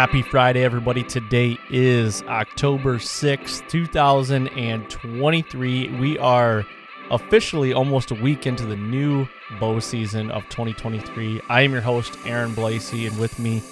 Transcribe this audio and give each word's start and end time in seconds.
Happy 0.00 0.22
Friday, 0.22 0.64
everybody. 0.64 1.02
Today 1.02 1.58
is 1.68 2.22
October 2.22 2.96
6th, 2.96 3.68
2023. 3.68 5.88
We 5.98 6.18
are 6.18 6.64
officially 7.10 7.74
almost 7.74 8.10
a 8.10 8.14
week 8.14 8.46
into 8.46 8.64
the 8.64 8.76
new 8.76 9.28
bow 9.60 9.78
season 9.78 10.30
of 10.30 10.44
2023. 10.44 11.42
I 11.50 11.60
am 11.60 11.72
your 11.72 11.82
host, 11.82 12.16
Aaron 12.24 12.52
Blasey, 12.52 13.08
and 13.08 13.18
with 13.18 13.38
me, 13.38 13.62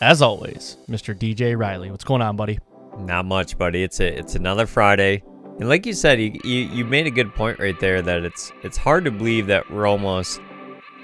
as 0.00 0.20
always, 0.20 0.78
Mr. 0.88 1.16
DJ 1.16 1.56
Riley. 1.56 1.92
What's 1.92 2.02
going 2.02 2.22
on, 2.22 2.34
buddy? 2.34 2.58
Not 2.98 3.26
much, 3.26 3.56
buddy. 3.56 3.84
It's 3.84 4.00
a 4.00 4.18
it's 4.18 4.34
another 4.34 4.66
Friday, 4.66 5.22
and 5.60 5.68
like 5.68 5.86
you 5.86 5.92
said, 5.92 6.20
you, 6.20 6.32
you 6.42 6.58
you 6.58 6.84
made 6.86 7.06
a 7.06 7.12
good 7.12 7.32
point 7.36 7.60
right 7.60 7.78
there 7.78 8.02
that 8.02 8.24
it's 8.24 8.50
it's 8.64 8.76
hard 8.76 9.04
to 9.04 9.12
believe 9.12 9.46
that 9.46 9.70
we're 9.70 9.86
almost 9.86 10.40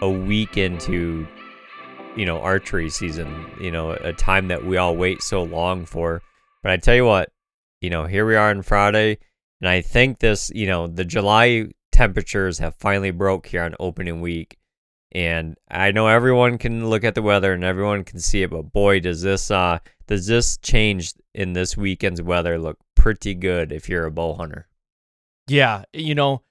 a 0.02 0.10
week 0.10 0.56
into 0.56 1.28
you 2.16 2.26
know 2.26 2.40
archery 2.40 2.90
season. 2.90 3.50
You 3.60 3.70
know, 3.70 3.92
a 3.92 4.12
time 4.12 4.48
that 4.48 4.64
we 4.64 4.76
all 4.76 4.96
wait 4.96 5.22
so 5.22 5.42
long 5.42 5.86
for. 5.86 6.22
But 6.62 6.72
I 6.72 6.76
tell 6.78 6.94
you 6.94 7.04
what, 7.04 7.30
you 7.80 7.90
know, 7.90 8.06
here 8.06 8.26
we 8.26 8.36
are 8.36 8.50
on 8.50 8.62
Friday, 8.62 9.18
and 9.60 9.68
I 9.68 9.80
think 9.80 10.18
this, 10.18 10.50
you 10.54 10.66
know, 10.66 10.86
the 10.86 11.04
July 11.04 11.68
temperatures 11.92 12.58
have 12.58 12.74
finally 12.76 13.10
broke 13.10 13.46
here 13.46 13.62
on 13.62 13.74
opening 13.78 14.20
week. 14.20 14.58
And 15.12 15.56
I 15.70 15.92
know 15.92 16.08
everyone 16.08 16.58
can 16.58 16.90
look 16.90 17.04
at 17.04 17.14
the 17.14 17.22
weather 17.22 17.52
and 17.52 17.62
everyone 17.62 18.02
can 18.02 18.18
see 18.18 18.42
it, 18.42 18.50
but 18.50 18.72
boy, 18.72 18.98
does 18.98 19.22
this 19.22 19.50
uh 19.50 19.78
does 20.06 20.26
this 20.26 20.56
change 20.58 21.14
in 21.34 21.52
this 21.52 21.76
weekend's 21.76 22.20
weather 22.20 22.58
look 22.58 22.78
pretty 22.96 23.34
good 23.34 23.70
if 23.70 23.88
you're 23.88 24.06
a 24.06 24.10
bow 24.10 24.34
hunter. 24.34 24.66
Yeah, 25.46 25.84
you 25.92 26.14
know, 26.14 26.42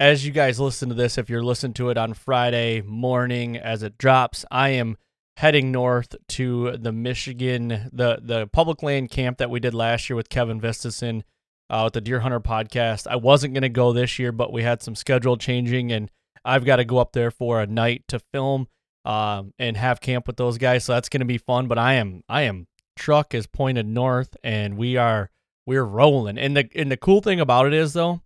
as 0.00 0.24
you 0.24 0.32
guys 0.32 0.58
listen 0.58 0.88
to 0.88 0.94
this, 0.94 1.18
if 1.18 1.28
you're 1.28 1.44
listening 1.44 1.74
to 1.74 1.90
it 1.90 1.98
on 1.98 2.14
Friday 2.14 2.80
morning 2.80 3.58
as 3.58 3.82
it 3.82 3.98
drops, 3.98 4.46
I 4.50 4.70
am 4.70 4.96
heading 5.36 5.70
north 5.70 6.16
to 6.28 6.78
the 6.78 6.90
Michigan, 6.90 7.90
the 7.92 8.18
the 8.22 8.46
public 8.46 8.82
land 8.82 9.10
camp 9.10 9.36
that 9.38 9.50
we 9.50 9.60
did 9.60 9.74
last 9.74 10.08
year 10.08 10.16
with 10.16 10.30
Kevin 10.30 10.58
Vistison 10.58 11.22
uh, 11.68 11.82
with 11.84 11.92
the 11.92 12.00
Deer 12.00 12.20
Hunter 12.20 12.40
podcast. 12.40 13.06
I 13.06 13.16
wasn't 13.16 13.52
going 13.52 13.62
to 13.62 13.68
go 13.68 13.92
this 13.92 14.18
year, 14.18 14.32
but 14.32 14.54
we 14.54 14.62
had 14.62 14.82
some 14.82 14.94
schedule 14.94 15.36
changing, 15.36 15.92
and 15.92 16.10
I've 16.46 16.64
got 16.64 16.76
to 16.76 16.86
go 16.86 16.96
up 16.96 17.12
there 17.12 17.30
for 17.30 17.60
a 17.60 17.66
night 17.66 18.04
to 18.08 18.20
film 18.32 18.68
um, 19.04 19.52
and 19.58 19.76
have 19.76 20.00
camp 20.00 20.26
with 20.26 20.38
those 20.38 20.56
guys. 20.56 20.84
So 20.84 20.94
that's 20.94 21.10
going 21.10 21.20
to 21.20 21.26
be 21.26 21.38
fun. 21.38 21.68
But 21.68 21.76
I 21.76 21.94
am 21.94 22.24
I 22.26 22.42
am 22.42 22.68
truck 22.96 23.34
is 23.34 23.46
pointed 23.46 23.86
north, 23.86 24.34
and 24.42 24.78
we 24.78 24.96
are 24.96 25.30
we're 25.66 25.84
rolling. 25.84 26.38
And 26.38 26.56
the 26.56 26.70
and 26.74 26.90
the 26.90 26.96
cool 26.96 27.20
thing 27.20 27.38
about 27.38 27.66
it 27.66 27.74
is 27.74 27.92
though, 27.92 28.22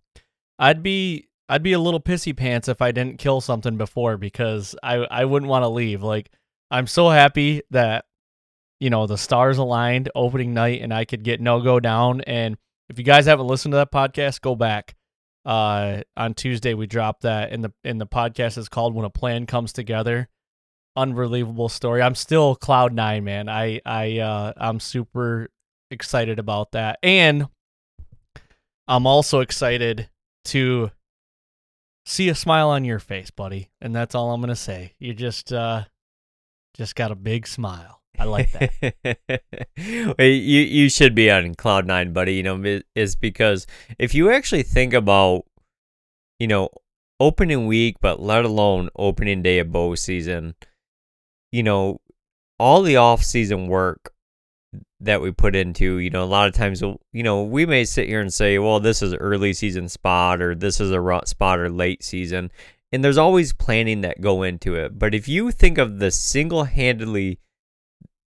I'd 0.57 0.81
be 0.81 1.27
I'd 1.47 1.63
be 1.63 1.73
a 1.73 1.79
little 1.79 1.99
pissy 1.99 2.35
pants 2.35 2.67
if 2.67 2.81
I 2.81 2.91
didn't 2.91 3.19
kill 3.19 3.41
something 3.41 3.77
before 3.77 4.17
because 4.17 4.75
I 4.81 4.95
I 4.95 5.25
wouldn't 5.25 5.49
want 5.49 5.63
to 5.63 5.69
leave. 5.69 6.01
Like 6.01 6.31
I'm 6.71 6.87
so 6.87 7.09
happy 7.09 7.61
that 7.71 8.05
you 8.79 8.89
know 8.89 9.07
the 9.07 9.17
stars 9.17 9.57
aligned 9.57 10.09
opening 10.15 10.53
night 10.53 10.81
and 10.81 10.93
I 10.93 11.05
could 11.05 11.23
get 11.23 11.41
no 11.41 11.61
go 11.61 11.79
down. 11.79 12.21
And 12.21 12.57
if 12.89 12.97
you 12.97 13.05
guys 13.05 13.25
haven't 13.25 13.47
listened 13.47 13.73
to 13.73 13.77
that 13.77 13.91
podcast, 13.91 14.41
go 14.41 14.55
back. 14.55 14.95
Uh, 15.45 16.01
on 16.17 16.33
Tuesday 16.33 16.73
we 16.73 16.87
dropped 16.87 17.21
that, 17.21 17.51
and 17.51 17.63
the 17.63 17.71
and 17.83 18.01
the 18.01 18.07
podcast 18.07 18.57
is 18.57 18.67
called 18.67 18.95
"When 18.95 19.05
a 19.05 19.11
Plan 19.11 19.45
Comes 19.45 19.73
Together." 19.73 20.27
Unbelievable 20.97 21.69
story. 21.69 22.01
I'm 22.01 22.15
still 22.15 22.55
cloud 22.55 22.93
nine, 22.93 23.23
man. 23.23 23.49
I 23.49 23.81
I 23.85 24.19
uh, 24.19 24.53
I'm 24.57 24.79
super 24.79 25.49
excited 25.91 26.39
about 26.39 26.71
that, 26.71 26.97
and 27.03 27.47
I'm 28.87 29.05
also 29.05 29.41
excited 29.41 30.09
to 30.45 30.89
see 32.05 32.29
a 32.29 32.35
smile 32.35 32.69
on 32.69 32.85
your 32.85 32.99
face, 32.99 33.31
buddy. 33.31 33.69
And 33.81 33.95
that's 33.95 34.15
all 34.15 34.31
I'm 34.31 34.41
gonna 34.41 34.55
say. 34.55 34.93
You 34.99 35.13
just 35.13 35.51
uh 35.51 35.85
just 36.75 36.95
got 36.95 37.11
a 37.11 37.15
big 37.15 37.47
smile. 37.47 38.01
I 38.17 38.23
like 38.25 38.51
that. 38.53 39.43
you 40.17 40.61
you 40.61 40.89
should 40.89 41.15
be 41.15 41.29
on 41.29 41.55
cloud 41.55 41.85
nine, 41.85 42.13
buddy. 42.13 42.35
You 42.35 42.43
know, 42.43 42.81
is 42.95 43.15
because 43.15 43.67
if 43.99 44.13
you 44.15 44.31
actually 44.31 44.63
think 44.63 44.93
about, 44.93 45.43
you 46.39 46.47
know, 46.47 46.69
opening 47.19 47.67
week, 47.67 47.97
but 48.01 48.21
let 48.21 48.45
alone 48.45 48.89
opening 48.95 49.41
day 49.41 49.59
of 49.59 49.71
bow 49.71 49.95
season, 49.95 50.55
you 51.51 51.63
know, 51.63 51.99
all 52.57 52.81
the 52.81 52.95
off 52.95 53.23
season 53.23 53.67
work 53.67 54.13
that 55.01 55.21
we 55.21 55.31
put 55.31 55.55
into, 55.55 55.97
you 55.97 56.09
know, 56.09 56.23
a 56.23 56.25
lot 56.25 56.47
of 56.47 56.53
times, 56.53 56.81
uh, 56.81 56.93
you 57.11 57.23
know, 57.23 57.43
we 57.43 57.65
may 57.65 57.83
sit 57.85 58.07
here 58.07 58.21
and 58.21 58.33
say, 58.33 58.57
well, 58.59 58.79
this 58.79 59.01
is 59.01 59.13
early 59.13 59.53
season 59.53 59.89
spot 59.89 60.41
or 60.41 60.55
this 60.55 60.79
is 60.79 60.91
a 60.91 61.21
spot 61.25 61.59
or 61.59 61.69
late 61.69 62.03
season. 62.03 62.51
And 62.91 63.03
there's 63.03 63.17
always 63.17 63.51
planning 63.51 64.01
that 64.01 64.21
go 64.21 64.43
into 64.43 64.75
it. 64.75 64.97
But 64.97 65.13
if 65.13 65.27
you 65.27 65.51
think 65.51 65.77
of 65.77 65.99
the 65.99 66.11
single 66.11 66.63
handedly, 66.63 67.39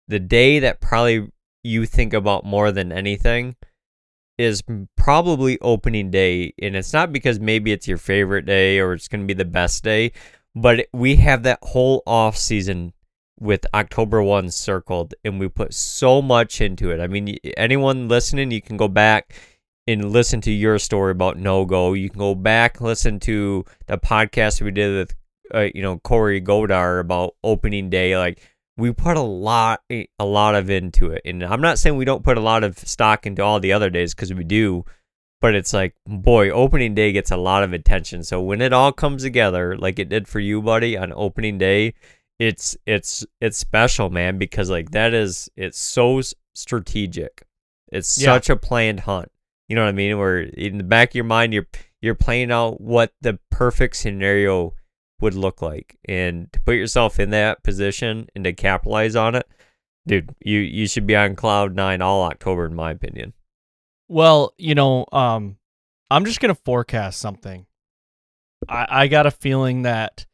the 0.08 0.20
day 0.20 0.60
that 0.60 0.80
probably 0.80 1.30
you 1.64 1.86
think 1.86 2.14
about 2.14 2.46
more 2.46 2.72
than 2.72 2.92
anything 2.92 3.56
is 4.38 4.64
probably 4.96 5.60
opening 5.60 6.12
day. 6.12 6.54
And 6.62 6.76
it's 6.76 6.94
not 6.94 7.12
because 7.12 7.40
maybe 7.40 7.72
it's 7.72 7.88
your 7.88 7.98
favorite 7.98 8.46
day 8.46 8.80
or 8.80 8.94
it's 8.94 9.08
going 9.08 9.22
to 9.22 9.28
be 9.28 9.34
the 9.34 9.46
best 9.46 9.84
day, 9.84 10.14
but 10.56 10.88
we 10.94 11.16
have 11.18 11.44
that 11.44 11.60
whole 11.62 12.02
off 12.06 12.38
season 12.38 12.94
with 13.40 13.66
October 13.74 14.24
1 14.24 14.50
circled 14.50 15.14
and 15.24 15.40
we 15.40 15.48
put 15.48 15.74
so 15.74 16.22
much 16.22 16.62
into 16.62 16.92
it. 16.92 17.00
I 17.00 17.08
mean, 17.08 17.38
anyone 17.58 18.08
listening, 18.08 18.52
you 18.52 18.62
can 18.62 18.78
go 18.78 18.88
back 18.88 19.34
and 19.88 20.12
listen 20.12 20.42
to 20.42 20.52
your 20.52 20.80
story 20.80 21.12
about 21.12 21.38
no 21.38 21.66
go. 21.66 21.94
You 21.94 22.10
can 22.10 22.20
go 22.20 22.36
back 22.36 22.82
listen 22.82 23.20
to 23.22 23.66
the 23.88 23.98
podcast 23.98 24.62
we 24.62 24.72
did 24.72 24.96
with 24.96 25.16
uh, 25.54 25.70
you 25.74 25.82
know 25.82 26.00
Corey 26.00 26.42
Godar 26.42 27.00
about 27.00 27.36
opening 27.44 27.90
day. 27.90 28.18
Like 28.18 28.42
we 28.78 28.92
put 28.92 29.18
a 29.18 29.22
lot 29.22 29.82
a 29.90 30.08
lot 30.26 30.56
of 30.56 30.70
into 30.70 31.12
it, 31.12 31.22
and 31.26 31.44
I'm 31.44 31.62
not 31.62 31.80
saying 31.80 31.98
we 31.98 32.06
don't 32.06 32.24
put 32.24 32.38
a 32.38 32.42
lot 32.42 32.64
of 32.64 32.78
stock 32.80 33.26
into 33.26 33.44
all 33.44 33.60
the 33.60 33.74
other 33.74 33.90
days 33.90 34.14
because 34.14 34.34
we 34.34 34.44
do. 34.44 34.86
But 35.42 35.54
it's 35.54 35.74
like, 35.74 35.94
boy, 36.08 36.50
opening 36.50 36.96
day 36.96 37.12
gets 37.12 37.30
a 37.30 37.38
lot 37.38 37.62
of 37.62 37.74
attention. 37.74 38.24
So 38.24 38.42
when 38.42 38.62
it 38.62 38.74
all 38.74 38.92
comes 38.92 39.22
together, 39.22 39.78
like 39.78 40.00
it 40.00 40.10
did 40.10 40.28
for 40.28 40.40
you, 40.40 40.62
buddy, 40.62 40.98
on 40.98 41.14
opening 41.14 41.58
day, 41.58 41.94
it's 42.40 42.76
it's 42.86 43.26
it's 43.42 43.58
special, 43.58 44.10
man, 44.10 44.38
because 44.38 44.70
like 44.70 44.92
that 44.92 45.14
is 45.14 45.50
it's 45.56 45.80
so 45.80 46.22
strategic. 46.54 47.44
It's 47.92 48.18
Yeah. 48.18 48.26
such 48.34 48.50
a 48.50 48.56
planned 48.56 49.02
hunt. 49.02 49.32
You 49.70 49.76
know 49.76 49.84
what 49.84 49.90
I 49.90 49.94
mean? 49.94 50.18
Where 50.18 50.40
in 50.42 50.78
the 50.78 50.84
back 50.84 51.10
of 51.12 51.16
your 51.16 51.24
mind, 51.24 51.54
you're 51.54 51.68
you're 52.02 52.16
playing 52.16 52.52
out 52.52 52.82
what 52.82 53.14
the 53.22 53.40
perfect 53.50 53.96
scenario 53.96 54.74
would 55.22 55.34
look 55.34 55.62
like, 55.62 55.98
and 56.08 56.52
to 56.54 56.60
put 56.62 56.76
yourself 56.76 57.20
in 57.20 57.30
that 57.32 57.64
position 57.64 58.28
and 58.36 58.44
to 58.44 58.54
capitalize 58.54 59.16
on 59.16 59.34
it, 59.36 59.48
dude, 60.06 60.36
you 60.44 60.60
you 60.60 60.88
should 60.88 61.08
be 61.08 61.16
on 61.16 61.36
cloud 61.36 61.74
nine 61.76 62.02
all 62.02 62.24
October, 62.24 62.66
in 62.66 62.76
my 62.76 62.92
opinion. 62.92 63.34
Well, 64.08 64.54
you 64.58 64.76
know, 64.76 65.06
um, 65.12 65.58
I'm 66.12 66.26
just 66.26 66.40
gonna 66.42 66.54
forecast 66.54 67.20
something. 67.20 67.66
I, 68.70 68.88
I 68.90 69.08
got 69.08 69.26
a 69.26 69.32
feeling 69.32 69.84
that 69.84 70.26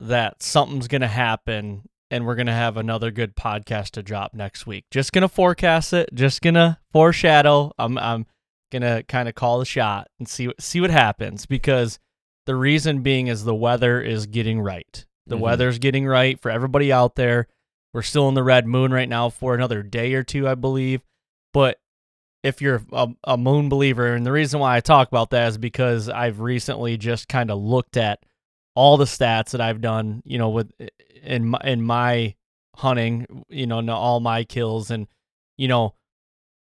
that 0.00 0.42
something's 0.42 0.88
gonna 0.88 1.06
happen, 1.08 1.82
and 2.10 2.26
we're 2.26 2.34
gonna 2.34 2.52
have 2.52 2.76
another 2.76 3.10
good 3.10 3.36
podcast 3.36 3.90
to 3.92 4.02
drop 4.02 4.34
next 4.34 4.66
week. 4.66 4.86
Just 4.90 5.12
gonna 5.12 5.28
forecast 5.28 5.92
it. 5.92 6.08
Just 6.14 6.42
gonna 6.42 6.78
foreshadow. 6.92 7.72
I'm 7.78 7.98
I'm 7.98 8.26
gonna 8.72 9.02
kind 9.04 9.28
of 9.28 9.34
call 9.34 9.58
the 9.58 9.64
shot 9.64 10.08
and 10.18 10.28
see 10.28 10.46
what 10.46 10.60
see 10.60 10.80
what 10.80 10.90
happens 10.90 11.46
because 11.46 11.98
the 12.46 12.54
reason 12.54 13.02
being 13.02 13.26
is 13.26 13.44
the 13.44 13.54
weather 13.54 14.00
is 14.00 14.26
getting 14.26 14.60
right. 14.60 15.04
The 15.26 15.36
Mhm. 15.36 15.40
weather's 15.40 15.78
getting 15.78 16.06
right 16.06 16.40
for 16.40 16.50
everybody 16.50 16.92
out 16.92 17.14
there. 17.16 17.46
We're 17.92 18.02
still 18.02 18.28
in 18.28 18.34
the 18.34 18.42
red 18.42 18.66
moon 18.66 18.92
right 18.92 19.08
now 19.08 19.28
for 19.28 19.54
another 19.54 19.82
day 19.82 20.14
or 20.14 20.22
two, 20.22 20.48
I 20.48 20.54
believe. 20.54 21.02
But 21.52 21.78
if 22.42 22.62
you're 22.62 22.82
a, 22.92 23.08
a 23.24 23.36
moon 23.36 23.68
believer, 23.68 24.14
and 24.14 24.24
the 24.24 24.32
reason 24.32 24.60
why 24.60 24.76
I 24.76 24.80
talk 24.80 25.08
about 25.08 25.30
that 25.30 25.48
is 25.48 25.58
because 25.58 26.08
I've 26.08 26.40
recently 26.40 26.96
just 26.96 27.28
kind 27.28 27.50
of 27.50 27.58
looked 27.58 27.96
at 27.96 28.20
all 28.80 28.96
the 28.96 29.04
stats 29.04 29.50
that 29.50 29.60
I've 29.60 29.82
done, 29.82 30.22
you 30.24 30.38
know, 30.38 30.48
with 30.48 30.72
in 31.22 31.48
my, 31.48 31.60
in 31.64 31.82
my 31.82 32.34
hunting, 32.76 33.44
you 33.50 33.66
know, 33.66 33.86
all 33.90 34.20
my 34.20 34.42
kills, 34.44 34.90
and 34.90 35.06
you 35.58 35.68
know, 35.68 35.94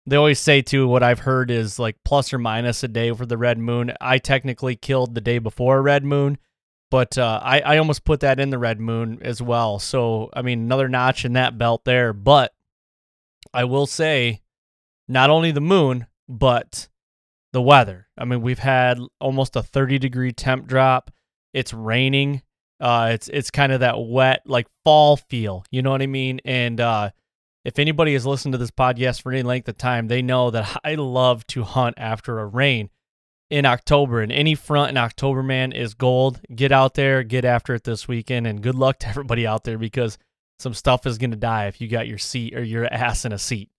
they 0.07 0.15
always 0.15 0.39
say 0.39 0.63
too. 0.63 0.87
What 0.87 1.03
I've 1.03 1.19
heard 1.19 1.51
is 1.51 1.77
like 1.77 1.97
plus 2.03 2.33
or 2.33 2.39
minus 2.39 2.83
a 2.83 2.87
day 2.87 3.13
for 3.13 3.27
the 3.27 3.37
red 3.37 3.59
moon. 3.59 3.93
I 4.01 4.17
technically 4.17 4.75
killed 4.75 5.13
the 5.13 5.21
day 5.21 5.37
before 5.37 5.79
red 5.83 6.03
moon, 6.03 6.39
but 6.89 7.19
uh, 7.19 7.39
I 7.43 7.59
I 7.59 7.77
almost 7.77 8.03
put 8.03 8.21
that 8.21 8.39
in 8.39 8.49
the 8.49 8.57
red 8.57 8.79
moon 8.79 9.19
as 9.21 9.39
well. 9.39 9.77
So 9.77 10.31
I 10.33 10.41
mean, 10.41 10.61
another 10.61 10.89
notch 10.89 11.23
in 11.23 11.33
that 11.33 11.59
belt 11.59 11.85
there. 11.85 12.13
But 12.13 12.51
I 13.53 13.65
will 13.65 13.85
say 13.85 14.41
not 15.07 15.29
only 15.29 15.51
the 15.51 15.61
moon, 15.61 16.07
but 16.27 16.89
the 17.53 17.61
weather. 17.61 18.07
I 18.17 18.25
mean, 18.25 18.41
we've 18.41 18.57
had 18.57 18.97
almost 19.19 19.55
a 19.55 19.61
30 19.61 19.99
degree 19.99 20.31
temp 20.31 20.65
drop. 20.65 21.11
It's 21.53 21.73
raining. 21.73 22.41
Uh, 22.79 23.11
it's 23.13 23.27
it's 23.27 23.51
kind 23.51 23.71
of 23.71 23.81
that 23.81 23.99
wet, 23.99 24.41
like 24.45 24.67
fall 24.83 25.17
feel. 25.17 25.63
You 25.71 25.81
know 25.81 25.91
what 25.91 26.01
I 26.01 26.07
mean? 26.07 26.41
And 26.45 26.79
uh, 26.79 27.11
if 27.63 27.77
anybody 27.77 28.13
has 28.13 28.25
listened 28.25 28.53
to 28.53 28.57
this 28.57 28.71
podcast 28.71 29.21
for 29.21 29.31
any 29.31 29.43
length 29.43 29.67
of 29.67 29.77
time, 29.77 30.07
they 30.07 30.21
know 30.21 30.49
that 30.51 30.79
I 30.83 30.95
love 30.95 31.45
to 31.47 31.63
hunt 31.63 31.95
after 31.97 32.39
a 32.39 32.45
rain 32.45 32.89
in 33.49 33.65
October. 33.65 34.21
And 34.21 34.31
any 34.31 34.55
front 34.55 34.89
in 34.89 34.97
October, 34.97 35.43
man, 35.43 35.71
is 35.73 35.93
gold. 35.93 36.41
Get 36.53 36.71
out 36.71 36.95
there, 36.95 37.21
get 37.23 37.45
after 37.45 37.75
it 37.75 37.83
this 37.83 38.07
weekend, 38.07 38.47
and 38.47 38.63
good 38.63 38.75
luck 38.75 38.99
to 38.99 39.07
everybody 39.09 39.45
out 39.45 39.63
there 39.63 39.77
because 39.77 40.17
some 40.57 40.73
stuff 40.73 41.05
is 41.05 41.17
gonna 41.17 41.35
die 41.35 41.67
if 41.67 41.81
you 41.81 41.87
got 41.87 42.07
your 42.07 42.17
seat 42.17 42.55
or 42.55 42.63
your 42.63 42.91
ass 42.91 43.25
in 43.25 43.31
a 43.31 43.39
seat. 43.39 43.69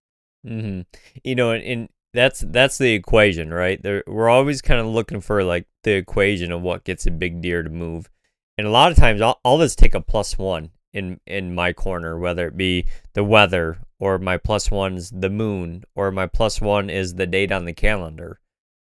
hmm 0.44 0.82
You 1.24 1.34
know, 1.34 1.50
and, 1.52 1.64
and 1.64 1.88
that's 2.14 2.40
that's 2.40 2.78
the 2.78 2.92
equation, 2.92 3.52
right? 3.52 3.82
There, 3.82 4.04
we're 4.06 4.28
always 4.28 4.60
kind 4.62 4.80
of 4.80 4.86
looking 4.86 5.20
for 5.20 5.42
like 5.42 5.66
the 5.82 5.92
equation 5.92 6.52
of 6.52 6.62
what 6.62 6.84
gets 6.84 7.06
a 7.06 7.10
big 7.10 7.40
deer 7.40 7.62
to 7.62 7.70
move, 7.70 8.10
and 8.58 8.66
a 8.66 8.70
lot 8.70 8.92
of 8.92 8.98
times 8.98 9.20
I'll, 9.20 9.40
I'll 9.44 9.58
just 9.58 9.78
take 9.78 9.94
a 9.94 10.00
plus 10.00 10.36
one 10.36 10.70
in 10.92 11.20
in 11.26 11.54
my 11.54 11.72
corner, 11.72 12.18
whether 12.18 12.48
it 12.48 12.56
be 12.56 12.86
the 13.14 13.24
weather 13.24 13.78
or 13.98 14.18
my 14.18 14.36
plus 14.36 14.70
one's 14.70 15.10
the 15.10 15.30
moon 15.30 15.84
or 15.94 16.10
my 16.10 16.26
plus 16.26 16.60
one 16.60 16.90
is 16.90 17.14
the 17.14 17.26
date 17.26 17.52
on 17.52 17.64
the 17.64 17.72
calendar. 17.72 18.40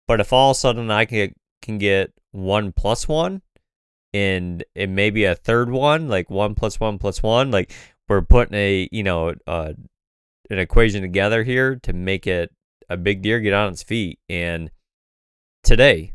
But 0.08 0.20
if 0.20 0.32
all 0.32 0.52
of 0.52 0.56
a 0.56 0.60
sudden 0.60 0.92
I 0.92 1.06
can 1.06 1.34
can 1.62 1.78
get 1.78 2.14
one 2.32 2.72
plus 2.72 3.08
one, 3.08 3.42
and 4.14 4.64
it 4.76 4.90
may 4.90 5.10
be 5.10 5.26
a 5.26 5.36
third 5.36 5.72
one, 5.72 6.08
like 6.08 6.30
one 6.30 6.56
plus 6.56 6.80
one 6.80 7.00
plus 7.00 7.24
one, 7.24 7.50
like 7.52 7.72
we're 8.08 8.22
putting 8.22 8.56
a 8.56 8.88
you 8.92 9.04
know 9.04 9.34
uh, 9.48 9.74
an 10.50 10.60
equation 10.60 11.02
together 11.02 11.44
here 11.44 11.78
to 11.78 11.94
make 11.94 12.28
it 12.28 12.52
a 12.90 12.98
big 12.98 13.22
deer 13.22 13.40
get 13.40 13.54
on 13.54 13.74
its 13.74 13.84
feet. 13.84 14.20
And 14.30 14.72
today, 15.64 16.14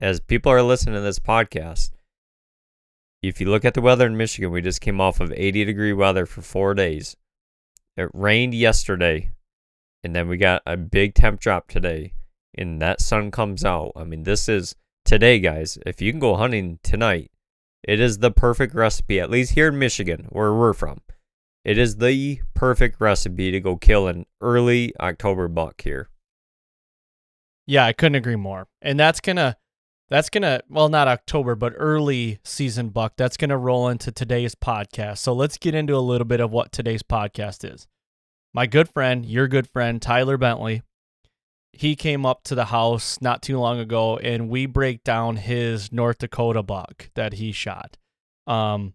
as 0.00 0.20
people 0.20 0.52
are 0.52 0.62
listening 0.62 0.94
to 0.94 1.00
this 1.00 1.18
podcast, 1.18 1.90
if 3.22 3.40
you 3.40 3.48
look 3.48 3.64
at 3.64 3.74
the 3.74 3.80
weather 3.80 4.06
in 4.06 4.16
Michigan, 4.16 4.50
we 4.50 4.60
just 4.60 4.80
came 4.80 5.00
off 5.00 5.20
of 5.20 5.32
80 5.32 5.64
degree 5.64 5.92
weather 5.92 6.26
for 6.26 6.42
four 6.42 6.74
days. 6.74 7.16
It 7.96 8.10
rained 8.12 8.54
yesterday, 8.54 9.30
and 10.02 10.14
then 10.14 10.28
we 10.28 10.36
got 10.36 10.62
a 10.66 10.76
big 10.76 11.14
temp 11.14 11.40
drop 11.40 11.68
today, 11.68 12.12
and 12.56 12.82
that 12.82 13.00
sun 13.00 13.30
comes 13.30 13.64
out. 13.64 13.92
I 13.96 14.04
mean, 14.04 14.24
this 14.24 14.48
is 14.48 14.74
today, 15.04 15.38
guys. 15.38 15.78
If 15.86 16.02
you 16.02 16.12
can 16.12 16.20
go 16.20 16.36
hunting 16.36 16.80
tonight, 16.82 17.30
it 17.82 18.00
is 18.00 18.18
the 18.18 18.30
perfect 18.30 18.74
recipe, 18.74 19.20
at 19.20 19.30
least 19.30 19.52
here 19.52 19.68
in 19.68 19.78
Michigan, 19.78 20.26
where 20.30 20.52
we're 20.52 20.72
from. 20.72 21.00
It 21.64 21.78
is 21.78 21.96
the 21.96 22.40
perfect 22.52 23.00
recipe 23.00 23.50
to 23.50 23.60
go 23.60 23.76
kill 23.76 24.06
an 24.06 24.26
early 24.40 24.92
October 25.00 25.48
buck 25.48 25.80
here. 25.80 26.10
Yeah, 27.66 27.86
I 27.86 27.94
couldn't 27.94 28.16
agree 28.16 28.36
more. 28.36 28.68
And 28.82 29.00
that's 29.00 29.20
gonna 29.20 29.56
that's 30.10 30.28
gonna 30.28 30.60
well 30.68 30.90
not 30.90 31.08
October, 31.08 31.54
but 31.54 31.72
early 31.76 32.38
season 32.44 32.90
buck. 32.90 33.14
That's 33.16 33.38
gonna 33.38 33.56
roll 33.56 33.88
into 33.88 34.12
today's 34.12 34.54
podcast. 34.54 35.18
So 35.18 35.32
let's 35.32 35.56
get 35.56 35.74
into 35.74 35.96
a 35.96 35.98
little 35.98 36.26
bit 36.26 36.40
of 36.40 36.50
what 36.50 36.70
today's 36.70 37.02
podcast 37.02 37.70
is. 37.72 37.86
My 38.52 38.66
good 38.66 38.88
friend, 38.90 39.24
your 39.24 39.48
good 39.48 39.68
friend, 39.68 40.00
Tyler 40.02 40.36
Bentley, 40.36 40.82
he 41.72 41.96
came 41.96 42.26
up 42.26 42.44
to 42.44 42.54
the 42.54 42.66
house 42.66 43.18
not 43.22 43.42
too 43.42 43.58
long 43.58 43.80
ago 43.80 44.18
and 44.18 44.50
we 44.50 44.66
break 44.66 45.02
down 45.02 45.36
his 45.36 45.90
North 45.90 46.18
Dakota 46.18 46.62
buck 46.62 47.10
that 47.14 47.32
he 47.32 47.52
shot. 47.52 47.96
Um 48.46 48.92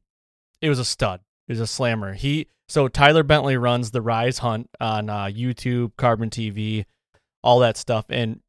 it 0.61 0.69
was 0.69 0.77
a 0.79 0.85
stud. 0.85 1.21
Was 1.49 1.59
a 1.59 1.67
slammer. 1.67 2.13
He 2.13 2.47
so 2.67 2.87
Tyler 2.87 3.23
Bentley 3.23 3.57
runs 3.57 3.89
the 3.89 4.01
Rise 4.01 4.37
Hunt 4.37 4.69
on 4.79 5.09
uh, 5.09 5.25
YouTube, 5.25 5.93
Carbon 5.97 6.29
TV, 6.29 6.85
all 7.43 7.59
that 7.59 7.75
stuff, 7.75 8.05
and 8.09 8.41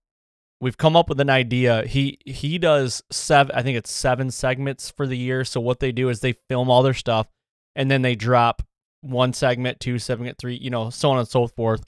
we've 0.61 0.77
come 0.77 0.95
up 0.95 1.09
with 1.09 1.19
an 1.21 1.31
idea. 1.31 1.87
He 1.87 2.19
he 2.27 2.59
does 2.59 3.03
seven, 3.11 3.57
I 3.57 3.63
think 3.63 3.79
it's 3.79 3.91
seven 3.91 4.31
segments 4.31 4.91
for 4.91 5.07
the 5.07 5.17
year. 5.17 5.45
So 5.45 5.61
what 5.61 5.81
they 5.81 5.93
do 5.93 6.11
is 6.11 6.21
they 6.21 6.35
film 6.51 6.71
all 6.71 6.83
their 6.83 6.93
stuff, 6.93 7.27
and 7.75 7.91
then 7.91 8.03
they 8.03 8.15
drop 8.15 8.63
one 9.01 9.33
segment, 9.33 9.81
two 9.81 9.99
segment, 9.99 10.37
three, 10.37 10.57
you 10.57 10.69
know, 10.69 10.91
so 10.91 11.11
on 11.11 11.19
and 11.19 11.29
so 11.29 11.47
forth. 11.47 11.83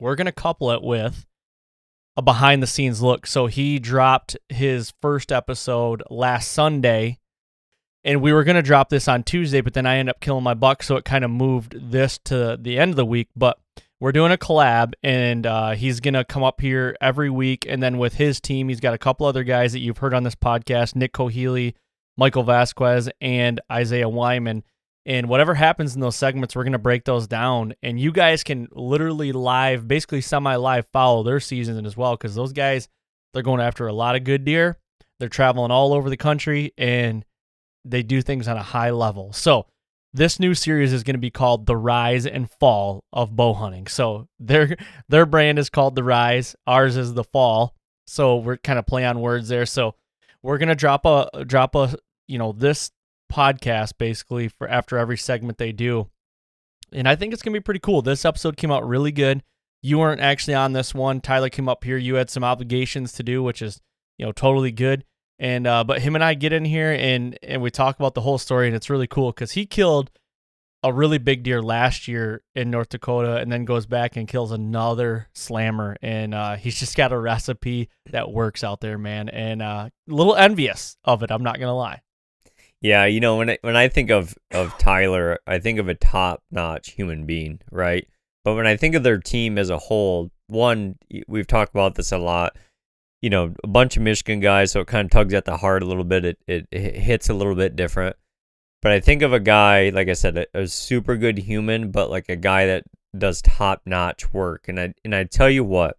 We're 0.00 0.16
gonna 0.16 0.32
couple 0.32 0.72
it 0.72 0.82
with 0.82 1.24
a 2.16 2.22
behind 2.22 2.62
the 2.62 2.66
scenes 2.66 3.00
look. 3.00 3.26
So 3.26 3.46
he 3.46 3.78
dropped 3.78 4.36
his 4.48 4.92
first 5.00 5.30
episode 5.30 6.02
last 6.10 6.50
Sunday 6.50 7.18
and 8.06 8.22
we 8.22 8.32
were 8.32 8.44
going 8.44 8.56
to 8.56 8.62
drop 8.62 8.88
this 8.88 9.08
on 9.08 9.24
Tuesday, 9.24 9.60
but 9.60 9.74
then 9.74 9.84
I 9.84 9.96
ended 9.96 10.14
up 10.14 10.20
killing 10.20 10.44
my 10.44 10.54
buck, 10.54 10.84
so 10.84 10.94
it 10.96 11.04
kind 11.04 11.24
of 11.24 11.30
moved 11.30 11.90
this 11.90 12.18
to 12.26 12.56
the 12.58 12.78
end 12.78 12.90
of 12.90 12.96
the 12.96 13.04
week. 13.04 13.28
But 13.34 13.58
we're 13.98 14.12
doing 14.12 14.30
a 14.30 14.38
collab, 14.38 14.92
and 15.02 15.44
uh, 15.44 15.72
he's 15.72 15.98
going 15.98 16.14
to 16.14 16.24
come 16.24 16.44
up 16.44 16.60
here 16.60 16.96
every 17.00 17.30
week. 17.30 17.66
And 17.68 17.82
then 17.82 17.98
with 17.98 18.14
his 18.14 18.40
team, 18.40 18.68
he's 18.68 18.78
got 18.78 18.94
a 18.94 18.98
couple 18.98 19.26
other 19.26 19.42
guys 19.42 19.72
that 19.72 19.80
you've 19.80 19.98
heard 19.98 20.14
on 20.14 20.22
this 20.22 20.36
podcast 20.36 20.94
Nick 20.94 21.14
Cohealy, 21.14 21.74
Michael 22.16 22.44
Vasquez, 22.44 23.10
and 23.20 23.60
Isaiah 23.70 24.08
Wyman. 24.08 24.62
And 25.04 25.28
whatever 25.28 25.54
happens 25.54 25.96
in 25.96 26.00
those 26.00 26.16
segments, 26.16 26.54
we're 26.54 26.62
going 26.62 26.72
to 26.74 26.78
break 26.78 27.06
those 27.06 27.26
down. 27.26 27.74
And 27.82 27.98
you 27.98 28.12
guys 28.12 28.44
can 28.44 28.68
literally 28.70 29.32
live, 29.32 29.88
basically 29.88 30.20
semi 30.20 30.54
live, 30.54 30.86
follow 30.92 31.24
their 31.24 31.40
season 31.40 31.84
as 31.84 31.96
well, 31.96 32.14
because 32.14 32.36
those 32.36 32.52
guys, 32.52 32.88
they're 33.34 33.42
going 33.42 33.60
after 33.60 33.88
a 33.88 33.92
lot 33.92 34.14
of 34.14 34.22
good 34.22 34.44
deer. 34.44 34.78
They're 35.18 35.28
traveling 35.28 35.72
all 35.72 35.92
over 35.92 36.08
the 36.08 36.16
country, 36.16 36.72
and 36.78 37.24
they 37.90 38.02
do 38.02 38.22
things 38.22 38.48
on 38.48 38.56
a 38.56 38.62
high 38.62 38.90
level. 38.90 39.32
So 39.32 39.66
this 40.12 40.40
new 40.40 40.54
series 40.54 40.92
is 40.92 41.02
going 41.02 41.14
to 41.14 41.20
be 41.20 41.30
called 41.30 41.66
The 41.66 41.76
Rise 41.76 42.26
and 42.26 42.50
Fall 42.50 43.04
of 43.12 43.36
Bow 43.36 43.54
Hunting. 43.54 43.86
So 43.86 44.28
their 44.38 44.76
their 45.08 45.26
brand 45.26 45.58
is 45.58 45.70
called 45.70 45.94
The 45.94 46.04
Rise, 46.04 46.56
ours 46.66 46.96
is 46.96 47.14
The 47.14 47.24
Fall. 47.24 47.74
So 48.06 48.36
we're 48.36 48.56
kind 48.56 48.78
of 48.78 48.86
play 48.86 49.04
on 49.04 49.20
words 49.20 49.48
there. 49.48 49.66
So 49.66 49.94
we're 50.42 50.58
going 50.58 50.68
to 50.68 50.74
drop 50.74 51.04
a 51.04 51.44
drop 51.44 51.74
a 51.74 51.96
you 52.28 52.38
know 52.38 52.52
this 52.52 52.90
podcast 53.32 53.92
basically 53.98 54.48
for 54.48 54.68
after 54.68 54.96
every 54.96 55.16
segment 55.16 55.58
they 55.58 55.72
do. 55.72 56.08
And 56.92 57.08
I 57.08 57.16
think 57.16 57.32
it's 57.32 57.42
going 57.42 57.52
to 57.52 57.60
be 57.60 57.64
pretty 57.64 57.80
cool. 57.80 58.02
This 58.02 58.24
episode 58.24 58.56
came 58.56 58.70
out 58.70 58.86
really 58.86 59.12
good. 59.12 59.42
You 59.82 59.98
weren't 59.98 60.20
actually 60.20 60.54
on 60.54 60.72
this 60.72 60.94
one. 60.94 61.20
Tyler 61.20 61.50
came 61.50 61.68
up 61.68 61.84
here. 61.84 61.96
You 61.96 62.14
had 62.14 62.30
some 62.30 62.44
obligations 62.44 63.12
to 63.12 63.22
do, 63.22 63.42
which 63.42 63.60
is, 63.60 63.80
you 64.18 64.24
know, 64.24 64.32
totally 64.32 64.70
good. 64.70 65.04
And 65.38 65.66
uh, 65.66 65.84
but 65.84 66.00
him 66.00 66.14
and 66.14 66.24
I 66.24 66.34
get 66.34 66.52
in 66.52 66.64
here 66.64 66.92
and 66.92 67.38
and 67.42 67.60
we 67.60 67.70
talk 67.70 67.96
about 67.96 68.14
the 68.14 68.22
whole 68.22 68.38
story, 68.38 68.66
and 68.66 68.76
it's 68.76 68.88
really 68.88 69.06
cool 69.06 69.32
because 69.32 69.52
he 69.52 69.66
killed 69.66 70.10
a 70.82 70.92
really 70.92 71.18
big 71.18 71.42
deer 71.42 71.60
last 71.62 72.06
year 72.06 72.42
in 72.54 72.70
North 72.70 72.90
Dakota, 72.90 73.36
and 73.36 73.50
then 73.50 73.64
goes 73.64 73.86
back 73.86 74.16
and 74.16 74.28
kills 74.28 74.52
another 74.52 75.28
slammer, 75.34 75.96
and 76.00 76.32
uh, 76.32 76.56
he's 76.56 76.78
just 76.78 76.96
got 76.96 77.12
a 77.12 77.18
recipe 77.18 77.88
that 78.12 78.30
works 78.30 78.62
out 78.62 78.80
there, 78.80 78.96
man. 78.96 79.28
And 79.28 79.60
uh, 79.60 79.88
a 80.08 80.12
little 80.12 80.36
envious 80.36 80.96
of 81.04 81.22
it. 81.22 81.30
I'm 81.30 81.42
not 81.42 81.58
gonna 81.58 81.76
lie. 81.76 82.02
Yeah, 82.80 83.04
you 83.06 83.20
know 83.20 83.36
when 83.36 83.50
I, 83.50 83.58
when 83.62 83.76
I 83.76 83.88
think 83.88 84.10
of 84.10 84.36
of 84.52 84.76
Tyler, 84.78 85.38
I 85.46 85.58
think 85.58 85.78
of 85.78 85.88
a 85.88 85.94
top 85.94 86.42
notch 86.50 86.92
human 86.92 87.26
being, 87.26 87.60
right? 87.70 88.06
But 88.44 88.54
when 88.54 88.66
I 88.66 88.76
think 88.76 88.94
of 88.94 89.02
their 89.02 89.18
team 89.18 89.58
as 89.58 89.70
a 89.70 89.78
whole, 89.78 90.30
one 90.46 90.96
we've 91.26 91.48
talked 91.48 91.74
about 91.74 91.96
this 91.96 92.12
a 92.12 92.18
lot. 92.18 92.56
You 93.26 93.30
know, 93.30 93.54
a 93.64 93.66
bunch 93.66 93.96
of 93.96 94.04
Michigan 94.04 94.38
guys, 94.38 94.70
so 94.70 94.82
it 94.82 94.86
kind 94.86 95.06
of 95.06 95.10
tugs 95.10 95.34
at 95.34 95.46
the 95.46 95.56
heart 95.56 95.82
a 95.82 95.86
little 95.86 96.04
bit. 96.04 96.24
It 96.24 96.38
it, 96.46 96.68
it 96.70 96.94
hits 96.94 97.28
a 97.28 97.34
little 97.34 97.56
bit 97.56 97.74
different. 97.74 98.14
But 98.82 98.92
I 98.92 99.00
think 99.00 99.22
of 99.22 99.32
a 99.32 99.40
guy, 99.40 99.88
like 99.88 100.08
I 100.08 100.12
said, 100.12 100.38
a, 100.38 100.46
a 100.54 100.68
super 100.68 101.16
good 101.16 101.38
human, 101.38 101.90
but 101.90 102.08
like 102.08 102.28
a 102.28 102.36
guy 102.36 102.66
that 102.66 102.84
does 103.18 103.42
top 103.42 103.82
notch 103.84 104.32
work. 104.32 104.68
And 104.68 104.78
I 104.78 104.94
and 105.04 105.12
I 105.12 105.24
tell 105.24 105.50
you 105.50 105.64
what, 105.64 105.98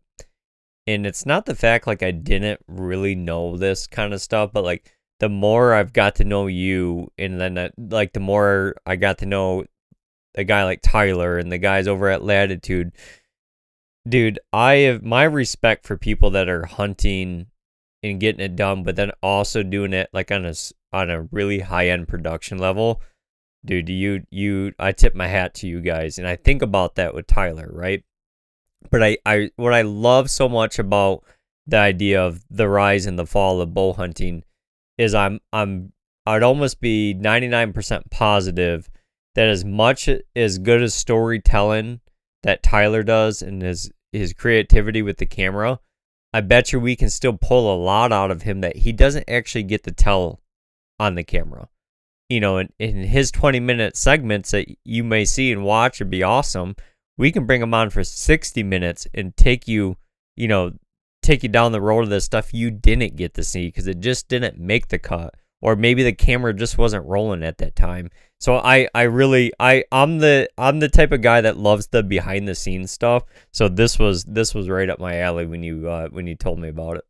and 0.87 1.05
it's 1.05 1.25
not 1.25 1.45
the 1.45 1.55
fact 1.55 1.85
like 1.85 2.01
I 2.01 2.11
didn't 2.11 2.61
really 2.65 3.13
know 3.13 3.57
this 3.57 3.87
kind 3.87 4.13
of 4.13 4.21
stuff, 4.21 4.51
but 4.53 4.63
like 4.63 4.89
the 5.19 5.27
more 5.27 5.73
I've 5.73 5.91
got 5.91 6.15
to 6.15 6.23
know 6.23 6.47
you, 6.47 7.11
and 7.17 7.41
then 7.41 7.71
like 7.77 8.13
the 8.13 8.21
more 8.21 8.75
I 8.85 8.95
got 8.95 9.17
to 9.17 9.25
know 9.25 9.65
a 10.35 10.45
guy 10.45 10.63
like 10.63 10.79
Tyler 10.81 11.37
and 11.37 11.51
the 11.51 11.57
guys 11.57 11.89
over 11.89 12.07
at 12.07 12.23
Latitude, 12.23 12.93
dude, 14.07 14.39
I 14.53 14.75
have 14.75 15.03
my 15.03 15.23
respect 15.23 15.85
for 15.85 15.97
people 15.97 16.29
that 16.31 16.49
are 16.49 16.65
hunting 16.65 17.47
and 18.03 18.19
getting 18.19 18.41
it 18.41 18.55
done, 18.55 18.83
but 18.83 18.95
then 18.95 19.11
also 19.21 19.63
doing 19.63 19.93
it 19.93 20.09
like 20.13 20.31
on 20.31 20.45
a 20.45 20.53
on 20.93 21.09
a 21.09 21.23
really 21.23 21.59
high 21.59 21.89
end 21.89 22.07
production 22.07 22.57
level. 22.57 23.01
Dude, 23.65 23.89
you 23.89 24.23
you 24.29 24.73
I 24.79 24.91
tip 24.91 25.15
my 25.15 25.27
hat 25.27 25.53
to 25.55 25.67
you 25.67 25.81
guys, 25.81 26.17
and 26.17 26.27
I 26.27 26.35
think 26.35 26.61
about 26.61 26.95
that 26.95 27.13
with 27.13 27.27
Tyler, 27.27 27.69
right? 27.71 28.03
But 28.89 29.03
I 29.03 29.17
I 29.25 29.51
what 29.55 29.73
I 29.73 29.81
love 29.81 30.29
so 30.29 30.47
much 30.47 30.79
about 30.79 31.23
the 31.65 31.77
idea 31.77 32.23
of 32.23 32.45
the 32.49 32.69
rise 32.69 33.05
and 33.05 33.19
the 33.19 33.25
fall 33.25 33.59
of 33.61 33.73
bow 33.73 33.93
hunting 33.93 34.43
is 34.97 35.13
I'm 35.13 35.39
I'm 35.51 35.91
I'd 36.25 36.43
almost 36.43 36.81
be 36.81 37.15
99% 37.15 38.09
positive 38.11 38.89
that 39.35 39.47
as 39.47 39.63
much 39.63 40.09
as 40.35 40.57
good 40.57 40.81
as 40.81 40.93
storytelling 40.93 42.01
that 42.43 42.63
Tyler 42.63 43.03
does 43.03 43.41
and 43.41 43.61
his 43.61 43.91
his 44.17 44.33
creativity 44.33 45.01
with 45.01 45.17
the 45.17 45.25
camera, 45.25 45.79
I 46.33 46.41
bet 46.41 46.71
you 46.71 46.79
we 46.79 46.95
can 46.95 47.09
still 47.09 47.37
pull 47.39 47.73
a 47.73 47.81
lot 47.81 48.11
out 48.11 48.31
of 48.31 48.43
him 48.43 48.61
that 48.61 48.77
he 48.77 48.91
doesn't 48.91 49.29
actually 49.29 49.63
get 49.63 49.83
to 49.83 49.91
tell 49.91 50.41
on 50.99 51.15
the 51.15 51.23
camera. 51.23 51.69
You 52.29 52.41
know, 52.41 52.57
in, 52.57 52.69
in 52.77 53.03
his 53.03 53.31
20 53.31 53.59
minute 53.59 53.95
segments 53.95 54.51
that 54.51 54.67
you 54.83 55.03
may 55.03 55.23
see 55.23 55.51
and 55.51 55.63
watch 55.63 55.99
would 55.99 56.09
be 56.09 56.23
awesome. 56.23 56.75
We 57.17 57.31
can 57.31 57.45
bring 57.45 57.61
him 57.61 57.73
on 57.73 57.89
for 57.89 58.03
60 58.03 58.61
minutes 58.63 59.07
and 59.13 59.35
take 59.37 59.67
you, 59.67 59.97
you 60.35 60.47
know, 60.47 60.73
take 61.21 61.43
you 61.43 61.49
down 61.49 61.71
the 61.71 61.81
road 61.81 62.03
of 62.03 62.09
the 62.09 62.21
stuff 62.21 62.53
you 62.53 62.69
didn't 62.69 63.15
get 63.15 63.33
to 63.35 63.43
see 63.43 63.67
because 63.67 63.87
it 63.87 63.99
just 63.99 64.27
didn't 64.27 64.59
make 64.59 64.89
the 64.89 64.99
cut 64.99 65.35
or 65.61 65.75
maybe 65.75 66.03
the 66.03 66.13
camera 66.13 66.53
just 66.53 66.77
wasn't 66.77 67.05
rolling 67.05 67.43
at 67.43 67.57
that 67.57 67.75
time. 67.75 68.09
So 68.39 68.57
i 68.57 68.87
i 68.93 69.03
really 69.03 69.51
i 69.59 69.83
i'm 69.91 70.19
the 70.19 70.49
i'm 70.57 70.79
the 70.79 70.89
type 70.89 71.11
of 71.11 71.21
guy 71.21 71.41
that 71.41 71.57
loves 71.57 71.87
the 71.87 72.03
behind 72.03 72.47
the 72.47 72.55
scenes 72.55 72.91
stuff. 72.91 73.23
So 73.51 73.67
this 73.67 73.97
was 73.97 74.23
this 74.25 74.53
was 74.53 74.69
right 74.69 74.89
up 74.89 74.99
my 74.99 75.19
alley 75.19 75.45
when 75.45 75.63
you 75.63 75.89
uh 75.89 76.09
when 76.09 76.27
you 76.27 76.35
told 76.35 76.59
me 76.59 76.69
about 76.69 76.97
it. 76.97 77.05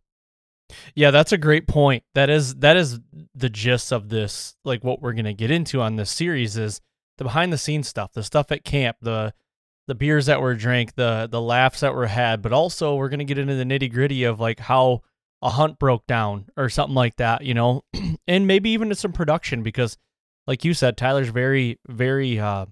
Yeah 0.95 1.11
that's 1.11 1.31
a 1.31 1.37
great 1.37 1.67
point. 1.67 2.03
That 2.15 2.29
is 2.29 2.55
that 2.55 2.77
is 2.77 2.99
the 3.35 3.49
gist 3.49 3.91
of 3.91 4.09
this 4.09 4.55
like 4.63 4.83
what 4.83 5.01
we're 5.01 5.13
gonna 5.13 5.33
get 5.33 5.51
into 5.51 5.81
on 5.81 5.95
this 5.95 6.11
series 6.11 6.57
is 6.57 6.81
the 7.17 7.23
behind 7.23 7.51
the 7.51 7.57
scenes 7.57 7.87
stuff 7.87 8.13
the 8.13 8.23
stuff 8.23 8.51
at 8.51 8.63
camp 8.63 8.97
the 9.01 9.33
the 9.87 9.95
beers 9.95 10.25
that 10.25 10.41
were 10.41 10.53
drank, 10.53 10.95
the 10.95 11.27
the 11.31 11.41
laughs 11.41 11.79
that 11.79 11.95
were 11.95 12.07
had, 12.07 12.41
but 12.41 12.53
also 12.53 12.95
we're 12.95 13.09
gonna 13.09 13.23
get 13.23 13.37
into 13.37 13.55
the 13.55 13.63
nitty 13.63 13.91
gritty 13.91 14.25
of 14.25 14.39
like 14.39 14.59
how 14.59 15.01
a 15.41 15.51
hunt 15.51 15.79
broke 15.79 16.05
down 16.07 16.47
or 16.57 16.69
something 16.69 16.95
like 16.95 17.17
that, 17.17 17.43
you 17.43 17.53
know, 17.53 17.83
and 18.27 18.47
maybe 18.47 18.71
even 18.71 18.93
some 18.95 19.11
production 19.11 19.63
because, 19.63 19.97
like 20.45 20.65
you 20.65 20.73
said, 20.73 20.97
Tyler's 20.97 21.29
very 21.29 21.79
very 21.87 22.39
uh, 22.39 22.65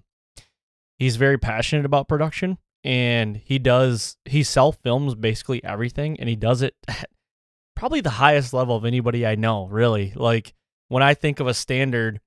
he's 0.98 1.16
very 1.16 1.38
passionate 1.38 1.84
about 1.84 2.08
production 2.08 2.58
and 2.84 3.36
he 3.36 3.58
does 3.58 4.16
he 4.24 4.42
self 4.42 4.78
films 4.82 5.14
basically 5.14 5.62
everything 5.64 6.18
and 6.18 6.28
he 6.28 6.36
does 6.36 6.62
it 6.62 6.74
probably 7.76 8.00
the 8.00 8.10
highest 8.10 8.52
level 8.52 8.74
of 8.74 8.84
anybody 8.84 9.26
I 9.26 9.36
know, 9.36 9.66
really. 9.66 10.12
Like 10.16 10.54
when 10.88 11.02
I 11.02 11.14
think 11.14 11.38
of 11.40 11.46
a 11.46 11.54
standard 11.54 12.20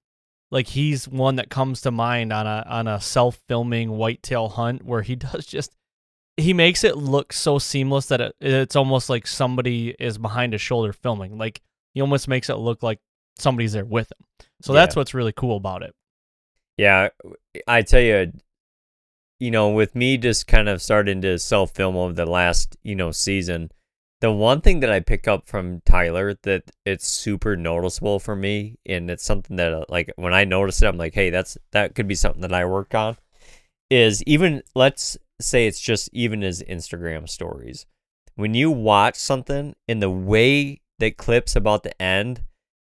like 0.51 0.67
he's 0.67 1.07
one 1.07 1.35
that 1.35 1.49
comes 1.49 1.81
to 1.81 1.91
mind 1.91 2.33
on 2.33 2.47
a 2.47 2.65
on 2.67 2.87
a 2.87 3.01
self-filming 3.01 3.91
whitetail 3.91 4.49
hunt 4.49 4.83
where 4.83 5.01
he 5.01 5.15
does 5.17 5.45
just 5.45 5.75
he 6.39 6.53
makes 6.53 6.83
it 6.83 6.97
look 6.97 7.33
so 7.33 7.59
seamless 7.59 8.07
that 8.07 8.21
it, 8.21 8.35
it's 8.39 8.75
almost 8.75 9.09
like 9.09 9.27
somebody 9.27 9.95
is 9.99 10.17
behind 10.17 10.53
his 10.53 10.61
shoulder 10.61 10.93
filming. 10.93 11.37
Like 11.37 11.61
he 11.93 12.01
almost 12.01 12.27
makes 12.27 12.49
it 12.49 12.55
look 12.55 12.83
like 12.83 12.99
somebody's 13.37 13.73
there 13.73 13.85
with 13.85 14.11
him. 14.11 14.45
So 14.61 14.73
yeah. 14.73 14.81
that's 14.81 14.95
what's 14.95 15.13
really 15.13 15.33
cool 15.33 15.57
about 15.57 15.83
it. 15.83 15.93
Yeah, 16.77 17.09
I 17.67 17.81
tell 17.81 18.01
you, 18.01 18.31
you 19.39 19.51
know, 19.51 19.69
with 19.69 19.95
me 19.95 20.17
just 20.17 20.47
kind 20.47 20.69
of 20.69 20.81
starting 20.81 21.21
to 21.21 21.37
self 21.39 21.71
film 21.71 21.95
over 21.95 22.13
the 22.13 22.25
last, 22.25 22.77
you 22.83 22.95
know, 22.95 23.11
season, 23.11 23.71
the 24.21 24.31
one 24.31 24.61
thing 24.61 24.81
that 24.81 24.91
I 24.91 24.99
pick 24.99 25.27
up 25.27 25.47
from 25.47 25.81
Tyler 25.85 26.35
that 26.43 26.71
it's 26.85 27.07
super 27.07 27.55
noticeable 27.55 28.19
for 28.19 28.35
me, 28.35 28.77
and 28.85 29.09
it's 29.09 29.23
something 29.23 29.55
that 29.57 29.73
uh, 29.73 29.85
like 29.89 30.11
when 30.17 30.33
I 30.33 30.43
notice 30.45 30.81
it, 30.81 30.87
I'm 30.87 30.97
like, 30.97 31.13
hey, 31.13 31.29
that's 31.29 31.57
that 31.71 31.95
could 31.95 32.07
be 32.07 32.15
something 32.15 32.41
that 32.41 32.53
I 32.53 32.65
work 32.65 32.93
on. 32.93 33.17
Is 33.89 34.21
even 34.23 34.61
let's 34.75 35.17
say 35.39 35.67
it's 35.67 35.79
just 35.79 36.09
even 36.13 36.41
his 36.41 36.63
Instagram 36.63 37.27
stories. 37.27 37.85
When 38.35 38.53
you 38.53 38.71
watch 38.71 39.15
something 39.15 39.75
in 39.87 39.99
the 39.99 40.09
way 40.09 40.81
that 40.99 41.17
clips 41.17 41.55
about 41.55 41.83
the 41.83 41.99
end, 42.01 42.43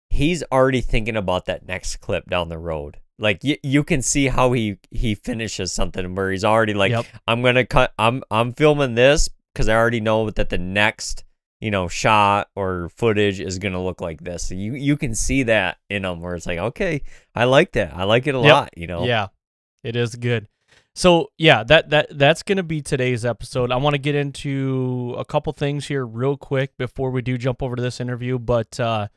he's 0.10 0.44
already 0.52 0.82
thinking 0.82 1.16
about 1.16 1.46
that 1.46 1.66
next 1.66 1.98
clip 1.98 2.30
down 2.30 2.50
the 2.50 2.58
road. 2.58 2.98
Like 3.18 3.42
y- 3.44 3.60
you 3.64 3.84
can 3.84 4.02
see 4.02 4.28
how 4.28 4.54
he 4.54 4.78
he 4.92 5.16
finishes 5.16 5.72
something 5.72 6.16
where 6.16 6.32
he's 6.32 6.46
already 6.46 6.74
like, 6.74 6.92
yep. 6.92 7.06
I'm 7.28 7.42
gonna 7.42 7.66
cut. 7.66 7.94
I'm 8.00 8.24
I'm 8.32 8.54
filming 8.54 8.96
this, 8.96 9.30
because 9.54 9.68
I 9.68 9.76
already 9.76 10.00
know 10.00 10.30
that 10.30 10.50
the 10.50 10.58
next 10.58 11.26
you 11.60 11.72
know 11.72 11.88
shot 11.90 12.48
or 12.56 12.90
footage 12.96 13.42
is 13.42 13.60
going 13.60 13.74
to 13.74 13.80
look 13.80 14.00
like 14.00 14.22
this. 14.24 14.48
So 14.48 14.56
you 14.56 14.74
you 14.74 14.96
can 14.96 15.14
see 15.14 15.44
that 15.44 15.78
in 15.90 16.04
them 16.04 16.22
where 16.22 16.36
it's 16.36 16.46
like, 16.46 16.60
okay, 16.60 17.02
I 17.36 17.44
like 17.44 17.74
that. 17.74 17.94
I 17.94 18.06
like 18.06 18.28
it 18.28 18.36
a 18.36 18.40
yep. 18.40 18.54
lot. 18.54 18.78
You 18.78 18.88
know. 18.88 19.04
Yeah, 19.04 19.28
it 19.84 19.96
is 19.96 20.16
good. 20.16 20.48
So 21.00 21.32
yeah, 21.38 21.64
that 21.64 21.92
that 21.92 22.18
that's 22.18 22.44
gonna 22.44 22.64
be 22.64 22.82
today's 22.82 23.24
episode. 23.24 23.72
I 23.72 23.78
want 23.78 23.94
to 23.94 24.00
get 24.00 24.16
into 24.16 25.16
a 25.18 25.24
couple 25.24 25.54
things 25.54 25.88
here 25.88 26.06
real 26.06 26.36
quick 26.36 26.76
before 26.78 27.12
we 27.12 27.22
do 27.22 27.38
jump 27.38 27.64
over 27.64 27.76
to 27.76 27.82
this 27.82 28.02
interview. 28.02 28.38
But 28.38 28.78
uh, 28.80 29.08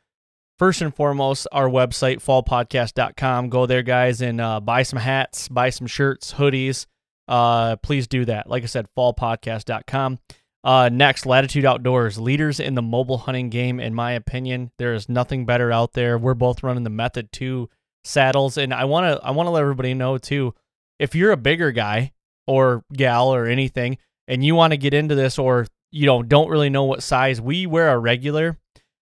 first 0.58 0.80
and 0.80 0.94
foremost, 0.94 1.48
our 1.50 1.68
website 1.68 2.22
fallpodcast.com. 2.22 3.48
Go 3.48 3.66
there, 3.66 3.82
guys, 3.82 4.20
and 4.20 4.40
uh, 4.40 4.60
buy 4.60 4.84
some 4.84 5.00
hats, 5.00 5.48
buy 5.48 5.70
some 5.70 5.88
shirts, 5.88 6.34
hoodies 6.34 6.86
uh, 7.28 7.76
please 7.76 8.06
do 8.06 8.24
that. 8.24 8.48
Like 8.48 8.62
I 8.62 8.66
said, 8.66 8.86
fallpodcast.com. 8.96 10.18
Uh, 10.64 10.88
next, 10.92 11.26
Latitude 11.26 11.64
Outdoors, 11.64 12.18
leaders 12.18 12.60
in 12.60 12.74
the 12.74 12.82
mobile 12.82 13.18
hunting 13.18 13.50
game. 13.50 13.80
In 13.80 13.94
my 13.94 14.12
opinion, 14.12 14.70
there 14.78 14.94
is 14.94 15.08
nothing 15.08 15.44
better 15.44 15.72
out 15.72 15.92
there. 15.94 16.18
We're 16.18 16.34
both 16.34 16.62
running 16.62 16.84
the 16.84 16.90
Method 16.90 17.32
Two 17.32 17.68
saddles, 18.04 18.58
and 18.58 18.72
I 18.72 18.84
want 18.84 19.06
to 19.06 19.26
I 19.26 19.32
want 19.32 19.48
to 19.48 19.50
let 19.50 19.62
everybody 19.62 19.94
know 19.94 20.18
too. 20.18 20.54
If 21.02 21.14
you're 21.14 21.32
a 21.32 21.36
bigger 21.36 21.72
guy 21.72 22.12
or 22.46 22.84
gal 22.92 23.34
or 23.34 23.46
anything, 23.46 23.98
and 24.28 24.44
you 24.44 24.54
want 24.54 24.72
to 24.72 24.76
get 24.76 24.94
into 24.94 25.14
this, 25.14 25.38
or 25.38 25.66
you 25.90 26.06
know 26.06 26.22
don't 26.22 26.48
really 26.48 26.70
know 26.70 26.84
what 26.84 27.02
size, 27.02 27.40
we 27.40 27.66
wear 27.66 27.90
a 27.90 27.98
regular. 27.98 28.58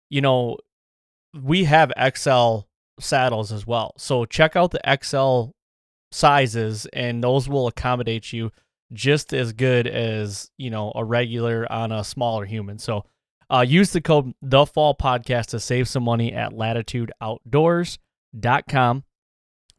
You 0.08 0.22
know, 0.22 0.56
we 1.40 1.64
have 1.64 1.92
XL 2.16 2.60
saddles 2.98 3.52
as 3.52 3.66
well. 3.66 3.94
So 3.98 4.24
check 4.24 4.56
out 4.56 4.72
the 4.72 4.98
XL 5.02 5.50
sizes 6.12 6.86
and 6.92 7.22
those 7.22 7.48
will 7.48 7.68
accommodate 7.68 8.32
you 8.32 8.50
just 8.92 9.32
as 9.32 9.52
good 9.52 9.86
as 9.86 10.50
you 10.58 10.68
know 10.70 10.90
a 10.94 11.04
regular 11.04 11.70
on 11.70 11.92
a 11.92 12.02
smaller 12.02 12.44
human 12.44 12.76
so 12.78 13.04
uh, 13.48 13.64
use 13.66 13.92
the 13.92 14.00
code 14.00 14.34
the 14.42 14.66
fall 14.66 14.92
podcast 14.94 15.46
to 15.46 15.60
save 15.60 15.88
some 15.88 16.02
money 16.02 16.32
at 16.32 16.52
latitudeoutdoors.com 16.52 19.04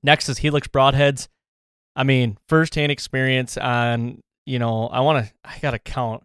next 0.04 0.30
is 0.30 0.38
helix 0.38 0.70
broadheads 0.70 1.28
i 1.96 2.04
mean 2.04 2.38
first 2.48 2.76
hand 2.76 2.92
experience 2.92 3.58
on 3.58 4.22
you 4.46 4.60
know 4.60 4.88
i 4.88 5.00
want 5.00 5.26
to 5.26 5.32
i 5.44 5.58
gotta 5.62 5.80
count 5.80 6.24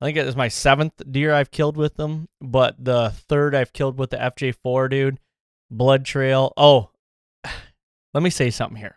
i 0.00 0.04
think 0.04 0.16
it 0.16 0.26
was 0.26 0.36
my 0.36 0.48
seventh 0.48 0.94
deer 1.10 1.32
i've 1.32 1.50
killed 1.50 1.76
with 1.76 1.94
them 1.96 2.28
but 2.40 2.76
the 2.82 3.10
third 3.28 3.54
i've 3.54 3.72
killed 3.72 3.98
with 3.98 4.10
the 4.10 4.16
fj4 4.16 4.90
dude 4.90 5.18
blood 5.70 6.04
trail 6.04 6.52
oh 6.56 6.90
let 8.14 8.22
me 8.22 8.30
say 8.30 8.50
something 8.50 8.78
here 8.78 8.96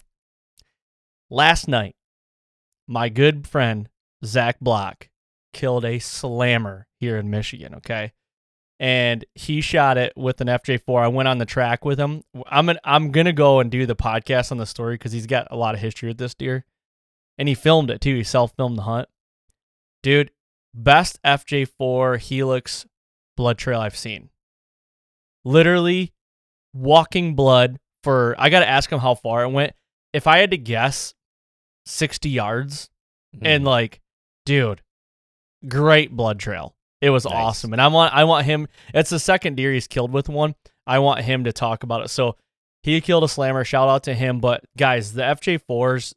Last 1.30 1.68
night, 1.68 1.96
my 2.88 3.10
good 3.10 3.48
friend 3.48 3.90
Zach 4.24 4.60
Block 4.62 5.10
killed 5.52 5.84
a 5.84 6.00
slammer 6.00 6.88
here 7.02 7.18
in 7.18 7.30
Michigan. 7.30 7.76
Okay. 7.76 8.14
And 8.80 9.26
he 9.34 9.60
shot 9.62 9.98
it 9.98 10.14
with 10.16 10.40
an 10.40 10.48
FJ4. 10.48 11.02
I 11.04 11.08
went 11.08 11.28
on 11.28 11.40
the 11.40 11.46
track 11.46 11.84
with 11.84 12.00
him. 12.00 12.22
I'm 12.46 12.70
an, 12.70 12.78
I'm 12.84 13.12
gonna 13.12 13.34
go 13.34 13.60
and 13.60 13.72
do 13.72 13.86
the 13.88 13.96
podcast 13.96 14.52
on 14.52 14.58
the 14.60 14.68
story 14.68 14.96
because 14.96 15.12
he's 15.12 15.26
got 15.26 15.48
a 15.50 15.56
lot 15.58 15.74
of 15.74 15.82
history 15.82 16.10
with 16.10 16.20
this 16.20 16.36
deer, 16.36 16.64
and 17.40 17.48
he 17.48 17.56
filmed 17.56 17.90
it 17.90 18.02
too. 18.02 18.16
He 18.16 18.24
self 18.24 18.54
filmed 18.56 18.78
the 18.78 18.84
hunt, 18.84 19.10
dude. 20.04 20.30
Best 20.76 21.20
FJ4 21.24 22.20
Helix 22.20 22.86
blood 23.36 23.58
trail 23.58 23.80
I've 23.82 23.98
seen. 23.98 24.30
Literally 25.44 26.14
walking 26.74 27.36
blood 27.36 27.80
for 28.04 28.36
I 28.38 28.50
got 28.50 28.60
to 28.60 28.70
ask 28.70 28.92
him 28.92 29.00
how 29.00 29.16
far 29.16 29.44
it 29.44 29.50
went. 29.50 29.74
If 30.14 30.28
I 30.28 30.38
had 30.38 30.52
to 30.52 30.58
guess, 30.58 31.16
60 31.88 32.30
yards 32.30 32.90
and 33.42 33.64
Mm. 33.64 33.68
like 33.68 34.02
dude, 34.46 34.82
great 35.68 36.12
blood 36.12 36.40
trail. 36.40 36.76
It 37.02 37.10
was 37.12 37.26
Nice. 37.26 37.34
awesome. 37.34 37.74
And 37.74 37.82
I 37.82 37.88
want 37.88 38.14
I 38.14 38.24
want 38.24 38.46
him 38.46 38.68
it's 38.94 39.10
the 39.10 39.20
second 39.20 39.56
deer 39.56 39.72
he's 39.74 39.88
killed 39.88 40.12
with 40.12 40.30
one. 40.30 40.56
I 40.86 41.00
want 41.00 41.22
him 41.22 41.44
to 41.44 41.54
talk 41.54 41.84
about 41.84 42.04
it. 42.04 42.10
So 42.10 42.36
he 42.84 43.02
killed 43.02 43.24
a 43.24 43.28
slammer. 43.30 43.64
Shout 43.64 43.90
out 43.90 44.04
to 44.04 44.14
him. 44.14 44.40
But 44.40 44.64
guys, 44.78 45.14
the 45.14 45.22
FJ4s, 45.24 46.14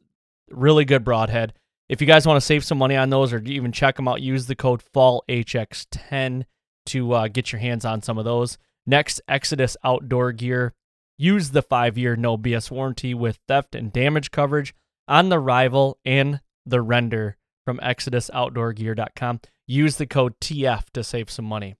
really 0.49 0.85
good 0.85 1.03
broadhead. 1.03 1.53
If 1.89 1.99
you 1.99 2.07
guys 2.07 2.25
want 2.25 2.37
to 2.37 2.45
save 2.45 2.63
some 2.63 2.77
money 2.77 2.95
on 2.95 3.09
those 3.09 3.33
or 3.33 3.39
even 3.39 3.71
check 3.73 3.97
them 3.97 4.07
out, 4.07 4.21
use 4.21 4.45
the 4.47 4.55
code 4.55 4.81
FALLHX10 4.95 6.45
to 6.87 7.11
uh, 7.13 7.27
get 7.27 7.51
your 7.51 7.59
hands 7.59 7.83
on 7.85 8.01
some 8.01 8.17
of 8.17 8.25
those. 8.25 8.57
Next, 8.85 9.21
Exodus 9.27 9.75
Outdoor 9.83 10.31
Gear. 10.31 10.73
Use 11.17 11.51
the 11.51 11.61
five 11.61 11.97
year 11.97 12.15
no 12.15 12.37
BS 12.37 12.71
warranty 12.71 13.13
with 13.13 13.39
theft 13.47 13.75
and 13.75 13.91
damage 13.93 14.31
coverage 14.31 14.73
on 15.07 15.29
the 15.29 15.37
rival 15.39 15.99
and 16.05 16.39
the 16.65 16.81
render 16.81 17.35
from 17.65 17.77
ExodusOutdoorGear.com. 17.79 19.41
Use 19.67 19.97
the 19.97 20.05
code 20.07 20.39
TF 20.39 20.85
to 20.93 21.03
save 21.03 21.29
some 21.29 21.45
money. 21.45 21.75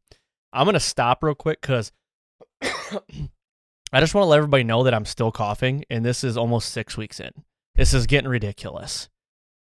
I'm 0.53 0.65
going 0.65 0.73
to 0.73 0.79
stop 0.79 1.23
real 1.23 1.35
quick 1.35 1.61
because 1.61 1.91
I 2.61 3.99
just 3.99 4.13
want 4.13 4.23
to 4.25 4.29
let 4.29 4.37
everybody 4.37 4.63
know 4.63 4.83
that 4.83 4.93
I'm 4.93 5.05
still 5.05 5.31
coughing, 5.31 5.83
and 5.89 6.05
this 6.05 6.23
is 6.23 6.37
almost 6.37 6.69
six 6.71 6.95
weeks 6.97 7.19
in. 7.19 7.31
This 7.75 7.93
is 7.93 8.05
getting 8.07 8.29
ridiculous. 8.29 9.09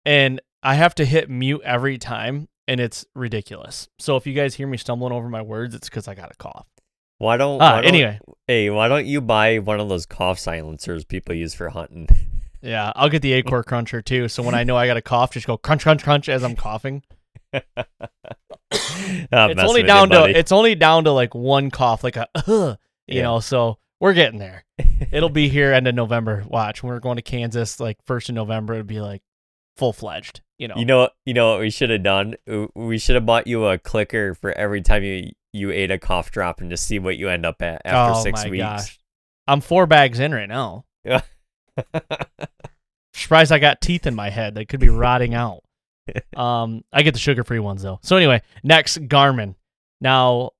And 0.06 0.42
I 0.64 0.76
have 0.76 0.96
to 0.96 1.06
hit 1.06 1.30
mute 1.30 1.62
every 1.64 1.98
time, 1.98 2.48
and 2.68 2.80
it's 2.80 3.06
ridiculous. 3.16 3.90
So 4.00 4.16
if 4.16 4.26
you 4.26 4.34
guys 4.34 4.56
hear 4.56 4.68
me 4.68 4.78
stumbling 4.78 5.14
over 5.14 5.30
my 5.30 5.42
words, 5.42 5.76
it's 5.76 5.90
because 5.90 6.08
I 6.08 6.16
got 6.16 6.32
a 6.32 6.36
cough. 6.36 6.68
Why 7.20 7.38
don't, 7.38 7.62
Ah, 7.62 7.74
why 7.76 7.82
don't- 7.82 7.86
anyway. 7.94 8.20
Hey, 8.48 8.70
why 8.70 8.88
don't 8.88 9.06
you 9.06 9.22
buy 9.22 9.60
one 9.60 9.80
of 9.80 9.90
those 9.90 10.06
cough 10.06 10.40
silencers 10.40 11.04
people 11.04 11.36
use 11.36 11.54
for 11.54 11.70
hunting? 11.70 12.08
Yeah, 12.62 12.92
I'll 12.96 13.10
get 13.10 13.22
the 13.22 13.34
Acorn 13.34 13.64
Cruncher 13.64 14.02
too. 14.02 14.28
So 14.30 14.42
when 14.42 14.56
I 14.56 14.64
know 14.64 14.76
I 14.78 14.88
got 14.88 14.98
a 14.98 15.02
cough, 15.02 15.32
just 15.34 15.46
go 15.48 15.58
crunch, 15.58 15.84
crunch, 15.84 16.04
crunch 16.04 16.28
as 16.30 16.44
I'm 16.44 16.56
coughing. 16.56 17.04
It's 18.72 19.62
only 19.62 19.67
with 19.67 19.77
you, 19.82 19.84
down 19.88 20.10
to 20.10 20.25
it's 20.25 20.51
only 20.51 20.75
down 20.75 21.03
to 21.06 21.12
like 21.12 21.34
one 21.36 21.72
cough, 21.72 22.03
like 22.03 22.15
a 22.17 22.27
you 22.48 22.75
Yeah. 23.08 23.24
know. 23.24 23.39
So 23.39 23.77
we're 24.00 24.13
getting 24.13 24.39
there. 24.39 24.63
It'll 25.12 25.29
be 25.29 25.50
here 25.50 25.74
end 25.74 25.88
of 25.88 25.96
November. 25.96 26.44
Watch, 26.48 26.84
when 26.84 26.91
we're 26.91 27.00
going 27.00 27.15
to 27.17 27.22
Kansas, 27.22 27.79
like 27.79 27.98
first 28.06 28.29
of 28.29 28.36
November, 28.36 28.74
it'll 28.74 28.86
be 28.86 29.00
like 29.01 29.22
full 29.75 29.94
fledged. 29.94 30.41
You 30.58 30.67
know. 30.67 30.75
You 30.77 30.86
know, 30.86 31.10
you 31.25 31.34
know 31.34 31.51
what 31.51 31.60
we 31.62 31.70
should 31.70 31.89
have 31.89 32.03
done? 32.03 32.36
We 32.75 32.98
should 32.98 33.15
have 33.15 33.25
bought 33.25 33.48
you 33.48 33.65
a 33.67 33.77
clicker 33.77 34.34
for 34.34 34.51
every 34.51 34.82
time 34.82 35.03
you 35.03 35.32
you 35.53 35.72
ate 35.72 35.91
a 35.91 35.98
cough 36.00 36.32
drop 36.32 36.62
and 36.62 36.70
just 36.70 36.86
see 36.86 37.00
what 37.00 37.17
you 37.17 37.29
end 37.29 37.46
up 37.46 37.62
at 37.62 37.82
after 37.86 38.20
oh 38.20 38.24
six 38.24 38.44
my 38.44 38.50
weeks. 38.50 38.62
gosh, 38.63 39.00
I'm 39.48 39.62
four 39.62 39.86
bags 39.88 40.20
in 40.20 40.34
right 40.34 40.50
now. 40.50 40.86
Yeah. 41.06 41.22
Surprised 43.13 43.51
I 43.51 43.60
got 43.60 43.82
teeth 43.82 44.06
in 44.06 44.13
my 44.15 44.29
head. 44.29 44.53
They 44.56 44.65
could 44.65 44.79
be 44.79 44.89
rotting 44.89 45.34
out. 45.34 45.63
Um, 46.36 46.84
I 46.94 47.02
get 47.02 47.14
the 47.14 47.20
sugar 47.20 47.44
free 47.44 47.60
ones 47.60 47.82
though. 47.82 48.00
So 48.04 48.16
anyway, 48.16 48.44
next 48.64 49.00
Garmin. 49.08 49.56
Now, 50.00 50.52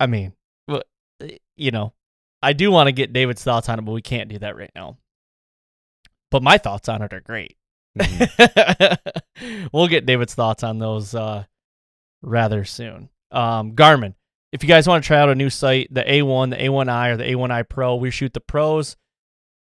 I 0.00 0.06
mean, 0.06 0.32
you 1.56 1.70
know, 1.70 1.92
I 2.42 2.54
do 2.54 2.70
want 2.70 2.88
to 2.88 2.92
get 2.92 3.12
David's 3.12 3.44
thoughts 3.44 3.68
on 3.68 3.78
it, 3.78 3.82
but 3.82 3.92
we 3.92 4.02
can't 4.02 4.28
do 4.28 4.38
that 4.38 4.56
right 4.56 4.70
now. 4.74 4.96
But 6.30 6.42
my 6.42 6.58
thoughts 6.58 6.88
on 6.88 7.02
it 7.02 7.12
are 7.12 7.20
great. 7.20 7.56
Mhm. 7.98 8.98
we'll 9.72 9.88
get 9.88 10.06
David's 10.06 10.34
thoughts 10.34 10.62
on 10.62 10.78
those 10.78 11.14
uh, 11.14 11.44
rather 12.22 12.64
soon. 12.64 13.10
Um, 13.30 13.72
Garmin. 13.72 14.14
If 14.50 14.62
you 14.62 14.68
guys 14.68 14.86
want 14.86 15.02
to 15.02 15.06
try 15.06 15.18
out 15.18 15.30
a 15.30 15.34
new 15.34 15.50
sight, 15.50 15.88
the 15.90 16.02
A1, 16.02 16.50
the 16.50 16.56
A1i, 16.56 17.10
or 17.12 17.16
the 17.16 17.24
A1i 17.24 17.68
Pro, 17.68 17.96
we 17.96 18.10
shoot 18.10 18.32
the 18.34 18.40
pros. 18.40 18.96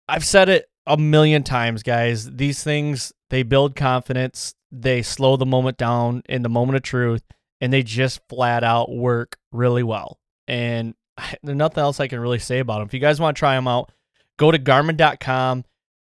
I've 0.08 0.24
said 0.24 0.48
it 0.48 0.67
a 0.88 0.96
million 0.96 1.44
times, 1.44 1.82
guys. 1.82 2.28
These 2.30 2.64
things 2.64 3.12
they 3.30 3.42
build 3.42 3.76
confidence, 3.76 4.54
they 4.72 5.02
slow 5.02 5.36
the 5.36 5.46
moment 5.46 5.76
down 5.76 6.22
in 6.28 6.42
the 6.42 6.48
moment 6.48 6.76
of 6.76 6.82
truth, 6.82 7.22
and 7.60 7.72
they 7.72 7.82
just 7.82 8.20
flat 8.28 8.64
out 8.64 8.90
work 8.90 9.36
really 9.52 9.82
well. 9.82 10.18
And 10.48 10.94
there's 11.42 11.56
nothing 11.56 11.82
else 11.82 12.00
I 12.00 12.08
can 12.08 12.20
really 12.20 12.38
say 12.40 12.58
about 12.58 12.78
them. 12.78 12.88
If 12.88 12.94
you 12.94 13.00
guys 13.00 13.20
want 13.20 13.36
to 13.36 13.38
try 13.38 13.54
them 13.54 13.68
out, 13.68 13.92
go 14.36 14.50
to 14.50 14.58
Garmin.com 14.58 15.64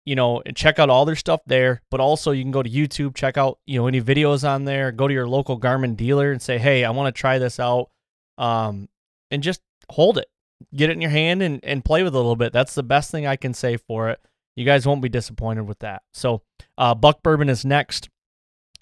you 0.08 0.16
know, 0.16 0.42
and 0.46 0.56
check 0.56 0.80
out 0.80 0.90
all 0.90 1.04
their 1.04 1.18
stuff 1.18 1.42
there. 1.48 1.82
But 1.92 2.00
also, 2.00 2.32
you 2.32 2.42
can 2.42 2.52
go 2.52 2.64
to 2.64 2.70
YouTube, 2.70 3.14
check 3.14 3.36
out 3.36 3.60
you 3.68 3.78
know 3.78 3.88
any 3.88 4.02
videos 4.02 4.48
on 4.48 4.64
there. 4.64 4.94
Go 4.94 5.06
to 5.06 5.14
your 5.14 5.28
local 5.28 5.60
Garmin 5.60 5.98
dealer 5.98 6.32
and 6.32 6.42
say, 6.42 6.58
"Hey, 6.58 6.86
I 6.86 6.92
want 6.92 7.14
to 7.14 7.20
try 7.20 7.40
this 7.40 7.60
out," 7.60 7.90
um, 8.38 8.88
and 9.32 9.44
just 9.44 9.60
hold 9.90 10.18
it, 10.18 10.30
get 10.74 10.90
it 10.90 10.94
in 10.94 11.02
your 11.02 11.12
hand, 11.12 11.44
and 11.44 11.60
and 11.62 11.84
play 11.84 12.04
with 12.04 12.16
it 12.16 12.16
a 12.16 12.20
little 12.20 12.38
bit. 12.38 12.54
That's 12.54 12.74
the 12.74 12.84
best 12.84 13.12
thing 13.12 13.28
I 13.28 13.36
can 13.36 13.54
say 13.54 13.76
for 13.76 14.08
it. 14.10 14.22
You 14.58 14.66
guys 14.66 14.86
won't 14.86 15.02
be 15.02 15.10
disappointed 15.10 15.68
with 15.68 15.80
that. 15.80 16.02
So, 16.14 16.42
uh, 16.78 16.96
Buck 16.96 17.24
Bourbon 17.24 17.48
is 17.48 17.64
next. 17.64 18.10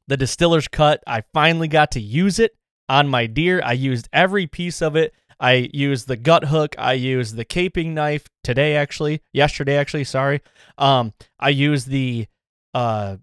The 0.07 0.17
Distiller's 0.17 0.67
Cut. 0.67 1.03
I 1.05 1.23
finally 1.33 1.67
got 1.67 1.91
to 1.91 1.99
use 1.99 2.39
it 2.39 2.55
on 2.89 3.07
my 3.09 3.27
deer. 3.27 3.61
I 3.63 3.73
used 3.73 4.07
every 4.13 4.47
piece 4.47 4.81
of 4.81 4.95
it. 4.95 5.13
I 5.39 5.69
used 5.73 6.07
the 6.07 6.15
gut 6.15 6.45
hook. 6.45 6.75
I 6.79 6.93
used 6.93 7.35
the 7.35 7.43
caping 7.43 7.87
knife 7.87 8.25
today, 8.43 8.77
actually, 8.77 9.21
yesterday, 9.33 9.75
actually. 9.75 10.05
Sorry. 10.05 10.41
Um, 10.77 11.13
I 11.39 11.49
used 11.49 11.89
the 11.89 12.27
uh, 12.73 13.17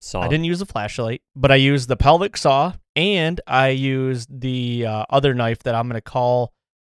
Saw. 0.00 0.20
I 0.20 0.28
didn't 0.28 0.44
use 0.44 0.60
the 0.60 0.66
flashlight, 0.66 1.22
but 1.34 1.50
I 1.50 1.56
used 1.56 1.88
the 1.88 1.96
pelvic 1.96 2.36
saw 2.36 2.74
and 2.94 3.40
I 3.46 3.70
used 3.70 4.40
the 4.40 4.86
uh, 4.86 5.04
other 5.10 5.34
knife 5.34 5.64
that 5.64 5.74
I'm 5.74 5.88
gonna 5.88 6.00
call 6.00 6.52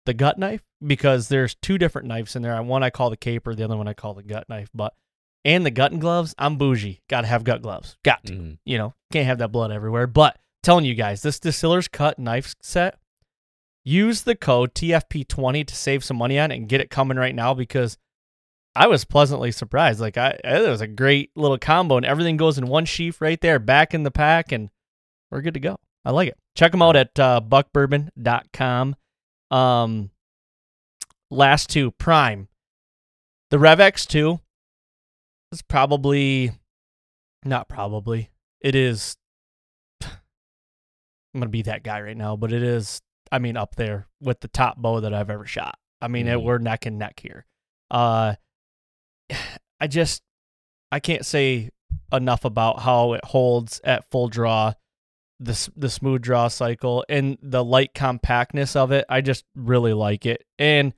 the 0.04 0.12
gut 0.12 0.38
knife 0.38 0.62
because 0.86 1.28
there's 1.28 1.54
two 1.56 1.78
different 1.78 2.08
knives 2.08 2.36
in 2.36 2.42
there. 2.42 2.62
One 2.62 2.82
I 2.82 2.90
call 2.90 3.10
the 3.10 3.16
caper, 3.16 3.54
the 3.54 3.64
other 3.64 3.76
one 3.76 3.88
I 3.88 3.94
call 3.94 4.14
the 4.14 4.22
gut 4.22 4.48
knife. 4.48 4.68
But 4.74 4.94
and 5.44 5.64
the 5.64 5.70
gut 5.70 5.92
and 5.92 6.00
gloves, 6.00 6.34
I'm 6.38 6.56
bougie. 6.56 7.00
Got 7.08 7.22
to 7.22 7.26
have 7.26 7.44
gut 7.44 7.62
gloves. 7.62 7.96
Got 8.04 8.24
to 8.26 8.32
Mhm. 8.32 8.58
you 8.64 8.78
know, 8.78 8.94
can't 9.12 9.26
have 9.26 9.38
that 9.38 9.52
blood 9.52 9.70
everywhere. 9.72 10.06
But 10.06 10.38
telling 10.62 10.84
you 10.84 10.94
guys, 10.94 11.22
this 11.22 11.40
distiller's 11.40 11.88
cut 11.88 12.18
knife 12.18 12.54
set, 12.60 12.98
use 13.84 14.22
the 14.22 14.34
code 14.34 14.74
TFP20 14.74 15.64
to 15.66 15.74
save 15.74 16.04
some 16.04 16.16
money 16.18 16.38
on 16.38 16.50
it 16.50 16.56
and 16.56 16.68
get 16.68 16.80
it 16.80 16.90
coming 16.90 17.16
right 17.16 17.34
now 17.34 17.54
because 17.54 17.96
I 18.76 18.86
was 18.86 19.04
pleasantly 19.04 19.50
surprised. 19.50 20.00
Like 20.00 20.16
I, 20.18 20.38
it 20.44 20.68
was 20.68 20.80
a 20.80 20.86
great 20.86 21.30
little 21.34 21.58
combo, 21.58 21.96
and 21.96 22.06
everything 22.06 22.36
goes 22.36 22.58
in 22.58 22.66
one 22.66 22.84
sheath 22.84 23.20
right 23.20 23.40
there, 23.40 23.58
back 23.58 23.94
in 23.94 24.02
the 24.04 24.10
pack, 24.10 24.52
and 24.52 24.70
we're 25.30 25.40
good 25.40 25.54
to 25.54 25.60
go. 25.60 25.78
I 26.04 26.10
like 26.12 26.28
it. 26.28 26.38
Check 26.54 26.72
them 26.72 26.82
out 26.82 26.94
at 26.96 27.18
uh, 27.18 27.40
buckbourbon.com. 27.40 28.96
Um, 29.50 30.10
last 31.30 31.70
two 31.70 31.90
Prime, 31.92 32.48
the 33.50 33.58
Rev 33.58 33.78
X2 33.78 34.40
is 35.52 35.62
probably 35.62 36.52
not 37.44 37.68
probably 37.68 38.30
it 38.60 38.74
is. 38.74 39.16
I'm 40.02 40.10
gonna 41.34 41.48
be 41.48 41.62
that 41.62 41.82
guy 41.82 42.00
right 42.00 42.16
now, 42.16 42.36
but 42.36 42.52
it 42.52 42.62
is. 42.62 43.00
I 43.30 43.38
mean, 43.38 43.56
up 43.56 43.76
there 43.76 44.06
with 44.20 44.40
the 44.40 44.48
top 44.48 44.78
bow 44.78 45.00
that 45.00 45.12
I've 45.14 45.30
ever 45.30 45.46
shot. 45.46 45.78
I 46.00 46.08
mean, 46.08 46.26
it, 46.26 46.38
Mhm. 46.38 46.44
we're 46.44 46.58
neck 46.58 46.86
and 46.86 46.98
neck 46.98 47.20
here. 47.20 47.44
Uh, 47.90 48.34
I 49.80 49.86
just 49.86 50.22
I 50.90 51.00
can't 51.00 51.24
say 51.26 51.70
enough 52.12 52.44
about 52.44 52.80
how 52.80 53.12
it 53.12 53.24
holds 53.24 53.80
at 53.84 54.10
full 54.10 54.28
draw, 54.28 54.72
the 55.38 55.70
the 55.76 55.90
smooth 55.90 56.22
draw 56.22 56.48
cycle 56.48 57.04
and 57.08 57.38
the 57.42 57.62
light 57.62 57.94
compactness 57.94 58.74
of 58.74 58.90
it. 58.92 59.04
I 59.08 59.20
just 59.20 59.44
really 59.54 59.92
like 59.92 60.26
it, 60.26 60.44
and 60.58 60.94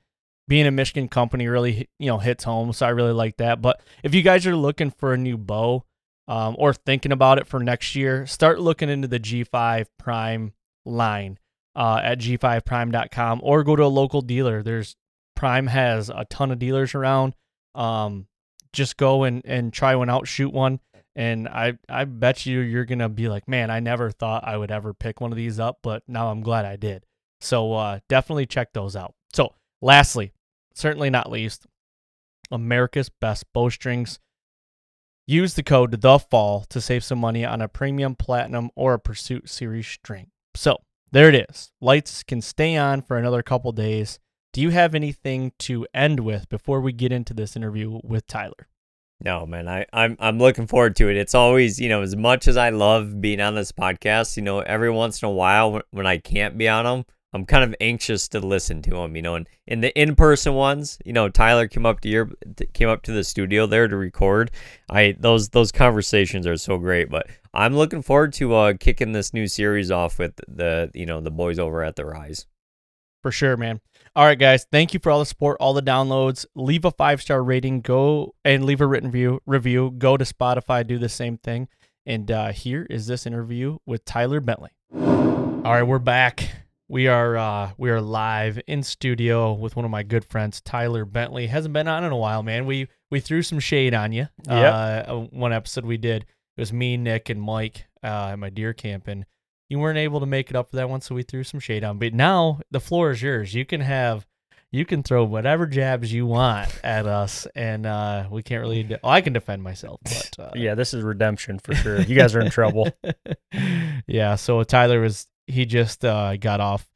being 0.51 0.67
a 0.67 0.71
Michigan 0.71 1.07
company 1.07 1.47
really 1.47 1.87
you 1.97 2.07
know 2.07 2.17
hits 2.17 2.43
home, 2.43 2.73
so 2.73 2.85
I 2.85 2.89
really 2.89 3.13
like 3.13 3.37
that. 3.37 3.61
But 3.61 3.79
if 4.03 4.13
you 4.13 4.21
guys 4.21 4.45
are 4.45 4.55
looking 4.55 4.91
for 4.91 5.13
a 5.13 5.17
new 5.17 5.37
bow, 5.37 5.85
um, 6.27 6.57
or 6.59 6.73
thinking 6.73 7.13
about 7.13 7.37
it 7.37 7.47
for 7.47 7.61
next 7.61 7.95
year, 7.95 8.27
start 8.27 8.59
looking 8.59 8.89
into 8.89 9.07
the 9.07 9.17
G5 9.17 9.85
Prime 9.97 10.51
line 10.85 11.39
uh, 11.73 12.01
at 12.03 12.19
g5prime.com 12.19 13.39
or 13.41 13.63
go 13.63 13.77
to 13.77 13.85
a 13.85 13.85
local 13.85 14.21
dealer. 14.21 14.61
There's 14.61 14.97
Prime 15.37 15.67
has 15.67 16.09
a 16.09 16.25
ton 16.29 16.51
of 16.51 16.59
dealers 16.59 16.95
around. 16.95 17.33
Um, 17.73 18.27
just 18.73 18.97
go 18.97 19.23
and, 19.23 19.41
and 19.45 19.71
try 19.71 19.95
one 19.95 20.09
out, 20.09 20.27
shoot 20.27 20.51
one. 20.51 20.81
And 21.15 21.47
I, 21.47 21.77
I 21.87 22.03
bet 22.03 22.45
you 22.45 22.59
you're 22.59 22.85
to 22.85 23.07
be 23.07 23.29
like, 23.29 23.47
man, 23.47 23.71
I 23.71 23.79
never 23.79 24.11
thought 24.11 24.45
I 24.45 24.57
would 24.57 24.69
ever 24.69 24.93
pick 24.93 25.21
one 25.21 25.31
of 25.31 25.37
these 25.37 25.61
up, 25.61 25.77
but 25.81 26.03
now 26.09 26.29
I'm 26.29 26.41
glad 26.41 26.65
I 26.65 26.75
did. 26.75 27.05
So 27.39 27.71
uh, 27.71 27.99
definitely 28.09 28.47
check 28.47 28.73
those 28.73 28.97
out. 28.97 29.13
So, 29.33 29.55
lastly, 29.81 30.33
certainly 30.73 31.09
not 31.09 31.31
least, 31.31 31.65
America's 32.51 33.09
Best 33.09 33.45
Bowstrings. 33.53 34.19
Use 35.27 35.53
the 35.53 35.63
code 35.63 36.01
the 36.01 36.19
fall 36.19 36.65
to 36.69 36.81
save 36.81 37.03
some 37.03 37.19
money 37.19 37.45
on 37.45 37.61
a 37.61 37.67
premium 37.67 38.15
platinum 38.15 38.69
or 38.75 38.93
a 38.93 38.99
pursuit 38.99 39.49
series 39.49 39.87
string. 39.87 40.31
So 40.55 40.79
there 41.11 41.29
it 41.29 41.47
is. 41.49 41.71
Lights 41.79 42.23
can 42.23 42.41
stay 42.41 42.75
on 42.75 43.01
for 43.01 43.17
another 43.17 43.41
couple 43.41 43.71
days. 43.71 44.19
Do 44.51 44.61
you 44.61 44.71
have 44.71 44.93
anything 44.93 45.53
to 45.59 45.87
end 45.93 46.19
with 46.19 46.49
before 46.49 46.81
we 46.81 46.91
get 46.91 47.13
into 47.13 47.33
this 47.33 47.55
interview 47.55 48.01
with 48.03 48.27
Tyler? 48.27 48.67
No, 49.23 49.45
man, 49.45 49.67
I, 49.67 49.85
I'm 49.93 50.17
I'm 50.19 50.39
looking 50.39 50.65
forward 50.65 50.95
to 50.95 51.07
it. 51.07 51.15
It's 51.15 51.35
always, 51.35 51.79
you 51.79 51.89
know, 51.89 52.01
as 52.01 52.15
much 52.15 52.47
as 52.47 52.57
I 52.57 52.69
love 52.69 53.21
being 53.21 53.39
on 53.39 53.53
this 53.53 53.71
podcast, 53.71 54.35
you 54.35 54.41
know, 54.41 54.59
every 54.59 54.89
once 54.89 55.21
in 55.21 55.27
a 55.27 55.31
while 55.31 55.71
when, 55.71 55.83
when 55.91 56.07
I 56.07 56.17
can't 56.17 56.57
be 56.57 56.67
on 56.67 56.85
them 56.85 57.05
I'm 57.33 57.45
kind 57.45 57.63
of 57.63 57.73
anxious 57.79 58.27
to 58.29 58.39
listen 58.39 58.81
to 58.83 58.89
them, 58.91 59.15
you 59.15 59.21
know. 59.21 59.35
And 59.35 59.47
in 59.65 59.79
the 59.79 59.97
in-person 59.99 60.53
ones, 60.53 60.99
you 61.05 61.13
know, 61.13 61.29
Tyler 61.29 61.67
came 61.67 61.85
up 61.85 62.01
to 62.01 62.09
your 62.09 62.29
came 62.73 62.89
up 62.89 63.03
to 63.03 63.11
the 63.13 63.23
studio 63.23 63.65
there 63.65 63.87
to 63.87 63.95
record. 63.95 64.51
I 64.89 65.15
those 65.17 65.49
those 65.49 65.71
conversations 65.71 66.45
are 66.45 66.57
so 66.57 66.77
great. 66.77 67.09
But 67.09 67.27
I'm 67.53 67.75
looking 67.75 68.01
forward 68.01 68.33
to 68.33 68.53
uh, 68.55 68.73
kicking 68.79 69.13
this 69.13 69.33
new 69.33 69.47
series 69.47 69.91
off 69.91 70.19
with 70.19 70.39
the 70.47 70.91
you 70.93 71.05
know 71.05 71.21
the 71.21 71.31
boys 71.31 71.57
over 71.57 71.83
at 71.83 71.95
the 71.95 72.05
Rise. 72.05 72.47
For 73.21 73.31
sure, 73.31 73.55
man. 73.55 73.79
All 74.15 74.25
right, 74.25 74.37
guys. 74.37 74.65
Thank 74.69 74.93
you 74.93 74.99
for 74.99 75.11
all 75.11 75.19
the 75.19 75.25
support, 75.25 75.57
all 75.59 75.73
the 75.73 75.81
downloads. 75.81 76.45
Leave 76.55 76.83
a 76.83 76.91
five 76.91 77.21
star 77.21 77.41
rating. 77.41 77.81
Go 77.81 78.35
and 78.43 78.65
leave 78.65 78.81
a 78.81 78.87
written 78.87 79.09
review. 79.09 79.39
Review. 79.45 79.91
Go 79.97 80.17
to 80.17 80.25
Spotify. 80.25 80.85
Do 80.85 80.97
the 80.97 81.07
same 81.07 81.37
thing. 81.37 81.69
And 82.05 82.29
uh, 82.29 82.51
here 82.51 82.85
is 82.89 83.07
this 83.07 83.25
interview 83.25 83.77
with 83.85 84.03
Tyler 84.03 84.41
Bentley. 84.41 84.71
All 84.93 85.61
right, 85.63 85.83
we're 85.83 85.99
back. 85.99 86.49
We 86.91 87.07
are 87.07 87.37
uh, 87.37 87.71
we 87.77 87.89
are 87.89 88.01
live 88.01 88.59
in 88.67 88.83
studio 88.83 89.53
with 89.53 89.77
one 89.77 89.85
of 89.85 89.91
my 89.91 90.03
good 90.03 90.25
friends, 90.25 90.59
Tyler 90.59 91.05
Bentley. 91.05 91.47
Hasn't 91.47 91.71
been 91.71 91.87
on 91.87 92.03
in 92.03 92.11
a 92.11 92.17
while, 92.17 92.43
man. 92.43 92.65
We 92.65 92.89
we 93.09 93.21
threw 93.21 93.43
some 93.43 93.59
shade 93.59 93.93
on 93.93 94.11
you. 94.11 94.27
Yep. 94.45 95.07
Uh, 95.07 95.15
one 95.31 95.53
episode 95.53 95.85
we 95.85 95.95
did. 95.95 96.23
It 96.23 96.61
was 96.61 96.73
me, 96.73 96.97
Nick, 96.97 97.29
and 97.29 97.41
Mike 97.41 97.85
uh, 98.03 98.31
at 98.33 98.39
my 98.39 98.49
deer 98.49 98.73
camp, 98.73 99.07
and 99.07 99.25
you 99.69 99.79
weren't 99.79 99.99
able 99.99 100.19
to 100.19 100.25
make 100.25 100.49
it 100.49 100.57
up 100.57 100.69
for 100.69 100.75
that 100.75 100.89
one, 100.89 100.99
so 100.99 101.15
we 101.15 101.23
threw 101.23 101.45
some 101.45 101.61
shade 101.61 101.85
on. 101.85 101.97
But 101.97 102.13
now 102.13 102.59
the 102.71 102.81
floor 102.81 103.11
is 103.11 103.21
yours. 103.21 103.53
You 103.53 103.63
can 103.63 103.79
have 103.79 104.27
you 104.69 104.83
can 104.85 105.01
throw 105.01 105.23
whatever 105.23 105.67
jabs 105.67 106.11
you 106.11 106.25
want 106.25 106.77
at 106.83 107.05
us, 107.05 107.47
and 107.55 107.85
uh, 107.85 108.27
we 108.29 108.43
can't 108.43 108.61
really. 108.61 108.83
De- 108.83 108.99
oh, 109.01 109.09
I 109.09 109.21
can 109.21 109.31
defend 109.31 109.63
myself, 109.63 110.01
but 110.03 110.35
uh, 110.37 110.51
Yeah, 110.55 110.75
this 110.75 110.93
is 110.93 111.03
redemption 111.03 111.57
for 111.59 111.73
sure. 111.73 112.01
You 112.01 112.17
guys 112.17 112.35
are 112.35 112.41
in 112.41 112.51
trouble. 112.51 112.89
yeah. 114.07 114.35
So 114.35 114.63
Tyler 114.63 114.99
was 114.99 115.27
he 115.47 115.65
just 115.65 116.05
uh, 116.05 116.37
got 116.37 116.59
off 116.59 116.87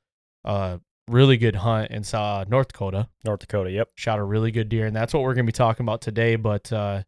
a 0.44 0.80
really 1.08 1.38
good 1.38 1.56
hunt 1.56 1.92
and 1.92 2.06
saw 2.06 2.44
North 2.48 2.70
Dakota. 2.70 3.10
North 3.24 3.40
Dakota. 3.40 3.72
Yep. 3.72 3.90
Shot 3.96 4.20
a 4.20 4.24
really 4.24 4.52
good 4.52 4.70
deer, 4.70 4.86
and 4.88 4.96
that's 4.96 5.14
what 5.14 5.24
we're 5.24 5.34
gonna 5.34 5.46
be 5.46 5.52
talking 5.52 5.86
about 5.86 6.02
today. 6.02 6.36
But 6.36 6.72
uh, 6.72 7.04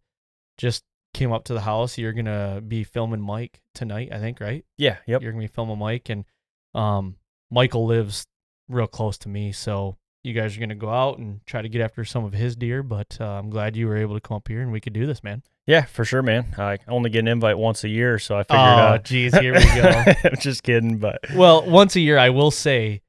just 0.58 0.84
came 1.14 1.32
up 1.32 1.46
to 1.46 1.54
the 1.54 1.62
house. 1.62 1.98
You're 1.98 2.14
gonna 2.14 2.62
be 2.66 2.84
filming 2.84 3.22
Mike 3.22 3.60
tonight, 3.74 4.10
I 4.12 4.20
think, 4.20 4.40
right? 4.40 4.66
Yeah. 4.78 4.98
Yep. 5.08 5.22
You're 5.22 5.32
gonna 5.32 5.44
be 5.44 5.48
filming 5.48 5.80
Mike, 5.80 6.10
and 6.10 6.26
um, 6.74 7.16
Michael 7.50 7.86
lives 7.86 8.26
real 8.70 8.88
close 8.88 9.18
to 9.20 9.30
me, 9.30 9.52
so 9.52 9.98
you 10.28 10.34
guys 10.34 10.56
are 10.56 10.60
gonna 10.60 10.76
go 10.76 10.90
out 10.90 11.18
and 11.18 11.40
try 11.46 11.62
to 11.62 11.70
get 11.70 11.82
after 11.82 12.06
some 12.06 12.24
of 12.26 12.34
his 12.34 12.56
deer. 12.56 12.84
But 12.84 13.18
uh, 13.20 13.26
I'm 13.26 13.50
glad 13.50 13.76
you 13.76 13.88
were 13.88 13.98
able 13.98 14.14
to 14.16 14.22
come 14.22 14.38
up 14.38 14.48
here 14.48 14.62
and 14.62 14.72
we 14.72 14.80
could 14.82 14.94
do 14.94 15.06
this, 15.08 15.24
man. 15.24 15.42
Yeah, 15.66 15.86
for 15.86 16.06
sure, 16.06 16.22
man. 16.22 16.54
I 16.58 16.78
only 16.88 17.10
get 17.10 17.20
an 17.20 17.28
invite 17.28 17.58
once 17.58 17.84
a 17.84 17.90
year, 17.90 18.20
so 18.20 18.36
I 18.38 18.44
figured 18.44 18.60
Oh, 18.60 18.64
out. 18.64 19.04
geez, 19.04 19.36
here 19.38 19.54
we 19.54 19.60
go. 19.66 20.04
I'm 20.24 20.38
just 20.40 20.64
kidding, 20.64 20.98
but 20.98 21.20
Well, 21.36 21.70
once 21.70 21.96
a 21.96 22.00
year, 22.00 22.18
I 22.18 22.30
will 22.30 22.52
say, 22.52 23.02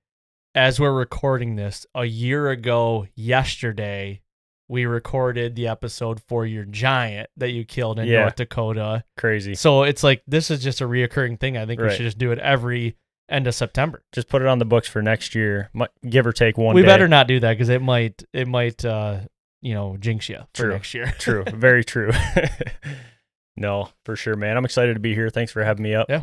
as 0.56 0.80
we're 0.80 0.92
recording 0.92 1.54
this, 1.54 1.86
a 1.94 2.04
year 2.04 2.50
ago 2.50 3.06
yesterday, 3.14 4.20
we 4.68 4.84
recorded 4.86 5.54
the 5.54 5.68
episode 5.68 6.20
for 6.28 6.44
your 6.44 6.64
giant 6.64 7.30
that 7.36 7.50
you 7.50 7.64
killed 7.64 7.98
in 7.98 8.06
Yeah. 8.06 8.20
North 8.22 8.36
Dakota. 8.36 9.04
crazy. 9.16 9.54
So 9.54 9.84
it's 9.84 10.02
like 10.02 10.22
this 10.26 10.50
is 10.50 10.62
just 10.62 10.80
a 10.80 10.84
reoccurring 10.84 11.38
thing. 11.40 11.56
I 11.56 11.64
think 11.64 11.80
we 11.80 11.88
should 11.90 12.02
just 12.04 12.18
do 12.18 12.32
it 12.32 12.38
every 12.40 12.96
end 13.28 13.46
of 13.46 13.54
September. 13.54 14.02
Just 14.12 14.28
put 14.28 14.42
it 14.42 14.48
on 14.48 14.58
the 14.58 14.64
books 14.64 14.88
for 14.88 15.02
next 15.02 15.34
year. 15.34 15.70
Give 16.08 16.26
or 16.26 16.32
take 16.32 16.56
one. 16.58 16.74
we 16.74 16.82
day. 16.82 16.86
better 16.88 17.08
not 17.08 17.26
do 17.28 17.40
that 17.40 17.52
because 17.54 17.68
it 17.68 17.82
might 17.82 18.22
it 18.32 18.48
might 18.48 18.84
uh 18.84 19.20
you 19.60 19.74
know 19.74 19.96
jinx 19.98 20.28
you 20.28 20.38
for 20.54 20.62
True. 20.62 20.72
next 20.72 20.94
year. 20.94 21.06
True. 21.18 21.44
Very 21.44 21.84
true. 21.84 22.10
no, 23.56 23.88
for 24.04 24.16
sure, 24.16 24.36
man. 24.36 24.56
I'm 24.56 24.64
excited 24.64 24.94
to 24.94 25.00
be 25.00 25.14
here. 25.14 25.30
Thanks 25.30 25.52
for 25.52 25.62
having 25.64 25.82
me 25.82 25.94
up. 25.94 26.06
Yeah. 26.08 26.22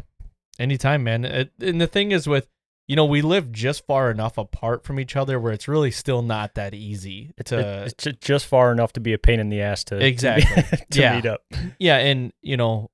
Anytime, 0.59 1.03
man. 1.03 1.25
It, 1.25 1.51
and 1.59 1.81
the 1.81 1.87
thing 1.87 2.11
is 2.11 2.27
with 2.27 2.47
you 2.87 2.95
know 2.95 3.05
we 3.05 3.21
live 3.21 3.51
just 3.51 3.85
far 3.85 4.09
enough 4.11 4.37
apart 4.37 4.83
from 4.85 4.99
each 4.99 5.15
other 5.15 5.39
where 5.39 5.51
it's 5.51 5.67
really 5.67 5.91
still 5.91 6.21
not 6.21 6.53
that 6.55 6.73
easy 6.73 7.33
It- 7.37 7.47
to 7.47 7.83
it's 7.85 8.07
just 8.21 8.45
far 8.45 8.71
enough 8.71 8.93
to 8.93 8.99
be 8.99 9.11
a 9.13 9.17
pain 9.17 9.39
in 9.39 9.49
the 9.49 9.61
ass 9.61 9.83
to 9.85 9.95
to 9.95 9.99
be- 9.99 10.05
Exactly. 10.07 10.77
to 10.91 11.01
Yeah. 11.01 11.15
meet 11.15 11.25
up. 11.25 11.41
Yeah, 11.79 11.97
and 11.97 12.31
you 12.41 12.57
know, 12.57 12.89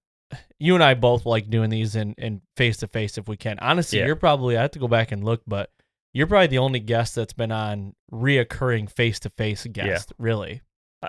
you 0.59 0.75
and 0.75 0.83
I 0.83 0.93
both 0.93 1.25
like 1.25 1.49
doing 1.49 1.69
these 1.69 1.95
in 1.95 2.13
in 2.17 2.41
face 2.57 2.77
to 2.77 2.87
face 2.87 3.17
if 3.17 3.27
we 3.27 3.37
can. 3.37 3.59
Honestly, 3.59 3.99
Yeah. 3.99 4.05
you're 4.07 4.15
probably 4.15 4.57
I 4.57 4.61
have 4.63 4.71
to 4.71 4.79
go 4.79 4.87
back 4.87 5.11
and 5.11 5.23
look, 5.23 5.41
but 5.47 5.71
you're 6.13 6.27
probably 6.27 6.47
the 6.47 6.57
only 6.57 6.79
guest 6.79 7.15
that's 7.15 7.33
been 7.33 7.51
on 7.51 7.95
reoccurring 8.11 8.89
face 8.91 9.19
to 9.21 9.29
face 9.29 9.65
guest. 9.71 10.13
Really, 10.17 10.61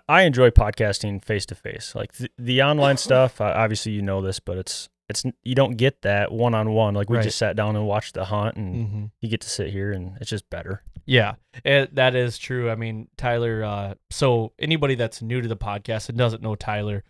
I- 0.08 0.22
enjoy 0.22 0.50
podcasting 0.50 1.24
face 1.24 1.44
to 1.46 1.54
face. 1.54 1.94
Like 1.94 2.12
the, 2.14 2.30
the 2.38 2.62
online 2.62 2.96
stuff, 3.08 3.40
obviously 3.40 3.92
you 3.92 4.02
know 4.02 4.20
this, 4.22 4.40
but 4.40 4.58
it's 4.58 4.88
it's 5.08 5.24
you 5.42 5.54
don't 5.54 5.76
get 5.76 6.02
that 6.02 6.32
one 6.32 6.54
on 6.54 6.70
one. 6.70 6.94
Like 6.94 7.10
we 7.10 7.16
Right. 7.16 7.24
just 7.24 7.36
sat 7.38 7.56
down 7.56 7.76
and 7.76 7.86
watched 7.86 8.14
the 8.14 8.24
hunt, 8.26 8.56
and 8.56 8.74
mm-hmm. 8.76 9.04
you 9.20 9.28
get 9.28 9.40
to 9.42 9.50
sit 9.50 9.70
here, 9.70 9.92
and 9.92 10.16
it's 10.20 10.30
just 10.30 10.48
better. 10.48 10.82
yeah, 11.04 11.34
it, 11.64 11.94
that 11.96 12.14
is 12.14 12.38
true. 12.38 12.70
I 12.70 12.76
mean, 12.76 13.08
Tyler. 13.18 13.64
Uh, 13.64 13.94
so 14.10 14.52
anybody 14.58 14.94
that's 14.94 15.20
new 15.20 15.40
to 15.42 15.48
the 15.48 15.56
podcast 15.56 16.08
and 16.08 16.16
doesn't 16.16 16.42
know 16.42 16.54
Tyler, 16.54 17.02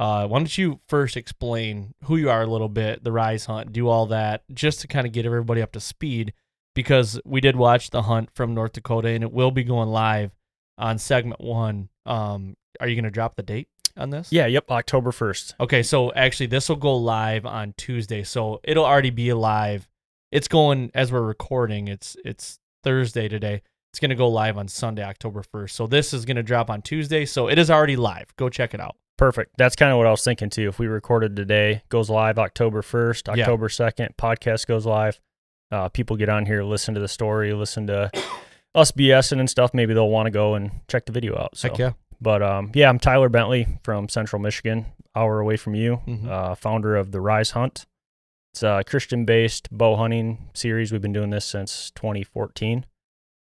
uh, 0.00 0.26
why 0.26 0.38
don't 0.38 0.56
you 0.56 0.80
first 0.88 1.14
explain 1.14 1.92
who 2.04 2.16
you 2.16 2.30
are 2.30 2.40
a 2.40 2.46
little 2.46 2.70
bit, 2.70 3.04
the 3.04 3.12
Rise 3.12 3.44
Hunt, 3.44 3.70
do 3.70 3.86
all 3.86 4.06
that, 4.06 4.42
just 4.50 4.80
to 4.80 4.88
kind 4.88 5.06
of 5.06 5.12
get 5.12 5.26
everybody 5.26 5.60
up 5.60 5.72
to 5.72 5.80
speed. 5.80 6.32
Because 6.74 7.20
we 7.26 7.42
did 7.42 7.54
watch 7.54 7.90
the 7.90 8.02
hunt 8.02 8.30
from 8.32 8.54
North 8.54 8.72
Dakota, 8.72 9.08
and 9.08 9.22
it 9.22 9.30
will 9.30 9.50
be 9.50 9.62
going 9.62 9.90
live 9.90 10.30
on 10.78 10.96
segment 10.96 11.42
one. 11.42 11.90
Um, 12.06 12.56
are 12.80 12.88
you 12.88 12.94
going 12.94 13.04
to 13.04 13.10
drop 13.10 13.36
the 13.36 13.42
date 13.42 13.68
on 13.94 14.08
this? 14.08 14.32
Yeah. 14.32 14.46
Yep. 14.46 14.70
October 14.70 15.12
first. 15.12 15.54
Okay, 15.60 15.82
so 15.82 16.14
actually, 16.14 16.46
this 16.46 16.70
will 16.70 16.76
go 16.76 16.96
live 16.96 17.44
on 17.44 17.74
Tuesday, 17.76 18.22
so 18.22 18.58
it'll 18.64 18.86
already 18.86 19.10
be 19.10 19.30
live. 19.34 19.86
It's 20.32 20.48
going 20.48 20.90
as 20.94 21.12
we're 21.12 21.20
recording. 21.20 21.88
It's 21.88 22.16
it's 22.24 22.58
Thursday 22.84 23.28
today. 23.28 23.60
It's 23.92 24.00
gonna 24.00 24.14
go 24.14 24.28
live 24.28 24.56
on 24.56 24.68
Sunday, 24.68 25.02
October 25.02 25.42
first. 25.42 25.76
So 25.76 25.86
this 25.86 26.14
is 26.14 26.24
gonna 26.24 26.42
drop 26.42 26.70
on 26.70 26.80
Tuesday. 26.80 27.26
So 27.26 27.48
it 27.48 27.58
is 27.58 27.70
already 27.70 27.96
live. 27.96 28.34
Go 28.36 28.48
check 28.48 28.72
it 28.72 28.80
out. 28.80 28.96
Perfect. 29.20 29.52
That's 29.58 29.76
kind 29.76 29.92
of 29.92 29.98
what 29.98 30.06
I 30.06 30.10
was 30.10 30.24
thinking 30.24 30.48
too. 30.48 30.66
If 30.68 30.78
we 30.78 30.86
recorded 30.86 31.36
today, 31.36 31.82
goes 31.90 32.08
live 32.08 32.38
October 32.38 32.80
1st, 32.80 33.36
Yeah. 33.36 33.42
October 33.42 33.68
2nd, 33.68 34.16
podcast 34.16 34.66
goes 34.66 34.86
live. 34.86 35.20
Uh, 35.70 35.90
people 35.90 36.16
get 36.16 36.30
on 36.30 36.46
here, 36.46 36.64
listen 36.64 36.94
to 36.94 37.00
the 37.00 37.06
story, 37.06 37.52
listen 37.52 37.86
to 37.88 38.10
us 38.74 38.90
BSing 38.92 39.38
and 39.38 39.50
stuff. 39.50 39.74
Maybe 39.74 39.92
they'll 39.92 40.08
want 40.08 40.26
to 40.26 40.30
go 40.30 40.54
and 40.54 40.70
check 40.88 41.04
the 41.04 41.12
video 41.12 41.36
out. 41.38 41.54
So, 41.56 41.68
Heck 41.68 41.78
yeah. 41.78 41.92
but 42.18 42.42
um, 42.42 42.72
yeah, 42.74 42.88
I'm 42.88 42.98
Tyler 42.98 43.28
Bentley 43.28 43.66
from 43.82 44.08
Central 44.08 44.40
Michigan, 44.40 44.86
hour 45.14 45.38
away 45.38 45.58
from 45.58 45.74
you, 45.74 46.00
Mhm. 46.08 46.26
uh, 46.26 46.54
founder 46.54 46.96
of 46.96 47.12
the 47.12 47.20
Rise 47.20 47.50
Hunt. 47.50 47.84
It's 48.54 48.62
a 48.62 48.82
Christian-based 48.86 49.70
bow 49.70 49.96
hunting 49.96 50.48
series. 50.54 50.92
We've 50.92 51.02
been 51.02 51.12
doing 51.12 51.28
this 51.30 51.44
since 51.44 51.90
2014 51.90 52.86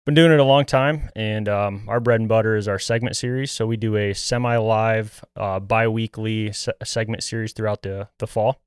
been 0.07 0.15
doing 0.15 0.31
it 0.33 0.39
a 0.41 0.45
long 0.45 0.65
time 0.65 1.11
and 1.17 1.49
um, 1.49 1.85
our 1.89 2.01
bread 2.01 2.21
and 2.21 2.29
butter 2.29 2.57
is 2.57 2.69
our 2.69 2.79
segment 2.79 3.17
series. 3.17 3.51
So 3.51 3.67
we 3.67 3.77
do 3.77 3.97
a 3.97 4.15
semi-live 4.15 5.25
uh, 5.37 5.61
bi-weekly 5.61 6.53
se- 6.53 6.73
segment 6.85 7.23
series 7.25 7.53
throughout 7.53 7.83
the, 7.83 8.09
the 8.19 8.27
fall. 8.27 8.61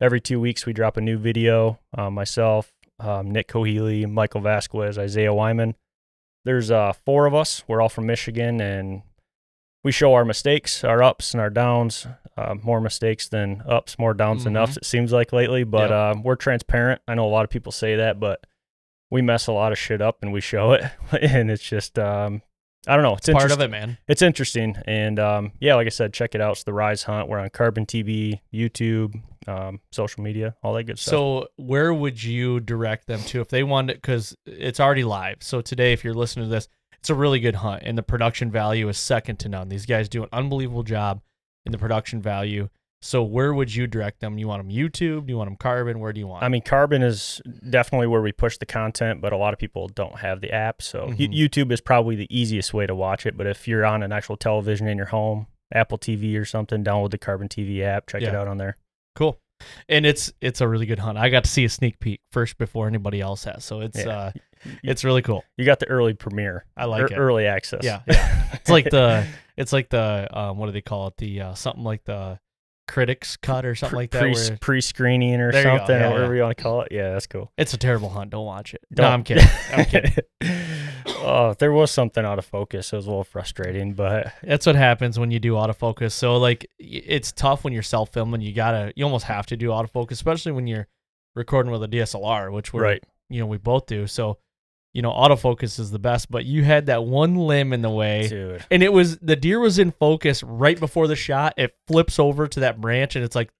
Every 0.00 0.20
two 0.20 0.38
weeks 0.40 0.66
we 0.66 0.72
drop 0.72 0.96
a 0.96 1.00
new 1.00 1.16
video 1.18 1.78
uh, 1.96 2.10
myself 2.10 2.72
um, 3.00 3.30
nick 3.32 3.48
cohealy 3.48 4.08
michael 4.08 4.40
vasquez 4.40 4.98
isaiah 4.98 5.34
wyman. 5.34 5.74
There's 6.44 6.70
uh, 6.70 6.92
four 7.04 7.26
of 7.26 7.34
us. 7.34 7.64
We're 7.66 7.80
all 7.80 7.88
from 7.88 8.06
michigan 8.06 8.60
and 8.60 9.02
we 9.82 9.90
show 9.92 10.14
our 10.14 10.24
mistakes 10.24 10.84
our 10.84 11.02
ups 11.02 11.32
and 11.32 11.40
our 11.40 11.50
downs 11.50 12.06
uh, 12.36 12.54
more 12.62 12.80
mistakes 12.80 13.26
than 13.28 13.62
ups 13.66 13.98
more 13.98 14.12
downs 14.14 14.44
than 14.44 14.52
Mhm. 14.54 14.62
ups 14.62 14.76
it 14.76 14.84
seems 14.84 15.12
like 15.12 15.32
lately 15.32 15.64
but 15.64 15.90
Yep. 15.90 15.90
uh, 15.90 16.14
we're 16.22 16.36
transparent. 16.36 17.00
I 17.08 17.14
know 17.14 17.26
a 17.26 17.30
lot 17.30 17.44
of 17.44 17.50
people 17.50 17.72
say 17.72 17.96
that 17.96 18.20
but 18.20 18.44
we 19.14 19.22
mess 19.22 19.46
a 19.46 19.52
lot 19.52 19.70
of 19.70 19.78
shit 19.78 20.02
up 20.02 20.18
and 20.22 20.32
we 20.32 20.40
show 20.40 20.72
it 20.72 20.82
and 21.22 21.48
it's 21.48 21.62
just 21.62 22.00
um 22.00 22.42
i 22.88 22.96
don't 22.96 23.04
know 23.04 23.14
it's, 23.14 23.30
part 23.30 23.52
of 23.52 23.60
it, 23.60 23.70
man. 23.70 23.96
it's 24.08 24.22
interesting 24.22 24.76
and 24.86 25.20
um 25.20 25.52
yeah 25.60 25.76
like 25.76 25.86
i 25.86 25.90
said 25.90 26.12
check 26.12 26.34
it 26.34 26.40
out 26.40 26.50
it's 26.52 26.64
the 26.64 26.72
rise 26.72 27.04
hunt 27.04 27.28
we're 27.28 27.38
on 27.38 27.48
carbon 27.50 27.86
tv 27.86 28.40
youtube 28.52 29.14
um 29.46 29.78
social 29.92 30.20
media 30.24 30.56
all 30.64 30.74
that 30.74 30.82
good 30.82 30.98
stuff 30.98 31.12
So 31.12 31.48
where 31.56 31.94
would 31.94 32.24
you 32.24 32.58
direct 32.58 33.06
them 33.06 33.20
to 33.20 33.40
if 33.40 33.48
they 33.48 33.62
wanted? 33.62 33.94
Because 33.94 34.34
it's 34.46 34.80
already 34.80 35.04
live. 35.04 35.42
So 35.42 35.60
today, 35.60 35.92
if 35.92 36.02
you're 36.02 36.14
listening 36.14 36.46
to 36.46 36.50
this, 36.50 36.66
it's 36.98 37.10
a 37.10 37.14
really 37.14 37.40
good 37.40 37.56
hunt, 37.56 37.82
and 37.84 37.98
the 37.98 38.02
production 38.02 38.50
value 38.50 38.88
is 38.88 38.96
second 38.96 39.36
to 39.40 39.50
none. 39.50 39.68
These 39.68 39.84
guys 39.84 40.08
do 40.08 40.22
an 40.22 40.30
unbelievable 40.32 40.82
job 40.82 41.20
in 41.66 41.72
the 41.72 41.78
production 41.78 42.22
value. 42.22 42.70
So 43.04 43.22
where 43.22 43.52
would 43.52 43.74
you 43.74 43.86
direct 43.86 44.20
them? 44.20 44.38
You 44.38 44.48
want 44.48 44.62
them 44.66 44.74
YouTube? 44.74 45.26
Do 45.26 45.32
you 45.32 45.36
want 45.36 45.48
them 45.48 45.56
Carbon? 45.58 46.00
Where 46.00 46.12
do 46.14 46.20
you 46.20 46.26
want? 46.26 46.42
I 46.42 46.48
mean, 46.48 46.62
Carbon 46.62 47.02
is 47.02 47.42
definitely 47.68 48.06
where 48.06 48.22
we 48.22 48.32
push 48.32 48.56
the 48.56 48.64
content, 48.64 49.20
but 49.20 49.32
a 49.32 49.36
lot 49.36 49.52
of 49.52 49.58
people 49.58 49.88
don't 49.88 50.20
have 50.20 50.40
the 50.40 50.50
app. 50.50 50.80
So 50.80 51.08
Mhm. 51.08 51.32
YouTube 51.36 51.70
is 51.70 51.82
probably 51.82 52.16
the 52.16 52.26
easiest 52.34 52.72
way 52.72 52.86
to 52.86 52.94
watch 52.94 53.26
it. 53.26 53.36
But 53.36 53.46
if 53.46 53.68
you're 53.68 53.84
on 53.84 54.02
an 54.02 54.10
actual 54.10 54.38
television 54.38 54.88
in 54.88 54.96
your 54.96 55.08
home, 55.08 55.48
Apple 55.72 55.98
TV 55.98 56.38
or 56.38 56.46
something, 56.46 56.82
download 56.82 57.10
the 57.10 57.18
Carbon 57.18 57.46
TV 57.48 57.82
app, 57.82 58.06
check 58.06 58.22
it 58.22 58.34
out 58.34 58.48
on 58.48 58.56
there. 58.56 58.78
Cool. 59.14 59.38
And 59.88 60.06
it's 60.06 60.32
it's 60.40 60.62
a 60.62 60.68
really 60.68 60.86
good 60.86 60.98
hunt. 61.00 61.18
I 61.18 61.28
got 61.28 61.44
to 61.44 61.50
see 61.50 61.64
a 61.64 61.68
sneak 61.68 62.00
peek 62.00 62.20
first 62.32 62.56
before 62.56 62.86
anybody 62.88 63.20
else 63.20 63.44
has. 63.44 63.64
So 63.66 63.80
it's 63.82 64.02
Yeah. 64.02 64.08
uh 64.18 64.32
it's 64.82 65.04
really 65.04 65.20
cool. 65.20 65.44
You 65.58 65.66
got 65.66 65.78
the 65.78 65.88
early 65.88 66.14
premiere, 66.14 66.64
I 66.74 66.86
like 66.86 67.02
ear- 67.02 67.06
it. 67.08 67.18
early 67.18 67.46
access. 67.46 67.84
Yeah, 67.84 68.00
yeah. 68.08 68.44
It's 68.54 68.70
like 68.70 68.88
the 68.88 69.26
it's 69.58 69.74
like 69.74 69.90
the 69.90 70.26
um 70.32 70.56
what 70.56 70.66
do 70.66 70.72
they 70.72 70.80
call 70.80 71.08
it? 71.08 71.18
The 71.18 71.40
uh 71.42 71.54
something 71.54 71.84
like 71.84 72.04
the 72.04 72.38
critics 72.86 73.36
cut 73.36 73.64
or 73.64 73.74
something 73.74 73.96
like 73.96 74.10
that. 74.10 74.20
pre 74.20 74.32
where 74.32 74.56
pre 74.60 74.80
screening 74.80 75.40
or 75.40 75.52
something 75.52 75.94
Yeah, 75.96 76.08
or 76.08 76.12
whatever 76.12 76.34
yeah. 76.34 76.38
you 76.38 76.42
want 76.44 76.56
to 76.56 76.62
call 76.62 76.82
it. 76.82 76.88
Yeah, 76.90 77.12
that's 77.12 77.26
cool. 77.26 77.50
it's 77.56 77.72
a 77.74 77.78
terrible 77.78 78.10
hunt. 78.10 78.30
Don't 78.30 78.44
watch 78.46 78.74
it. 78.74 78.82
No, 78.90 79.04
Don't- 79.04 79.12
I'm 79.12 79.22
kidding. 79.24 79.46
I'm 79.72 79.84
kidding. 79.86 80.12
oh, 81.18 81.54
there 81.58 81.72
was 81.72 81.90
something 81.90 82.24
out 82.24 82.38
of 82.38 82.44
focus. 82.44 82.92
It 82.92 82.96
was 82.96 83.06
a 83.06 83.10
little 83.10 83.24
frustrating, 83.24 83.94
but 83.94 84.32
That's 84.42 84.66
what 84.66 84.76
happens 84.76 85.18
when 85.18 85.30
you 85.30 85.38
do 85.40 85.52
autofocus. 85.54 86.12
So 86.12 86.36
like 86.36 86.66
it's 86.78 87.32
tough 87.32 87.64
when 87.64 87.72
you're 87.72 87.82
self 87.82 88.10
filming. 88.12 88.40
You 88.40 88.52
gotta 88.52 88.92
you 88.96 89.04
almost 89.04 89.24
have 89.26 89.46
to 89.46 89.56
do 89.56 89.68
autofocus, 89.68 90.12
especially 90.12 90.52
when 90.52 90.66
you're 90.66 90.86
recording 91.34 91.72
with 91.72 91.82
a 91.82 91.88
DSLR, 91.88 92.52
which 92.52 92.72
we're 92.72 92.82
right. 92.82 93.04
you 93.28 93.40
know 93.40 93.46
we 93.46 93.58
both 93.58 93.86
do. 93.86 94.06
So 94.06 94.38
you 94.94 95.02
know 95.02 95.10
autofocus 95.10 95.78
is 95.78 95.90
the 95.90 95.98
best. 95.98 96.30
But 96.30 96.46
you 96.46 96.64
had 96.64 96.86
that 96.86 97.04
one 97.04 97.34
limb 97.34 97.72
in 97.74 97.82
the 97.82 97.90
way. 97.90 98.28
Dude. 98.28 98.64
And 98.70 98.82
it 98.82 98.92
was 98.92 99.18
the 99.18 99.36
deer 99.36 99.60
was 99.60 99.78
in 99.78 99.90
focus 99.90 100.42
right 100.42 100.80
before 100.80 101.06
the 101.06 101.16
shot. 101.16 101.52
It 101.58 101.74
flips 101.86 102.18
over 102.18 102.46
to 102.48 102.60
that 102.60 102.80
branch 102.80 103.16
and 103.16 103.24
it's 103.24 103.36
like 103.36 103.50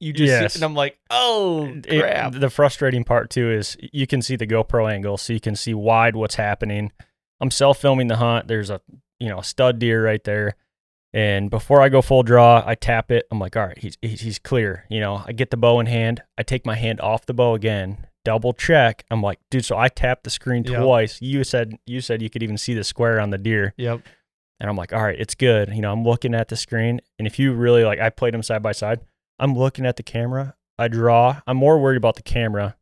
you 0.00 0.12
just 0.12 0.28
Yes. 0.30 0.54
and 0.56 0.64
I'm 0.64 0.74
like, 0.74 0.98
oh 1.10 1.66
It- 1.86 2.00
crap. 2.00 2.32
the 2.34 2.50
frustrating 2.50 3.04
part 3.04 3.30
too 3.30 3.50
is 3.50 3.76
you 3.92 4.06
can 4.06 4.20
see 4.20 4.36
the 4.36 4.46
GoPro 4.46 4.92
angle, 4.92 5.16
so 5.16 5.32
you 5.32 5.40
can 5.40 5.56
see 5.56 5.72
wide 5.72 6.14
what's 6.16 6.34
happening. 6.34 6.92
I'm 7.40 7.50
self 7.50 7.80
filming 7.80 8.08
the 8.08 8.16
hunt. 8.16 8.48
There's 8.48 8.68
a 8.68 8.82
you 9.18 9.28
know 9.28 9.38
a 9.38 9.44
stud 9.44 9.78
deer 9.78 10.04
right 10.04 10.22
there, 10.24 10.56
and 11.12 11.50
before 11.50 11.80
I 11.82 11.88
go 11.88 12.02
full 12.02 12.22
draw, 12.22 12.62
I 12.66 12.74
tap 12.74 13.10
it. 13.10 13.26
I'm 13.30 13.38
like, 13.38 13.56
all 13.56 13.66
right, 13.66 13.78
he's, 13.78 13.96
he's 14.02 14.38
clear. 14.38 14.84
You 14.90 15.00
know, 15.00 15.22
I 15.26 15.32
get 15.32 15.50
the 15.50 15.56
bow 15.56 15.80
in 15.80 15.86
hand. 15.86 16.22
I 16.38 16.42
take 16.42 16.66
my 16.66 16.74
hand 16.74 17.00
off 17.00 17.26
the 17.26 17.34
bow 17.34 17.54
again. 17.54 18.06
Double 18.24 18.52
check. 18.52 19.04
I'm 19.10 19.22
like, 19.22 19.38
dude. 19.50 19.64
So 19.64 19.76
I 19.78 19.88
tapped 19.88 20.24
the 20.24 20.30
screen 20.30 20.64
Yep. 20.64 20.82
twice. 20.82 21.18
You 21.22 21.42
said 21.44 21.74
you 21.86 22.00
said 22.00 22.20
you 22.22 22.28
could 22.30 22.42
even 22.42 22.58
see 22.58 22.74
the 22.74 22.84
square 22.84 23.18
on 23.20 23.30
the 23.30 23.38
deer. 23.38 23.72
Yep. 23.76 24.02
And 24.60 24.68
I'm 24.68 24.76
like, 24.76 24.92
all 24.92 25.02
right, 25.02 25.18
it's 25.18 25.34
good. 25.34 25.70
You 25.74 25.80
know, 25.80 25.90
I'm 25.90 26.04
looking 26.04 26.34
at 26.34 26.48
the 26.48 26.56
screen. 26.56 27.00
And 27.18 27.26
if 27.26 27.38
you 27.38 27.54
really 27.54 27.82
like, 27.84 27.98
I 27.98 28.10
played 28.10 28.34
them 28.34 28.42
side 28.42 28.62
by 28.62 28.72
side. 28.72 29.00
I'm 29.38 29.56
looking 29.56 29.86
at 29.86 29.96
the 29.96 30.02
camera. 30.02 30.54
I 30.78 30.88
draw. 30.88 31.40
I'm 31.46 31.56
more 31.56 31.78
worried 31.80 31.96
about 31.96 32.16
the 32.16 32.22
camera. 32.22 32.76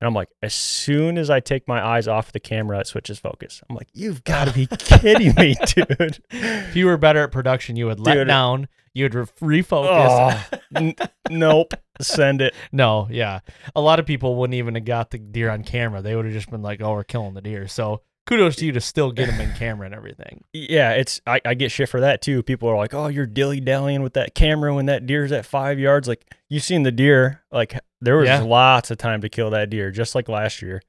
And 0.00 0.06
I'm 0.06 0.14
like, 0.14 0.28
as 0.42 0.54
soon 0.54 1.16
as 1.16 1.30
I 1.30 1.40
take 1.40 1.66
my 1.66 1.82
eyes 1.84 2.06
off 2.06 2.32
the 2.32 2.40
camera, 2.40 2.80
it 2.80 2.86
switches 2.86 3.18
focus. 3.18 3.62
I'm 3.68 3.76
like, 3.76 3.88
you've 3.94 4.24
got 4.24 4.46
to 4.46 4.52
be 4.52 4.66
kidding 4.78 5.34
me, 5.36 5.54
dude. 5.66 6.20
If 6.30 6.76
you 6.76 6.86
were 6.86 6.98
better 6.98 7.22
at 7.24 7.32
production, 7.32 7.76
you 7.76 7.86
would 7.86 7.98
let 8.00 8.14
Dude. 8.14 8.28
down. 8.28 8.68
You 8.92 9.04
would 9.06 9.14
re- 9.14 9.62
refocus. 9.62 10.46
Oh, 10.52 10.58
n- 10.74 10.94
nope. 11.30 11.72
Send 12.00 12.42
it. 12.42 12.54
No, 12.72 13.08
yeah. 13.10 13.40
A 13.74 13.80
lot 13.80 13.98
of 13.98 14.04
people 14.06 14.36
wouldn't 14.36 14.54
even 14.54 14.74
have 14.74 14.84
got 14.84 15.10
the 15.10 15.18
deer 15.18 15.50
on 15.50 15.64
camera. 15.64 16.02
They 16.02 16.14
would 16.14 16.26
have 16.26 16.34
just 16.34 16.50
been 16.50 16.62
like, 16.62 16.82
"Oh, 16.82 16.92
we're 16.92 17.04
killing 17.04 17.32
the 17.34 17.40
deer." 17.40 17.66
So 17.68 18.02
kudos 18.26 18.56
to 18.56 18.66
you 18.66 18.72
to 18.72 18.80
still 18.80 19.12
get 19.12 19.28
them 19.28 19.40
in 19.40 19.52
camera 19.54 19.86
and 19.86 19.94
everything. 19.94 20.44
Yeah, 20.52 20.92
it's 20.92 21.20
I, 21.26 21.40
I 21.44 21.54
get 21.54 21.70
shit 21.70 21.88
for 21.88 22.00
that 22.00 22.22
too. 22.22 22.42
People 22.42 22.68
are 22.68 22.76
like, 22.76 22.92
"Oh, 22.94 23.06
you're 23.08 23.26
dilly 23.26 23.60
dallying 23.60 24.02
with 24.02 24.14
that 24.14 24.34
camera 24.34 24.74
when 24.74 24.86
that 24.86 25.06
deer's 25.06 25.30
at 25.32 25.44
five 25.46 25.78
yards." 25.78 26.08
Like 26.08 26.34
you've 26.48 26.62
seen 26.64 26.82
the 26.82 26.90
deer, 26.92 27.42
like 27.52 27.78
there 28.00 28.16
was 28.16 28.26
Yeah. 28.28 28.40
lots 28.40 28.90
of 28.90 28.98
time 28.98 29.20
to 29.20 29.28
kill 29.28 29.50
that 29.50 29.70
deer, 29.70 29.90
just 29.90 30.14
like 30.14 30.28
last 30.28 30.60
year. 30.62 30.82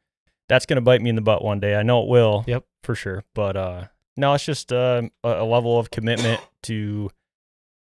That's 0.49 0.65
gonna 0.65 0.81
bite 0.81 1.01
me 1.01 1.09
in 1.09 1.15
the 1.15 1.21
butt 1.21 1.43
one 1.43 1.59
day. 1.59 1.75
I 1.75 1.83
know 1.83 2.01
it 2.03 2.07
will. 2.09 2.43
Yep. 2.47 2.63
for 2.83 2.95
sure. 2.95 3.23
But 3.35 3.55
uh, 3.57 3.83
no, 4.15 4.33
it's 4.33 4.45
just 4.45 4.71
uh, 4.71 5.01
a, 5.23 5.29
a 5.29 5.45
level 5.45 5.77
of 5.77 5.91
commitment 5.91 6.39
to 6.63 7.09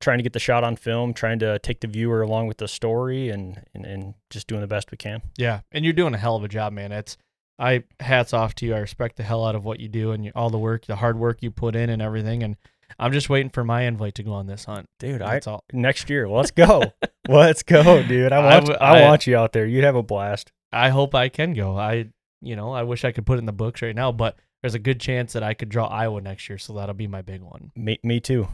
trying 0.00 0.18
to 0.18 0.22
get 0.22 0.32
the 0.34 0.38
shot 0.40 0.62
on 0.64 0.76
film, 0.76 1.14
trying 1.14 1.38
to 1.38 1.58
take 1.60 1.80
the 1.80 1.86
viewer 1.86 2.20
along 2.20 2.48
with 2.48 2.58
the 2.58 2.68
story, 2.68 3.30
and 3.30 3.62
and, 3.74 3.86
and 3.86 4.14
just 4.30 4.48
doing 4.48 4.60
the 4.60 4.66
best 4.66 4.90
we 4.90 4.96
can. 4.98 5.22
Yeah, 5.38 5.60
and 5.72 5.84
you're 5.84 5.94
doing 5.94 6.12
a 6.14 6.18
hell 6.18 6.34
of 6.36 6.42
a 6.44 6.48
job, 6.48 6.72
man. 6.72 6.90
It's 6.92 7.16
I 7.58 7.84
hats 8.00 8.32
off 8.34 8.54
to 8.56 8.66
you. 8.66 8.74
I 8.74 8.78
respect 8.78 9.16
the 9.16 9.22
hell 9.22 9.44
out 9.46 9.54
of 9.54 9.64
what 9.64 9.80
you 9.80 9.88
do 9.88 10.12
and 10.12 10.24
you, 10.24 10.32
all 10.34 10.50
the 10.50 10.58
work, 10.58 10.86
the 10.86 10.96
hard 10.96 11.18
work 11.18 11.42
you 11.42 11.50
put 11.50 11.74
in, 11.76 11.88
and 11.90 12.02
everything. 12.02 12.42
And 12.42 12.56
I'm 12.98 13.12
just 13.12 13.28
waiting 13.30 13.50
for 13.50 13.64
my 13.64 13.82
invite 13.82 14.14
to 14.16 14.22
go 14.22 14.32
on 14.32 14.46
this 14.46 14.64
hunt. 14.66 14.86
Dude, 14.98 15.22
I 15.22 15.40
all. 15.46 15.64
next 15.72 16.10
year, 16.10 16.28
let's 16.28 16.50
go, 16.50 16.92
let's 17.28 17.62
go, 17.62 18.02
dude. 18.02 18.32
I 18.32 18.36
I 18.36 18.40
want 18.54 18.66
w- 18.66 18.78
I 18.80 18.98
I- 19.00 19.08
want 19.08 19.26
you 19.26 19.36
out 19.36 19.52
there. 19.52 19.66
You'd 19.66 19.84
have 19.84 19.96
a 19.96 20.02
blast. 20.02 20.52
I 20.72 20.90
hope 20.90 21.14
I 21.14 21.28
can 21.28 21.54
go. 21.54 21.76
I, 21.78 22.08
you 22.42 22.56
know, 22.56 22.72
I 22.72 22.82
wish 22.82 23.04
I 23.04 23.12
could 23.12 23.24
put 23.24 23.36
it 23.36 23.38
in 23.38 23.46
the 23.46 23.52
books 23.52 23.80
right 23.82 23.94
now, 23.94 24.12
but 24.12 24.36
there's 24.62 24.74
a 24.74 24.78
good 24.78 25.00
chance 25.00 25.32
that 25.32 25.42
I 25.42 25.54
could 25.54 25.68
draw 25.68 25.86
Iowa 25.86 26.20
next 26.20 26.48
year, 26.48 26.58
so 26.58 26.74
that'll 26.74 26.94
be 26.94 27.06
my 27.06 27.22
big 27.22 27.40
one. 27.40 27.70
Me, 27.76 27.98
me 28.02 28.20
too. 28.20 28.48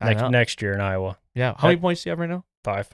Next 0.00 0.30
next 0.30 0.60
year 0.62 0.74
in 0.74 0.80
Iowa, 0.80 1.16
Yeah. 1.34 1.54
How 1.56 1.68
many 1.68 1.80
points 1.80 2.02
do 2.04 2.08
you 2.08 2.12
have 2.12 2.18
right 2.20 2.28
now? 2.28 2.44
five. 2.62 2.88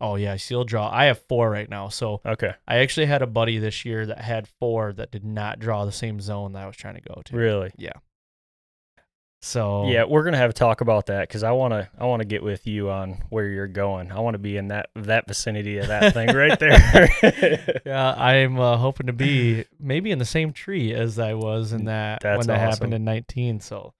Oh 0.00 0.14
yeah, 0.16 0.36
seal 0.36 0.64
draw. 0.64 0.88
I 0.92 1.06
have 1.06 1.18
four 1.28 1.50
right 1.50 1.68
now. 1.68 1.88
So 1.88 2.20
Okay, 2.24 2.52
I 2.66 2.78
actually 2.78 3.06
had 3.06 3.22
a 3.22 3.26
buddy 3.26 3.58
this 3.58 3.84
year 3.84 4.06
that 4.06 4.20
had 4.20 4.46
four 4.60 4.92
that 4.92 5.10
did 5.10 5.24
not 5.24 5.58
draw 5.58 5.84
the 5.84 5.92
same 5.92 6.20
zone 6.20 6.52
that 6.52 6.62
I 6.62 6.66
was 6.66 6.76
trying 6.76 6.94
to 6.94 7.00
go 7.00 7.20
to. 7.24 7.36
really. 7.36 7.72
Yeah. 7.76 7.92
So 9.40 9.86
Yeah, 9.86 10.02
we're 10.04 10.24
gonna 10.24 10.36
have 10.36 10.50
a 10.50 10.54
talk 10.54 10.80
about 10.80 11.06
that 11.06 11.28
because 11.28 11.44
I 11.44 11.52
wanna 11.52 11.88
I 11.96 12.06
wanna 12.06 12.24
get 12.24 12.42
with 12.42 12.66
you 12.66 12.90
on 12.90 13.22
where 13.30 13.46
you're 13.46 13.68
going. 13.68 14.10
I 14.10 14.18
want 14.18 14.34
to 14.34 14.38
be 14.38 14.56
in 14.56 14.68
that 14.68 14.90
that 14.96 15.28
vicinity 15.28 15.78
of 15.78 15.86
that 15.86 16.12
thing 16.12 16.34
right 16.34 16.58
there. 16.60 17.80
Yeah, 17.86 18.14
I'm 18.14 18.58
uh, 18.58 18.76
hoping 18.76 19.06
to 19.06 19.12
be 19.12 19.64
maybe 19.78 20.10
in 20.10 20.18
the 20.18 20.24
same 20.24 20.52
tree 20.52 20.92
as 20.92 21.20
I 21.20 21.34
was 21.34 21.72
in 21.72 21.84
that 21.84 22.20
That's 22.20 22.38
when 22.38 22.46
that 22.48 22.54
awesome. 22.54 22.68
happened 22.70 22.94
in 22.94 23.04
19. 23.04 23.60
So, 23.60 23.94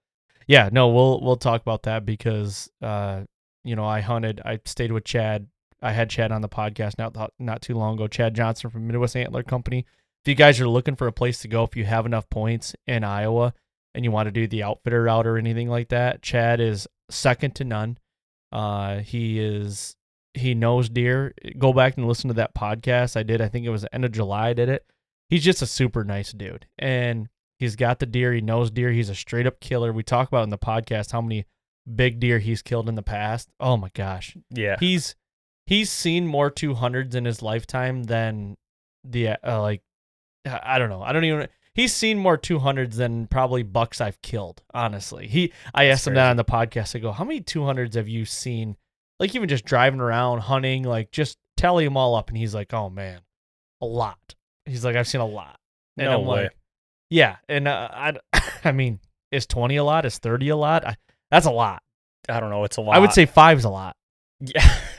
yeah, 0.48 0.70
no, 0.72 0.88
we'll 0.88 1.20
we'll 1.20 1.36
talk 1.36 1.60
about 1.60 1.84
that 1.84 2.04
because 2.04 2.68
uh, 2.82 3.22
you 3.62 3.76
know, 3.76 3.84
I 3.84 4.00
hunted, 4.00 4.40
I 4.44 4.58
stayed 4.64 4.90
with 4.90 5.04
Chad. 5.04 5.46
I 5.80 5.92
had 5.92 6.10
Chad 6.10 6.32
on 6.32 6.42
the 6.42 6.48
podcast 6.48 6.98
not 6.98 7.32
not 7.38 7.62
too 7.62 7.74
long 7.74 7.94
ago. 7.94 8.08
Chad 8.08 8.34
Johnson 8.34 8.70
from 8.70 8.86
Midwest 8.86 9.16
Antler 9.16 9.42
Company. 9.42 9.86
If 10.24 10.28
you 10.28 10.34
guys 10.34 10.60
are 10.60 10.68
looking 10.68 10.96
for 10.96 11.06
a 11.06 11.12
place 11.12 11.40
to 11.40 11.48
go, 11.48 11.62
if 11.64 11.76
you 11.76 11.84
have 11.84 12.06
enough 12.06 12.28
points 12.28 12.74
in 12.86 13.04
Iowa 13.04 13.54
and 13.94 14.04
you 14.04 14.10
want 14.10 14.26
to 14.26 14.32
do 14.32 14.46
the 14.46 14.64
outfitter 14.64 15.04
route 15.04 15.26
or 15.26 15.38
anything 15.38 15.68
like 15.68 15.88
that, 15.88 16.22
Chad 16.22 16.60
is 16.60 16.88
second 17.10 17.54
to 17.56 17.64
none. 17.64 17.98
Uh, 18.50 18.98
he 18.98 19.38
is 19.38 19.96
he 20.34 20.54
knows 20.54 20.88
deer. 20.88 21.34
Go 21.56 21.72
back 21.72 21.96
and 21.96 22.06
listen 22.06 22.28
to 22.28 22.34
that 22.34 22.54
podcast 22.54 23.16
I 23.16 23.22
did. 23.22 23.40
I 23.40 23.48
think 23.48 23.66
it 23.66 23.70
was 23.70 23.82
the 23.82 23.94
end 23.94 24.04
of 24.04 24.12
July. 24.12 24.48
I 24.48 24.52
did 24.54 24.68
it. 24.68 24.84
He's 25.28 25.44
just 25.44 25.62
a 25.62 25.66
super 25.66 26.04
nice 26.04 26.32
dude, 26.32 26.66
and 26.78 27.28
he's 27.58 27.76
got 27.76 27.98
the 27.98 28.06
deer. 28.06 28.32
He 28.32 28.40
knows 28.40 28.70
deer. 28.70 28.90
He's 28.90 29.10
a 29.10 29.14
straight 29.14 29.46
up 29.46 29.60
killer. 29.60 29.92
We 29.92 30.02
talk 30.02 30.28
about 30.28 30.44
in 30.44 30.50
the 30.50 30.58
podcast 30.58 31.12
how 31.12 31.20
many 31.20 31.44
big 31.94 32.18
deer 32.18 32.38
he's 32.38 32.62
killed 32.62 32.88
in 32.88 32.94
the 32.94 33.02
past. 33.02 33.50
Oh 33.60 33.76
my 33.76 33.90
gosh, 33.94 34.36
yeah, 34.50 34.76
he's 34.80 35.14
he's 35.68 35.90
seen 35.92 36.26
more 36.26 36.50
200s 36.50 37.14
in 37.14 37.26
his 37.26 37.42
lifetime 37.42 38.04
than 38.04 38.56
the 39.04 39.28
uh, 39.28 39.60
like 39.60 39.82
I 40.46 40.60
I 40.62 40.78
don't 40.78 40.88
know. 40.88 41.02
I 41.02 41.12
don't 41.12 41.24
even 41.24 41.46
he's 41.74 41.92
seen 41.92 42.18
more 42.18 42.38
200s 42.38 42.94
than 42.94 43.26
probably 43.26 43.62
bucks 43.62 44.00
I've 44.00 44.20
killed, 44.22 44.62
honestly. 44.72 45.26
He 45.28 45.52
I 45.74 45.84
asked 45.84 46.06
him 46.06 46.14
that 46.14 46.30
on 46.30 46.36
the 46.36 46.44
podcast. 46.44 46.96
I 46.96 47.00
go, 47.00 47.12
"How 47.12 47.24
many 47.24 47.42
200s 47.42 47.94
have 47.96 48.08
you 48.08 48.24
seen 48.24 48.76
like 49.20 49.34
even 49.34 49.46
just 49.48 49.66
driving 49.66 50.00
around 50.00 50.40
hunting 50.40 50.84
like 50.84 51.10
just 51.12 51.36
tally 51.58 51.84
them 51.84 51.98
all 51.98 52.14
up?" 52.14 52.28
And 52.30 52.38
he's 52.38 52.54
like, 52.54 52.72
"Oh 52.72 52.88
man, 52.88 53.20
a 53.82 53.86
lot." 53.86 54.34
He's 54.64 54.84
like, 54.86 54.96
"I've 54.96 55.08
seen 55.08 55.20
a 55.20 55.26
lot." 55.26 55.58
And 55.98 56.06
No 56.06 56.20
I'm 56.20 56.26
way. 56.26 56.42
like, 56.44 56.56
"Yeah." 57.10 57.36
And 57.46 57.68
uh, 57.68 57.88
I 57.92 58.14
I 58.64 58.72
mean, 58.72 59.00
is 59.30 59.46
20 59.46 59.76
a 59.76 59.84
lot? 59.84 60.06
Is 60.06 60.16
30 60.16 60.48
a 60.48 60.56
lot? 60.56 60.86
I, 60.86 60.96
that's 61.30 61.44
a 61.46 61.50
lot. 61.50 61.82
I 62.26 62.40
don't 62.40 62.48
know. 62.50 62.64
It's 62.64 62.78
a 62.78 62.80
lot. 62.80 62.96
I 62.96 63.00
would 63.00 63.12
say 63.12 63.26
5's 63.26 63.64
a 63.64 63.70
lot. 63.70 63.96
yeah. 64.40 64.66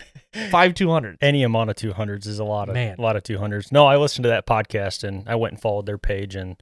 Five 0.52 0.74
200s. 0.74 1.18
Any 1.22 1.44
amount 1.44 1.70
of 1.70 1.76
two 1.76 1.94
hundreds 1.94 2.28
is 2.28 2.40
a 2.40 2.44
lot 2.44 2.70
of 2.70 2.76
Man. 2.76 2.96
a 2.98 3.02
lot 3.02 3.16
of 3.16 3.24
two 3.24 3.38
hundreds. 3.40 3.72
No, 3.72 3.86
I 3.88 3.98
listened 3.98 4.24
to 4.24 4.30
that 4.30 4.46
podcast 4.46 5.04
and 5.04 5.28
I 5.28 5.36
went 5.36 5.54
and 5.54 5.62
followed 5.62 5.86
their 5.86 5.98
page 5.98 6.36
and 6.36 6.62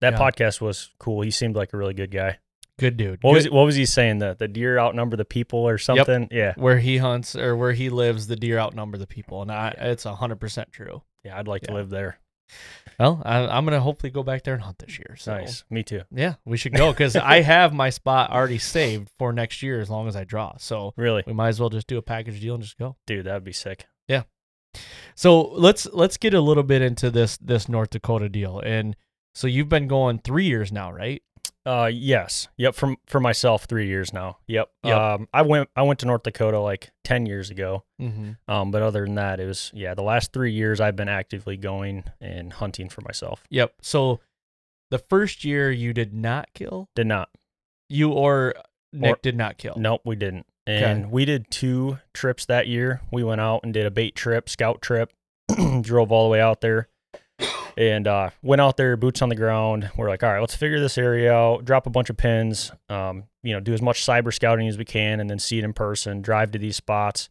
that 0.00 0.12
Yeah. 0.14 0.18
podcast 0.18 0.60
was 0.60 0.90
cool. 0.98 1.22
He 1.22 1.30
seemed 1.30 1.56
like 1.56 1.72
a 1.72 1.76
really 1.78 1.94
good 1.94 2.10
guy. 2.10 2.38
Good 2.78 2.98
dude. 2.98 3.22
What 3.22 3.30
Good- 3.30 3.34
was 3.36 3.44
he, 3.44 3.50
what 3.50 3.64
was 3.64 3.74
he 3.76 3.86
saying? 3.86 4.18
The 4.18 4.36
the 4.38 4.48
deer 4.48 4.78
outnumber 4.78 5.16
the 5.16 5.24
people 5.24 5.60
or 5.60 5.78
something? 5.78 6.28
Yeah, 6.30 6.52
where 6.56 6.78
he 6.78 6.98
hunts 6.98 7.34
or 7.34 7.56
where 7.56 7.72
he 7.72 7.88
lives, 7.88 8.26
the 8.26 8.36
deer 8.36 8.58
outnumber 8.58 8.98
the 8.98 9.06
people, 9.06 9.40
and 9.40 9.50
I, 9.50 9.68
it's 9.78 10.04
hundred 10.04 10.36
percent 10.40 10.72
true. 10.72 11.02
yeah. 11.24 11.38
I'd 11.38 11.48
like 11.48 11.62
to 11.62 11.72
live 11.72 11.88
there. 11.88 12.18
Well, 12.98 13.22
I, 13.24 13.46
I'm 13.46 13.64
gonna 13.64 13.80
hopefully 13.80 14.10
go 14.10 14.22
back 14.22 14.44
there 14.44 14.54
and 14.54 14.62
hunt 14.62 14.78
this 14.78 14.98
year. 14.98 15.16
So. 15.18 15.36
Nice. 15.36 15.64
Me 15.68 15.82
too. 15.82 16.02
Yeah, 16.10 16.34
we 16.44 16.56
should 16.56 16.72
go 16.74 16.92
because 16.92 17.14
I 17.14 17.40
have 17.42 17.74
my 17.74 17.90
spot 17.90 18.30
already 18.30 18.58
saved 18.58 19.10
for 19.18 19.32
next 19.32 19.62
year 19.62 19.80
as 19.80 19.90
long 19.90 20.08
as 20.08 20.16
I 20.16 20.24
draw. 20.24 20.56
So 20.58 20.94
Really, 20.96 21.22
we 21.26 21.32
might 21.34 21.48
as 21.48 21.60
well 21.60 21.68
just 21.68 21.86
do 21.86 21.98
a 21.98 22.02
package 22.02 22.40
deal 22.40 22.54
and 22.54 22.62
just 22.62 22.78
go. 22.78 22.96
dude, 23.06 23.26
that'd 23.26 23.44
be 23.44 23.52
sick. 23.52 23.86
Yeah. 24.08 24.22
So 25.14 25.42
let's 25.42 25.86
let's 25.92 26.16
get 26.16 26.34
a 26.34 26.40
little 26.40 26.62
bit 26.62 26.82
into 26.82 27.10
this 27.10 27.36
this 27.38 27.68
North 27.68 27.90
Dakota 27.90 28.28
deal. 28.28 28.60
And 28.60 28.96
so 29.34 29.46
you've 29.46 29.68
been 29.68 29.88
going 29.88 30.18
three 30.18 30.44
years 30.46 30.72
now, 30.72 30.90
right? 30.92 31.22
Uh, 31.64 31.90
yes, 31.92 32.48
yep. 32.56 32.74
From 32.74 32.96
for 33.06 33.20
myself, 33.20 33.64
three 33.64 33.86
years 33.86 34.12
now. 34.12 34.38
Yep. 34.46 34.70
Yep. 34.84 34.96
Um, 34.98 35.28
I 35.32 35.42
went 35.42 35.68
I 35.76 35.82
went 35.82 35.98
to 36.00 36.06
North 36.06 36.22
Dakota 36.22 36.58
like 36.60 36.90
ten 37.04 37.26
years 37.26 37.50
ago. 37.50 37.84
Mm-hmm. 38.00 38.32
Um, 38.52 38.70
but 38.70 38.82
other 38.82 39.04
than 39.04 39.14
that, 39.16 39.40
it 39.40 39.46
was 39.46 39.70
yeah. 39.74 39.94
The 39.94 40.02
last 40.02 40.32
three 40.32 40.52
years, 40.52 40.80
I've 40.80 40.96
been 40.96 41.08
actively 41.08 41.56
going 41.56 42.04
and 42.20 42.52
hunting 42.52 42.88
for 42.88 43.00
myself. 43.02 43.42
Yep. 43.50 43.74
So 43.82 44.20
the 44.90 44.98
first 44.98 45.44
year 45.44 45.70
you 45.70 45.92
did 45.92 46.14
not 46.14 46.48
kill 46.54 46.88
Did 46.94 47.08
not. 47.08 47.28
you 47.88 48.12
or 48.12 48.54
Nick 48.92 49.12
Or- 49.16 49.18
did 49.22 49.36
not 49.36 49.58
kill. 49.58 49.74
Nope, 49.76 50.02
we 50.04 50.14
didn't. 50.16 50.46
And 50.68 51.10
we 51.12 51.24
did 51.24 51.48
two 51.50 51.98
trips 52.12 52.44
that 52.46 52.66
year. 52.66 53.00
We 53.12 53.22
went 53.22 53.40
out 53.40 53.60
and 53.62 53.72
did 53.72 53.86
a 53.86 53.90
bait 53.90 54.16
trip, 54.16 54.48
scout 54.48 54.82
trip, 54.82 55.12
drove 55.82 56.10
all 56.10 56.24
the 56.24 56.32
way 56.32 56.40
out 56.40 56.60
there, 56.60 56.88
and 57.76 58.06
uh, 58.06 58.30
went 58.42 58.60
out 58.60 58.76
there, 58.76 58.96
boots 58.96 59.20
on 59.22 59.28
the 59.28 59.34
ground. 59.36 59.90
We're 59.96 60.08
like, 60.08 60.22
all 60.22 60.32
right, 60.32 60.40
let's 60.40 60.54
figure 60.56 60.80
this 60.80 60.96
area 60.98 61.32
out, 61.32 61.64
drop 61.64 61.86
a 61.86 61.90
bunch 61.90 62.08
of 62.10 62.16
pins, 62.16 62.72
um, 62.88 63.24
you 63.42 63.52
know, 63.52 63.60
do 63.60 63.74
as 63.74 63.82
much 63.82 64.04
cyber 64.04 64.32
scouting 64.32 64.66
as 64.68 64.78
we 64.78 64.84
can, 64.84 65.20
and 65.20 65.28
then 65.28 65.38
see 65.38 65.58
it 65.58 65.64
in 65.64 65.72
person, 65.72 66.22
drive 66.22 66.52
to 66.52 66.58
these 66.58 66.76
spots. 66.76 67.28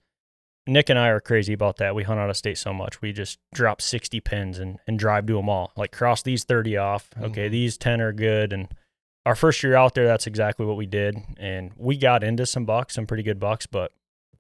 Nick 0.68 0.90
and 0.90 0.98
I 0.98 1.10
are 1.10 1.20
crazy 1.20 1.54
about 1.54 1.78
that. 1.78 1.94
We 1.94 2.04
hunt 2.04 2.20
out 2.20 2.30
of 2.30 2.38
state 2.38 2.58
so 2.58 2.74
much. 2.74 3.00
We 3.02 3.14
just 3.14 3.38
drop 3.54 3.82
60 3.82 4.20
pins 4.22 4.58
and, 4.58 4.80
and 4.88 4.98
drive 4.98 5.28
to 5.28 5.34
them 5.34 5.48
all. 5.48 5.72
Like 5.76 5.92
cross 5.92 6.24
these 6.24 6.44
30 6.44 6.76
off. 6.78 7.10
Okay, 7.22 7.48
Mhm. 7.48 7.52
these 7.52 7.78
10 7.78 8.02
are 8.02 8.12
good. 8.14 8.52
And 8.52 8.68
our 9.28 9.36
first 9.36 9.62
year 9.62 9.76
out 9.76 9.94
there, 9.94 10.08
that's 10.08 10.26
exactly 10.26 10.66
what 10.66 10.76
we 10.76 10.88
did. 10.88 11.18
And 11.38 11.72
we 11.78 11.98
got 11.98 12.24
into 12.24 12.48
some 12.48 12.66
bucks, 12.66 12.96
some 12.96 13.06
pretty 13.06 13.22
good 13.24 13.40
bucks, 13.40 13.68
but 13.68 13.92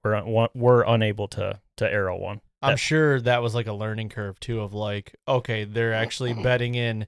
we're 0.03 0.47
we're 0.55 0.83
unable 0.83 1.27
to 1.29 1.59
to 1.77 1.91
arrow 1.91 2.15
one. 2.17 2.41
I'm 2.61 2.77
sure 2.77 3.21
that 3.21 3.41
was 3.41 3.53
like 3.53 3.67
a 3.67 3.73
learning 3.73 4.09
curve 4.09 4.39
too 4.39 4.61
of 4.61 4.73
like, 4.73 5.15
okay, 5.27 5.63
they're 5.65 5.93
actually 5.93 6.33
bedding 6.43 6.75
in 6.75 7.07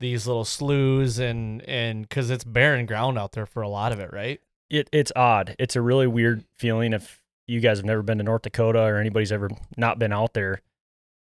these 0.00 0.26
little 0.26 0.44
sloughs 0.44 1.18
and 1.18 1.62
and 1.62 2.02
because 2.08 2.28
it's 2.30 2.44
barren 2.44 2.86
ground 2.86 3.18
out 3.18 3.32
there 3.32 3.46
for 3.46 3.62
a 3.62 3.68
lot 3.68 3.92
of 3.92 4.00
it, 4.00 4.12
right? 4.12 4.40
it 4.68 4.88
it's 4.92 5.12
odd. 5.14 5.54
It's 5.58 5.76
a 5.76 5.80
really 5.80 6.06
weird 6.08 6.44
feeling 6.58 6.92
if 6.92 7.20
you 7.46 7.60
guys 7.60 7.78
have 7.78 7.84
never 7.86 8.02
been 8.02 8.18
to 8.18 8.24
North 8.24 8.42
Dakota 8.42 8.80
or 8.80 8.96
anybody's 8.98 9.30
ever 9.30 9.48
not 9.76 9.98
been 10.00 10.12
out 10.12 10.34
there. 10.34 10.60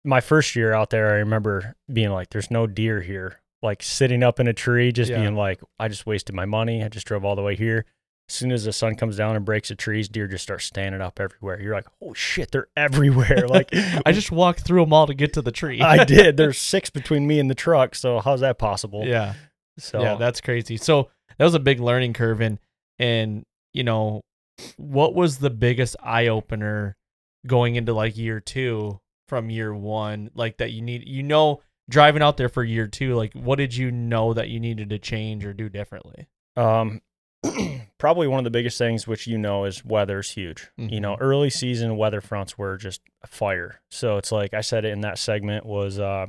My 0.03 0.19
first 0.21 0.55
year 0.55 0.73
out 0.73 0.89
there, 0.89 1.09
I 1.11 1.17
remember 1.19 1.75
being 1.91 2.09
like, 2.11 2.29
"There's 2.29 2.51
no 2.51 2.67
deer 2.67 3.01
here." 3.01 3.39
Like 3.61 3.81
sitting 3.83 4.23
up 4.23 4.39
in 4.39 4.47
a 4.47 4.53
tree, 4.53 4.91
just 4.91 5.09
Yeah. 5.11 5.19
being 5.21 5.35
like, 5.35 5.61
"I 5.79 5.87
just 5.87 6.05
wasted 6.05 6.35
my 6.35 6.45
money. 6.45 6.83
I 6.83 6.89
just 6.89 7.07
drove 7.07 7.23
all 7.25 7.35
the 7.35 7.41
way 7.41 7.55
here." 7.55 7.85
As 8.29 8.35
soon 8.35 8.51
as 8.51 8.63
the 8.63 8.71
sun 8.71 8.93
comes 8.93 9.17
down 9.17 9.35
and 9.35 9.43
breaks 9.43 9.69
the 9.69 9.75
trees, 9.75 10.07
deer 10.07 10.27
just 10.27 10.43
start 10.43 10.61
standing 10.61 11.01
up 11.01 11.19
everywhere. 11.19 11.59
You're 11.59 11.73
like, 11.73 11.87
"Oh 11.99 12.13
shit, 12.13 12.51
they're 12.51 12.67
everywhere!" 12.77 13.47
Like 13.47 13.69
I 14.05 14.11
just 14.11 14.31
walked 14.31 14.61
through 14.61 14.81
them 14.81 14.93
all 14.93 15.07
to 15.07 15.15
get 15.15 15.33
to 15.33 15.41
the 15.41 15.51
tree. 15.51 15.81
I 15.81 16.05
did. 16.05 16.37
There's 16.37 16.57
six 16.59 16.91
between 16.91 17.25
me 17.25 17.39
and 17.39 17.49
the 17.49 17.55
truck. 17.55 17.95
So 17.95 18.19
how's 18.19 18.41
that 18.41 18.59
possible? 18.59 19.03
yeah. 19.05 19.33
So 19.79 20.01
Yeah, 20.01 20.15
that's 20.15 20.41
crazy. 20.41 20.77
So 20.77 21.09
that 21.37 21.43
was 21.43 21.55
a 21.55 21.59
big 21.59 21.79
learning 21.79 22.13
curve 22.13 22.39
and 22.39 22.59
and 22.99 23.43
you 23.73 23.83
know, 23.83 24.21
what 24.77 25.15
was 25.15 25.39
the 25.39 25.49
biggest 25.49 25.95
eye 26.03 26.27
opener 26.27 26.95
going 27.47 27.75
into 27.75 27.93
like 27.93 28.15
year 28.17 28.39
2 28.39 28.99
from 29.27 29.49
year 29.49 29.73
1 29.73 30.31
like 30.35 30.57
that 30.57 30.71
you 30.71 30.81
need 30.81 31.07
you 31.07 31.23
know 31.23 31.61
driving 31.89 32.21
out 32.21 32.35
there 32.35 32.49
for 32.49 32.63
year 32.63 32.85
2 32.85 33.15
like 33.15 33.31
what 33.33 33.55
did 33.57 33.73
you 33.73 33.89
know 33.89 34.33
that 34.33 34.49
you 34.49 34.59
needed 34.59 34.89
to 34.89 34.99
change 34.99 35.45
or 35.45 35.53
do 35.53 35.69
differently? 35.69 36.27
Um, 36.57 37.01
probably 37.97 38.27
one 38.27 38.39
of 38.39 38.43
the 38.43 38.49
biggest 38.49 38.77
things, 38.77 39.07
which 39.07 39.27
you 39.27 39.37
know, 39.37 39.65
is 39.65 39.85
weather's 39.85 40.31
huge. 40.31 40.69
You 40.77 40.99
know, 40.99 41.17
early 41.19 41.49
season 41.49 41.97
weather 41.97 42.21
fronts 42.21 42.57
were 42.57 42.77
just 42.77 43.01
a 43.23 43.27
fire. 43.27 43.81
So 43.89 44.17
it's 44.17 44.31
like 44.31 44.53
I 44.53 44.61
said 44.61 44.85
it 44.85 44.91
in 44.91 45.01
that 45.01 45.17
segment 45.17 45.65
was 45.65 45.99
uh, 45.99 46.27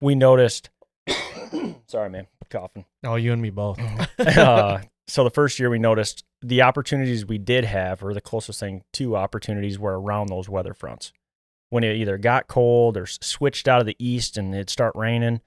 we 0.00 0.14
noticed. 0.14 0.70
sorry, 1.86 2.10
man, 2.10 2.26
coughing. 2.50 2.84
Oh, 3.04 3.16
you 3.16 3.32
and 3.32 3.40
me 3.40 3.50
both. 3.50 3.80
uh, 4.18 4.80
so 5.08 5.24
the 5.24 5.30
first 5.30 5.58
year 5.58 5.70
we 5.70 5.78
noticed 5.78 6.24
the 6.42 6.62
opportunities 6.62 7.26
we 7.26 7.38
did 7.38 7.64
have, 7.64 8.02
or 8.02 8.14
the 8.14 8.20
closest 8.20 8.60
thing 8.60 8.82
to 8.94 9.16
opportunities, 9.16 9.78
were 9.78 10.00
around 10.00 10.28
those 10.28 10.48
weather 10.48 10.74
fronts. 10.74 11.12
When 11.68 11.84
it 11.84 11.96
either 11.96 12.18
got 12.18 12.48
cold 12.48 12.96
or 12.96 13.06
switched 13.06 13.68
out 13.68 13.80
of 13.80 13.86
the 13.86 13.96
east 13.98 14.36
and 14.36 14.52
it'd 14.54 14.70
start 14.70 14.92
raining, 14.96 15.40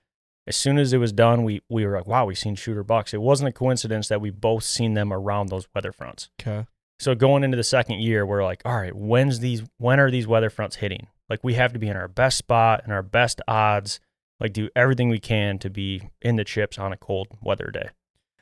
as 0.45 0.55
soon 0.55 0.77
as 0.77 0.93
it 0.93 0.97
was 0.97 1.11
done, 1.11 1.43
we 1.43 1.61
we 1.69 1.85
were 1.85 1.97
like, 1.97 2.07
"Wow, 2.07 2.25
we've 2.25 2.37
seen 2.37 2.55
shooter 2.55 2.83
bucks." 2.83 3.13
It 3.13 3.21
wasn't 3.21 3.49
a 3.49 3.53
coincidence 3.53 4.07
that 4.09 4.21
we 4.21 4.29
both 4.29 4.63
seen 4.63 4.93
them 4.93 5.13
around 5.13 5.47
those 5.47 5.67
weather 5.73 5.91
fronts. 5.91 6.29
Okay. 6.41 6.65
So 6.99 7.15
going 7.15 7.43
into 7.43 7.57
the 7.57 7.63
second 7.63 7.99
year, 7.99 8.25
we're 8.25 8.43
like, 8.43 8.61
"All 8.65 8.75
right, 8.75 8.95
when's 8.95 9.39
these? 9.39 9.63
When 9.77 9.99
are 9.99 10.11
these 10.11 10.27
weather 10.27 10.49
fronts 10.49 10.77
hitting? 10.77 11.07
Like 11.29 11.43
we 11.43 11.53
have 11.55 11.73
to 11.73 11.79
be 11.79 11.87
in 11.87 11.95
our 11.95 12.07
best 12.07 12.37
spot 12.37 12.81
and 12.83 12.93
our 12.93 13.03
best 13.03 13.41
odds. 13.47 13.99
Like 14.39 14.53
do 14.53 14.69
everything 14.75 15.09
we 15.09 15.19
can 15.19 15.59
to 15.59 15.69
be 15.69 16.09
in 16.21 16.35
the 16.35 16.43
chips 16.43 16.77
on 16.77 16.91
a 16.91 16.97
cold 16.97 17.27
weather 17.41 17.71
day." 17.71 17.89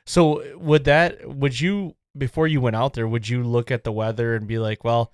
So 0.04 0.56
would 0.56 0.84
that 0.84 1.28
would 1.28 1.60
you 1.60 1.94
before 2.16 2.46
you 2.46 2.60
went 2.60 2.76
out 2.76 2.94
there 2.94 3.08
would 3.08 3.28
you 3.28 3.42
look 3.42 3.70
at 3.70 3.84
the 3.84 3.92
weather 3.92 4.34
and 4.34 4.46
be 4.46 4.58
like, 4.58 4.84
well, 4.84 5.12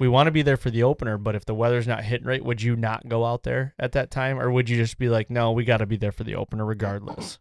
we 0.00 0.08
want 0.08 0.26
to 0.26 0.32
be 0.32 0.40
there 0.40 0.56
for 0.56 0.70
the 0.70 0.82
opener, 0.82 1.18
but 1.18 1.36
if 1.36 1.44
the 1.44 1.54
weather's 1.54 1.86
not 1.86 2.02
hitting 2.02 2.26
right, 2.26 2.42
would 2.42 2.62
you 2.62 2.74
not 2.74 3.06
go 3.06 3.26
out 3.26 3.42
there 3.42 3.74
at 3.78 3.92
that 3.92 4.10
time, 4.10 4.40
or 4.40 4.50
would 4.50 4.70
you 4.70 4.78
just 4.78 4.96
be 4.96 5.10
like, 5.10 5.28
no, 5.28 5.52
we 5.52 5.64
got 5.64 5.76
to 5.76 5.86
be 5.86 5.98
there 5.98 6.10
for 6.10 6.24
the 6.24 6.34
opener 6.34 6.64
regardless? 6.64 7.38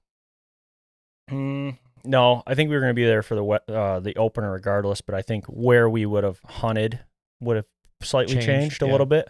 Mm, 1.31 1.77
no, 2.03 2.43
I 2.45 2.55
think 2.55 2.69
we 2.69 2.75
were 2.75 2.81
going 2.81 2.91
to 2.91 2.95
be 2.95 3.05
there 3.05 3.23
for 3.23 3.35
the 3.35 3.73
uh, 3.73 3.99
the 4.01 4.15
opener 4.17 4.51
regardless, 4.51 4.99
but 4.99 5.15
I 5.15 5.21
think 5.21 5.45
where 5.45 5.89
we 5.89 6.05
would 6.05 6.25
have 6.25 6.41
hunted 6.43 6.99
would 7.39 7.55
have 7.55 7.65
slightly 8.01 8.35
Changed, 8.35 8.47
changed, 8.47 8.83
a 8.83 8.85
yeah. 8.85 8.91
little 8.91 9.05
bit. 9.07 9.29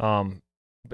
Um, 0.00 0.42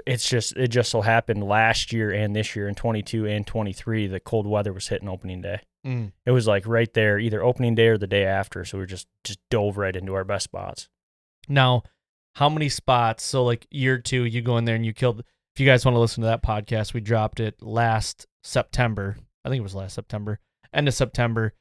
it's 0.06 0.28
just 0.28 0.56
it 0.56 0.68
just 0.68 0.90
so 0.90 1.00
happened 1.00 1.44
last 1.44 1.92
year 1.92 2.10
and 2.10 2.36
this 2.36 2.54
year 2.56 2.68
in 2.68 2.74
22 2.74 3.26
and 3.26 3.46
23 3.46 4.08
the 4.08 4.18
cold 4.18 4.46
weather 4.46 4.72
was 4.72 4.88
hitting 4.88 5.08
opening 5.08 5.40
day. 5.40 5.60
Mm. 5.86 6.12
It 6.26 6.32
was 6.32 6.46
like 6.46 6.66
right 6.66 6.92
there, 6.92 7.18
either 7.18 7.42
opening 7.42 7.74
day 7.74 7.88
or 7.88 7.98
the 7.98 8.06
day 8.06 8.24
after. 8.24 8.64
So 8.64 8.78
we 8.78 8.86
just 8.86 9.06
just 9.22 9.38
dove 9.50 9.78
right 9.78 9.94
into 9.96 10.14
our 10.14 10.24
best 10.24 10.44
spots. 10.44 10.88
Now, 11.48 11.82
how 12.34 12.48
many 12.48 12.68
spots? 12.68 13.24
So 13.24 13.44
like 13.44 13.66
year 13.70 13.98
two, 13.98 14.24
you 14.24 14.42
go 14.42 14.56
in 14.58 14.64
there 14.64 14.76
and 14.76 14.84
you 14.86 14.92
killed. 14.92 15.20
If 15.54 15.60
you 15.60 15.66
guys 15.66 15.84
want 15.84 15.94
to 15.94 16.00
listen 16.00 16.22
to 16.22 16.26
that 16.28 16.42
podcast, 16.42 16.94
we 16.94 17.00
dropped 17.00 17.38
it 17.40 17.62
last 17.62 18.26
September. 18.42 19.16
I 19.44 19.48
think 19.50 19.60
it 19.60 19.62
was 19.62 19.74
last 19.74 19.94
September, 19.94 20.40
end 20.72 20.88
of 20.88 20.94
September. 20.94 21.52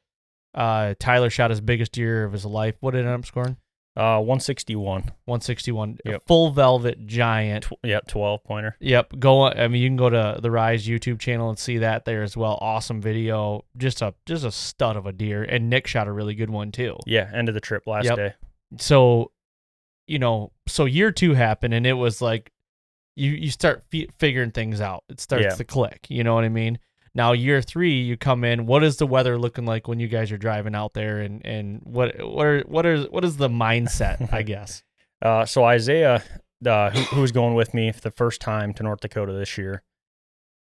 Uh, 0.55 0.93
Tyler 0.99 1.29
shot 1.29 1.49
his 1.49 1.61
biggest 1.61 1.91
deer 1.93 2.23
of 2.23 2.31
his 2.31 2.45
life. 2.45 2.75
What 2.79 2.91
did 2.91 3.05
it 3.05 3.07
end 3.07 3.19
up 3.19 3.25
scoring? 3.25 3.57
Uh, 3.95 4.17
161. 4.19 5.03
161. 5.25 5.97
A 6.05 6.09
Yep. 6.11 6.23
full 6.25 6.49
velvet 6.51 7.05
giant. 7.05 7.65
Tw- 7.65 7.73
yeah, 7.83 7.99
12 8.07 8.43
pointer. 8.43 8.75
Yep. 8.79 9.19
Go. 9.19 9.43
I 9.45 9.67
mean, 9.67 9.81
you 9.83 9.89
can 9.89 9.97
go 9.97 10.09
to 10.09 10.39
the 10.41 10.49
Rise 10.49 10.87
YouTube 10.87 11.19
channel 11.19 11.49
and 11.49 11.59
see 11.59 11.77
that 11.79 12.05
there 12.05 12.23
as 12.23 12.35
well. 12.35 12.57
Awesome 12.61 13.01
video. 13.01 13.65
Just 13.77 14.01
a 14.01 14.15
just 14.25 14.45
a 14.45 14.51
stud 14.51 14.95
of 14.95 15.05
a 15.05 15.11
deer. 15.11 15.43
And 15.43 15.69
Nick 15.69 15.85
shot 15.85 16.07
a 16.07 16.11
really 16.11 16.33
good 16.33 16.49
one 16.49 16.71
too. 16.71 16.97
Yeah, 17.05 17.29
end 17.33 17.49
of 17.49 17.53
the 17.55 17.61
trip 17.61 17.85
last 17.85 18.05
Yep. 18.05 18.15
day. 18.15 18.33
So, 18.79 19.31
you 20.07 20.19
know, 20.19 20.51
so 20.67 20.85
year 20.85 21.11
two 21.11 21.33
happened, 21.33 21.73
and 21.73 21.85
it 21.87 21.93
was 21.93 22.21
like 22.21 22.51
you 23.15 23.31
you 23.31 23.51
start 23.51 23.83
fi- 23.91 24.09
figuring 24.17 24.51
things 24.51 24.81
out. 24.81 25.03
It 25.09 25.19
starts 25.19 25.43
Yeah. 25.45 25.55
to 25.55 25.63
click. 25.63 26.07
You 26.09 26.23
know 26.23 26.35
what 26.35 26.43
I 26.43 26.49
mean? 26.49 26.79
Now 27.15 27.31
year 27.33 27.61
three, 27.61 28.01
you 28.01 28.17
come 28.17 28.43
in. 28.43 28.65
What 28.65 28.83
is 28.83 28.97
the 28.97 29.05
weather 29.05 29.37
looking 29.37 29.65
like 29.65 29.87
when 29.87 29.99
you 29.99 30.07
guys 30.07 30.31
are 30.31 30.37
driving 30.37 30.73
out 30.75 30.93
there, 30.93 31.19
and 31.21 31.45
and 31.45 31.81
what 31.83 32.15
what 32.27 32.45
are 32.45 32.61
what 32.61 32.85
are 32.85 33.03
what 33.03 33.23
is 33.23 33.37
the 33.37 33.49
mindset? 33.49 34.33
I 34.33 34.41
guess. 34.53 34.83
Uh, 35.21 35.45
so 35.45 35.63
Isaiah, 35.63 36.23
uh, 36.65 36.89
who, 36.89 37.01
who 37.15 37.21
was 37.21 37.31
going 37.31 37.53
with 37.55 37.73
me 37.73 37.91
for 37.91 38.01
the 38.01 38.11
first 38.11 38.41
time 38.41 38.73
to 38.73 38.83
North 38.83 38.99
Dakota 38.99 39.31
this 39.31 39.57
year, 39.57 39.83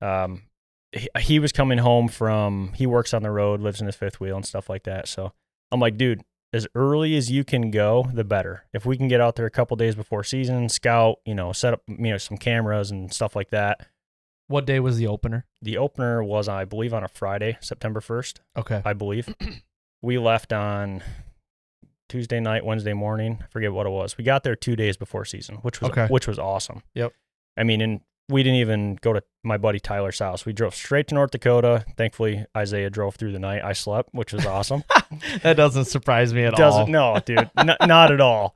um, 0.01 0.43
he, 0.91 1.07
he 1.19 1.39
was 1.39 1.51
coming 1.51 1.79
home 1.79 2.07
from. 2.07 2.71
He 2.75 2.85
works 2.85 3.13
on 3.13 3.23
the 3.23 3.31
road, 3.31 3.59
lives 3.61 3.81
in 3.81 3.87
his 3.87 3.95
fifth 3.95 4.19
wheel 4.19 4.35
and 4.35 4.45
stuff 4.45 4.69
like 4.69 4.83
that. 4.83 5.07
So 5.07 5.33
I'm 5.71 5.79
like, 5.79 5.97
dude, 5.97 6.21
as 6.53 6.67
early 6.75 7.15
as 7.17 7.31
you 7.31 7.43
can 7.43 7.71
go, 7.71 8.07
the 8.13 8.23
better. 8.23 8.65
If 8.73 8.85
we 8.85 8.95
can 8.95 9.07
get 9.07 9.19
out 9.19 9.35
there 9.35 9.45
a 9.47 9.51
couple 9.51 9.75
days 9.75 9.95
before 9.95 10.23
season, 10.23 10.69
scout, 10.69 11.17
you 11.25 11.33
know, 11.35 11.51
set 11.51 11.73
up, 11.73 11.81
you 11.87 12.11
know, 12.11 12.17
some 12.17 12.37
cameras 12.37 12.91
and 12.91 13.11
stuff 13.11 13.35
like 13.35 13.49
that. 13.49 13.87
What 14.47 14.65
day 14.65 14.79
was 14.79 14.97
the 14.97 15.07
opener? 15.07 15.45
The 15.61 15.77
opener 15.77 16.23
was, 16.23 16.47
I 16.47 16.65
believe, 16.65 16.93
on 16.93 17.03
a 17.03 17.07
Friday, 17.07 17.57
September 17.59 17.99
1st, 18.01 18.39
Okay. 18.57 18.81
I 18.85 18.93
believe. 18.93 19.33
we 20.01 20.17
left 20.19 20.53
on 20.53 21.01
Tuesday 22.09 22.39
night, 22.39 22.63
Wednesday 22.65 22.93
morning. 22.93 23.39
I 23.41 23.47
forget 23.47 23.73
what 23.73 23.87
it 23.87 23.91
was. 23.91 24.17
We 24.17 24.23
got 24.23 24.43
there 24.43 24.55
two 24.55 24.75
days 24.75 24.97
before 24.97 25.25
season, 25.25 25.55
which 25.57 25.81
was 25.81 25.89
Okay. 25.91 26.07
which 26.07 26.27
was 26.27 26.37
awesome. 26.37 26.83
Yep. 26.93 27.13
I 27.57 27.63
mean, 27.63 27.81
and 27.81 28.01
we 28.33 28.43
didn't 28.43 28.59
even 28.59 28.97
go 29.01 29.13
to 29.13 29.23
my 29.43 29.57
buddy 29.57 29.79
Tyler's 29.79 30.19
house. 30.19 30.45
We 30.45 30.51
drove 30.53 30.75
straight 30.75 31.07
to 31.09 31.15
North 31.15 31.31
Dakota. 31.31 31.85
Thankfully, 31.95 32.45
Isaiah 32.57 32.89
drove 32.89 33.15
through 33.15 33.31
the 33.31 33.39
night. 33.39 33.63
I 33.63 33.73
slept, 33.73 34.09
which 34.13 34.33
was 34.33 34.45
awesome. 34.45 34.83
that 35.43 35.55
doesn't 35.55 35.85
surprise 35.85 36.33
me 36.33 36.43
at 36.43 36.55
Doesn't 36.55 36.81
all. 36.95 37.13
no, 37.15 37.19
dude, 37.23 37.49
N- 37.57 37.75
not 37.85 38.11
at 38.11 38.19
all. 38.19 38.53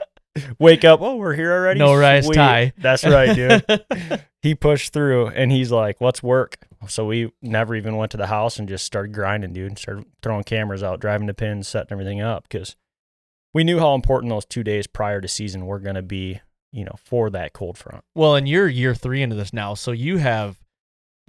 Wake 0.60 0.84
up, 0.84 1.02
oh, 1.02 1.16
we're 1.16 1.34
here 1.34 1.52
already. 1.52 1.80
No 1.80 1.96
rise 1.96 2.26
Sweet. 2.26 2.36
tie. 2.36 2.74
That's 2.78 3.06
right, 3.06 3.36
dude. 3.36 4.24
he 4.42 4.54
pushed 4.56 4.94
through 4.94 5.28
and 5.28 5.52
he's 5.52 5.72
like, 5.72 6.02
let's 6.02 6.22
work. 6.22 6.58
So 6.88 7.06
we 7.06 7.32
never 7.42 7.76
even 7.76 7.96
went 7.98 8.12
to 8.12 8.18
the 8.18 8.28
house 8.28 8.60
and 8.60 8.68
just 8.70 8.86
started 8.86 9.14
grinding, 9.14 9.54
dude. 9.54 9.80
Started 9.80 10.06
throwing 10.22 10.44
cameras 10.44 10.84
out, 10.84 11.00
driving 11.00 11.28
the 11.28 11.34
pins, 11.34 11.68
setting 11.68 11.92
everything 11.92 12.22
up 12.22 12.44
because 12.50 12.76
we 13.54 13.64
knew 13.64 13.80
how 13.80 13.96
important 13.96 14.30
those 14.30 14.46
two 14.46 14.64
days 14.64 14.86
prior 14.86 15.22
to 15.22 15.28
season 15.28 15.66
were 15.66 15.80
going 15.80 15.96
to 15.96 16.04
be, 16.04 16.42
you 16.78 16.86
know, 16.86 16.96
for 17.04 17.30
that 17.32 17.54
cold 17.54 17.78
front. 17.78 18.04
Well, 18.16 18.36
and 18.36 18.48
you're 18.48 18.68
year 18.68 18.94
three 18.94 19.22
into 19.22 19.36
this 19.36 19.52
now, 19.52 19.74
so 19.74 19.92
you 19.92 20.18
have 20.18 20.58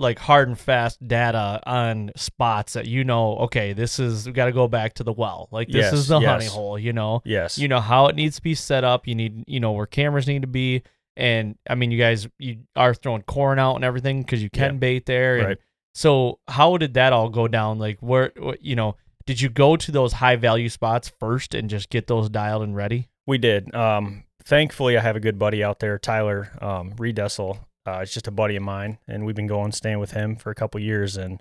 like 0.00 0.18
hard 0.18 0.46
and 0.46 0.56
fast 0.58 1.04
data 1.08 1.60
on 1.66 2.12
spots 2.14 2.74
that 2.74 2.86
you 2.86 3.02
know. 3.02 3.36
Okay, 3.38 3.72
this 3.72 3.98
is 3.98 4.26
we 4.26 4.32
got 4.32 4.44
to 4.46 4.52
go 4.52 4.68
back 4.68 4.94
to 4.94 5.04
the 5.04 5.12
well. 5.12 5.48
Like 5.50 5.68
this 5.68 5.86
Yes, 5.86 5.92
is 5.94 6.08
the 6.08 6.20
honey 6.20 6.46
hole. 6.46 6.78
You 6.78 6.92
know, 6.92 7.22
Yes. 7.24 7.58
you 7.58 7.66
know 7.66 7.80
how 7.80 8.06
it 8.06 8.14
needs 8.14 8.36
to 8.36 8.42
be 8.42 8.54
set 8.54 8.84
up. 8.84 9.08
You 9.08 9.14
need 9.14 9.44
you 9.48 9.58
know 9.58 9.72
where 9.72 9.86
cameras 9.86 10.26
need 10.28 10.42
to 10.42 10.48
be. 10.48 10.82
And 11.16 11.56
I 11.68 11.74
mean, 11.74 11.90
you 11.90 11.98
guys 11.98 12.28
you 12.38 12.58
are 12.76 12.94
throwing 12.94 13.22
corn 13.22 13.58
out 13.58 13.74
and 13.74 13.84
everything 13.84 14.22
because 14.22 14.40
you 14.42 14.50
can 14.50 14.74
Yeah. 14.74 14.78
bait 14.78 15.06
there. 15.06 15.44
Right. 15.44 15.58
So 15.94 16.38
how 16.46 16.76
did 16.76 16.94
that 16.94 17.12
all 17.12 17.28
go 17.28 17.48
down? 17.48 17.78
Like 17.80 17.98
where 18.00 18.32
you 18.60 18.76
know 18.76 18.94
did 19.26 19.40
you 19.40 19.48
go 19.48 19.76
to 19.76 19.90
those 19.90 20.12
high 20.12 20.36
value 20.36 20.68
spots 20.68 21.10
first 21.18 21.54
and 21.54 21.68
just 21.68 21.90
get 21.90 22.06
those 22.06 22.30
dialed 22.30 22.62
and 22.62 22.76
ready? 22.76 23.08
We 23.26 23.36
did. 23.38 23.74
Um, 23.74 24.22
thankfully, 24.48 24.96
I 24.96 25.02
have 25.02 25.16
a 25.16 25.20
good 25.20 25.38
buddy 25.38 25.62
out 25.62 25.78
there, 25.78 25.98
Tyler 25.98 26.50
um, 26.60 26.92
Redessel. 26.92 27.60
Uh, 27.86 28.00
it's 28.02 28.12
just 28.12 28.26
a 28.26 28.32
buddy 28.32 28.56
of 28.56 28.62
mine, 28.62 28.98
and 29.06 29.24
we've 29.24 29.36
been 29.36 29.46
going 29.46 29.72
staying 29.72 29.98
with 29.98 30.10
him 30.10 30.36
for 30.36 30.50
a 30.50 30.54
couple 30.54 30.80
years. 30.80 31.16
And 31.16 31.40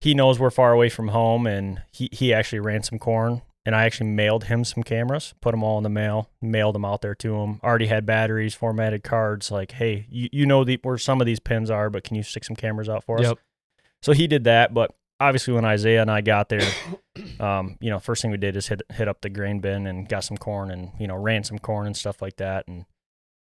he 0.00 0.14
knows 0.14 0.38
we're 0.38 0.50
far 0.50 0.72
away 0.72 0.88
from 0.88 1.08
home, 1.08 1.46
and 1.46 1.82
he 1.92 2.08
he 2.12 2.32
actually 2.32 2.60
ran 2.60 2.82
some 2.82 2.98
corn 2.98 3.42
and 3.66 3.76
I 3.76 3.84
actually 3.84 4.10
mailed 4.10 4.44
him 4.44 4.64
some 4.64 4.82
cameras, 4.82 5.34
put 5.40 5.50
them 5.50 5.62
all 5.62 5.76
in 5.76 5.82
the 5.82 5.90
mail, 5.90 6.30
mailed 6.40 6.74
them 6.74 6.84
out 6.84 7.02
there 7.02 7.14
to 7.16 7.36
him. 7.36 7.60
Already 7.62 7.86
had 7.86 8.06
batteries, 8.06 8.54
formatted 8.54 9.04
cards, 9.04 9.50
like, 9.50 9.72
hey, 9.72 10.06
you, 10.08 10.28
you 10.32 10.46
know 10.46 10.64
the, 10.64 10.78
where 10.82 10.96
some 10.96 11.20
of 11.20 11.26
these 11.26 11.40
pins 11.40 11.70
are, 11.70 11.90
but 11.90 12.02
can 12.02 12.16
you 12.16 12.22
stick 12.22 12.44
some 12.44 12.56
cameras 12.56 12.88
out 12.88 13.04
for 13.04 13.18
us? 13.18 13.26
Yep. 13.26 13.38
So 14.02 14.12
he 14.12 14.26
did 14.26 14.44
that, 14.44 14.72
but 14.72 14.94
obviously 15.20 15.52
when 15.54 15.64
Isaiah 15.64 16.00
and 16.02 16.10
I 16.10 16.22
got 16.22 16.48
there, 16.48 16.66
um, 17.40 17.76
you 17.80 17.90
know, 17.90 18.00
first 18.00 18.22
thing 18.22 18.30
we 18.30 18.38
did 18.38 18.56
is 18.56 18.66
hit 18.66 18.82
hit 18.90 19.06
up 19.06 19.20
the 19.20 19.28
grain 19.28 19.60
bin 19.60 19.86
and 19.86 20.08
got 20.08 20.24
some 20.24 20.36
corn 20.36 20.70
and 20.70 20.90
you 20.98 21.06
know 21.06 21.16
ran 21.16 21.44
some 21.44 21.58
corn 21.58 21.86
and 21.86 21.96
stuff 21.96 22.22
like 22.22 22.36
that. 22.36 22.66
And 22.66 22.86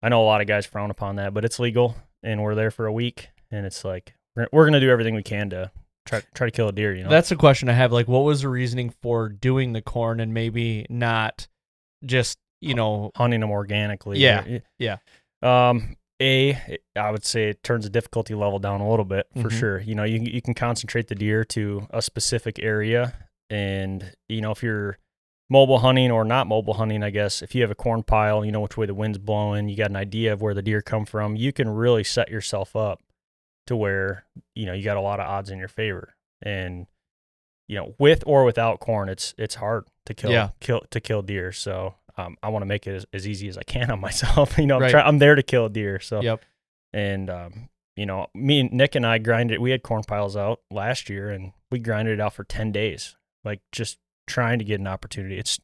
I 0.01 0.09
know 0.09 0.21
a 0.21 0.25
lot 0.25 0.41
of 0.41 0.47
guys 0.47 0.65
frown 0.65 0.91
upon 0.91 1.17
that, 1.17 1.33
but 1.33 1.45
it's 1.45 1.59
legal, 1.59 1.95
and 2.23 2.41
we're 2.41 2.55
there 2.55 2.71
for 2.71 2.87
a 2.87 2.93
week, 2.93 3.29
and 3.51 3.65
it's 3.65 3.85
like 3.85 4.15
we're, 4.35 4.47
we're 4.51 4.65
gonna 4.65 4.79
do 4.79 4.89
everything 4.89 5.15
we 5.15 5.23
can 5.23 5.49
to 5.51 5.71
try 6.05 6.21
try 6.33 6.47
to 6.47 6.51
kill 6.51 6.67
a 6.67 6.71
deer. 6.73 6.93
You 6.95 7.03
know, 7.03 7.09
That's 7.09 7.31
a 7.31 7.35
question 7.35 7.69
I 7.69 7.73
have. 7.73 7.91
Like, 7.91 8.07
what 8.07 8.23
was 8.23 8.41
the 8.41 8.49
reasoning 8.49 8.89
for 9.01 9.29
doing 9.29 9.73
the 9.73 9.81
corn 9.81 10.19
and 10.19 10.33
maybe 10.33 10.85
not 10.89 11.47
just 12.05 12.39
you 12.61 12.73
know? 12.73 13.11
hunting 13.15 13.39
them 13.39 13.51
organically. 13.51 14.19
Yeah, 14.19 14.59
yeah. 14.77 14.97
Um, 15.41 15.95
a, 16.21 16.77
I 16.95 17.11
would 17.11 17.23
say 17.25 17.49
it 17.49 17.63
turns 17.63 17.85
the 17.85 17.89
difficulty 17.89 18.35
level 18.35 18.59
down 18.59 18.81
a 18.81 18.89
little 18.89 19.05
bit 19.05 19.27
for 19.35 19.49
Mhm. 19.49 19.59
sure. 19.59 19.79
You 19.79 19.95
know, 19.95 20.03
you 20.03 20.19
you 20.19 20.41
can 20.41 20.53
concentrate 20.53 21.07
the 21.07 21.15
deer 21.15 21.43
to 21.45 21.87
a 21.91 22.01
specific 22.01 22.59
area, 22.59 23.27
and 23.49 24.13
you 24.27 24.41
know 24.41 24.51
if 24.51 24.61
you're 24.63 24.97
mobile 25.49 25.79
hunting 25.79 26.11
or 26.11 26.23
not 26.23 26.45
mobile 26.47 26.75
hunting, 26.75 27.01
I 27.03 27.09
guess 27.09 27.41
if 27.41 27.55
you 27.55 27.61
have 27.61 27.71
a 27.71 27.75
corn 27.75 28.03
pile, 28.03 28.43
you 28.45 28.51
know 28.51 28.59
which 28.61 28.77
way 28.77 28.85
the 28.85 28.93
wind's 28.93 29.17
blowing, 29.17 29.67
you 29.69 29.75
got 29.77 29.89
an 29.89 29.95
idea 29.95 30.33
of 30.33 30.41
where 30.41 30.53
the 30.53 30.61
deer 30.61 30.81
come 30.81 31.05
from. 31.05 31.35
You 31.35 31.51
can 31.53 31.69
really 31.69 32.03
set 32.03 32.29
yourself 32.29 32.75
up 32.75 33.01
to 33.67 33.75
where 33.75 34.25
you 34.55 34.65
know 34.65 34.73
you 34.73 34.83
got 34.83 34.97
a 34.97 35.01
lot 35.01 35.19
of 35.19 35.27
odds 35.27 35.49
in 35.49 35.57
your 35.57 35.67
favor, 35.69 36.15
and 36.41 36.85
you 37.67 37.75
know 37.77 37.95
with 37.97 38.23
or 38.27 38.43
without 38.43 38.79
corn, 38.79 39.09
it's 39.09 39.33
it's 39.37 39.55
hard 39.55 39.85
to 40.05 40.13
kill 40.13 40.31
Yeah. 40.31 40.49
kill 40.59 40.81
to 40.89 40.99
kill 40.99 41.21
deer. 41.21 41.51
So 41.51 41.95
um, 42.19 42.37
I 42.43 42.49
want 42.49 42.61
to 42.63 42.67
make 42.67 42.87
it 42.87 42.95
as, 42.95 43.05
as 43.13 43.27
easy 43.27 43.47
as 43.47 43.57
I 43.57 43.63
can 43.63 43.89
on 43.91 43.99
myself. 44.09 44.57
you 44.57 44.65
know, 44.67 44.75
I'm, 44.75 44.81
Right. 44.83 44.91
try- 44.91 45.01
I'm 45.01 45.19
there 45.19 45.35
to 45.35 45.43
kill 45.43 45.65
a 45.65 45.69
deer. 45.69 45.99
So 45.99 46.21
Yep. 46.21 46.41
and 46.93 47.29
um, 47.29 47.69
you 47.95 48.05
know, 48.05 48.27
me 48.33 48.61
and 48.61 48.71
Nick 48.71 48.95
and 48.95 49.05
I 49.05 49.17
grinded. 49.17 49.59
We 49.59 49.71
had 49.71 49.83
corn 49.83 50.03
piles 50.03 50.35
out 50.37 50.61
last 50.71 51.09
year, 51.09 51.29
and 51.29 51.51
we 51.71 51.79
grinded 51.79 52.15
it 52.15 52.21
out 52.21 52.33
for 52.33 52.43
ten 52.43 52.71
days, 52.71 53.15
like 53.43 53.61
just 53.71 53.97
trying 54.27 54.59
to 54.59 54.65
get 54.65 54.79
an 54.79 54.87
opportunity. 54.87 55.37
It's 55.37 55.59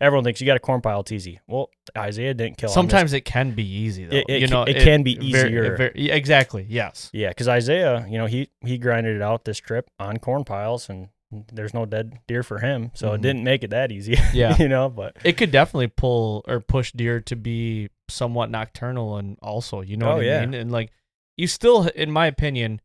everyone 0.00 0.24
thinks 0.24 0.40
you 0.40 0.46
got 0.46 0.56
a 0.56 0.60
corn 0.60 0.80
pile, 0.80 1.00
it's 1.00 1.10
easy. 1.12 1.40
Well, 1.46 1.70
Isaiah 1.96 2.34
didn't 2.34 2.58
kill. 2.58 2.68
Sometimes 2.68 3.12
it 3.12 3.22
can 3.24 3.52
be 3.52 3.64
easy 3.66 4.04
though. 4.06 4.16
It- 4.16 4.24
it 4.28 4.40
you 4.42 4.46
know, 4.48 4.62
it 4.64 4.76
can 4.82 5.02
be 5.02 5.12
easier. 5.24 5.76
very- 5.76 5.92
yeah, 5.96 6.14
exactly. 6.14 6.66
Yes. 6.68 7.10
yeah, 7.12 7.28
because 7.30 7.48
Isaiah, 7.48 8.06
you 8.08 8.18
know, 8.18 8.26
he 8.26 8.48
he 8.64 8.78
grinded 8.78 9.16
it 9.16 9.22
out 9.22 9.44
this 9.44 9.58
trip 9.58 9.88
on 9.98 10.18
corn 10.18 10.44
piles, 10.44 10.88
and 10.88 11.08
there's 11.52 11.74
no 11.74 11.84
dead 11.86 12.18
deer 12.28 12.42
for 12.42 12.58
him, 12.60 12.90
so 12.94 13.10
Mhm. 13.10 13.14
it 13.16 13.20
didn't 13.22 13.44
make 13.44 13.64
it 13.64 13.70
that 13.70 13.90
easy. 13.92 14.16
Yeah. 14.32 14.56
you 14.58 14.68
know, 14.68 14.88
but 14.88 15.16
It 15.24 15.36
could 15.36 15.50
definitely 15.50 15.88
pull 15.88 16.44
or 16.46 16.60
push 16.60 16.92
deer 16.92 17.20
to 17.22 17.36
be 17.36 17.88
somewhat 18.08 18.50
nocturnal 18.50 19.16
and 19.16 19.36
also, 19.42 19.80
you 19.80 19.96
know 19.96 20.10
Oh, 20.12 20.14
what 20.16 20.22
I 20.22 20.26
yeah. 20.26 20.40
mean? 20.40 20.54
And 20.54 20.70
like 20.70 20.90
you 21.36 21.46
still 21.46 21.88
in 21.88 22.10
my 22.10 22.26
opinion, 22.26 22.80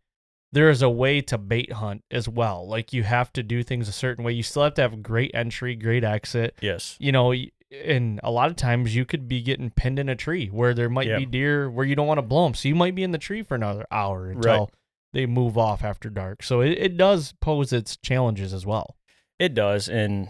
there 0.52 0.70
is 0.70 0.82
a 0.82 0.90
way 0.90 1.22
to 1.22 1.38
bait 1.38 1.72
hunt 1.74 2.04
as 2.12 2.28
well. 2.28 2.68
Like 2.68 2.92
you 2.92 3.04
have 3.04 3.32
to 3.34 3.44
do 3.44 3.64
things 3.64 3.88
a 3.88 3.94
certain 3.94 4.24
way. 4.26 4.34
You 4.34 4.44
still 4.44 4.64
have 4.64 4.74
to 4.74 4.82
have 4.82 5.02
great 5.04 5.32
entry, 5.34 5.76
great 5.76 6.04
exit. 6.04 6.56
yes, 6.62 6.98
You 7.00 7.12
know, 7.12 7.34
and 7.72 8.20
a 8.22 8.32
lot 8.32 8.50
of 8.50 8.58
times 8.58 8.94
you 8.94 9.06
could 9.06 9.30
be 9.30 9.42
getting 9.42 9.70
pinned 9.70 9.98
in 10.00 10.10
a 10.10 10.16
tree 10.16 10.48
where 10.48 10.74
there 10.74 10.90
might 10.90 11.08
Yep. 11.08 11.20
be 11.20 11.26
deer 11.28 11.70
where 11.70 11.86
you 11.86 11.96
don't 11.96 12.08
want 12.08 12.18
to 12.18 12.22
blow 12.24 12.44
them. 12.46 12.54
So 12.54 12.68
you 12.68 12.76
might 12.76 12.96
be 12.96 13.04
in 13.04 13.12
the 13.12 13.18
tree 13.18 13.44
for 13.44 13.56
another 13.56 13.86
hour 13.92 14.30
until 14.30 14.52
Right. 14.66 14.70
They 15.14 15.26
move 15.26 15.58
off 15.58 15.84
after 15.84 16.10
dark. 16.10 16.44
So 16.44 16.62
it, 16.62 16.78
it 16.78 16.98
does 16.98 17.34
pose 17.42 17.74
its 17.74 17.98
challenges 17.98 18.54
as 18.54 18.66
well. 18.66 18.96
It 19.40 19.54
does, 19.54 19.90
and 19.90 20.30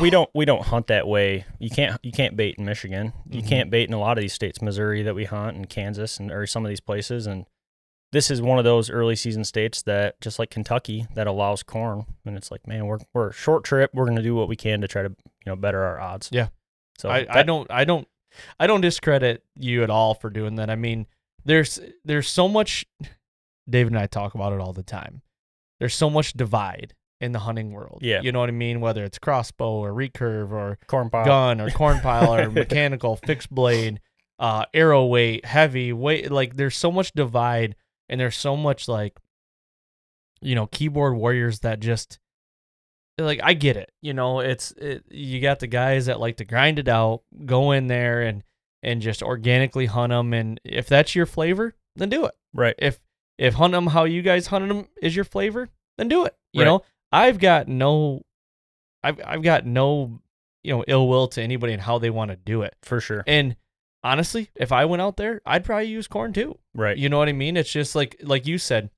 we 0.00 0.10
don't 0.10 0.30
we 0.34 0.44
don't 0.44 0.62
hunt 0.66 0.86
that 0.86 1.06
way. 1.08 1.44
You 1.58 1.70
can't 1.70 1.98
you 2.04 2.12
can't 2.12 2.36
bait 2.36 2.56
in 2.58 2.64
Michigan. 2.64 3.12
You 3.28 3.42
Mhm. 3.42 3.48
can't 3.48 3.70
bait 3.70 3.88
in 3.88 3.94
a 3.94 3.98
lot 3.98 4.16
of 4.16 4.22
these 4.22 4.32
states, 4.32 4.62
Missouri 4.62 5.02
that 5.02 5.14
we 5.14 5.24
hunt, 5.24 5.56
and 5.56 5.68
Kansas, 5.68 6.18
and 6.18 6.30
or 6.30 6.46
some 6.46 6.64
of 6.64 6.68
these 6.68 6.80
places. 6.80 7.26
And 7.26 7.46
this 8.12 8.30
is 8.30 8.40
one 8.40 8.58
of 8.58 8.64
those 8.64 8.88
early 8.88 9.16
season 9.16 9.44
states 9.44 9.82
that, 9.82 10.20
just 10.20 10.38
like 10.38 10.50
Kentucky, 10.50 11.06
that 11.14 11.26
allows 11.26 11.62
corn. 11.62 12.06
And 12.24 12.36
it's 12.36 12.50
like, 12.50 12.66
man, 12.66 12.86
we're 12.86 12.98
we're 13.12 13.28
a 13.30 13.32
short 13.32 13.64
trip. 13.64 13.90
We're 13.92 14.06
gonna 14.06 14.22
do 14.22 14.34
what 14.36 14.48
we 14.48 14.56
can 14.56 14.80
to 14.80 14.88
try 14.88 15.02
to 15.02 15.08
you 15.10 15.46
know 15.46 15.56
better 15.56 15.82
our 15.82 16.00
odds. 16.00 16.28
Yeah. 16.32 16.48
So 16.98 17.08
I, 17.10 17.26
I 17.28 17.42
don't 17.42 17.68
I 17.70 17.84
don't 17.84 18.06
I 18.60 18.66
don't 18.68 18.80
discredit 18.80 19.42
you 19.56 19.82
at 19.82 19.90
all 19.90 20.14
for 20.14 20.30
doing 20.30 20.54
that. 20.56 20.70
I 20.70 20.76
mean, 20.76 21.06
there's 21.44 21.80
there's 22.04 22.28
so 22.28 22.46
much 22.48 22.86
David 23.68 23.92
and 23.92 24.00
I 24.00 24.06
talk 24.06 24.34
about 24.34 24.52
it 24.52 24.60
all 24.60 24.72
the 24.72 24.82
time. 24.82 25.22
There's 25.78 25.94
so 25.94 26.10
much 26.10 26.32
divide 26.32 26.94
in 27.20 27.32
the 27.32 27.40
hunting 27.40 27.72
world. 27.72 28.00
Yeah. 28.02 28.20
You 28.22 28.32
know 28.32 28.40
what 28.40 28.48
I 28.48 28.52
mean? 28.52 28.80
Whether 28.80 29.04
it's 29.04 29.18
crossbow 29.18 29.72
or 29.72 29.92
recurve 29.92 30.50
or 30.50 30.78
corn 30.86 31.10
pile. 31.10 31.24
gun 31.24 31.60
or 31.60 31.70
corn 31.70 32.00
pile 32.00 32.34
or 32.34 32.50
mechanical 32.50 33.16
fixed 33.16 33.50
blade, 33.50 34.00
uh, 34.38 34.64
arrow 34.72 35.06
weight, 35.06 35.44
heavy 35.44 35.92
weight. 35.92 36.30
Like 36.30 36.56
there's 36.56 36.76
so 36.76 36.92
much 36.92 37.12
divide 37.12 37.76
and 38.08 38.20
there's 38.20 38.36
so 38.36 38.56
much 38.56 38.88
like, 38.88 39.18
you 40.40 40.54
know, 40.54 40.66
keyboard 40.66 41.16
warriors 41.16 41.60
that 41.60 41.80
just 41.80 42.18
like 43.18 43.40
I 43.42 43.54
get 43.54 43.76
it. 43.76 43.90
You 44.00 44.14
know, 44.14 44.40
it's 44.40 44.72
it, 44.72 45.04
you 45.10 45.40
got 45.40 45.58
the 45.58 45.66
guys 45.66 46.06
that 46.06 46.20
like 46.20 46.36
to 46.36 46.44
grind 46.44 46.78
it 46.78 46.88
out, 46.88 47.22
go 47.44 47.72
in 47.72 47.88
there 47.88 48.22
and 48.22 48.44
and 48.82 49.02
just 49.02 49.22
organically 49.22 49.86
hunt 49.86 50.10
them. 50.10 50.32
And 50.32 50.60
if 50.64 50.86
that's 50.86 51.14
your 51.14 51.26
flavor, 51.26 51.74
then 51.96 52.08
do 52.08 52.26
it. 52.26 52.34
Right. 52.54 52.76
If 52.78 53.00
if 53.38 53.54
hunt 53.54 53.72
them 53.72 53.86
how 53.88 54.04
you 54.04 54.22
guys 54.22 54.48
hunted 54.48 54.68
them 54.70 54.88
is 55.00 55.14
your 55.16 55.24
flavor, 55.24 55.68
then 55.96 56.08
do 56.08 56.24
it. 56.24 56.36
You 56.52 56.60
Right. 56.62 56.66
know, 56.66 56.82
I've 57.12 57.38
got 57.38 57.68
no, 57.68 58.22
I've 59.02 59.20
I've 59.24 59.42
got 59.42 59.64
no, 59.66 60.20
you 60.62 60.74
know, 60.76 60.84
ill 60.88 61.08
will 61.08 61.28
to 61.28 61.42
anybody 61.42 61.72
and 61.72 61.82
how 61.82 61.98
they 61.98 62.10
want 62.10 62.30
to 62.30 62.36
do 62.36 62.62
it. 62.62 62.74
For 62.82 63.00
sure. 63.00 63.22
And 63.26 63.56
honestly, 64.02 64.50
if 64.56 64.72
I 64.72 64.84
went 64.84 65.02
out 65.02 65.16
there, 65.16 65.40
I'd 65.46 65.64
probably 65.64 65.86
use 65.88 66.06
corn 66.08 66.32
too. 66.32 66.58
Right. 66.74 66.96
You 66.98 67.08
know 67.08 67.18
what 67.18 67.28
I 67.28 67.32
mean? 67.32 67.56
It's 67.56 67.70
just 67.72 67.94
like 67.94 68.16
like 68.22 68.46
you 68.46 68.58
said, 68.58 68.90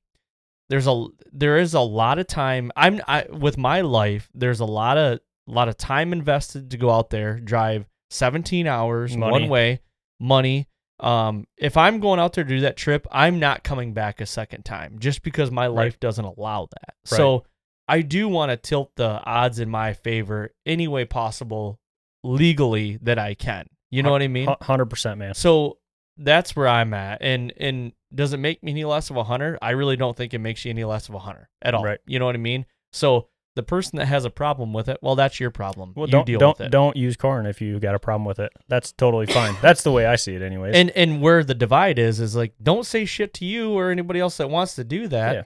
there's 0.68 0.86
a 0.86 1.06
there 1.32 1.58
is 1.58 1.74
a 1.74 1.80
lot 1.80 2.18
of 2.18 2.26
time. 2.26 2.72
I'm 2.76 3.00
I 3.06 3.26
with 3.30 3.58
my 3.58 3.80
life. 3.82 4.30
There's 4.34 4.60
a 4.60 4.64
lot 4.64 4.96
of 4.96 5.20
a 5.48 5.52
lot 5.52 5.68
of 5.68 5.76
time 5.76 6.12
invested 6.12 6.70
to 6.70 6.76
go 6.76 6.90
out 6.90 7.10
there, 7.10 7.40
drive 7.40 7.86
17 8.10 8.66
hours 8.66 9.16
Money. 9.16 9.32
one 9.32 9.48
way, 9.48 9.80
money. 10.20 10.66
Um, 11.00 11.46
if 11.56 11.76
I'm 11.76 11.98
going 12.00 12.20
out 12.20 12.34
there 12.34 12.44
to 12.44 12.48
do 12.48 12.60
that 12.60 12.76
trip, 12.76 13.06
I'm 13.10 13.38
not 13.38 13.64
coming 13.64 13.94
back 13.94 14.20
a 14.20 14.26
second 14.26 14.64
time 14.64 14.98
just 14.98 15.22
because 15.22 15.50
my 15.50 15.66
life 15.66 15.98
doesn't 15.98 16.24
allow 16.24 16.68
that. 16.70 16.94
So 17.04 17.44
I 17.88 18.02
do 18.02 18.28
want 18.28 18.50
to 18.50 18.56
tilt 18.56 18.92
the 18.96 19.20
odds 19.24 19.58
in 19.58 19.70
my 19.70 19.94
favor 19.94 20.50
any 20.66 20.88
way 20.88 21.04
possible 21.06 21.80
legally 22.22 22.98
that 23.02 23.18
I 23.18 23.34
can. 23.34 23.66
You 23.90 24.02
know 24.02 24.12
what 24.12 24.22
I 24.22 24.28
mean? 24.28 24.48
Hundred 24.60 24.86
percent, 24.86 25.18
man. 25.18 25.34
So 25.34 25.78
that's 26.16 26.54
where 26.54 26.68
I'm 26.68 26.94
at. 26.94 27.22
And 27.22 27.52
and 27.56 27.92
does 28.14 28.32
it 28.32 28.38
make 28.38 28.62
me 28.62 28.72
any 28.72 28.84
less 28.84 29.10
of 29.10 29.16
a 29.16 29.24
hunter? 29.24 29.58
I 29.60 29.70
really 29.70 29.96
don't 29.96 30.16
think 30.16 30.34
it 30.34 30.38
makes 30.38 30.64
you 30.64 30.70
any 30.70 30.84
less 30.84 31.08
of 31.08 31.14
a 31.14 31.18
hunter 31.18 31.48
at 31.62 31.74
all. 31.74 31.82
Right. 31.82 31.98
You 32.06 32.18
know 32.18 32.26
what 32.26 32.34
I 32.34 32.38
mean? 32.38 32.66
So 32.92 33.29
the 33.56 33.62
person 33.62 33.98
that 33.98 34.06
has 34.06 34.24
a 34.24 34.30
problem 34.30 34.72
with 34.72 34.88
it, 34.88 34.98
well, 35.02 35.16
that's 35.16 35.40
your 35.40 35.50
problem. 35.50 35.92
Well, 35.96 36.06
you 36.06 36.12
don't 36.12 36.26
deal 36.26 36.38
don't 36.38 36.58
with 36.58 36.66
it. 36.66 36.70
don't 36.70 36.96
use 36.96 37.16
corn 37.16 37.46
if 37.46 37.60
you 37.60 37.80
got 37.80 37.94
a 37.94 37.98
problem 37.98 38.24
with 38.24 38.38
it. 38.38 38.52
That's 38.68 38.92
totally 38.92 39.26
fine. 39.26 39.56
That's 39.60 39.82
the 39.82 39.92
way 39.92 40.06
I 40.06 40.16
see 40.16 40.34
it, 40.34 40.42
anyways. 40.42 40.74
and 40.74 40.90
and 40.90 41.20
where 41.20 41.42
the 41.42 41.54
divide 41.54 41.98
is 41.98 42.20
is 42.20 42.36
like 42.36 42.54
don't 42.62 42.86
say 42.86 43.04
shit 43.04 43.34
to 43.34 43.44
you 43.44 43.72
or 43.72 43.90
anybody 43.90 44.20
else 44.20 44.36
that 44.36 44.50
wants 44.50 44.76
to 44.76 44.84
do 44.84 45.08
that. 45.08 45.34
Yeah. 45.34 45.42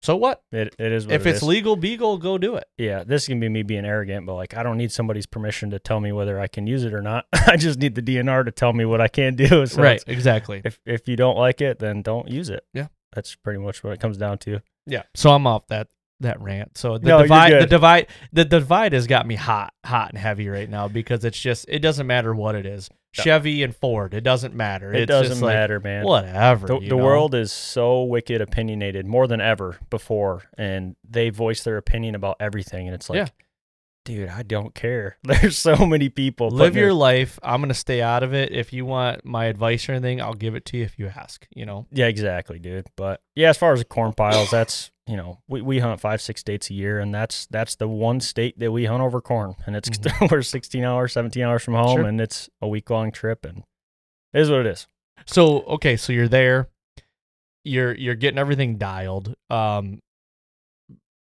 So 0.00 0.14
what? 0.14 0.42
it, 0.52 0.76
it 0.78 0.92
is 0.92 1.06
what 1.06 1.14
if 1.16 1.26
it 1.26 1.30
it's 1.30 1.42
is. 1.42 1.48
legal, 1.48 1.74
beagle, 1.74 2.18
go 2.18 2.38
do 2.38 2.54
it. 2.54 2.68
yeah, 2.78 3.02
this 3.02 3.26
can 3.26 3.40
be 3.40 3.48
me 3.48 3.64
being 3.64 3.84
arrogant, 3.84 4.26
but 4.26 4.34
like 4.34 4.56
I 4.56 4.62
don't 4.62 4.78
need 4.78 4.92
somebody's 4.92 5.26
permission 5.26 5.70
to 5.70 5.80
tell 5.80 5.98
me 5.98 6.12
whether 6.12 6.38
I 6.38 6.46
can 6.46 6.68
use 6.68 6.84
it 6.84 6.94
or 6.94 7.02
not. 7.02 7.26
I 7.32 7.56
just 7.56 7.80
need 7.80 7.96
the 7.96 8.02
DNR 8.02 8.44
to 8.44 8.52
tell 8.52 8.72
me 8.72 8.84
what 8.84 9.00
I 9.00 9.08
can 9.08 9.34
do. 9.34 9.66
So 9.66 9.82
right. 9.82 10.02
Exactly. 10.06 10.62
If 10.64 10.78
if 10.86 11.08
you 11.08 11.16
don't 11.16 11.36
like 11.36 11.60
it, 11.60 11.78
then 11.80 12.02
don't 12.02 12.28
use 12.28 12.48
it. 12.48 12.64
Yeah. 12.72 12.86
That's 13.12 13.34
pretty 13.34 13.58
much 13.58 13.82
what 13.82 13.92
it 13.92 14.00
comes 14.00 14.16
down 14.16 14.38
to. 14.38 14.60
Yeah. 14.86 15.02
So 15.14 15.30
I'm 15.30 15.46
off 15.46 15.66
that 15.68 15.88
that 16.20 16.40
rant. 16.40 16.76
So 16.76 16.98
the 16.98 17.08
No, 17.08 17.22
divide 17.22 17.52
the 17.62 17.66
divide 17.66 18.06
the 18.32 18.44
divide 18.44 18.92
has 18.92 19.06
got 19.06 19.26
me 19.26 19.34
hot, 19.36 19.72
hot 19.84 20.10
and 20.10 20.18
heavy 20.18 20.48
right 20.48 20.68
now 20.68 20.88
because 20.88 21.24
it's 21.24 21.38
just 21.40 21.66
it 21.68 21.78
doesn't 21.80 22.06
matter 22.06 22.34
what 22.34 22.54
it 22.54 22.66
is. 22.66 22.90
No. 23.16 23.24
Chevy 23.24 23.62
and 23.62 23.74
Ford, 23.74 24.12
it 24.14 24.20
doesn't 24.20 24.54
matter. 24.54 24.92
It 24.92 25.02
it's 25.02 25.08
doesn't 25.08 25.28
just 25.30 25.42
like, 25.42 25.54
matter, 25.54 25.80
man. 25.80 26.04
Whatever. 26.04 26.66
The, 26.66 26.88
the 26.88 26.96
world 26.96 27.34
is 27.34 27.50
so 27.50 28.02
wicked 28.04 28.40
opinionated 28.42 29.06
more 29.06 29.26
than 29.26 29.40
ever 29.40 29.78
before, 29.90 30.42
and 30.58 30.94
they 31.08 31.30
voice 31.30 31.62
their 31.64 31.78
opinion 31.78 32.14
about 32.14 32.36
everything, 32.38 32.86
and 32.86 32.94
it's 32.94 33.08
like, 33.08 33.16
Yeah. 33.16 33.28
dude, 34.04 34.28
I 34.28 34.42
don't 34.42 34.74
care. 34.74 35.16
There's 35.24 35.56
so 35.56 35.86
many 35.86 36.10
people. 36.10 36.50
live 36.50 36.76
your 36.76 36.88
their- 36.88 36.92
life. 36.94 37.38
I'm 37.42 37.62
gonna 37.62 37.72
stay 37.74 38.02
out 38.02 38.22
of 38.22 38.34
it. 38.34 38.52
If 38.52 38.74
you 38.74 38.84
want 38.84 39.24
my 39.24 39.46
advice 39.46 39.88
or 39.88 39.92
anything, 39.92 40.20
I'll 40.20 40.34
give 40.34 40.54
it 40.54 40.66
to 40.66 40.76
you 40.76 40.84
if 40.84 40.98
you 40.98 41.06
ask. 41.08 41.46
You 41.54 41.64
know. 41.64 41.86
Yeah, 41.90 42.06
exactly, 42.08 42.58
dude. 42.58 42.86
But 42.94 43.22
yeah, 43.34 43.48
as 43.48 43.56
far 43.56 43.72
as 43.72 43.78
the 43.78 43.86
corn 43.86 44.12
piles, 44.12 44.50
that's 44.50 44.90
you 45.08 45.16
know, 45.16 45.40
we, 45.48 45.62
we 45.62 45.78
hunt 45.78 45.98
five, 46.00 46.20
six 46.20 46.40
states 46.40 46.68
a 46.70 46.74
year, 46.74 46.98
and 47.00 47.14
that's 47.14 47.46
that's 47.46 47.76
the 47.76 47.88
one 47.88 48.20
state 48.20 48.58
that 48.58 48.70
we 48.70 48.84
hunt 48.84 49.02
over 49.02 49.20
corn. 49.20 49.54
And 49.66 49.74
it's 49.74 49.88
we're 50.30 50.42
16 50.42 50.84
hours, 50.84 51.12
17 51.14 51.42
hours 51.42 51.62
from 51.64 51.74
home, 51.74 51.86
Mm-hmm. 51.88 51.96
Sure. 52.02 52.08
and 52.08 52.20
it's 52.20 52.50
a 52.60 52.68
week 52.68 52.90
long 52.90 53.10
trip, 53.10 53.44
and 53.44 53.64
it 54.34 54.40
is 54.40 54.50
what 54.50 54.60
it 54.60 54.66
is. 54.66 54.86
So 55.26 55.62
okay, 55.62 55.96
so 55.96 56.12
you're 56.12 56.28
there. 56.28 56.68
You're 57.64 57.94
you're 57.94 58.14
getting 58.14 58.38
everything 58.38 58.76
dialed. 58.78 59.34
Um, 59.50 60.00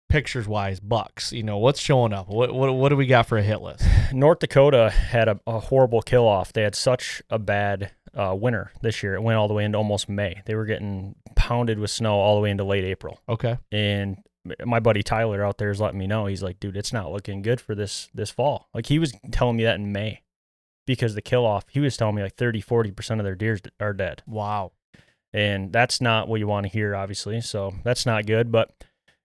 pictures 0.09 0.49
wise 0.49 0.81
bucks? 0.81 1.33
You 1.33 1.43
know, 1.43 1.59
what's 1.59 1.81
showing 1.81 2.12
up? 2.12 2.29
What 2.29 2.53
what 2.55 2.72
what 2.74 2.89
do 2.91 2.97
we 2.97 3.07
got 3.07 3.26
for 3.26 3.39
a 3.39 3.43
hit 3.43 3.61
list? 3.61 3.85
North 4.12 4.39
Dakota 4.41 4.91
had 4.91 5.29
a, 5.29 5.41
a 5.47 5.59
horrible 5.61 6.03
kill 6.03 6.26
off. 6.26 6.53
They 6.53 6.62
had 6.62 6.74
such 6.74 7.22
a 7.31 7.39
bad 7.39 7.93
uh, 8.15 8.35
winter 8.35 8.71
this 8.83 9.03
year. 9.03 9.15
It 9.15 9.23
went 9.23 9.39
all 9.39 9.49
the 9.49 9.55
way 9.55 9.65
into 9.65 9.79
almost 9.79 10.09
May. 10.09 10.43
They 10.47 10.55
were 10.55 10.65
getting 10.65 11.15
pounded 11.35 11.79
with 11.79 11.91
snow 11.91 12.15
all 12.15 12.37
the 12.37 12.43
way 12.43 12.51
into 12.51 12.65
late 12.65 12.85
April. 12.85 13.21
Okay. 13.29 13.59
And 13.73 14.19
my 14.65 14.81
buddy 14.81 15.03
Tyler 15.03 15.45
out 15.45 15.59
there 15.59 15.71
is 15.71 15.81
letting 15.81 15.99
me 15.99 16.07
know. 16.07 16.27
He's 16.27 16.43
like, 16.43 16.61
dude, 16.61 16.77
it's 16.77 16.93
not 16.93 17.13
looking 17.13 17.43
good 17.43 17.61
for 17.61 17.75
this 17.75 18.09
this 18.15 18.31
fall. 18.31 18.69
Like 18.75 18.87
he 18.87 18.99
was 18.99 19.13
telling 19.31 19.57
me 19.57 19.65
that 19.65 19.77
in 19.77 19.93
May 19.93 20.23
because 20.87 21.15
the 21.15 21.23
kill 21.23 21.45
off, 21.45 21.65
he 21.69 21.81
was 21.81 21.97
telling 21.97 22.15
me 22.15 22.23
like 22.23 22.37
30, 22.37 22.63
40% 22.63 23.19
of 23.19 23.25
their 23.25 23.35
deers 23.35 23.61
are 23.79 23.93
dead. 23.93 24.23
Wow. 24.27 24.73
And 25.33 25.71
that's 25.73 26.01
not 26.01 26.29
what 26.29 26.41
you 26.41 26.47
want 26.47 26.65
to 26.65 26.73
hear, 26.73 26.97
obviously. 26.97 27.41
So 27.43 27.75
that's 27.85 28.07
not 28.07 28.25
good. 28.25 28.51
But 28.51 28.73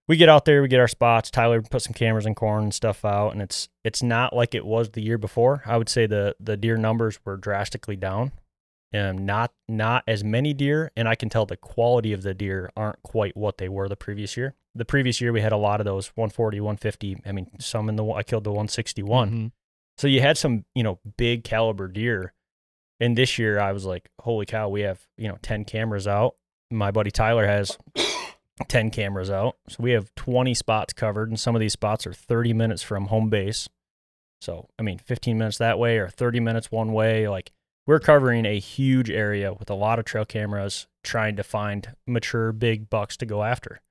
we 0.08 0.18
get 0.18 0.28
out 0.28 0.46
there, 0.46 0.62
we 0.62 0.68
get 0.68 0.82
our 0.82 0.88
spots. 0.88 1.32
Tyler 1.32 1.62
put 1.62 1.82
some 1.82 1.94
cameras 1.94 2.26
and 2.26 2.36
corn 2.36 2.64
and 2.64 2.74
stuff 2.74 3.06
out, 3.06 3.30
and 3.30 3.42
it's 3.42 3.70
it's 3.84 4.04
not 4.04 4.36
like 4.36 4.54
it 4.54 4.66
was 4.66 4.90
the 4.90 5.02
year 5.02 5.18
before. 5.18 5.64
I 5.66 5.78
would 5.78 5.90
say 5.90 6.06
the 6.06 6.36
the 6.40 6.58
deer 6.58 6.76
numbers 6.76 7.20
were 7.24 7.38
drastically 7.38 7.96
down. 7.96 8.34
Um, 8.94 9.26
not 9.26 9.52
not 9.68 10.04
as 10.08 10.24
many 10.24 10.54
deer, 10.54 10.92
and 10.96 11.08
I 11.08 11.16
can 11.16 11.28
tell 11.30 11.46
the 11.48 11.58
quality 11.58 12.14
of 12.14 12.22
the 12.22 12.34
deer 12.34 12.70
aren't 12.78 13.02
quite 13.02 13.36
what 13.36 13.58
they 13.58 13.68
were 13.68 13.90
the 13.90 13.96
previous 13.96 14.38
year. 14.38 14.54
The 14.76 14.86
previous 14.86 15.20
year 15.20 15.32
we 15.32 15.42
had 15.42 15.52
a 15.52 15.58
lot 15.58 15.80
of 15.82 15.86
those 15.86 16.08
140, 16.16 16.60
150. 16.60 17.18
I 17.26 17.32
mean, 17.32 17.50
some 17.60 17.90
in 17.90 17.96
the 17.96 18.06
I 18.06 18.22
killed 18.24 18.44
the 18.44 18.52
161. 18.52 19.32
Mhm. 19.32 19.52
So 19.98 20.08
you 20.08 20.22
had 20.22 20.38
some, 20.38 20.66
you 20.76 20.84
know, 20.84 21.00
big 21.18 21.44
caliber 21.44 21.88
deer. 21.88 22.34
And 23.00 23.18
this 23.18 23.38
year 23.40 23.60
I 23.60 23.72
was 23.72 23.86
like, 23.86 24.10
holy 24.22 24.46
cow, 24.46 24.70
we 24.70 24.82
have, 24.82 25.08
you 25.18 25.28
know, 25.28 25.38
10 25.42 25.66
cameras 25.66 26.08
out. 26.08 26.36
My 26.72 26.92
buddy 26.92 27.12
Tyler 27.12 27.46
has 27.48 27.78
10 28.68 28.92
cameras 28.92 29.30
out. 29.30 29.58
So 29.70 29.78
we 29.80 29.92
have 29.92 30.14
20 30.16 30.54
spots 30.54 30.94
covered, 30.94 31.30
and 31.30 31.40
some 31.40 31.56
of 31.56 31.60
these 31.60 31.74
spots 31.74 32.06
are 32.08 32.14
30 32.14 32.54
minutes 32.54 32.82
from 32.84 33.08
home 33.08 33.30
base. 33.30 33.68
So, 34.42 34.70
I 34.78 34.84
mean, 34.84 34.98
15 35.00 35.38
minutes 35.38 35.58
that 35.58 35.80
way 35.80 35.98
or 35.98 36.10
30 36.10 36.40
minutes 36.40 36.72
one 36.72 36.94
way. 36.94 37.28
Like, 37.28 37.52
we're 37.86 38.00
covering 38.00 38.46
a 38.46 38.60
huge 38.60 39.10
area 39.10 39.54
with 39.54 39.70
a 39.70 39.74
lot 39.76 40.00
of 40.00 40.06
trail 40.06 40.26
cameras 40.26 40.88
trying 41.04 41.36
to 41.36 41.44
find 41.44 41.96
mature 42.08 42.52
big 42.52 42.90
bucks 42.90 43.18
to 43.18 43.26
go 43.26 43.44
after. 43.44 43.82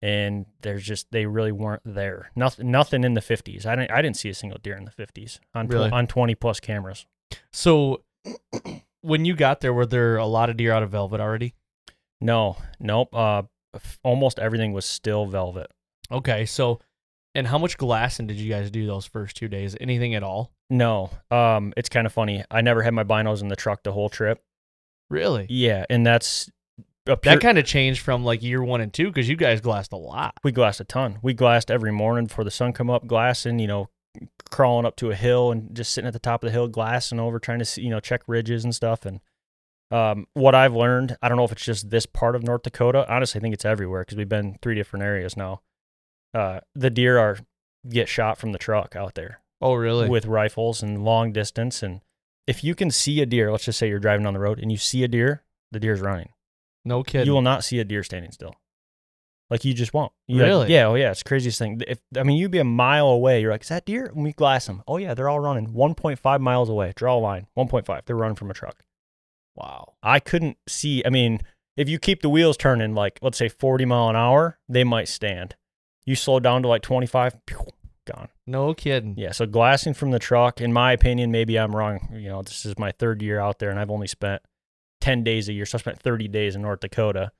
And 0.00 0.46
there's 0.62 0.84
just, 0.84 1.10
they 1.10 1.26
really 1.26 1.52
weren't 1.52 1.82
there. 1.84 2.30
Nothing, 2.36 2.70
nothing 2.70 3.04
in 3.04 3.14
the 3.14 3.20
50s. 3.20 3.66
I 3.66 3.74
didn't, 3.74 3.90
I 3.90 4.00
didn't 4.00 4.16
see 4.16 4.28
a 4.28 4.34
single 4.34 4.58
deer 4.62 4.76
in 4.76 4.84
the 4.84 4.92
50s 4.92 5.40
on, 5.54 5.66
tw- 5.68 5.92
on 5.92 6.06
20 6.06 6.34
plus 6.36 6.60
cameras. 6.60 7.04
So 7.52 8.02
when 9.00 9.24
you 9.24 9.34
got 9.34 9.60
there, 9.60 9.72
were 9.74 9.86
there 9.86 10.16
a 10.16 10.26
lot 10.26 10.50
of 10.50 10.56
deer 10.56 10.72
out 10.72 10.82
of 10.82 10.90
velvet 10.90 11.20
already? 11.20 11.54
No, 12.20 12.56
nope. 12.80 13.14
Uh, 13.14 13.42
f- 13.74 13.98
almost 14.02 14.38
everything 14.38 14.72
was 14.72 14.84
still 14.84 15.26
velvet. 15.26 15.66
Okay. 16.10 16.46
So 16.46 16.80
and 17.34 17.46
how 17.46 17.58
much 17.58 17.76
glassing 17.76 18.26
did 18.26 18.36
you 18.36 18.50
guys 18.50 18.70
do 18.70 18.86
those 18.86 19.06
first 19.06 19.36
two 19.36 19.48
days? 19.48 19.76
Anything 19.80 20.14
at 20.14 20.22
all? 20.22 20.52
No, 20.70 21.10
um, 21.30 21.72
it's 21.76 21.88
kind 21.88 22.06
of 22.06 22.12
funny. 22.12 22.44
I 22.50 22.60
never 22.60 22.82
had 22.82 22.94
my 22.94 23.04
binos 23.04 23.40
in 23.40 23.48
the 23.48 23.56
truck 23.56 23.82
the 23.82 23.92
whole 23.92 24.08
trip. 24.08 24.42
Really? 25.10 25.46
Yeah, 25.48 25.84
and 25.88 26.06
that's 26.06 26.50
a 27.06 27.16
pure, 27.16 27.34
That 27.34 27.40
kind 27.40 27.58
of 27.58 27.64
changed 27.64 28.00
from 28.02 28.24
like 28.24 28.42
year 28.42 28.62
one 28.62 28.80
and 28.80 28.92
two 28.92 29.06
because 29.06 29.28
you 29.28 29.36
guys 29.36 29.60
glassed 29.60 29.92
a 29.92 29.96
lot. 29.96 30.34
we 30.44 30.52
glassed 30.52 30.80
a 30.80 30.84
ton. 30.84 31.18
We 31.22 31.32
glassed 31.34 31.70
every 31.70 31.92
morning 31.92 32.26
before 32.26 32.44
the 32.44 32.50
sun 32.50 32.72
come 32.72 32.90
up, 32.90 33.06
glassing. 33.06 33.58
You 33.58 33.66
know, 33.66 33.88
crawling 34.50 34.86
up 34.86 34.96
to 34.96 35.10
a 35.10 35.14
hill 35.14 35.50
and 35.52 35.74
just 35.74 35.92
sitting 35.92 36.06
at 36.06 36.12
the 36.12 36.18
top 36.18 36.42
of 36.42 36.48
the 36.48 36.52
hill, 36.52 36.68
glassing 36.68 37.20
over, 37.20 37.38
trying 37.38 37.60
to 37.60 37.64
see, 37.64 37.82
you 37.82 37.90
know 37.90 38.00
check 38.00 38.22
ridges 38.26 38.64
and 38.64 38.74
stuff. 38.74 39.06
And 39.06 39.20
um, 39.90 40.26
what 40.34 40.54
I've 40.54 40.74
learned, 40.74 41.16
I 41.22 41.28
don't 41.28 41.38
know 41.38 41.44
if 41.44 41.52
it's 41.52 41.64
just 41.64 41.88
this 41.90 42.04
part 42.04 42.36
of 42.36 42.42
North 42.42 42.62
Dakota. 42.62 43.10
Honestly, 43.10 43.38
I 43.38 43.42
think 43.42 43.54
it's 43.54 43.64
everywhere 43.64 44.02
because 44.02 44.18
we've 44.18 44.28
been 44.28 44.58
three 44.60 44.74
different 44.74 45.04
areas 45.04 45.36
now. 45.36 45.62
Uh, 46.34 46.60
the 46.74 46.90
deer 46.90 47.18
are 47.18 47.38
get 47.88 48.08
shot 48.08 48.38
from 48.38 48.52
the 48.52 48.58
truck 48.58 48.94
out 48.96 49.14
there. 49.14 49.40
Oh, 49.60 49.74
really? 49.74 50.08
with 50.08 50.26
rifles 50.26 50.82
and 50.82 51.04
long 51.04 51.32
distance. 51.32 51.82
And 51.82 52.00
if 52.46 52.62
you 52.62 52.74
can 52.74 52.90
see 52.90 53.20
a 53.20 53.26
deer, 53.26 53.50
let's 53.50 53.64
just 53.64 53.78
say 53.78 53.88
you're 53.88 53.98
driving 53.98 54.26
on 54.26 54.34
the 54.34 54.40
road 54.40 54.58
and 54.60 54.70
you 54.70 54.78
see 54.78 55.02
a 55.04 55.08
deer, 55.08 55.42
the 55.72 55.80
deer's 55.80 56.00
running. 56.00 56.28
no 56.84 57.02
kidding. 57.02 57.26
You 57.26 57.32
will 57.32 57.42
not 57.42 57.64
see 57.64 57.78
a 57.80 57.84
deer 57.84 58.02
standing 58.04 58.30
still. 58.30 58.54
Like 59.50 59.64
you 59.64 59.72
just 59.72 59.94
won't. 59.94 60.12
You 60.26 60.36
like- 60.36 60.46
Really? 60.46 60.72
yeah. 60.74 60.86
Oh 60.86 60.94
yeah. 60.94 61.10
It's 61.10 61.22
the 61.22 61.28
craziest 61.28 61.58
thing. 61.58 61.80
If 61.88 61.98
I 62.16 62.22
mean, 62.22 62.36
you'd 62.36 62.50
be 62.50 62.58
a 62.58 62.64
mile 62.64 63.08
away. 63.08 63.40
You're 63.40 63.50
like, 63.50 63.62
is 63.62 63.68
that 63.68 63.86
deer? 63.86 64.06
And 64.06 64.22
we 64.22 64.32
glass 64.32 64.66
them. 64.66 64.82
Oh 64.86 64.98
yeah, 64.98 65.14
they're 65.14 65.28
all 65.28 65.40
running 65.40 65.68
1.5 65.72 66.40
miles 66.40 66.68
away. 66.68 66.92
Draw 66.94 67.16
a 67.16 67.18
line. 67.18 67.46
1.5. 67.56 68.04
They're 68.04 68.14
running 68.16 68.36
from 68.36 68.50
a 68.50 68.54
truck. 68.54 68.84
wow. 69.56 69.94
I 70.02 70.20
couldn't 70.20 70.58
see. 70.68 71.02
I 71.04 71.10
mean, 71.10 71.40
if 71.76 71.88
you 71.88 71.98
keep 71.98 72.22
the 72.22 72.28
wheels 72.28 72.56
turning 72.56 72.94
like 72.94 73.18
let's 73.22 73.38
say 73.38 73.48
40 73.48 73.84
mile 73.86 74.10
an 74.10 74.16
hour, 74.16 74.58
they 74.68 74.84
might 74.84 75.08
stand. 75.08 75.56
You 76.08 76.14
slow 76.16 76.40
down 76.40 76.62
to 76.62 76.68
like 76.68 76.80
25, 76.80 77.44
pew, 77.44 77.66
gone. 78.06 78.28
No 78.46 78.72
kidding. 78.72 79.14
Yeah, 79.18 79.32
so 79.32 79.44
glassing 79.44 79.92
from 79.92 80.10
the 80.10 80.18
truck, 80.18 80.58
in 80.62 80.72
my 80.72 80.92
opinion, 80.92 81.30
maybe 81.30 81.58
I'm 81.58 81.76
wrong. 81.76 82.08
You 82.12 82.30
know, 82.30 82.40
this 82.40 82.64
is 82.64 82.78
my 82.78 82.92
third 82.92 83.20
year 83.20 83.38
out 83.38 83.58
there 83.58 83.68
and 83.68 83.78
I've 83.78 83.90
only 83.90 84.06
spent 84.06 84.40
10 85.02 85.22
days 85.22 85.50
a 85.50 85.52
year. 85.52 85.66
So 85.66 85.76
I 85.76 85.80
spent 85.80 86.00
30 86.00 86.26
days 86.28 86.56
in 86.56 86.62
North 86.62 86.80
Dakota. 86.80 87.30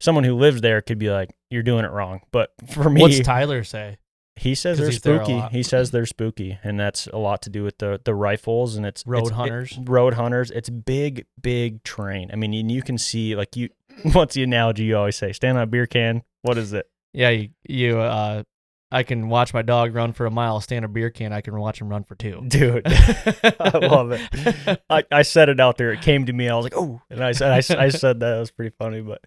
Someone 0.00 0.24
who 0.24 0.36
lives 0.36 0.62
there 0.62 0.80
could 0.80 0.98
be 0.98 1.10
like, 1.10 1.34
you're 1.50 1.62
doing 1.62 1.84
it 1.84 1.90
wrong. 1.90 2.22
But 2.32 2.52
for 2.70 2.88
me, 2.88 3.02
What's 3.02 3.20
Tyler 3.20 3.62
say? 3.62 3.98
he 4.36 4.54
says 4.54 4.78
they're 4.78 4.88
he's 4.88 5.00
there 5.02 5.20
a 5.20 5.24
spooky. 5.24 5.40
He 5.56 5.62
says 5.62 5.90
they're 5.90 6.06
spooky. 6.06 6.58
And 6.64 6.80
that's 6.80 7.06
a 7.08 7.18
lot 7.18 7.42
to 7.42 7.50
do 7.50 7.62
with 7.62 7.76
the, 7.76 8.00
the 8.06 8.14
rifles 8.14 8.74
and 8.76 8.86
it's 8.86 9.06
Road 9.06 9.18
it's- 9.26 9.32
it- 9.32 9.34
hunters? 9.34 9.78
road 9.84 10.14
hunters. 10.14 10.50
It's 10.50 10.70
big, 10.70 11.26
big 11.42 11.84
train. 11.84 12.30
I 12.32 12.36
mean, 12.36 12.54
and 12.54 12.72
you 12.72 12.80
can 12.80 12.96
see, 12.96 13.36
like, 13.36 13.54
you, 13.54 13.68
what's 14.14 14.34
the 14.34 14.42
analogy 14.44 14.84
you 14.84 14.96
always 14.96 15.16
say? 15.16 15.32
Stand 15.34 15.58
on 15.58 15.64
a 15.64 15.66
beer 15.66 15.86
can. 15.86 16.22
What 16.40 16.56
is 16.56 16.72
it? 16.72 16.86
Yeah, 17.14 17.30
you, 17.30 17.48
you 17.66 17.98
uh, 18.00 18.42
I 18.90 19.02
can 19.02 19.28
watch 19.28 19.54
my 19.54 19.62
dog 19.62 19.94
run 19.94 20.12
for 20.12 20.26
a 20.26 20.30
mile, 20.30 20.60
stand 20.60 20.84
a 20.84 20.88
beer 20.88 21.10
can. 21.10 21.32
I 21.32 21.40
can 21.40 21.56
watch 21.58 21.80
him 21.80 21.88
run 21.88 22.04
for 22.04 22.14
two. 22.16 22.42
Dude, 22.46 22.82
I 22.86 23.78
love 23.80 24.12
it. 24.12 24.80
I, 24.90 25.04
I 25.10 25.22
said 25.22 25.48
it 25.48 25.58
out 25.60 25.78
there. 25.78 25.92
It 25.92 26.02
came 26.02 26.26
to 26.26 26.32
me. 26.32 26.48
I 26.48 26.54
was 26.56 26.64
like, 26.64 26.76
oh, 26.76 27.00
and 27.10 27.22
I 27.24 27.32
said, 27.32 27.50
I, 27.52 27.84
I 27.84 27.88
said 27.90 28.20
that. 28.20 28.36
It 28.36 28.40
was 28.40 28.50
pretty 28.50 28.74
funny, 28.78 29.00
but 29.00 29.22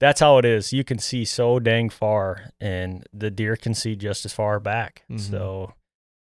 that's 0.00 0.20
how 0.20 0.38
it 0.38 0.44
is. 0.44 0.72
You 0.72 0.84
can 0.84 0.98
see 0.98 1.24
so 1.24 1.58
dang 1.58 1.88
far, 1.88 2.50
and 2.60 3.06
the 3.12 3.30
deer 3.30 3.56
can 3.56 3.74
see 3.74 3.96
just 3.96 4.24
as 4.24 4.32
far 4.32 4.58
back. 4.60 5.04
Mhm. 5.10 5.20
So 5.20 5.74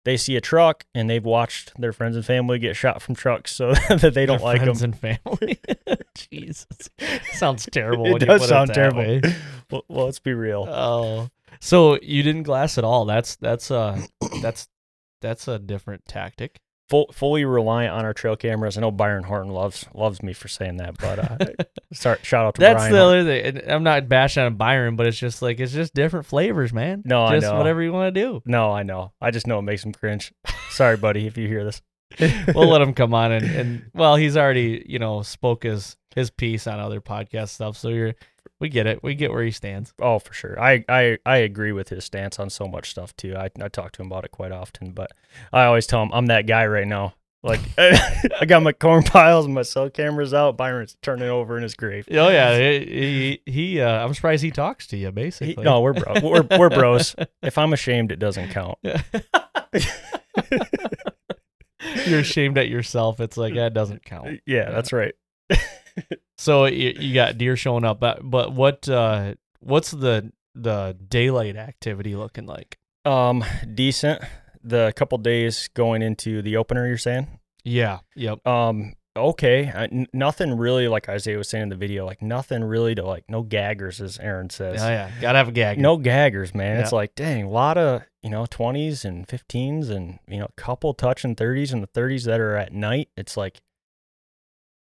they 0.06 0.18
see 0.18 0.36
a 0.36 0.41
truck, 0.41 0.86
and 0.95 1.10
they've 1.10 1.24
watched 1.24 1.80
their 1.80 1.93
friends 1.93 2.16
and 2.16 2.26
family 2.26 2.58
get 2.60 2.76
shot 2.76 3.02
from 3.02 3.16
trucks, 3.16 3.52
so 3.56 3.74
that 3.89 4.14
they 4.14 4.26
don't 4.26 4.39
Their 4.39 4.45
like 4.45 4.60
them. 4.60 4.76
friends 4.76 4.82
and 4.84 4.97
family. 4.97 5.60
Jesus, 6.16 6.68
sounds 7.34 7.68
terrible. 7.72 8.05
It 8.05 8.12
when 8.14 8.22
you 8.22 8.28
does 8.28 8.41
put 8.41 8.49
sound 8.49 8.70
that 8.70 8.74
terrible. 8.74 9.22
Well, 9.72 9.86
well, 9.88 10.05
let's 10.05 10.20
be 10.20 10.34
real. 10.34 10.68
Oh, 10.70 11.30
so 11.62 11.97
you 12.01 12.24
didn't 12.24 12.43
glass 12.43 12.78
at 12.78 12.84
all? 12.84 13.05
That's 13.05 13.38
that's 13.38 13.72
uh 13.72 14.01
that's 14.41 14.68
that's 15.22 15.47
a 15.47 15.59
different 15.59 16.05
tactic. 16.05 16.59
Full, 16.89 17.09
fully 17.14 17.45
reliant 17.45 17.93
on 17.93 18.03
our 18.03 18.14
trail 18.14 18.36
cameras. 18.36 18.78
I 18.78 18.82
know 18.82 18.91
Byron 18.91 19.24
Horton 19.24 19.53
loves 19.53 19.86
loves 19.93 20.22
me 20.22 20.34
for 20.34 20.49
saying 20.49 20.76
that, 20.78 20.97
but 20.97 21.20
uh, 21.20 21.64
start 21.93 22.26
shout 22.26 22.45
out 22.45 22.55
to 22.55 22.59
That's 22.59 22.89
Brian. 22.89 22.93
the 22.93 23.01
other 23.01 23.24
thing. 23.24 23.72
I'm 23.72 23.84
not 23.84 24.09
bashing 24.09 24.43
on 24.43 24.55
Byron, 24.55 24.97
but 24.97 25.07
it's 25.07 25.18
just 25.18 25.41
like 25.41 25.62
it's 25.62 25.72
just 25.72 25.93
different 25.93 26.26
flavors, 26.26 26.74
man. 26.74 27.01
No, 27.05 27.24
I 27.24 27.39
just 27.39 27.49
know. 27.49 27.57
whatever 27.57 27.82
you 27.82 27.93
want 27.93 28.14
to 28.14 28.22
do. 28.22 28.41
No, 28.45 28.74
I 28.74 28.84
know. 28.84 29.14
I 29.22 29.32
just 29.32 29.47
know 29.47 29.59
it 29.59 29.62
makes 29.62 29.86
him 29.86 29.93
cringe. 29.93 30.34
Sorry, 30.72 30.97
buddy, 30.97 31.28
if 31.28 31.38
you 31.38 31.47
hear 31.47 31.64
this. 31.64 31.82
we'll 32.53 32.68
let 32.68 32.82
him 32.82 32.93
come 32.93 33.14
on 33.14 33.32
and, 33.32 33.45
and 33.45 33.86
well, 33.93 34.18
he's 34.18 34.36
already 34.36 34.84
you 34.86 34.99
know 34.99 35.22
spoke 35.22 35.64
his 35.64 35.95
his 36.16 36.30
piece 36.30 36.68
on 36.68 36.80
other 36.80 37.01
podcast 37.01 37.49
stuff. 37.49 37.78
So 37.78 37.89
you're 37.89 38.14
we 38.59 38.70
get 38.70 38.86
it. 38.88 39.01
We 39.03 39.16
get 39.16 39.32
where 39.32 39.43
he 39.43 39.51
stands. 39.51 39.93
Oh, 39.99 40.20
for 40.20 40.34
sure. 40.34 40.59
I, 40.62 40.86
I, 40.88 41.18
I 41.26 41.38
agree 41.38 41.72
with 41.72 41.89
his 41.89 42.05
stance 42.05 42.39
on 42.39 42.49
so 42.51 42.68
much 42.68 42.91
stuff 42.91 43.16
too. 43.16 43.36
I, 43.36 43.49
I 43.59 43.70
talk 43.70 43.91
to 43.93 44.01
him 44.03 44.07
about 44.07 44.24
it 44.24 44.32
quite 44.32 44.51
often, 44.51 44.91
but 44.91 45.12
I 45.51 45.66
always 45.66 45.88
tell 45.88 46.03
him 46.03 46.12
I'm 46.14 46.28
that 46.28 46.45
guy 46.45 46.68
right 46.68 46.88
now. 46.88 47.16
Like 47.43 47.59
I 47.80 48.45
got 48.45 48.62
my 48.62 48.72
corn 48.72 49.01
piles 49.01 49.45
and 49.45 49.55
my 49.55 49.64
cell 49.64 49.89
cameras 49.89 50.32
out. 50.32 50.57
Byron's 50.57 50.95
turning 51.01 51.28
over 51.28 51.57
in 51.57 51.64
his 51.64 51.74
grave. 51.74 52.07
Oh 52.12 52.30
yeah, 52.30 52.55
he, 52.55 53.39
he, 53.45 53.51
he 53.51 53.82
uh, 53.82 54.05
I'm 54.05 54.14
surprised 54.14 54.43
he 54.43 54.51
talks 54.51 54.86
to 54.88 54.97
you 54.97 55.07
He- 55.07 55.12
basically. 55.12 55.64
no, 55.64 55.82
we're 55.82 55.93
bro. 55.93 56.14
We're, 56.22 56.47
we're 56.59 56.70
bros. 56.70 57.16
If 57.41 57.57
I'm 57.57 57.74
ashamed, 57.74 58.12
it 58.12 58.20
doesn't 58.20 58.49
count. 58.49 58.78
You're 62.05 62.20
ashamed 62.20 62.59
at 62.59 62.70
yourself. 62.70 63.20
It's 63.20 63.38
like 63.38 63.55
that 63.55 63.74
doesn't 63.74 64.05
count. 64.05 64.41
Yeah, 64.45 64.70
that's 64.70 64.93
right. 64.93 65.16
So 66.38 66.66
you, 66.66 66.94
you 66.98 67.14
got 67.14 67.38
deer 67.38 67.56
showing 67.56 67.86
up, 67.86 68.00
but 68.00 68.20
but 68.24 68.52
what 68.54 68.89
uh 68.89 69.36
what's 69.60 69.92
the 69.92 70.32
the 70.56 70.98
daylight 71.08 71.56
activity 71.56 72.16
looking 72.16 72.46
like? 72.46 72.78
Um, 73.06 73.44
decent. 73.74 74.22
The 74.64 74.94
couple 74.96 75.18
days 75.18 75.70
going 75.74 76.02
into 76.02 76.42
the 76.42 76.58
opener, 76.58 76.88
you're 76.88 76.98
saying? 76.98 77.28
Yeah. 77.64 78.00
Yep. 78.16 78.46
Um, 78.46 78.94
okay. 79.16 79.70
Uh, 79.70 79.88
n- 79.92 80.08
nothing 80.14 80.58
really, 80.58 80.88
like 80.88 81.10
Isaiah 81.10 81.38
was 81.38 81.50
saying 81.50 81.64
in 81.64 81.70
the 81.70 81.76
video, 81.76 82.06
like 82.06 82.22
nothing 82.22 82.64
really 82.64 82.94
to 82.96 83.04
like, 83.06 83.24
no 83.28 83.42
gaggers, 83.42 84.02
as 84.02 84.20
Aaron 84.20 84.50
says. 84.50 84.82
Oh 84.82 84.88
yeah. 84.89 85.10
Gotta 85.20 85.38
have 85.39 85.48
a 85.48 85.52
gag. 85.52 85.80
No 85.80 85.98
gaggers, 85.98 86.54
man. 86.54 86.80
It's 86.80 86.92
like, 86.92 87.16
dang, 87.16 87.46
a 87.46 87.50
lot 87.50 87.78
of, 87.78 88.04
you 88.22 88.30
know, 88.30 88.46
20s 88.46 89.04
and 89.04 89.28
15s 89.28 89.89
and, 89.89 90.20
you 90.28 90.38
know, 90.38 90.46
a 90.46 90.62
couple 90.62 90.94
touching 90.94 91.36
30s 91.36 91.72
and 91.74 91.82
the 91.82 91.88
30s 91.88 92.26
that 92.26 92.39
are 92.39 92.56
at 92.56 92.72
night. 92.74 93.10
It's 93.18 93.36
like, 93.36 93.62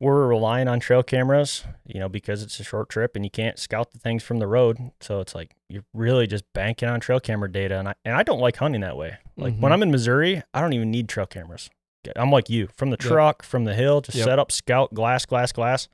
we're 0.01 0.25
relying 0.27 0.67
on 0.67 0.79
trail 0.79 1.03
cameras, 1.03 1.63
you 1.85 1.99
know, 1.99 2.09
because 2.09 2.41
it's 2.41 2.59
a 2.59 2.63
short 2.63 2.89
trip 2.89 3.15
and 3.15 3.23
you 3.23 3.29
can't 3.29 3.59
scout 3.59 3.91
the 3.91 3.99
things 3.99 4.23
from 4.23 4.39
the 4.39 4.47
road. 4.47 4.91
So 4.99 5.19
it's 5.19 5.35
like 5.35 5.55
you're 5.69 5.85
really 5.93 6.25
just 6.25 6.43
banking 6.53 6.89
on 6.89 6.99
trail 6.99 7.19
camera 7.19 7.51
data. 7.51 7.77
And 7.77 7.87
I, 7.87 7.93
and 8.03 8.15
I 8.15 8.23
don't 8.23 8.39
like 8.39 8.55
hunting 8.57 8.81
that 8.81 8.97
way. 8.97 9.19
Like 9.37 9.55
when 9.57 9.71
Mhm. 9.71 9.73
I'm 9.75 9.83
in 9.83 9.91
Missouri, 9.91 10.41
I 10.55 10.61
don't 10.61 10.73
even 10.73 10.89
need 10.89 11.07
trail 11.07 11.27
cameras. 11.27 11.69
I'm 12.15 12.31
like 12.31 12.49
you 12.49 12.67
from 12.75 12.89
the 12.89 12.95
Yep. 12.99 13.07
truck, 13.07 13.43
from 13.43 13.65
the 13.65 13.75
hill, 13.75 14.01
just 14.01 14.17
Yep. 14.17 14.25
set 14.25 14.39
up, 14.39 14.51
scout, 14.51 14.91
glass, 14.95 15.27
glass, 15.27 15.51
glass. 15.51 15.87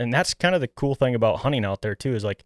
And 0.00 0.10
that's 0.10 0.32
kind 0.32 0.54
of 0.54 0.62
the 0.62 0.68
cool 0.68 0.94
thing 0.94 1.14
about 1.14 1.40
hunting 1.40 1.66
out 1.66 1.82
there 1.82 1.94
too 1.94 2.14
is 2.14 2.24
like 2.24 2.44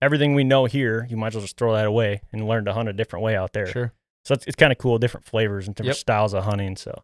everything 0.00 0.36
we 0.36 0.44
know 0.44 0.66
here, 0.66 1.04
you 1.10 1.16
might 1.16 1.28
as 1.28 1.34
well 1.34 1.42
just 1.42 1.56
throw 1.56 1.74
that 1.74 1.86
away 1.86 2.22
and 2.32 2.46
learn 2.46 2.64
to 2.66 2.72
hunt 2.72 2.88
a 2.88 2.92
different 2.92 3.24
way 3.24 3.34
out 3.34 3.54
there. 3.54 3.66
Sure. 3.66 3.92
So 4.24 4.34
it's, 4.34 4.46
it's 4.46 4.54
kind 4.54 4.70
of 4.70 4.78
cool, 4.78 4.98
different 4.98 5.26
flavors 5.26 5.66
and 5.66 5.74
different 5.74 5.96
Yep. 5.96 6.00
styles 6.00 6.32
of 6.32 6.44
hunting. 6.44 6.76
So 6.76 7.02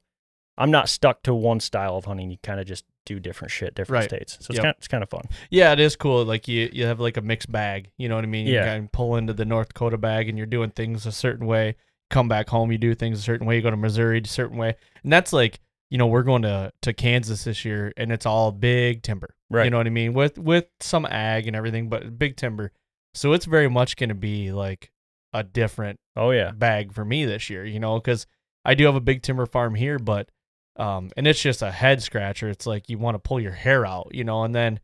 I'm 0.57 0.71
not 0.71 0.89
stuck 0.89 1.25
to 1.25 1.35
one 1.35 1.59
style 1.59 1.97
of 1.97 2.05
hunting. 2.05 2.31
You 2.31 2.37
kind 2.45 2.61
of 2.61 2.67
just 2.67 2.85
do 3.05 3.21
different 3.21 3.51
shit, 3.53 3.75
different 3.75 4.03
Right. 4.03 4.09
states. 4.11 4.35
So 4.41 4.47
it's 4.51 4.57
Yep. 4.57 4.63
kind 4.63 4.71
of, 4.71 4.77
it's 4.79 4.89
kind 4.89 5.03
of 5.03 5.11
fun. 5.11 5.23
Yeah, 5.51 5.73
it 5.73 5.81
is 5.81 5.97
cool. 5.97 6.25
Like 6.25 6.49
you, 6.49 6.69
you 6.73 6.87
have 6.87 7.01
like 7.01 7.17
a 7.17 7.21
mixed 7.23 7.51
bag. 7.53 7.91
You 7.99 8.09
know 8.09 8.15
what 8.17 8.25
I 8.25 8.29
mean? 8.29 8.47
You 8.47 8.55
Yeah. 8.55 8.67
kind 8.67 8.85
of 8.85 8.93
pull 8.93 9.17
into 9.17 9.33
the 9.33 9.45
North 9.45 9.69
Dakota 9.69 9.99
bag, 9.99 10.29
and 10.29 10.37
you're 10.39 10.47
doing 10.47 10.71
things 10.71 11.07
a 11.07 11.13
certain 11.13 11.47
way. 11.47 11.77
Come 12.11 12.29
back 12.29 12.49
home, 12.49 12.71
you 12.71 12.79
do 12.79 12.95
things 12.95 13.19
a 13.19 13.23
certain 13.23 13.47
way. 13.47 13.57
You 13.57 13.63
go 13.63 13.71
to 13.71 13.77
Missouri 13.77 14.21
a 14.23 14.27
certain 14.27 14.57
way, 14.59 14.77
and 15.03 15.13
that's 15.13 15.33
like 15.33 15.61
you 15.91 15.99
know 15.99 16.07
we're 16.07 16.23
going 16.23 16.43
to 16.43 16.73
to 16.83 16.93
Kansas 16.93 17.45
this 17.45 17.65
year, 17.65 17.93
and 17.97 18.11
it's 18.13 18.27
all 18.27 18.53
big 18.53 19.03
timber. 19.03 19.35
Right. 19.51 19.65
You 19.65 19.71
know 19.71 19.79
what 19.79 19.87
I 19.87 19.91
mean? 19.91 20.13
With 20.15 20.39
with 20.39 20.67
some 20.81 21.07
ag 21.07 21.47
and 21.47 21.55
everything, 21.57 21.89
but 21.89 22.19
big 22.19 22.37
timber. 22.37 22.73
So 23.15 23.33
it's 23.33 23.45
very 23.47 23.69
much 23.71 23.97
going 23.97 24.09
to 24.09 24.15
be 24.15 24.51
like 24.53 24.91
a 25.33 25.43
different 25.45 25.99
Oh 26.17 26.31
yeah. 26.31 26.51
bag 26.53 26.93
for 26.93 27.05
me 27.05 27.25
this 27.25 27.49
year, 27.51 27.65
you 27.65 27.79
know, 27.81 27.99
because 28.01 28.27
I 28.65 28.75
do 28.75 28.85
have 28.87 28.95
a 28.97 29.01
big 29.01 29.23
timber 29.23 29.47
farm 29.47 29.75
here, 29.75 29.99
but 29.99 30.29
um, 30.77 31.11
and 31.17 31.27
it's 31.27 31.41
just 31.41 31.63
a 31.63 31.71
head 31.71 32.03
scratcher. 32.03 32.49
It's 32.49 32.67
like 32.67 32.89
you 32.89 32.99
want 32.99 33.15
to 33.15 33.19
pull 33.19 33.41
your 33.41 33.53
hair 33.53 33.87
out, 33.87 34.09
you 34.13 34.25
know, 34.25 34.45
and 34.45 34.55
then 34.55 34.81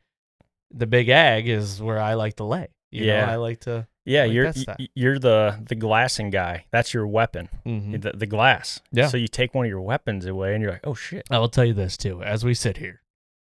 the 0.70 0.86
big 0.86 1.08
ag 1.08 1.48
is 1.48 1.82
where 1.82 1.98
I 2.00 2.14
like 2.14 2.36
to 2.36 2.44
lay. 2.44 2.68
You 2.90 3.06
Yeah. 3.06 3.26
know, 3.26 3.32
I 3.32 3.36
like 3.36 3.60
to. 3.60 3.86
Yeah, 4.06 4.22
Like 4.24 4.32
you're 4.32 4.44
that 4.46 4.56
y- 4.56 4.62
style. 4.62 4.76
y- 4.78 4.88
you're 4.94 5.18
the 5.18 5.62
the 5.68 5.74
glassing 5.74 6.30
guy. 6.30 6.64
That's 6.72 6.94
your 6.94 7.06
weapon. 7.06 7.48
mhm. 7.66 8.00
The, 8.02 8.12
the 8.12 8.26
glass. 8.26 8.80
Yeah. 8.92 9.08
So 9.08 9.16
you 9.16 9.28
take 9.28 9.54
one 9.54 9.66
of 9.66 9.70
your 9.70 9.80
weapons 9.82 10.24
away, 10.26 10.54
and 10.54 10.62
you're 10.62 10.72
like, 10.72 10.86
oh 10.86 10.94
shit. 10.94 11.26
I 11.30 11.38
will 11.38 11.48
tell 11.50 11.64
you 11.64 11.74
this 11.74 11.96
too, 11.96 12.22
as 12.22 12.44
we 12.44 12.54
sit 12.54 12.78
here. 12.78 13.02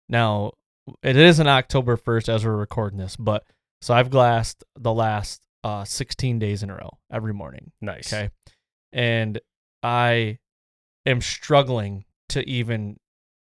Now, 0.09 0.51
it 1.01 1.15
isn't 1.15 1.47
October 1.47 1.95
first 1.95 2.27
as 2.27 2.43
we're 2.45 2.55
recording 2.57 2.97
this, 2.99 3.15
but 3.15 3.45
so 3.81 3.93
I've 3.93 4.09
glassed 4.09 4.63
the 4.75 4.93
last 4.93 5.41
uh 5.63 5.85
16 5.85 6.37
days 6.39 6.63
in 6.63 6.69
a 6.69 6.75
row 6.75 6.97
every 7.11 7.33
morning. 7.33 7.71
Nice. 7.81 8.11
Okay. 8.11 8.29
And 8.91 9.39
I 9.81 10.39
am 11.05 11.21
struggling 11.21 12.03
to 12.31 12.47
even 12.49 12.97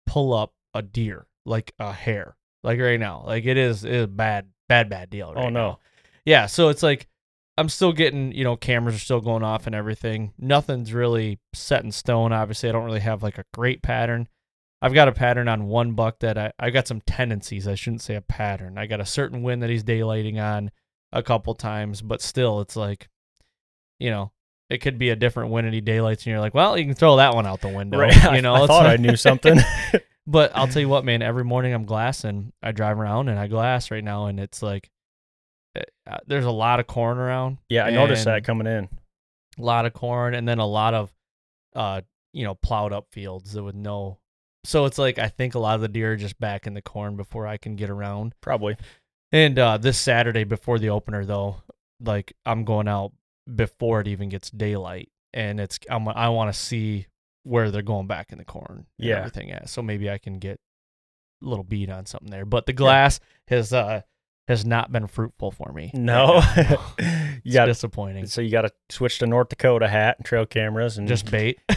pull 0.06 0.32
up 0.34 0.52
a 0.74 0.82
deer 0.82 1.26
like 1.46 1.72
a 1.78 1.92
hare. 1.92 2.36
Like 2.62 2.80
right 2.80 2.98
now. 3.00 3.22
Like 3.26 3.44
it 3.44 3.56
is 3.56 3.84
it 3.84 3.92
is 3.92 4.04
a 4.04 4.08
bad, 4.08 4.48
bad, 4.68 4.88
bad 4.88 5.10
deal. 5.10 5.28
Oh, 5.30 5.34
right 5.34 5.46
Oh, 5.46 5.50
no. 5.50 5.68
now. 5.70 5.78
Yeah. 6.24 6.46
So 6.46 6.68
it's 6.68 6.82
like 6.82 7.08
I'm 7.56 7.68
still 7.68 7.92
getting, 7.92 8.32
you 8.32 8.42
know, 8.42 8.56
cameras 8.56 8.96
are 8.96 9.00
still 9.00 9.20
going 9.20 9.44
off 9.44 9.66
and 9.66 9.74
everything. 9.76 10.32
Nothing's 10.38 10.92
really 10.92 11.38
set 11.52 11.84
in 11.84 11.92
stone. 11.92 12.32
Obviously, 12.32 12.68
I 12.68 12.72
don't 12.72 12.84
really 12.84 13.00
have 13.00 13.22
like 13.22 13.38
a 13.38 13.44
great 13.52 13.82
pattern. 13.82 14.28
I've 14.82 14.92
got 14.94 15.08
a 15.08 15.12
pattern 15.12 15.48
on 15.48 15.66
one 15.68 15.92
buck 15.92 16.18
that 16.18 16.36
I, 16.36 16.52
I 16.58 16.70
got 16.70 16.88
some 16.88 17.00
tendencies. 17.02 17.68
I 17.68 17.74
shouldn't 17.74 18.02
say 18.02 18.16
a 18.16 18.20
pattern. 18.20 18.76
I 18.76 18.86
got 18.86 19.00
a 19.00 19.06
certain 19.06 19.42
wind 19.42 19.62
that 19.62 19.70
he's 19.70 19.84
daylighting 19.84 20.38
on 20.42 20.70
a 21.12 21.22
couple 21.22 21.54
times, 21.54 22.02
but 22.02 22.20
still, 22.20 22.60
it's 22.60 22.76
like, 22.76 23.08
you 23.98 24.10
know, 24.10 24.32
it 24.70 24.78
could 24.78 24.98
be 24.98 25.10
a 25.10 25.16
different 25.16 25.50
wind 25.50 25.66
and 25.66 25.74
he 25.74 25.80
daylights, 25.80 26.22
and 26.22 26.32
you're 26.32 26.40
like, 26.40 26.54
well, 26.54 26.78
you 26.78 26.84
can 26.84 26.94
throw 26.94 27.16
that 27.16 27.34
one 27.34 27.46
out 27.46 27.60
the 27.60 27.68
window. 27.68 27.98
Right. 27.98 28.14
You 28.34 28.42
know, 28.42 28.54
I 28.54 28.58
it's 28.60 28.66
thought 28.68 28.86
I 28.86 28.96
knew 28.96 29.16
something. 29.16 29.58
but 30.26 30.52
I'll 30.54 30.68
tell 30.68 30.80
you 30.80 30.88
what, 30.88 31.04
man. 31.04 31.22
Every 31.22 31.44
morning 31.44 31.74
I'm 31.74 31.84
glassing. 31.84 32.52
I 32.62 32.72
drive 32.72 32.98
around 32.98 33.28
and 33.28 33.38
I 33.38 33.46
glass 33.46 33.90
right 33.90 34.02
now, 34.02 34.26
and 34.26 34.40
it's 34.40 34.62
like 34.62 34.90
eh, 35.76 35.82
uh, 36.10 36.18
there's 36.26 36.46
a 36.46 36.50
lot 36.50 36.80
of 36.80 36.86
corn 36.86 37.18
around. 37.18 37.58
yeah, 37.68 37.84
I 37.84 37.90
noticed 37.90 38.24
that 38.24 38.44
coming 38.44 38.66
in. 38.66 38.88
A 39.58 39.62
lot 39.62 39.86
of 39.86 39.92
corn, 39.92 40.34
and 40.34 40.48
then 40.48 40.58
a 40.58 40.66
lot 40.66 40.94
of, 40.94 41.12
uh, 41.76 42.00
you 42.32 42.44
know, 42.44 42.54
plowed 42.56 42.92
up 42.92 43.06
fields 43.12 43.52
that 43.52 43.62
with 43.62 43.76
no. 43.76 44.18
So 44.64 44.86
it's 44.86 44.98
like 44.98 45.18
I 45.18 45.28
think 45.28 45.54
a 45.54 45.58
lot 45.58 45.76
of 45.76 45.82
the 45.82 45.88
deer 45.88 46.12
are 46.12 46.16
just 46.16 46.40
back 46.40 46.66
in 46.66 46.74
the 46.74 46.82
corn 46.82 47.16
before 47.16 47.46
I 47.46 47.58
can 47.58 47.76
get 47.76 47.90
around. 47.90 48.34
Probably. 48.40 48.76
And 49.30 49.58
uh, 49.58 49.78
this 49.78 49.98
Saturday 49.98 50.44
before 50.44 50.78
the 50.78 50.90
opener, 50.90 51.24
though, 51.24 51.62
like 52.00 52.32
I'm 52.46 52.64
going 52.64 52.88
out 52.88 53.12
before 53.52 54.00
it 54.00 54.08
even 54.08 54.28
gets 54.28 54.50
daylight, 54.50 55.10
and 55.32 55.60
it's 55.60 55.78
I'm, 55.90 56.08
I 56.08 56.28
want 56.30 56.52
to 56.52 56.58
see 56.58 57.06
where 57.42 57.70
they're 57.70 57.82
going 57.82 58.06
back 58.06 58.32
in 58.32 58.38
the 58.38 58.44
corn, 58.44 58.86
and 58.98 59.08
Yeah. 59.08 59.18
everything 59.18 59.50
at. 59.50 59.68
So 59.68 59.82
maybe 59.82 60.08
I 60.10 60.18
can 60.18 60.38
get 60.38 60.60
a 61.42 61.46
little 61.46 61.64
bead 61.64 61.90
on 61.90 62.06
something 62.06 62.30
there. 62.30 62.44
But 62.46 62.66
the 62.66 62.72
glass 62.72 63.20
has 63.48 63.72
uh 63.72 64.02
has 64.48 64.64
not 64.66 64.92
been 64.92 65.06
fruitful 65.06 65.50
for 65.50 65.72
me. 65.72 65.90
No. 65.94 66.42
it's 66.98 67.54
got 67.54 67.64
disappointing. 67.66 68.26
so 68.26 68.42
you 68.42 68.50
got 68.50 68.62
to 68.62 68.70
switch 68.90 69.18
to 69.20 69.26
North 69.26 69.48
Dakota 69.48 69.88
hat 69.88 70.16
and 70.18 70.26
trail 70.26 70.44
cameras 70.44 70.98
and 70.98 71.08
Just 71.08 71.30
bait. 71.30 71.58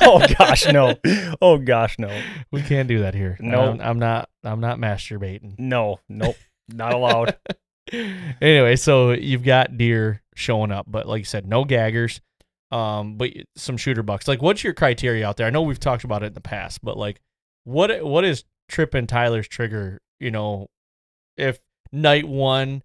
oh 0.00 0.26
gosh, 0.36 0.66
no. 0.72 0.96
Oh 1.40 1.58
gosh, 1.58 1.96
no. 1.98 2.10
we 2.50 2.60
can't 2.62 2.88
do 2.88 3.00
that 3.02 3.14
here. 3.14 3.36
No. 3.40 3.70
I'm, 3.70 3.80
I'm 3.80 3.98
not. 4.00 4.28
I'm 4.42 4.60
not 4.60 4.78
masturbating. 4.78 5.58
No. 5.58 6.00
Nope. 6.08 6.36
Not 6.68 6.92
allowed. 6.92 7.36
anyway, 7.92 8.76
so 8.76 9.12
you've 9.12 9.44
got 9.44 9.76
deer 9.76 10.22
showing 10.34 10.70
up, 10.72 10.86
but 10.88 11.06
like 11.08 11.18
you 11.20 11.24
said, 11.24 11.46
no 11.46 11.64
gaggers. 11.64 12.20
Um, 12.70 13.16
but 13.16 13.30
some 13.56 13.76
shooter 13.78 14.02
bucks. 14.02 14.28
Like, 14.28 14.42
what's 14.42 14.62
your 14.62 14.74
criteria 14.74 15.26
out 15.26 15.38
there? 15.38 15.46
I 15.46 15.50
know 15.50 15.62
we've 15.62 15.80
talked 15.80 16.04
about 16.04 16.22
it 16.22 16.26
in 16.26 16.34
the 16.34 16.40
past, 16.42 16.84
but 16.84 16.98
like, 16.98 17.20
what 17.64 18.04
what 18.04 18.24
is 18.24 18.44
Trip 18.68 18.92
and 18.94 19.08
Tyler's 19.08 19.48
trigger? 19.48 20.00
You 20.20 20.30
know, 20.30 20.68
if 21.38 21.60
night 21.92 22.28
one, 22.28 22.82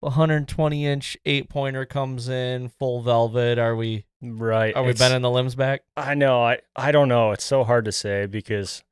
120 0.00 0.86
inch 0.86 1.16
eight 1.26 1.48
pointer 1.50 1.84
comes 1.84 2.28
in 2.28 2.68
full 2.70 3.02
velvet, 3.02 3.58
are 3.58 3.76
we 3.76 4.04
Right. 4.22 4.74
are 4.74 4.82
we 4.82 4.90
It's- 4.90 4.98
bending 4.98 5.22
the 5.22 5.30
limbs 5.30 5.54
back? 5.54 5.82
I 5.96 6.14
know. 6.14 6.42
I, 6.42 6.60
I 6.74 6.90
don't 6.90 7.08
know. 7.08 7.32
It's 7.32 7.44
so 7.44 7.64
hard 7.64 7.84
to 7.84 7.92
say 7.92 8.26
because 8.26 8.82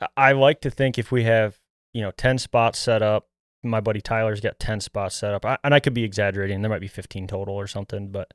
I- 0.00 0.08
I 0.16 0.32
like 0.32 0.60
to 0.62 0.70
think 0.70 0.98
if 0.98 1.12
we 1.12 1.24
have, 1.24 1.58
you 1.92 2.00
know, 2.02 2.10
10 2.12 2.38
spots 2.38 2.78
set 2.78 3.02
up, 3.02 3.28
my 3.62 3.80
buddy 3.80 4.00
Tyler's 4.00 4.40
got 4.40 4.58
10 4.58 4.80
spots 4.80 5.14
set 5.16 5.34
up, 5.34 5.44
I, 5.44 5.58
and 5.64 5.72
I 5.74 5.80
could 5.80 5.94
be 5.94 6.04
exaggerating. 6.04 6.60
There 6.62 6.70
might 6.70 6.80
be 6.80 6.88
15 6.88 7.26
total 7.26 7.54
or 7.54 7.66
something, 7.66 8.08
but 8.10 8.32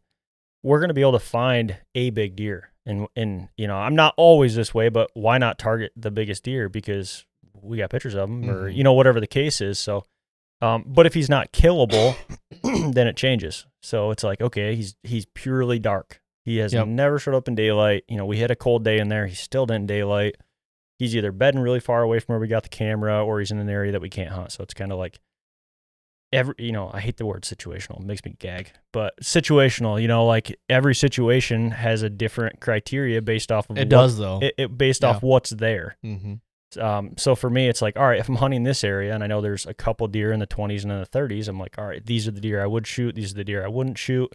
we're 0.63 0.80
going 0.80 0.89
to 0.89 0.93
be 0.93 1.01
able 1.01 1.11
to 1.13 1.19
find 1.19 1.78
a 1.95 2.09
big 2.09 2.36
deer. 2.36 2.71
And, 2.86 3.07
and, 3.15 3.49
you 3.57 3.67
know, 3.67 3.75
I'm 3.78 3.95
not 3.95 4.13
always 4.17 4.55
this 4.55 4.73
way, 4.73 4.89
but 4.89 5.11
why 5.13 5.38
not 5.38 5.59
target 5.59 5.91
the 5.95 6.11
biggest 6.11 6.43
deer? 6.43 6.69
Because 6.69 7.25
we 7.61 7.78
got 7.78 7.89
pictures 7.89 8.13
of 8.15 8.30
them 8.30 8.49
or, 8.49 8.69
Mhm. 8.69 8.75
you 8.75 8.84
know, 8.84 8.93
whatever 8.93 9.19
the 9.19 9.28
case 9.28 9.59
is. 9.61 9.78
So, 9.78 10.05
um, 10.61 10.84
but 10.88 11.05
if 11.05 11.13
he's 11.13 11.30
not 11.30 11.51
killable, 11.51 12.15
then 12.93 13.07
it 13.07 13.17
changes. 13.17 13.65
So 13.82 14.11
it's 14.11 14.23
like, 14.23 14.41
okay, 14.41 14.75
he's 14.75 14.95
he's 15.03 15.25
purely 15.34 15.80
dark. 15.80 16.21
He 16.45 16.57
has 16.57 16.73
Yep. 16.73 16.88
never 16.88 17.19
showed 17.19 17.36
up 17.36 17.47
in 17.49 17.55
daylight. 17.55 18.03
You 18.07 18.15
know, 18.17 18.25
we 18.25 18.38
had 18.39 18.51
a 18.51 18.55
cold 18.55 18.84
day 18.86 18.99
in 18.99 19.09
there. 19.09 19.28
He 19.28 19.36
still 19.36 19.65
didn't 19.65 19.88
daylight. 19.88 20.36
He's 20.99 21.15
either 21.15 21.31
bedding 21.31 21.61
really 21.61 21.79
far 21.79 22.01
away 22.01 22.19
from 22.19 22.33
where 22.33 22.39
we 22.39 22.47
got 22.47 22.63
the 22.63 22.69
camera, 22.69 23.23
or 23.23 23.39
he's 23.39 23.51
in 23.51 23.59
an 23.59 23.69
area 23.69 23.91
that 23.91 24.01
we 24.01 24.09
can't 24.09 24.29
hunt. 24.31 24.51
So 24.51 24.63
it's 24.63 24.73
kind 24.73 24.91
of 24.91 24.97
like 24.97 25.19
every. 26.33 26.55
You 26.57 26.71
know, 26.71 26.89
I 26.93 26.99
hate 26.99 27.17
the 27.17 27.25
word 27.25 27.43
situational. 27.43 27.99
It 27.99 28.05
makes 28.05 28.23
me 28.25 28.35
gag. 28.39 28.71
But 28.93 29.13
situational. 29.21 30.01
You 30.01 30.07
know, 30.07 30.25
like 30.25 30.57
every 30.69 30.95
situation 30.95 31.71
has 31.71 32.01
a 32.01 32.09
different 32.09 32.59
criteria 32.61 33.21
based 33.21 33.51
off 33.51 33.69
of 33.69 33.77
It 33.77 33.81
what- 33.81 33.89
does 33.89 34.17
though. 34.17 34.39
It, 34.41 34.55
it 34.57 34.77
based 34.77 35.03
Yeah. 35.03 35.09
off 35.09 35.21
what's 35.23 35.51
there. 35.51 35.97
mm-hmm. 36.03 36.35
Um, 36.77 37.13
so 37.17 37.33
for 37.33 37.49
me, 37.49 37.69
it's 37.69 37.81
like, 37.81 37.97
all 37.97 38.05
right, 38.05 38.19
if 38.19 38.27
I'm 38.27 38.35
hunting 38.35 38.63
this 38.63 38.83
area 38.83 39.13
and 39.15 39.23
I 39.23 39.27
know 39.27 39.39
there's 39.39 39.65
a 39.65 39.73
couple 39.73 40.05
deer 40.09 40.33
in 40.33 40.39
the 40.41 40.45
20s 40.47 40.83
and 40.83 40.91
in 40.91 40.99
the 40.99 41.05
30s, 41.07 41.47
I'm 41.47 41.57
like, 41.57 41.77
all 41.77 41.85
right, 41.85 42.05
these 42.05 42.27
are 42.27 42.31
the 42.31 42.41
deer 42.41 42.61
I 42.61 42.67
would 42.67 42.85
shoot. 42.85 43.15
These 43.15 43.31
are 43.31 43.35
the 43.35 43.45
deer 43.45 43.63
I 43.63 43.69
wouldn't 43.69 43.97
shoot. 43.97 44.33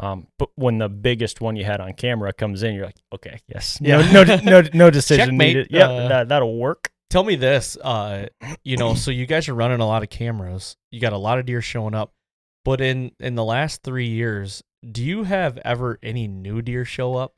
Um, 0.00 0.26
but 0.38 0.48
when 0.54 0.78
the 0.78 0.88
biggest 0.88 1.40
one 1.42 1.56
you 1.56 1.64
had 1.64 1.80
on 1.80 1.92
camera 1.92 2.32
comes 2.32 2.62
in, 2.62 2.74
you're 2.74 2.86
like, 2.86 2.96
okay, 3.12 3.38
yes, 3.48 3.78
Yeah. 3.82 4.00
no, 4.12 4.24
no, 4.24 4.36
no, 4.36 4.62
no 4.72 4.90
decision 4.98 5.26
Checkmate, 5.30 5.46
needed. 5.56 5.66
Yeah, 5.70 5.88
uh, 5.90 6.08
that 6.08 6.28
that'll 6.30 6.56
work. 6.56 6.90
Tell 7.10 7.22
me 7.24 7.34
this, 7.36 7.76
uh, 7.82 8.28
you 8.64 8.76
know, 8.76 8.94
so 8.94 9.10
you 9.10 9.26
guys 9.26 9.48
are 9.48 9.54
running 9.54 9.80
a 9.80 9.86
lot 9.86 10.02
of 10.02 10.10
cameras. 10.10 10.76
You 10.90 11.00
got 11.00 11.12
a 11.12 11.18
lot 11.18 11.38
of 11.38 11.44
deer 11.46 11.60
showing 11.60 11.94
up, 11.94 12.12
but 12.64 12.80
in 12.80 13.12
in 13.20 13.34
the 13.34 13.44
last 13.44 13.82
three 13.82 14.06
years, 14.08 14.62
do 14.90 15.04
you 15.04 15.24
have 15.24 15.58
ever 15.64 15.98
any 16.02 16.26
new 16.28 16.62
deer 16.62 16.84
show 16.84 17.16
up 17.16 17.34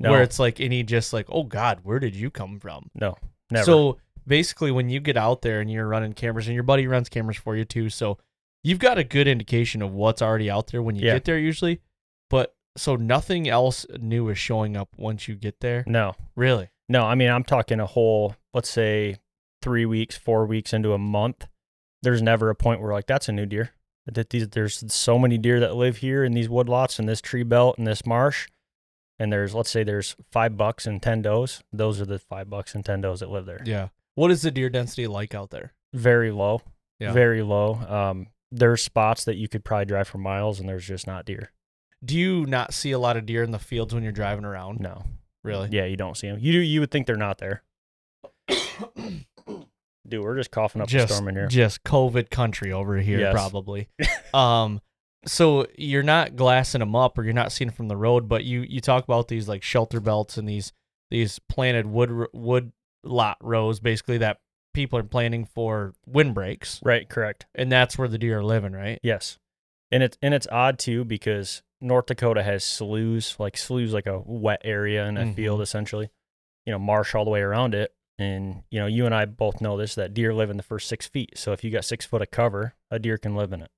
No, 0.00 0.10
where 0.10 0.22
it's 0.22 0.38
like 0.38 0.60
any 0.60 0.82
just 0.82 1.12
like, 1.12 1.26
oh 1.30 1.44
God, 1.44 1.80
where 1.84 1.98
did 2.00 2.14
you 2.14 2.30
come 2.30 2.58
from? 2.60 2.90
no, 2.94 3.16
never. 3.50 3.64
So 3.64 3.98
basically, 4.26 4.70
when 4.72 4.90
you 4.90 5.00
get 5.00 5.16
out 5.16 5.40
there 5.42 5.60
and 5.60 5.70
you're 5.70 5.86
running 5.88 6.12
cameras, 6.12 6.46
and 6.48 6.54
your 6.54 6.64
buddy 6.64 6.86
runs 6.86 7.08
cameras 7.08 7.36
for 7.38 7.56
you 7.56 7.64
too, 7.64 7.88
so 7.90 8.18
you've 8.64 8.80
got 8.80 8.98
a 8.98 9.04
good 9.04 9.28
indication 9.28 9.80
of 9.82 9.92
what's 9.92 10.20
already 10.20 10.50
out 10.50 10.66
there 10.66 10.82
when 10.82 10.96
you 10.96 11.06
Yeah. 11.06 11.14
get 11.14 11.24
there 11.24 11.38
usually. 11.38 11.80
But 12.74 12.80
so 12.80 12.96
nothing 12.96 13.48
else 13.48 13.86
new 14.00 14.28
is 14.28 14.38
showing 14.38 14.76
up 14.76 14.88
once 14.96 15.28
you 15.28 15.34
get 15.34 15.60
there. 15.60 15.84
no, 15.86 16.14
Really? 16.36 16.68
no. 16.88 17.04
I 17.04 17.14
mean, 17.14 17.30
I'm 17.30 17.44
talking 17.44 17.80
a 17.80 17.86
whole, 17.86 18.36
let's 18.54 18.70
say, 18.70 19.16
three 19.60 19.86
weeks, 19.86 20.16
four 20.16 20.46
weeks 20.46 20.72
into 20.72 20.92
a 20.92 20.98
month. 20.98 21.46
There's 22.02 22.22
never 22.22 22.50
a 22.50 22.54
point 22.54 22.80
where 22.80 22.92
like 22.92 23.06
that's 23.06 23.28
a 23.28 23.32
new 23.32 23.46
deer. 23.46 23.70
That 24.06 24.30
these 24.30 24.48
there's 24.48 24.82
so 24.92 25.18
many 25.18 25.38
deer 25.38 25.60
that 25.60 25.76
live 25.76 25.98
here 25.98 26.24
in 26.24 26.32
these 26.32 26.48
woodlots 26.48 26.98
and 26.98 27.08
this 27.08 27.20
tree 27.20 27.44
belt 27.44 27.78
and 27.78 27.86
this 27.86 28.04
marsh. 28.04 28.48
And 29.20 29.32
there's 29.32 29.54
let's 29.54 29.70
say 29.70 29.84
there's 29.84 30.16
five 30.32 30.56
bucks 30.56 30.86
and 30.86 31.00
ten 31.00 31.22
does. 31.22 31.62
Those 31.72 32.00
are 32.00 32.06
the 32.06 32.18
five 32.18 32.50
bucks 32.50 32.74
and 32.74 32.84
ten 32.84 33.00
does 33.02 33.20
that 33.20 33.30
live 33.30 33.46
there. 33.46 33.62
Yeah. 33.64 33.88
What 34.16 34.32
is 34.32 34.42
the 34.42 34.50
deer 34.50 34.68
density 34.68 35.06
like 35.06 35.34
out 35.34 35.50
there? 35.50 35.72
Very 35.94 36.32
low. 36.32 36.62
Yeah. 36.98 37.12
Very 37.12 37.42
low. 37.42 37.74
Um, 37.74 38.26
there's 38.50 38.82
spots 38.82 39.24
that 39.24 39.36
you 39.36 39.48
could 39.48 39.64
probably 39.64 39.84
drive 39.86 40.08
for 40.08 40.18
miles, 40.18 40.58
and 40.58 40.68
there's 40.68 40.86
just 40.86 41.06
not 41.06 41.24
deer. 41.24 41.52
Do 42.04 42.18
you 42.18 42.46
not 42.46 42.74
see 42.74 42.90
a 42.92 42.98
lot 42.98 43.16
of 43.16 43.26
deer 43.26 43.42
in 43.42 43.50
the 43.52 43.58
fields 43.58 43.94
when 43.94 44.02
you're 44.02 44.12
driving 44.12 44.44
around? 44.44 44.80
No. 44.80 45.04
Really? 45.44 45.68
Yeah, 45.72 45.84
you 45.84 45.96
don't 45.96 46.16
see 46.16 46.28
them. 46.28 46.38
You 46.40 46.52
do. 46.52 46.58
you 46.58 46.80
would 46.80 46.90
think 46.90 47.06
they're 47.06 47.16
not 47.16 47.38
there. 47.38 47.62
Dude, 50.08 50.22
we're 50.22 50.36
just 50.36 50.50
coughing 50.50 50.82
up 50.82 50.88
just, 50.88 51.10
a 51.10 51.14
storm 51.14 51.28
in 51.28 51.36
here. 51.36 51.46
just 51.46 51.84
COVID 51.84 52.28
country 52.30 52.72
over 52.72 52.96
here, 52.98 53.20
Yes. 53.20 53.32
probably. 53.32 53.88
um, 54.34 54.80
so 55.24 55.66
you're 55.78 56.02
not 56.02 56.34
glassing 56.34 56.80
them 56.80 56.96
up, 56.96 57.16
or 57.16 57.22
you're 57.22 57.32
not 57.32 57.52
seeing 57.52 57.68
them 57.68 57.76
from 57.76 57.86
the 57.88 57.96
road, 57.96 58.28
but 58.28 58.44
you 58.44 58.62
you 58.62 58.80
talk 58.80 59.04
about 59.04 59.28
these 59.28 59.48
like 59.48 59.62
shelter 59.62 60.00
belts 60.00 60.36
and 60.36 60.48
these 60.48 60.72
these 61.10 61.38
planted 61.48 61.86
wood 61.86 62.26
wood 62.32 62.72
lot 63.04 63.36
rows, 63.40 63.78
basically 63.78 64.18
that 64.18 64.38
people 64.74 64.98
are 64.98 65.04
planting 65.04 65.44
for 65.44 65.92
windbreaks, 66.06 66.80
Right, 66.82 67.08
correct. 67.08 67.46
and 67.54 67.70
that's 67.70 67.96
where 67.96 68.08
the 68.08 68.18
deer 68.18 68.38
are 68.40 68.44
living, 68.44 68.72
right? 68.72 68.98
Yes, 69.04 69.38
and 69.92 70.02
it's 70.02 70.18
and 70.20 70.34
it's 70.34 70.48
odd 70.50 70.80
too 70.80 71.04
because 71.04 71.62
North 71.82 72.06
Dakota 72.06 72.42
has 72.42 72.64
sloughs, 72.64 73.36
like 73.38 73.56
sloughs, 73.58 73.92
like 73.92 74.06
a 74.06 74.20
wet 74.20 74.60
area 74.64 75.04
in 75.06 75.16
a 75.18 75.24
Mhm. 75.24 75.34
field 75.34 75.60
essentially. 75.60 76.08
You 76.64 76.72
know, 76.72 76.78
marsh 76.78 77.14
all 77.14 77.24
the 77.24 77.30
way 77.30 77.40
around 77.40 77.74
it, 77.74 77.92
and 78.18 78.62
you 78.70 78.78
know, 78.80 78.86
you 78.86 79.04
and 79.04 79.14
I 79.14 79.24
both 79.24 79.60
know 79.60 79.76
this 79.76 79.94
that 79.96 80.14
deer 80.14 80.32
live 80.32 80.48
in 80.48 80.56
the 80.56 80.62
first 80.62 80.88
six 80.88 81.06
feet. 81.08 81.36
So 81.36 81.52
if 81.52 81.64
you 81.64 81.70
got 81.70 81.84
six 81.84 82.06
foot 82.06 82.22
of 82.22 82.30
cover, 82.30 82.74
a 82.90 82.98
deer 82.98 83.18
can 83.18 83.34
live 83.34 83.52
in 83.52 83.60
it, 83.62 83.70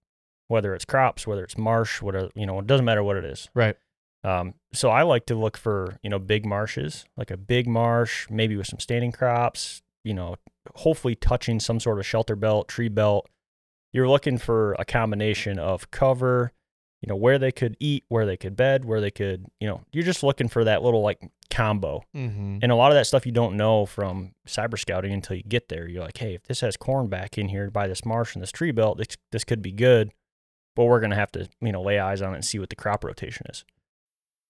whether 0.49 0.75
it's 0.75 0.85
crops, 0.85 1.27
whether 1.27 1.43
it's 1.45 1.57
marsh, 1.57 2.03
whatever 2.03 2.31
you 2.35 2.45
know, 2.47 2.59
it 2.59 2.67
doesn't 2.67 2.85
matter 2.85 3.03
what 3.03 3.17
it 3.17 3.25
is. 3.25 3.49
Right. 3.55 3.77
Um, 4.23 4.55
so 4.73 4.91
I 4.91 5.03
like 5.03 5.27
to 5.27 5.35
look 5.35 5.57
for 5.57 5.99
you 6.03 6.11
know 6.11 6.19
big 6.19 6.45
marshes, 6.45 7.07
like 7.17 7.31
a 7.31 7.37
big 7.39 7.67
marsh, 7.67 8.29
maybe 8.31 8.57
with 8.57 8.67
some 8.67 8.81
standing 8.81 9.13
crops. 9.13 9.83
You 10.05 10.13
know, 10.13 10.37
hopefully 10.75 11.15
touching 11.15 11.61
some 11.61 11.81
sort 11.81 11.99
of 11.99 12.05
shelter 12.05 12.37
belt, 12.37 12.69
tree 12.69 12.89
belt. 12.89 13.29
You're 13.93 14.09
looking 14.09 14.37
for 14.39 14.75
a 14.79 14.85
combination 14.85 15.59
of 15.59 15.91
cover, 15.91 16.53
you 17.05 17.09
know, 17.09 17.17
where 17.17 17.39
they 17.39 17.53
could 17.53 17.77
eat, 17.81 18.03
where 18.09 18.25
they 18.25 18.39
could 18.39 18.57
bed, 18.57 18.87
where 18.87 18.99
they 18.99 19.11
could, 19.11 19.45
you 19.61 19.69
know, 19.69 19.83
you're 19.93 20.07
just 20.07 20.23
looking 20.23 20.49
for 20.49 20.65
that 20.65 20.83
little 20.83 21.03
like 21.03 21.21
combo. 21.51 22.03
Mm-hmm. 22.17 22.61
And 22.63 22.73
a 22.73 22.75
lot 22.75 22.93
of 22.93 22.95
that 22.95 23.07
stuff 23.07 23.27
you 23.27 23.33
don't 23.33 23.59
know 23.59 23.85
from 23.85 24.33
cyber 24.49 24.79
scouting 24.79 25.13
until 25.13 25.37
you 25.37 25.43
get 25.43 25.69
there. 25.69 25.87
You're 25.87 26.03
like, 26.03 26.17
hey, 26.17 26.33
if 26.33 26.45
this 26.45 26.63
has 26.63 26.79
corn 26.79 27.09
back 27.09 27.37
in 27.37 27.49
here 27.49 27.71
by 27.71 27.89
this 27.89 28.07
marsh 28.07 28.35
and 28.35 28.43
this 28.43 28.51
tree 28.51 28.71
belt, 28.71 28.97
this, 28.97 29.19
this 29.33 29.45
could 29.45 29.61
be 29.61 29.71
good. 29.71 30.13
But 30.75 30.87
we're 30.87 31.01
gonna 31.01 31.15
have 31.15 31.31
to, 31.33 31.47
you 31.61 31.73
know, 31.73 31.83
lay 31.83 31.99
eyes 31.99 32.23
on 32.23 32.33
it 32.33 32.37
and 32.37 32.45
see 32.45 32.59
what 32.59 32.71
the 32.71 32.77
crop 32.77 33.05
rotation 33.05 33.45
is. 33.51 33.67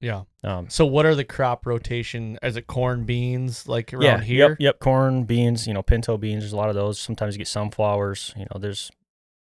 Yeah. 0.00 0.22
Um, 0.42 0.68
So 0.70 0.86
what 0.86 1.04
are 1.06 1.14
the 1.14 1.24
crop 1.24 1.66
rotation? 1.66 2.38
Is 2.42 2.56
it 2.56 2.66
corn, 2.66 3.04
beans, 3.04 3.68
like 3.68 3.92
around 3.92 4.02
yeah, 4.02 4.20
here? 4.20 4.48
Yep, 4.50 4.56
yep. 4.60 4.78
Corn, 4.80 5.24
beans, 5.24 5.66
you 5.66 5.74
know, 5.74 5.82
pinto 5.82 6.16
beans. 6.16 6.42
There's 6.42 6.52
a 6.52 6.56
lot 6.56 6.68
of 6.70 6.74
those. 6.74 6.98
Sometimes 6.98 7.34
you 7.34 7.38
get 7.38 7.48
sunflowers. 7.48 8.32
You 8.36 8.46
know, 8.50 8.58
there's 8.58 8.90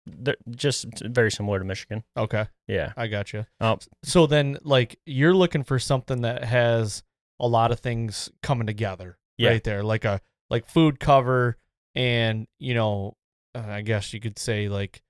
they're 0.06 0.36
just 0.50 0.86
very 1.04 1.30
similar 1.32 1.58
to 1.58 1.64
Michigan. 1.64 2.04
Okay, 2.16 2.46
Yeah. 2.68 2.92
I 2.96 3.08
got 3.08 3.32
you. 3.32 3.44
Um, 3.60 3.80
So 4.04 4.26
then, 4.26 4.56
like, 4.62 5.00
you're 5.04 5.34
looking 5.34 5.64
for 5.64 5.78
something 5.80 6.22
that 6.22 6.44
has 6.44 7.02
a 7.40 7.48
lot 7.48 7.72
of 7.72 7.80
things 7.80 8.30
coming 8.40 8.66
together, 8.68 9.18
Yeah. 9.36 9.50
right 9.50 9.64
there, 9.64 9.82
like 9.82 10.04
a 10.04 10.20
like 10.48 10.68
food 10.68 11.00
cover, 11.00 11.56
and 11.96 12.46
you 12.60 12.72
know, 12.72 13.16
uh, 13.54 13.64
I 13.66 13.80
guess 13.82 14.14
you 14.14 14.20
could 14.20 14.38
say 14.38 14.68
like, 14.68 15.02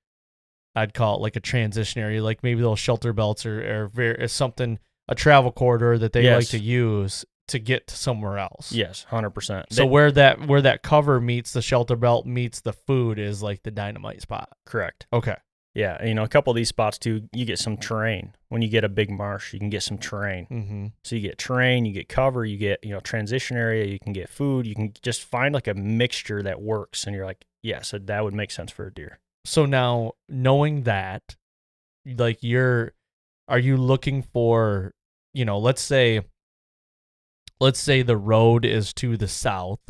I'd 0.74 0.94
call 0.94 1.16
it 1.16 1.20
like 1.20 1.36
a 1.36 1.40
transition 1.40 2.00
area, 2.02 2.22
like 2.22 2.42
maybe 2.42 2.62
those 2.62 2.78
shelter 2.80 3.12
belts 3.12 3.44
or 3.46 3.82
or 3.84 3.88
very 3.88 4.16
is 4.24 4.32
something 4.32 4.78
a 5.08 5.14
travel 5.14 5.52
corridor 5.52 5.98
that 5.98 6.12
they 6.12 6.34
like 6.34 6.48
to 6.48 6.58
use 6.58 7.24
to 7.48 7.58
get 7.60 7.86
to 7.86 7.96
somewhere 7.96 8.38
else. 8.38 8.72
yes, 8.72 9.04
hundred 9.04 9.30
percent. 9.30 9.66
So 9.72 9.86
where 9.86 10.10
that 10.12 10.46
where 10.46 10.62
that 10.62 10.82
cover 10.82 11.20
meets 11.20 11.52
the 11.52 11.62
shelter 11.62 11.96
belt 11.96 12.26
meets 12.26 12.60
the 12.60 12.72
food 12.72 13.18
is 13.18 13.42
like 13.42 13.62
the 13.62 13.70
dynamite 13.70 14.22
spot. 14.22 14.50
correct. 14.64 15.06
Okay. 15.12 15.36
Yeah, 15.74 16.02
you 16.02 16.14
know, 16.14 16.24
a 16.24 16.28
couple 16.28 16.50
of 16.50 16.56
these 16.56 16.70
spots 16.70 16.96
too, 16.96 17.28
you 17.34 17.44
get 17.44 17.58
some 17.58 17.76
terrain. 17.76 18.34
When 18.48 18.62
you 18.62 18.68
get 18.68 18.82
a 18.82 18.88
big 18.88 19.10
marsh, 19.10 19.52
you 19.52 19.58
can 19.58 19.68
get 19.68 19.82
some 19.82 19.98
terrain. 19.98 20.46
Mm-hmm. 20.50 20.86
So 21.04 21.16
you 21.16 21.20
get 21.20 21.36
terrain, 21.36 21.84
you 21.84 21.92
get 21.92 22.08
cover, 22.08 22.46
you 22.46 22.56
get 22.56 22.82
you 22.82 22.92
know 22.92 23.00
transition 23.00 23.58
area, 23.58 23.84
you 23.84 23.98
can 23.98 24.14
get 24.14 24.30
food, 24.30 24.66
you 24.66 24.74
can 24.74 24.94
just 25.02 25.22
find 25.22 25.52
like 25.52 25.66
a 25.68 25.74
mixture 25.74 26.42
that 26.42 26.62
works, 26.62 27.04
and 27.04 27.14
you're 27.14 27.26
like, 27.26 27.44
yeah, 27.62 27.82
so 27.82 27.98
that 27.98 28.24
would 28.24 28.32
make 28.32 28.50
sense 28.52 28.72
for 28.72 28.86
a 28.86 28.92
deer. 28.92 29.18
So 29.44 29.66
now 29.66 30.12
knowing 30.30 30.84
that, 30.84 31.36
like 32.06 32.38
you're, 32.40 32.94
are 33.46 33.58
you 33.58 33.76
looking 33.76 34.22
for, 34.22 34.94
you 35.36 35.44
know, 35.44 35.58
let's 35.58 35.82
say, 35.82 36.22
let's 37.60 37.78
say 37.80 38.02
the 38.02 38.16
road 38.16 38.64
is 38.64 38.92
to 38.94 39.16
the 39.16 39.28
south. 39.28 39.80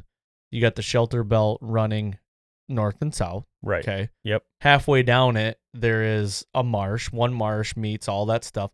You 0.51 0.61
got 0.61 0.74
the 0.74 0.82
shelter 0.82 1.22
belt 1.22 1.59
running 1.62 2.18
north 2.68 2.97
and 3.01 3.14
south. 3.14 3.44
Right. 3.62 3.84
Okay. 3.84 4.09
Yep. 4.24 4.42
Halfway 4.61 5.03
down 5.05 5.36
it, 5.36 5.59
there 5.72 6.03
is 6.18 6.44
a 6.55 6.64
marsh. 6.64 7.12
One 7.12 7.32
marsh 7.32 7.76
meets 7.76 8.09
all 8.09 8.26
that 8.26 8.42
stuff. 8.44 8.72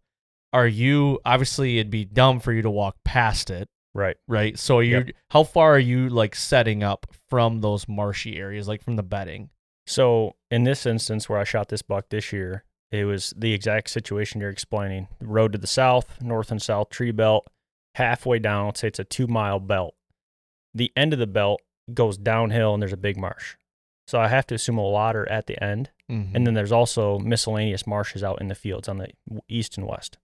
Are 0.55 0.67
you 0.67 1.19
obviously 1.25 1.79
it'd 1.79 1.91
be 1.91 2.05
dumb 2.05 2.41
for 2.41 2.53
you 2.53 2.63
to 2.63 2.71
walk 2.71 2.97
past 3.05 3.51
it, 3.51 3.69
Right. 3.95 4.17
right? 4.29 4.59
So 4.59 4.81
you 4.81 4.97
Yep. 4.99 5.11
how 5.31 5.45
far 5.45 5.75
are 5.75 5.79
you 5.79 6.09
like 6.09 6.35
setting 6.35 6.83
up 6.83 7.07
from 7.29 7.61
those 7.61 7.87
marshy 7.89 8.37
areas, 8.39 8.67
like 8.69 8.83
from 8.83 8.97
the 8.97 9.03
bedding? 9.03 9.51
So 9.87 10.37
in 10.51 10.65
this 10.65 10.87
instance 10.87 11.29
where 11.29 11.39
I 11.39 11.45
shot 11.45 11.69
this 11.69 11.83
buck 11.83 12.07
this 12.11 12.33
year, 12.33 12.65
it 12.93 13.07
was 13.07 13.33
the 13.37 13.55
exact 13.55 13.89
situation 13.91 14.41
you're 14.41 14.51
explaining. 14.51 15.09
Road 15.21 15.53
to 15.53 15.59
the 15.59 15.67
south, 15.67 16.21
north 16.21 16.51
and 16.51 16.61
south 16.61 16.91
tree 16.91 17.11
belt, 17.11 17.49
halfway 17.95 18.39
down, 18.39 18.67
let's 18.67 18.81
say 18.81 18.89
it's 18.89 18.99
a 18.99 19.05
two 19.05 19.27
mile 19.27 19.59
belt. 19.59 19.95
The 20.75 20.93
end 20.95 21.15
of 21.15 21.19
the 21.19 21.27
belt 21.27 21.63
goes 21.93 22.19
downhill 22.19 22.75
and 22.75 22.83
there's 22.83 22.93
a 22.93 22.99
big 22.99 23.17
marsh. 23.17 23.57
So 24.07 24.21
I 24.21 24.29
have 24.29 24.47
to 24.49 24.55
assume 24.55 24.77
a 24.77 24.83
lot 24.83 25.17
are 25.17 25.29
at 25.31 25.47
the 25.47 25.63
end. 25.63 25.91
Mm-hmm. 26.11 26.37
And 26.37 26.47
then 26.47 26.55
there's 26.55 26.73
also 26.73 27.19
miscellaneous 27.19 27.87
marshes 27.87 28.23
out 28.23 28.41
in 28.43 28.49
the 28.49 28.55
fields 28.55 28.89
on 28.89 28.99
the 28.99 29.09
east 29.49 29.79
and 29.79 29.87
west. 29.87 30.19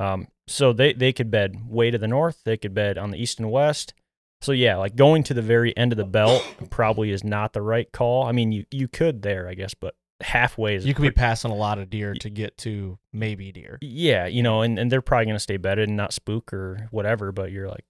Um, 0.00 0.28
so 0.48 0.72
they, 0.72 0.94
they 0.94 1.12
could 1.12 1.30
bed 1.30 1.68
way 1.68 1.90
to 1.90 1.98
the 1.98 2.08
north, 2.08 2.40
they 2.44 2.56
could 2.56 2.72
bed 2.72 2.96
on 2.96 3.10
the 3.10 3.18
east 3.20 3.38
and 3.38 3.50
west. 3.50 3.92
So 4.40 4.52
yeah, 4.52 4.76
like 4.76 4.96
going 4.96 5.22
to 5.24 5.34
the 5.34 5.42
very 5.42 5.76
end 5.76 5.92
of 5.92 5.98
the 5.98 6.04
belt 6.04 6.42
probably 6.70 7.10
is 7.10 7.22
not 7.22 7.52
the 7.52 7.62
right 7.62 7.92
call. 7.92 8.24
I 8.24 8.32
mean, 8.32 8.50
you 8.50 8.64
you 8.70 8.88
could 8.88 9.22
there, 9.22 9.46
I 9.46 9.54
guess, 9.54 9.74
but 9.74 9.94
halfway 10.22 10.74
is 10.76 10.86
you 10.86 10.94
could 10.94 11.02
be 11.02 11.10
passing 11.10 11.50
a 11.50 11.54
lot 11.54 11.78
of 11.78 11.90
deer 11.90 12.14
to 12.14 12.30
get 12.30 12.56
to 12.58 12.98
maybe 13.12 13.52
deer. 13.52 13.78
yeah, 13.80 14.26
you 14.26 14.42
know, 14.42 14.62
and, 14.62 14.78
and 14.78 14.90
they're 14.90 15.02
probably 15.02 15.26
gonna 15.26 15.38
stay 15.38 15.56
bedded 15.56 15.88
and 15.88 15.96
not 15.96 16.12
spook 16.12 16.52
or 16.52 16.88
whatever. 16.90 17.32
But 17.32 17.52
you're 17.52 17.68
like, 17.68 17.84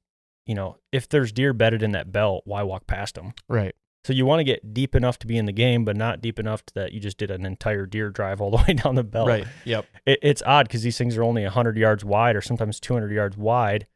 you 0.46 0.54
know, 0.54 0.76
if 0.90 1.08
there's 1.08 1.30
deer 1.32 1.52
bedded 1.52 1.82
in 1.82 1.92
that 1.92 2.10
belt, 2.12 2.42
why 2.46 2.62
walk 2.62 2.86
past 2.86 3.14
them? 3.14 3.32
Right. 3.48 3.74
So 4.04 4.12
you 4.12 4.26
want 4.26 4.40
to 4.40 4.44
get 4.44 4.74
deep 4.74 4.96
enough 4.96 5.20
to 5.20 5.28
be 5.28 5.36
in 5.38 5.44
the 5.44 5.52
game, 5.52 5.84
but 5.84 5.96
not 5.96 6.20
deep 6.20 6.40
enough 6.40 6.66
to 6.66 6.74
that 6.74 6.92
you 6.92 6.98
just 6.98 7.18
did 7.18 7.30
an 7.30 7.46
entire 7.46 7.86
deer 7.86 8.10
drive 8.10 8.40
all 8.40 8.50
the 8.50 8.56
way 8.68 8.74
down 8.74 8.96
the 8.96 9.04
belt. 9.04 9.28
Right. 9.28 9.46
Yep. 9.64 9.86
It, 10.06 10.18
it's 10.22 10.42
odd 10.44 10.66
because 10.66 10.82
these 10.82 10.98
things 10.98 11.16
are 11.16 11.22
only 11.22 11.44
100 11.44 11.76
yards 11.76 12.04
wide 12.04 12.34
or 12.34 12.40
sometimes 12.40 12.80
200 12.80 13.12
yards 13.12 13.36
wide, 13.36 13.86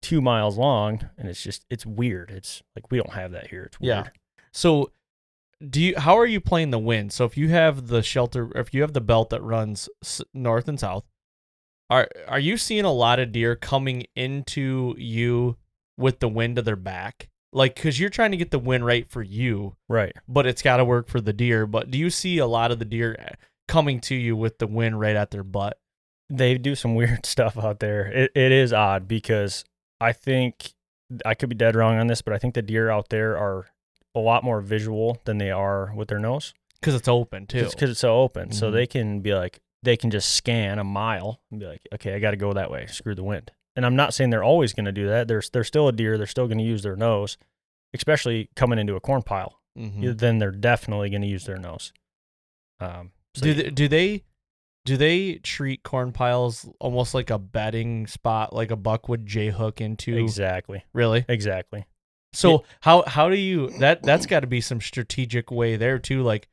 two 0.00 0.22
miles 0.22 0.56
long, 0.56 1.10
and 1.18 1.28
it's 1.28 1.42
just 1.42 1.66
it's 1.68 1.84
weird. 1.84 2.30
It's 2.30 2.62
like 2.74 2.90
we 2.90 2.96
don't 2.96 3.12
have 3.12 3.32
that 3.32 3.48
here. 3.48 3.64
It's 3.64 3.76
Yeah. 3.80 3.96
weird. 4.02 4.12
So, 4.52 4.92
do 5.68 5.80
you? 5.80 5.94
How 5.98 6.18
are 6.18 6.26
you 6.26 6.40
playing 6.40 6.70
the 6.70 6.78
wind? 6.78 7.12
So 7.12 7.24
if 7.24 7.36
you 7.36 7.48
have 7.48 7.88
the 7.88 8.02
shelter, 8.02 8.50
if 8.54 8.72
you 8.72 8.82
have 8.82 8.92
the 8.92 9.00
belt 9.00 9.30
that 9.30 9.42
runs 9.42 9.88
north 10.32 10.68
and 10.68 10.78
south, 10.80 11.04
are 11.88 12.08
are 12.28 12.38
you 12.38 12.56
seeing 12.56 12.84
a 12.84 12.92
lot 12.92 13.18
of 13.18 13.32
deer 13.32 13.56
coming 13.56 14.04
into 14.16 14.94
you 14.98 15.56
with 15.98 16.20
the 16.20 16.28
wind 16.28 16.56
to 16.56 16.62
their 16.62 16.76
back? 16.76 17.28
Like, 17.52 17.74
because 17.74 17.98
you're 17.98 18.10
trying 18.10 18.30
to 18.30 18.36
get 18.36 18.52
the 18.52 18.60
wind 18.60 18.86
right 18.86 19.10
for 19.10 19.22
you, 19.22 19.74
Right. 19.88 20.12
but 20.28 20.46
it's 20.46 20.62
got 20.62 20.76
to 20.76 20.84
work 20.84 21.08
for 21.08 21.20
the 21.20 21.32
deer. 21.32 21.66
But 21.66 21.90
do 21.90 21.98
you 21.98 22.08
see 22.08 22.38
a 22.38 22.46
lot 22.46 22.70
of 22.70 22.78
the 22.78 22.84
deer 22.84 23.16
uh, 23.20 23.34
coming 23.66 24.00
to 24.02 24.14
you 24.14 24.36
with 24.36 24.58
the 24.58 24.68
wind 24.68 25.00
right 25.00 25.16
at 25.16 25.32
their 25.32 25.42
butt? 25.42 25.80
They 26.28 26.56
do 26.58 26.76
some 26.76 26.94
weird 27.00 27.26
stuff 27.26 27.58
out 27.58 27.80
there. 27.80 28.06
It, 28.06 28.30
it 28.36 28.52
is 28.52 28.72
odd 28.72 29.08
because 29.08 29.64
I 30.00 30.12
think 30.12 30.74
I 31.26 31.34
could 31.34 31.48
be 31.48 31.56
dead 31.56 31.74
wrong 31.74 31.98
on 31.98 32.06
this, 32.06 32.22
but 32.22 32.32
I 32.32 32.38
think 32.38 32.54
the 32.54 32.62
deer 32.62 32.88
out 32.88 33.08
there 33.08 33.36
are 33.36 33.66
a 34.14 34.18
lot 34.20 34.42
more 34.44 34.60
visual 34.60 35.18
than 35.24 35.38
they 35.38 35.50
are 35.50 35.92
with 35.94 36.08
their 36.08 36.18
nose. 36.18 36.52
Because 36.80 36.94
it's 36.94 37.08
open 37.08 37.46
too. 37.46 37.60
Just 37.60 37.74
because 37.76 37.90
it's 37.90 38.00
so 38.00 38.16
open. 38.20 38.52
So 38.52 38.70
Mhm. 38.70 38.72
they 38.72 38.86
can 38.86 39.20
be 39.20 39.34
like, 39.34 39.60
they 39.82 39.96
can 39.96 40.10
just 40.10 40.34
scan 40.34 40.78
a 40.78 40.84
mile 40.84 41.40
and 41.50 41.60
be 41.60 41.66
like, 41.66 41.80
okay, 41.94 42.14
I 42.14 42.18
got 42.18 42.32
to 42.32 42.36
go 42.36 42.52
that 42.52 42.70
way. 42.70 42.86
Screw 42.86 43.14
the 43.14 43.22
wind. 43.24 43.52
And 43.76 43.86
I'm 43.86 43.96
not 43.96 44.12
saying 44.14 44.30
they're 44.30 44.42
always 44.44 44.72
going 44.72 44.86
to 44.86 44.92
do 44.92 45.06
that. 45.08 45.28
They're, 45.28 45.42
they're 45.52 45.64
still 45.64 45.88
a 45.88 45.92
deer. 45.92 46.18
They're 46.18 46.26
still 46.26 46.46
going 46.48 46.58
to 46.58 46.64
use 46.64 46.82
their 46.82 46.96
nose, 46.96 47.38
especially 47.94 48.50
coming 48.56 48.78
into 48.78 48.94
a 48.96 49.00
corn 49.00 49.22
pile. 49.22 49.60
Mhm. 49.78 50.18
Then 50.18 50.38
they're 50.38 50.50
definitely 50.50 51.08
going 51.10 51.22
to 51.22 51.28
use 51.28 51.44
their 51.44 51.56
nose. 51.58 51.92
Um, 52.80 53.12
so 53.34 53.42
do 53.44 53.54
they, 53.54 53.70
do 53.70 53.88
they 53.88 54.24
do 54.86 54.96
they 54.96 55.34
treat 55.34 55.82
corn 55.82 56.10
piles 56.12 56.66
almost 56.80 57.14
like 57.14 57.28
a 57.30 57.38
bedding 57.38 58.06
spot, 58.06 58.54
like 58.54 58.70
a 58.70 58.76
buck 58.76 59.08
would 59.08 59.26
j 59.26 59.50
hook 59.50 59.80
into? 59.80 60.16
exactly, 60.16 60.84
Really? 60.94 61.24
exactly. 61.28 61.84
So 62.32 62.64
how 62.80 63.02
how 63.06 63.28
do 63.28 63.36
you 63.36 63.70
that 63.78 64.02
that's 64.02 64.26
got 64.26 64.40
to 64.40 64.46
be 64.46 64.60
some 64.60 64.80
strategic 64.80 65.50
way 65.50 65.76
there 65.76 65.98
too. 65.98 66.22
Like, 66.22 66.48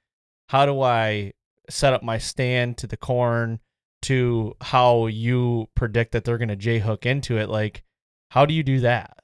how 0.49 0.65
do 0.65 0.81
I 0.81 1.33
set 1.69 1.93
up 1.93 2.01
my 2.01 2.17
stand 2.17 2.77
to 2.79 2.87
the 2.87 2.97
corn 2.97 3.59
to 4.03 4.55
how 4.61 5.07
you 5.07 5.69
predict 5.75 6.13
that 6.13 6.23
they're 6.23 6.37
gonna 6.37 6.55
j 6.55 6.79
hook 6.79 7.05
into 7.05 7.37
it? 7.37 7.49
Like, 7.49 7.83
how 8.31 8.45
do 8.45 8.53
you 8.53 8.63
do 8.63 8.79
that? 8.81 9.17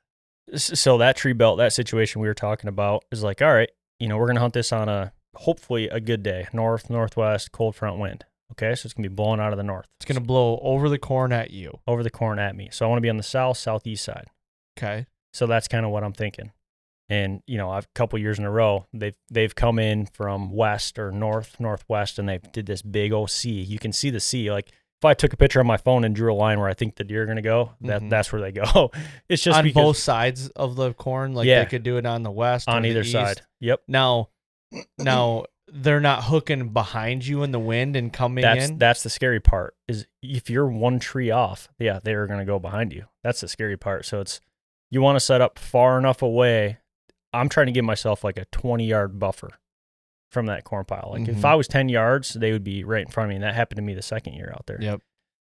So 0.55 0.97
that 0.97 1.15
tree 1.15 1.33
belt, 1.33 1.57
that 1.57 1.73
situation 1.73 2.21
we 2.21 2.27
were 2.27 2.33
talking 2.33 2.67
about 2.67 3.05
is 3.11 3.23
like, 3.23 3.41
all 3.41 3.53
right, 3.53 3.69
you 3.99 4.07
know, 4.07 4.17
we're 4.17 4.25
going 4.27 4.35
to 4.35 4.41
hunt 4.41 4.53
this 4.53 4.71
on 4.71 4.89
a 4.89 5.13
hopefully 5.35 5.87
a 5.89 5.99
good 5.99 6.21
day, 6.21 6.47
north, 6.53 6.89
northwest, 6.89 7.51
cold 7.51 7.75
front 7.75 7.97
wind. 7.97 8.25
Okay. 8.51 8.75
So 8.75 8.85
it's 8.85 8.93
going 8.93 9.03
to 9.03 9.09
be 9.09 9.15
blowing 9.15 9.39
out 9.39 9.53
of 9.53 9.57
the 9.57 9.63
north. 9.63 9.87
It's 9.99 10.05
gonna 10.05 10.19
blow 10.25 10.59
over 10.61 10.89
the 10.89 10.99
corn 10.99 11.31
at 11.31 11.51
you. 11.51 11.79
over 11.87 12.03
the 12.03 12.11
corn 12.11 12.39
at 12.39 12.55
me. 12.55 12.69
So 12.71 12.85
I 12.85 12.89
want 12.89 12.97
to 12.97 13.01
be 13.01 13.09
on 13.09 13.17
the 13.17 13.23
south, 13.23 13.57
southeast 13.57 14.03
side. 14.03 14.27
Okay. 14.77 15.07
So 15.33 15.47
that's 15.47 15.67
kind 15.67 15.85
of 15.85 15.91
what 15.91 16.03
I'm 16.03 16.13
thinking. 16.13 16.51
And 17.09 17.41
you 17.47 17.57
know, 17.57 17.69
I've 17.69 17.85
a 17.85 17.95
couple 17.95 18.17
years 18.19 18.39
in 18.39 18.45
a 18.45 18.51
row, 18.51 18.85
they've 18.93 19.15
they've 19.29 19.53
come 19.53 19.77
in 19.79 20.05
from 20.05 20.51
west 20.51 20.97
or 20.97 21.11
north, 21.11 21.59
northwest, 21.59 22.17
and 22.19 22.29
they 22.29 22.39
did 22.53 22.65
this 22.65 22.81
big 22.81 23.11
old 23.11 23.29
C. 23.29 23.51
You 23.61 23.77
can 23.79 23.91
see 23.91 24.09
the 24.09 24.19
C. 24.21 24.49
Like 24.51 24.69
if 24.69 25.05
I 25.05 25.13
took 25.13 25.33
a 25.33 25.37
picture 25.37 25.59
on 25.59 25.67
my 25.67 25.75
phone 25.77 26.05
and 26.05 26.15
drew 26.15 26.31
a 26.33 26.35
line 26.35 26.59
where 26.59 26.69
I 26.69 26.73
think 26.73 26.95
the 26.95 27.03
deer 27.03 27.23
are 27.23 27.25
gonna 27.25 27.41
go, 27.41 27.73
that 27.81 28.01
Mhm. 28.01 28.09
that's 28.09 28.31
where 28.31 28.41
they 28.41 28.53
go. 28.53 28.89
it's 29.29 29.43
just 29.43 29.57
on 29.57 29.63
because- 29.65 29.83
both 29.83 29.97
sides 29.97 30.47
of 30.51 30.75
the 30.77 30.93
corn, 30.93 31.33
like 31.33 31.45
Yeah. 31.45 31.63
they 31.63 31.69
could 31.69 31.83
do 31.83 31.97
it 31.97 32.05
on 32.05 32.23
the 32.23 32.31
west 32.31 32.69
or 32.69 32.75
on 32.75 32.83
the 32.83 32.89
either 32.89 33.01
east. 33.01 33.11
side. 33.11 33.41
Yep. 33.59 33.81
Now, 33.89 34.29
now 34.97 35.45
they're 35.67 35.99
not 35.99 36.25
hooking 36.25 36.69
behind 36.69 37.25
you 37.25 37.43
in 37.43 37.51
the 37.51 37.59
wind 37.59 37.95
and 37.95 38.13
coming 38.13 38.43
That's 38.43 38.69
in. 38.69 38.77
that's 38.77 39.03
the 39.03 39.09
scary 39.09 39.39
part. 39.39 39.75
Is 39.87 40.05
if 40.21 40.49
you're 40.49 40.67
one 40.67 40.99
tree 40.99 41.31
off, 41.31 41.67
yeah, 41.79 41.99
they're 42.01 42.27
gonna 42.27 42.45
go 42.45 42.59
behind 42.59 42.93
you. 42.93 43.05
That's 43.23 43.41
the 43.41 43.47
scary 43.47 43.77
part. 43.77 44.05
So 44.05 44.21
it's 44.21 44.39
you 44.93 45.01
want 45.01 45.15
to 45.15 45.19
set 45.19 45.41
up 45.41 45.57
far 45.59 45.97
enough 45.97 46.21
away. 46.21 46.77
I'm 47.33 47.49
trying 47.49 47.65
to 47.67 47.71
give 47.71 47.83
myself 47.85 48.23
like 48.23 48.37
a 48.37 48.45
20 48.45 48.85
yard 48.85 49.17
buffer 49.19 49.49
from 50.31 50.45
that 50.47 50.63
corn 50.63 50.85
pile. 50.85 51.09
Like 51.13 51.27
if 51.27 51.37
Mhm. 51.37 51.45
I 51.45 51.55
was 51.55 51.67
10 51.67 51.89
yards, 51.89 52.33
they 52.33 52.51
would 52.51 52.63
be 52.63 52.83
right 52.83 53.05
in 53.05 53.11
front 53.11 53.25
of 53.25 53.29
me. 53.29 53.35
And 53.35 53.43
that 53.43 53.55
happened 53.55 53.77
to 53.77 53.81
me 53.81 53.93
the 53.93 54.01
second 54.01 54.33
year 54.33 54.51
out 54.55 54.65
there. 54.67 54.77
Yep. 54.81 55.01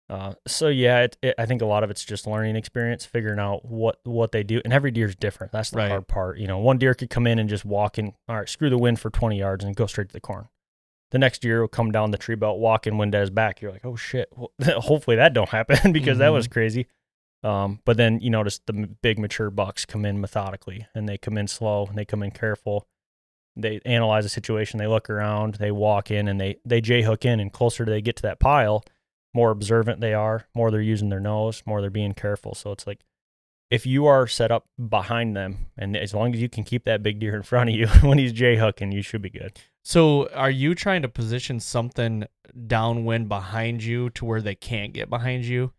Uh, 0.09 0.35
so 0.47 0.69
yeah, 0.69 1.01
it, 1.01 1.17
it, 1.21 1.35
I 1.37 1.47
think 1.47 1.63
a 1.63 1.67
lot 1.67 1.83
of 1.83 1.91
it's 1.91 2.05
just 2.05 2.27
learning 2.27 2.55
experience, 2.57 3.05
figuring 3.05 3.41
out 3.41 3.65
what 3.65 3.99
what 4.05 4.31
they 4.33 4.43
do, 4.45 4.61
and 4.65 4.73
every 4.73 4.91
deer's 4.93 5.17
different. 5.17 5.53
That's 5.53 5.71
the 5.71 5.79
Right. 5.79 5.89
hard 5.91 6.07
part. 6.07 6.39
You 6.39 6.47
know, 6.47 6.59
one 6.59 6.79
deer 6.79 6.95
could 6.95 7.11
come 7.11 7.27
in 7.27 7.39
and 7.41 7.49
just 7.49 7.65
walk 7.65 7.99
in. 7.99 8.15
All 8.29 8.37
right, 8.37 8.49
screw 8.49 8.71
the 8.71 8.79
wind 8.79 9.01
for 9.01 9.11
20 9.11 9.37
yards 9.39 9.65
and 9.65 9.75
go 9.75 9.87
straight 9.87 10.09
to 10.09 10.13
the 10.13 10.21
corn. 10.21 10.49
The 11.11 11.19
next 11.19 11.41
deer 11.43 11.61
will 11.61 11.69
come 11.69 11.91
down 11.91 12.11
the 12.13 12.19
tree 12.19 12.37
belt, 12.37 12.59
walk 12.61 12.87
in 12.87 12.99
wind 12.99 13.15
at 13.17 13.21
his 13.21 13.31
back. 13.31 13.61
You're 13.61 13.73
like, 13.73 13.85
oh 13.85 13.97
shit. 13.97 14.29
Well, 14.37 14.53
hopefully 14.81 15.17
that 15.17 15.33
don't 15.35 15.49
happen 15.49 15.91
because 15.93 16.19
that 16.19 16.29
was 16.29 16.47
crazy. 16.49 16.87
Um, 17.47 17.81
but 17.85 17.97
then 17.97 18.19
you 18.21 18.29
notice 18.29 18.61
the 18.67 18.73
big 18.73 19.21
mature 19.21 19.51
bucks 19.51 19.85
come 19.85 20.05
in 20.05 20.21
methodically, 20.21 20.87
and 20.97 21.09
they 21.09 21.17
come 21.17 21.39
in 21.39 21.47
slow, 21.47 21.87
and 21.87 21.97
they 21.97 22.05
come 22.05 22.25
in 22.25 22.33
careful. 22.33 22.89
They 23.55 23.81
analyze 23.87 24.25
the 24.25 24.29
situation. 24.29 24.79
They 24.79 24.89
look 24.89 25.09
around. 25.09 25.55
They 25.55 25.71
walk 25.71 26.11
in, 26.11 26.27
and 26.27 26.41
they 26.41 26.57
they 26.65 26.81
j 26.81 27.03
hook 27.03 27.25
in. 27.25 27.39
And 27.39 27.53
closer 27.53 27.85
they 27.85 28.03
get 28.03 28.17
to 28.17 28.23
that 28.23 28.41
pile, 28.41 28.85
more 29.33 29.53
observant 29.53 30.01
they 30.01 30.13
are, 30.13 30.49
more 30.57 30.73
they're 30.73 30.81
using 30.81 31.09
their 31.09 31.21
nose, 31.21 31.63
more 31.65 31.81
they're 31.81 31.89
being 31.89 32.15
careful. 32.15 32.55
So 32.55 32.73
it's 32.73 32.87
like 32.87 33.05
if 33.71 33.87
you 33.87 34.07
are 34.07 34.27
set 34.27 34.51
up 34.51 34.67
behind 34.89 35.37
them, 35.37 35.67
and 35.79 35.97
as 35.97 36.15
long 36.15 36.35
as 36.35 36.41
you 36.41 36.49
can 36.49 36.65
keep 36.65 36.85
that 36.85 37.03
big 37.03 37.21
deer 37.21 37.37
in 37.37 37.43
front 37.43 37.71
of 37.71 37.77
you 37.77 37.87
when 38.03 38.19
he's 38.19 38.33
j 38.33 38.57
hooking, 38.57 38.91
you 38.91 39.03
should 39.03 39.23
be 39.23 39.31
good. 39.31 39.57
So, 39.85 40.29
are 40.31 40.51
you 40.51 40.75
trying 40.75 41.03
to 41.03 41.09
position 41.09 41.61
something 41.61 42.25
downwind 42.67 43.29
behind 43.29 43.85
you 43.85 44.11
to 44.11 44.25
where 44.25 44.43
they 44.43 44.57
can't 44.57 44.93
get 44.93 45.09
behind 45.09 45.45
you? 45.45 45.73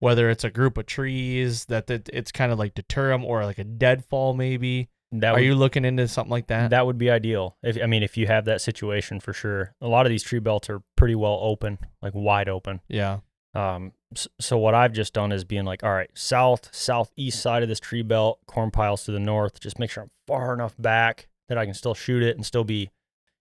Whether 0.00 0.30
it's 0.30 0.44
a 0.44 0.50
group 0.50 0.78
of 0.78 0.86
trees 0.86 1.64
that, 1.66 1.86
that 1.88 2.08
it's 2.12 2.30
kind 2.32 2.52
of 2.52 2.58
like 2.58 2.74
deter 2.74 3.08
them, 3.08 3.24
or 3.24 3.44
like 3.44 3.58
a 3.58 3.64
deadfall, 3.64 4.34
maybe. 4.34 4.88
That 5.10 5.30
Are 5.30 5.34
would, 5.36 5.44
you 5.44 5.54
looking 5.54 5.84
into 5.86 6.06
something 6.06 6.30
like 6.30 6.48
that? 6.48 6.70
that 6.70 6.84
would 6.84 6.98
be 6.98 7.10
ideal. 7.10 7.56
If 7.62 7.78
I 7.82 7.86
mean, 7.86 8.02
if 8.02 8.16
you 8.16 8.26
have 8.26 8.44
that 8.44 8.60
situation 8.60 9.20
for 9.20 9.32
sure. 9.32 9.74
A 9.80 9.88
lot 9.88 10.04
of 10.04 10.10
these 10.10 10.22
tree 10.22 10.38
belts 10.38 10.68
are 10.68 10.82
pretty 10.96 11.14
well 11.14 11.38
open, 11.42 11.78
like 12.02 12.14
wide 12.14 12.48
open. 12.48 12.80
yeah. 12.88 13.20
Um, 13.54 13.92
so 14.38 14.56
what 14.58 14.74
I've 14.74 14.92
just 14.92 15.14
done 15.14 15.32
is 15.32 15.44
being 15.44 15.64
like, 15.64 15.82
all 15.82 15.90
right, 15.92 16.10
south, 16.14 16.68
southeast 16.72 17.40
side 17.40 17.62
of 17.62 17.68
this 17.68 17.80
tree 17.80 18.02
belt, 18.02 18.38
corn 18.46 18.70
piles 18.70 19.04
to 19.04 19.12
the 19.12 19.18
north. 19.18 19.58
Just 19.60 19.78
make 19.78 19.90
sure 19.90 20.04
I'm 20.04 20.10
far 20.26 20.54
enough 20.54 20.74
back 20.78 21.28
that 21.48 21.58
I 21.58 21.64
can 21.64 21.74
still 21.74 21.94
shoot 21.94 22.22
it 22.22 22.36
and 22.36 22.44
still 22.44 22.64
be, 22.64 22.90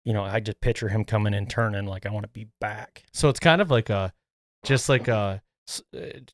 you 0.03 0.13
know, 0.13 0.23
I 0.23 0.39
just 0.39 0.59
picture 0.61 0.87
him 0.87 1.03
coming 1.05 1.33
and 1.33 1.49
turning 1.49 1.85
like 1.85 2.05
I 2.05 2.09
want 2.09 2.23
to 2.23 2.29
be 2.29 2.47
back. 2.59 3.03
So 3.13 3.29
it's 3.29 3.39
kind 3.39 3.61
of 3.61 3.69
like 3.69 3.89
a, 3.89 4.13
just 4.63 4.89
like 4.89 5.07
a, 5.07 5.41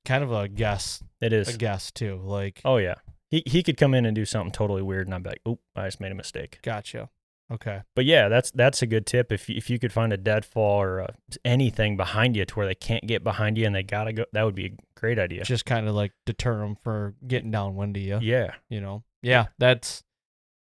kind 0.06 0.24
of 0.24 0.32
a 0.32 0.48
guess, 0.48 1.04
It 1.22 1.34
is 1.34 1.56
a 1.56 1.58
guess 1.58 1.92
too. 1.92 2.20
Like, 2.24 2.62
Oh 2.66 2.78
yeah, 2.78 2.96
he 3.30 3.44
he 3.46 3.64
could 3.64 3.78
come 3.78 3.94
in 3.94 4.06
and 4.06 4.16
do 4.16 4.26
something 4.26 4.52
totally 4.52 4.82
weird, 4.82 5.08
and 5.08 5.16
I'd 5.16 5.24
be 5.24 5.30
like, 5.32 5.42
oop, 5.48 5.60
I 5.76 5.86
just 5.88 6.00
made 6.00 6.12
a 6.12 6.16
mistake. 6.16 6.60
gotcha. 6.62 7.10
Okay. 7.52 7.82
But 7.96 8.06
yeah, 8.06 8.30
that's 8.30 8.52
that's 8.52 8.82
a 8.82 8.88
good 8.88 9.06
tip. 9.06 9.32
If 9.32 9.50
you, 9.50 9.56
if 9.58 9.70
you 9.70 9.78
could 9.78 9.92
find 9.92 10.14
a 10.14 10.18
deadfall 10.18 10.82
or 10.82 11.02
uh 11.02 11.08
anything 11.44 11.98
behind 11.98 12.36
you 12.36 12.46
to 12.46 12.56
where 12.56 12.66
they 12.66 12.74
can't 12.74 13.06
get 13.06 13.24
behind 13.24 13.58
you 13.58 13.66
and 13.66 13.76
they 13.76 13.84
gotta 13.84 14.14
go, 14.14 14.26
that 14.32 14.44
would 14.44 14.56
be 14.56 14.66
a 14.68 14.76
great 15.00 15.20
idea. 15.20 15.44
Just 15.44 15.66
kind 15.66 15.88
of 15.88 15.94
like 15.94 16.14
deter 16.26 16.60
them 16.60 16.76
for 16.76 17.16
getting 17.28 17.52
downwind 17.52 17.96
to 17.96 18.00
you. 18.00 18.20
yeah, 18.22 18.54
you 18.70 18.82
know 18.82 19.04
yeah 19.22 19.48
that's 19.58 20.04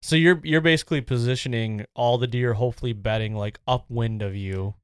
so 0.02 0.16
you're 0.16 0.40
you're 0.44 0.60
basically 0.60 1.00
positioning 1.00 1.84
all 1.94 2.16
the 2.18 2.26
deer 2.26 2.54
hopefully 2.54 2.92
bedding 2.92 3.34
like 3.34 3.58
upwind 3.68 4.20
of 4.22 4.34
you 4.34 4.74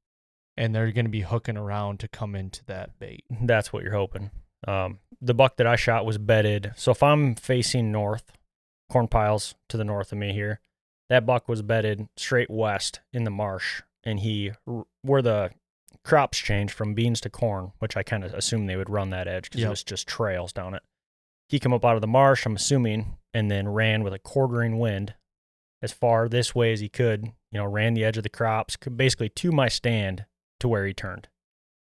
and 0.57 0.73
they're 0.73 0.91
going 0.91 1.05
to 1.05 1.11
be 1.11 1.21
hooking 1.21 1.57
around 1.57 1.99
to 1.99 2.07
come 2.07 2.35
into 2.35 2.63
that 2.65 2.97
bait 2.99 3.23
that's 3.41 3.73
what 3.73 3.83
you're 3.83 3.93
hoping. 3.93 4.31
Um, 4.67 4.99
the 5.21 5.33
buck 5.33 5.57
that 5.57 5.67
I 5.67 5.75
shot 5.75 6.05
was 6.05 6.17
bedded. 6.17 6.71
So 6.75 6.91
if 6.91 7.03
I'm 7.03 7.35
facing 7.35 7.91
north, 7.91 8.31
corn 8.89 9.07
piles 9.07 9.55
to 9.69 9.77
the 9.77 9.83
north 9.83 10.11
of 10.11 10.17
me 10.17 10.33
here, 10.33 10.59
that 11.09 11.25
buck 11.25 11.47
was 11.47 11.61
bedded 11.61 12.07
straight 12.17 12.49
west 12.49 12.99
in 13.13 13.23
the 13.25 13.29
marsh, 13.31 13.81
and 14.03 14.19
he 14.19 14.51
where 15.01 15.21
the 15.21 15.51
crops 16.03 16.37
change 16.37 16.71
from 16.71 16.93
beans 16.93 17.21
to 17.21 17.29
corn, 17.29 17.71
which 17.79 17.95
I 17.97 18.03
kind 18.03 18.23
of 18.23 18.33
assumed 18.33 18.67
they 18.69 18.75
would 18.75 18.89
run 18.89 19.09
that 19.11 19.27
edge 19.27 19.45
because 19.45 19.61
Yep. 19.61 19.67
it 19.67 19.69
was 19.69 19.83
just 19.83 20.07
trails 20.07 20.53
down 20.53 20.73
it. 20.73 20.83
He 21.47 21.59
come 21.59 21.73
up 21.73 21.85
out 21.85 21.95
of 21.95 22.01
the 22.01 22.07
marsh, 22.07 22.45
I'm 22.45 22.55
assuming, 22.55 23.17
and 23.33 23.51
then 23.51 23.67
ran 23.67 24.03
with 24.03 24.13
a 24.13 24.19
quartering 24.19 24.79
wind 24.79 25.13
as 25.81 25.91
far 25.91 26.27
this 26.27 26.55
way 26.55 26.73
as 26.73 26.79
he 26.79 26.89
could. 26.89 27.25
You 27.51 27.59
know, 27.61 27.65
ran 27.65 27.93
the 27.93 28.03
edge 28.03 28.17
of 28.17 28.23
the 28.23 28.29
crops, 28.29 28.75
basically 28.77 29.29
to 29.29 29.51
my 29.51 29.67
stand 29.67 30.25
to 30.65 30.69
where 30.69 30.85
he 30.87 30.93
turned. 30.93 31.27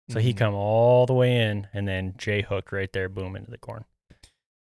So 0.10 0.20
he 0.20 0.34
Mhm. 0.34 0.38
come 0.38 0.54
all 0.54 1.06
the 1.06 1.14
way 1.14 1.36
in 1.50 1.68
and 1.74 1.88
then 1.88 2.14
J 2.18 2.42
hooked 2.44 2.72
right 2.72 2.92
there, 2.94 3.10
boom 3.10 3.36
into 3.36 3.52
the 3.52 3.58
corn. 3.58 3.84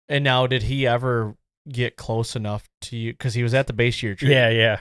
and 0.08 0.22
now 0.22 0.46
did 0.46 0.64
he 0.64 0.86
ever 0.86 1.34
get 1.66 1.96
close 1.96 2.36
enough 2.36 2.68
to 2.82 2.94
you 2.96 3.12
because 3.14 3.32
he 3.32 3.42
was 3.42 3.54
at 3.54 3.66
the 3.66 3.72
base 3.72 3.96
of 3.96 4.02
your 4.02 4.14
tree 4.14 4.30
Yeah, 4.32 4.50
yeah. 4.50 4.80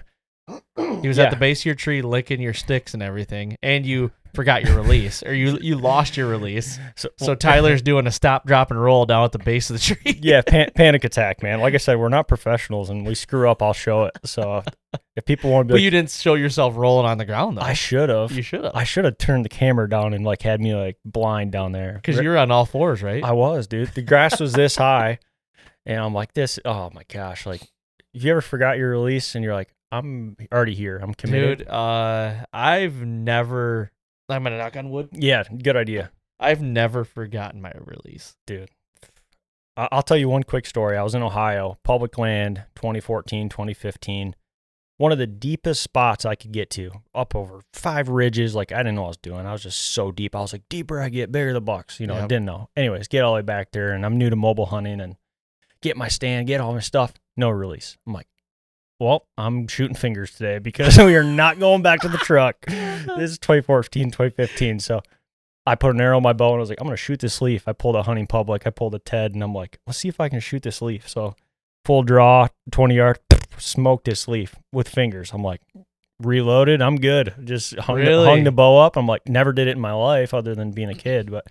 he 1.01 1.07
was 1.07 1.17
yeah. 1.17 1.23
at 1.23 1.29
the 1.29 1.37
base 1.37 1.61
of 1.61 1.65
your 1.67 1.75
tree 1.75 2.01
licking 2.01 2.41
your 2.41 2.53
sticks 2.53 2.93
and 2.93 3.01
everything 3.01 3.57
and 3.63 3.85
you 3.85 4.11
forgot 4.33 4.63
your 4.63 4.75
release, 4.75 5.23
or 5.23 5.33
you 5.33 5.57
you 5.61 5.75
lost 5.77 6.17
your 6.17 6.27
release. 6.27 6.79
So, 6.95 7.09
So 7.17 7.35
Tyler's 7.35 7.81
doing 7.81 8.07
a 8.07 8.11
stop, 8.11 8.45
drop, 8.45 8.71
and 8.71 8.81
roll 8.81 9.05
down 9.05 9.23
at 9.25 9.31
the 9.31 9.39
base 9.39 9.69
of 9.69 9.75
the 9.75 9.81
tree. 9.81 10.19
yeah, 10.21 10.41
pan- 10.41 10.71
panic 10.75 11.03
attack, 11.03 11.41
man. 11.43 11.59
Like 11.59 11.73
I 11.73 11.77
said, 11.77 11.97
we're 11.99 12.09
not 12.09 12.27
professionals, 12.27 12.89
and 12.89 13.05
we 13.05 13.15
screw 13.15 13.49
up, 13.49 13.61
I'll 13.61 13.73
show 13.73 14.03
it. 14.03 14.17
So 14.25 14.63
if 15.15 15.25
people 15.25 15.51
want 15.51 15.67
to 15.67 15.67
be 15.67 15.73
But 15.73 15.75
like, 15.77 15.83
you 15.83 15.89
didn't 15.91 16.11
show 16.11 16.33
yourself 16.35 16.75
rolling 16.75 17.05
on 17.05 17.17
the 17.17 17.25
ground 17.25 17.57
though. 17.57 17.61
I 17.61 17.73
should 17.73 18.09
have. 18.09 18.31
you 18.31 18.41
should 18.41 18.63
have, 18.63 18.75
I 18.75 18.83
should 18.83 19.05
have 19.05 19.17
turned 19.17 19.45
the 19.45 19.49
camera 19.49 19.89
down 19.89 20.13
and 20.13 20.23
like 20.25 20.41
had 20.41 20.61
me 20.61 20.73
like 20.75 20.97
blind 21.05 21.51
down 21.51 21.71
there 21.71 21.93
because 21.93 22.19
you're 22.19 22.37
on 22.37 22.51
all 22.51 22.65
fours, 22.65 23.01
right? 23.03 23.23
I 23.23 23.31
was, 23.31 23.67
dude. 23.67 23.89
The 23.93 24.01
grass 24.01 24.39
was 24.39 24.53
this 24.53 24.75
high, 24.75 25.19
and 25.85 25.99
I'm 25.99 26.13
like, 26.13 26.33
this. 26.33 26.59
Oh 26.65 26.89
my 26.93 27.03
gosh! 27.07 27.45
Like, 27.45 27.61
if 28.13 28.23
you 28.23 28.31
ever 28.31 28.41
forgot 28.41 28.77
your 28.77 28.89
release 28.91 29.35
and 29.35 29.43
you're 29.43 29.53
like, 29.55 29.73
I'm 29.91 30.35
already 30.51 30.73
here. 30.73 30.97
I'm 30.97 31.13
committed. 31.13 31.59
Dude, 31.59 31.67
uh, 31.67 32.45
I've 32.51 32.95
never. 33.05 33.91
I'm 34.29 34.43
gonna 34.43 34.57
knock 34.57 34.75
on 34.77 34.89
wood. 34.89 35.09
Yeah, 35.13 35.43
good 35.43 35.75
idea, 35.77 36.11
I've 36.39 36.61
never 36.61 37.03
forgotten 37.03 37.61
my 37.61 37.71
release. 37.79 38.35
dude. 38.47 38.69
I- 39.75 39.89
I'll 39.91 40.03
tell 40.03 40.17
you 40.17 40.29
one 40.29 40.43
quick 40.43 40.65
story. 40.67 40.97
I 40.97 41.03
was 41.03 41.15
in 41.15 41.23
Ohio, 41.23 41.77
public 41.83 42.17
land, 42.17 42.65
2014, 42.75 43.49
2015. 43.49 44.35
One 44.97 45.11
of 45.11 45.17
the 45.17 45.25
deepest 45.27 45.81
spots 45.81 46.23
I 46.25 46.35
could 46.35 46.51
get 46.51 46.69
to, 46.71 46.91
up 47.15 47.35
over 47.35 47.61
five 47.73 48.07
ridges. 48.07 48.53
Like 48.53 48.71
I 48.71 48.77
didn't 48.77 48.95
know 48.95 49.01
what 49.01 49.07
I 49.07 49.09
was 49.09 49.17
doing. 49.17 49.45
I 49.47 49.51
was 49.51 49.63
just 49.63 49.79
so 49.81 50.11
deep. 50.11 50.35
I 50.35 50.41
was 50.41 50.53
like, 50.53 50.61
deeper 50.69 51.01
I 51.01 51.09
get, 51.09 51.31
bigger 51.31 51.51
the 51.53 51.61
bucks. 51.61 51.99
You 51.99 52.05
know, 52.07 52.13
I 52.13 52.19
Yep. 52.19 52.29
didn't 52.29 52.45
know. 52.45 52.69
Anyways, 52.77 53.07
get 53.07 53.23
all 53.23 53.31
the 53.33 53.37
way 53.37 53.41
back 53.41 53.71
there, 53.71 53.91
and 53.93 54.05
I'm 54.05 54.17
new 54.19 54.29
to 54.29 54.35
mobile 54.35 54.67
hunting, 54.67 55.01
and 55.01 55.15
get 55.81 55.97
my 55.97 56.07
stand, 56.07 56.45
get 56.47 56.61
all 56.61 56.73
my 56.73 56.79
stuff. 56.79 57.13
No 57.35 57.49
release. 57.49 57.97
I'm 58.05 58.13
like, 58.13 58.27
well, 58.99 59.25
I'm 59.37 59.67
shooting 59.67 59.95
fingers 59.95 60.31
today 60.31 60.59
because 60.59 60.97
we 60.99 61.15
are 61.15 61.23
not 61.23 61.59
going 61.59 61.81
back 61.81 62.01
to 62.01 62.07
the 62.09 62.17
truck. 62.17 62.57
This 63.03 63.31
is 63.31 63.37
2014, 63.39 64.11
2015. 64.11 64.79
So 64.79 65.01
I 65.65 65.75
put 65.75 65.93
an 65.93 65.99
arrow 65.99 66.17
in 66.17 66.23
my 66.23 66.31
bow 66.33 66.51
and 66.51 66.55
I 66.55 66.59
was 66.59 66.69
like, 66.69 66.79
I'm 66.79 66.87
going 66.87 66.95
to 66.95 67.01
shoot 67.01 67.19
this 67.19 67.41
leaf. 67.41 67.67
I 67.67 67.73
pulled 67.73 67.97
a 67.97 68.03
hunting 68.03 68.27
public. 68.27 68.65
I 68.65 68.69
pulled 68.69 68.95
a 68.95 68.99
Ted 68.99 69.33
and 69.33 69.43
I'm 69.43 69.53
like, 69.53 69.77
let's 69.85 69.99
see 69.99 70.07
if 70.07 70.19
I 70.21 70.29
can 70.29 70.39
shoot 70.39 70.63
this 70.63 70.81
leaf. 70.81 71.07
So 71.09 71.35
full 71.83 72.03
draw, 72.03 72.47
20 72.71 72.95
yard, 72.95 73.19
smoked 73.57 74.05
this 74.05 74.27
leaf 74.27 74.55
with 74.71 74.87
fingers. 74.87 75.31
I'm 75.33 75.43
like, 75.43 75.59
reloaded. 76.19 76.81
I'm 76.81 76.95
good. 76.95 77.33
Just 77.43 77.77
hung, 77.77 77.97
Really? 77.97 78.25
hung 78.25 78.43
the 78.45 78.51
bow 78.53 78.77
up. 78.79 78.95
I'm 78.95 79.07
like, 79.07 79.27
never 79.27 79.51
did 79.51 79.67
it 79.67 79.71
in 79.75 79.81
my 79.81 79.93
life 79.93 80.33
other 80.33 80.55
than 80.55 80.71
being 80.71 80.89
a 80.89 80.95
kid. 80.95 81.29
But 81.29 81.47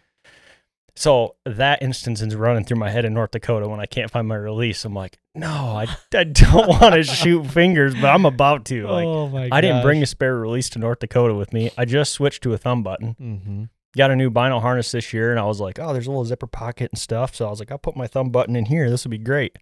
so 0.95 1.37
that 1.47 1.83
instance 1.83 2.21
is 2.21 2.35
running 2.35 2.65
through 2.65 2.79
my 2.79 2.91
head 2.91 3.05
in 3.05 3.15
North 3.15 3.31
Dakota 3.31 3.69
when 3.69 3.81
I 3.81 3.87
can't 3.87 4.11
find 4.11 4.29
my 4.29 4.37
release. 4.37 4.85
I'm 4.85 4.95
like, 4.95 5.19
no, 5.35 5.49
I, 5.49 5.87
I 6.15 6.25
don't 6.25 6.69
want 6.69 6.95
to 6.95 7.03
shoot 7.03 7.47
fingers, 7.47 7.95
but 7.95 8.07
I'm 8.07 8.27
about 8.27 8.67
to. 8.67 8.87
Like, 8.87 9.07
oh 9.07 9.29
my! 9.29 9.49
I 9.51 9.61
didn't 9.61 9.83
bring 9.83 10.03
a 10.03 10.07
spare 10.07 10.37
release 10.37 10.69
to 10.71 10.79
North 10.79 10.99
Dakota 10.99 11.35
with 11.35 11.53
me. 11.53 11.71
I 11.79 11.85
just 11.87 12.13
switched 12.13 12.43
to 12.43 12.53
a 12.53 12.59
thumb 12.59 12.83
button. 12.83 13.17
Mm-hmm. 13.21 13.65
Got 13.97 14.11
a 14.11 14.17
new 14.17 14.31
vinyl 14.31 14.61
harness 14.61 14.93
this 14.93 15.13
year, 15.13 15.31
and 15.31 15.41
I 15.41 15.45
was 15.45 15.61
like, 15.61 15.79
oh, 15.79 15.93
there's 15.93 16.07
a 16.07 16.11
little 16.11 16.25
zipper 16.25 16.47
pocket 16.47 16.91
and 16.93 16.99
stuff. 16.99 17.35
So 17.35 17.47
I 17.47 17.51
was 17.51 17.59
like, 17.59 17.71
I'll 17.71 17.79
put 17.79 17.97
my 17.97 18.07
thumb 18.07 18.31
button 18.31 18.57
in 18.57 18.67
here. 18.67 18.91
This 18.91 19.05
will 19.05 19.11
be 19.11 19.19
great. 19.19 19.57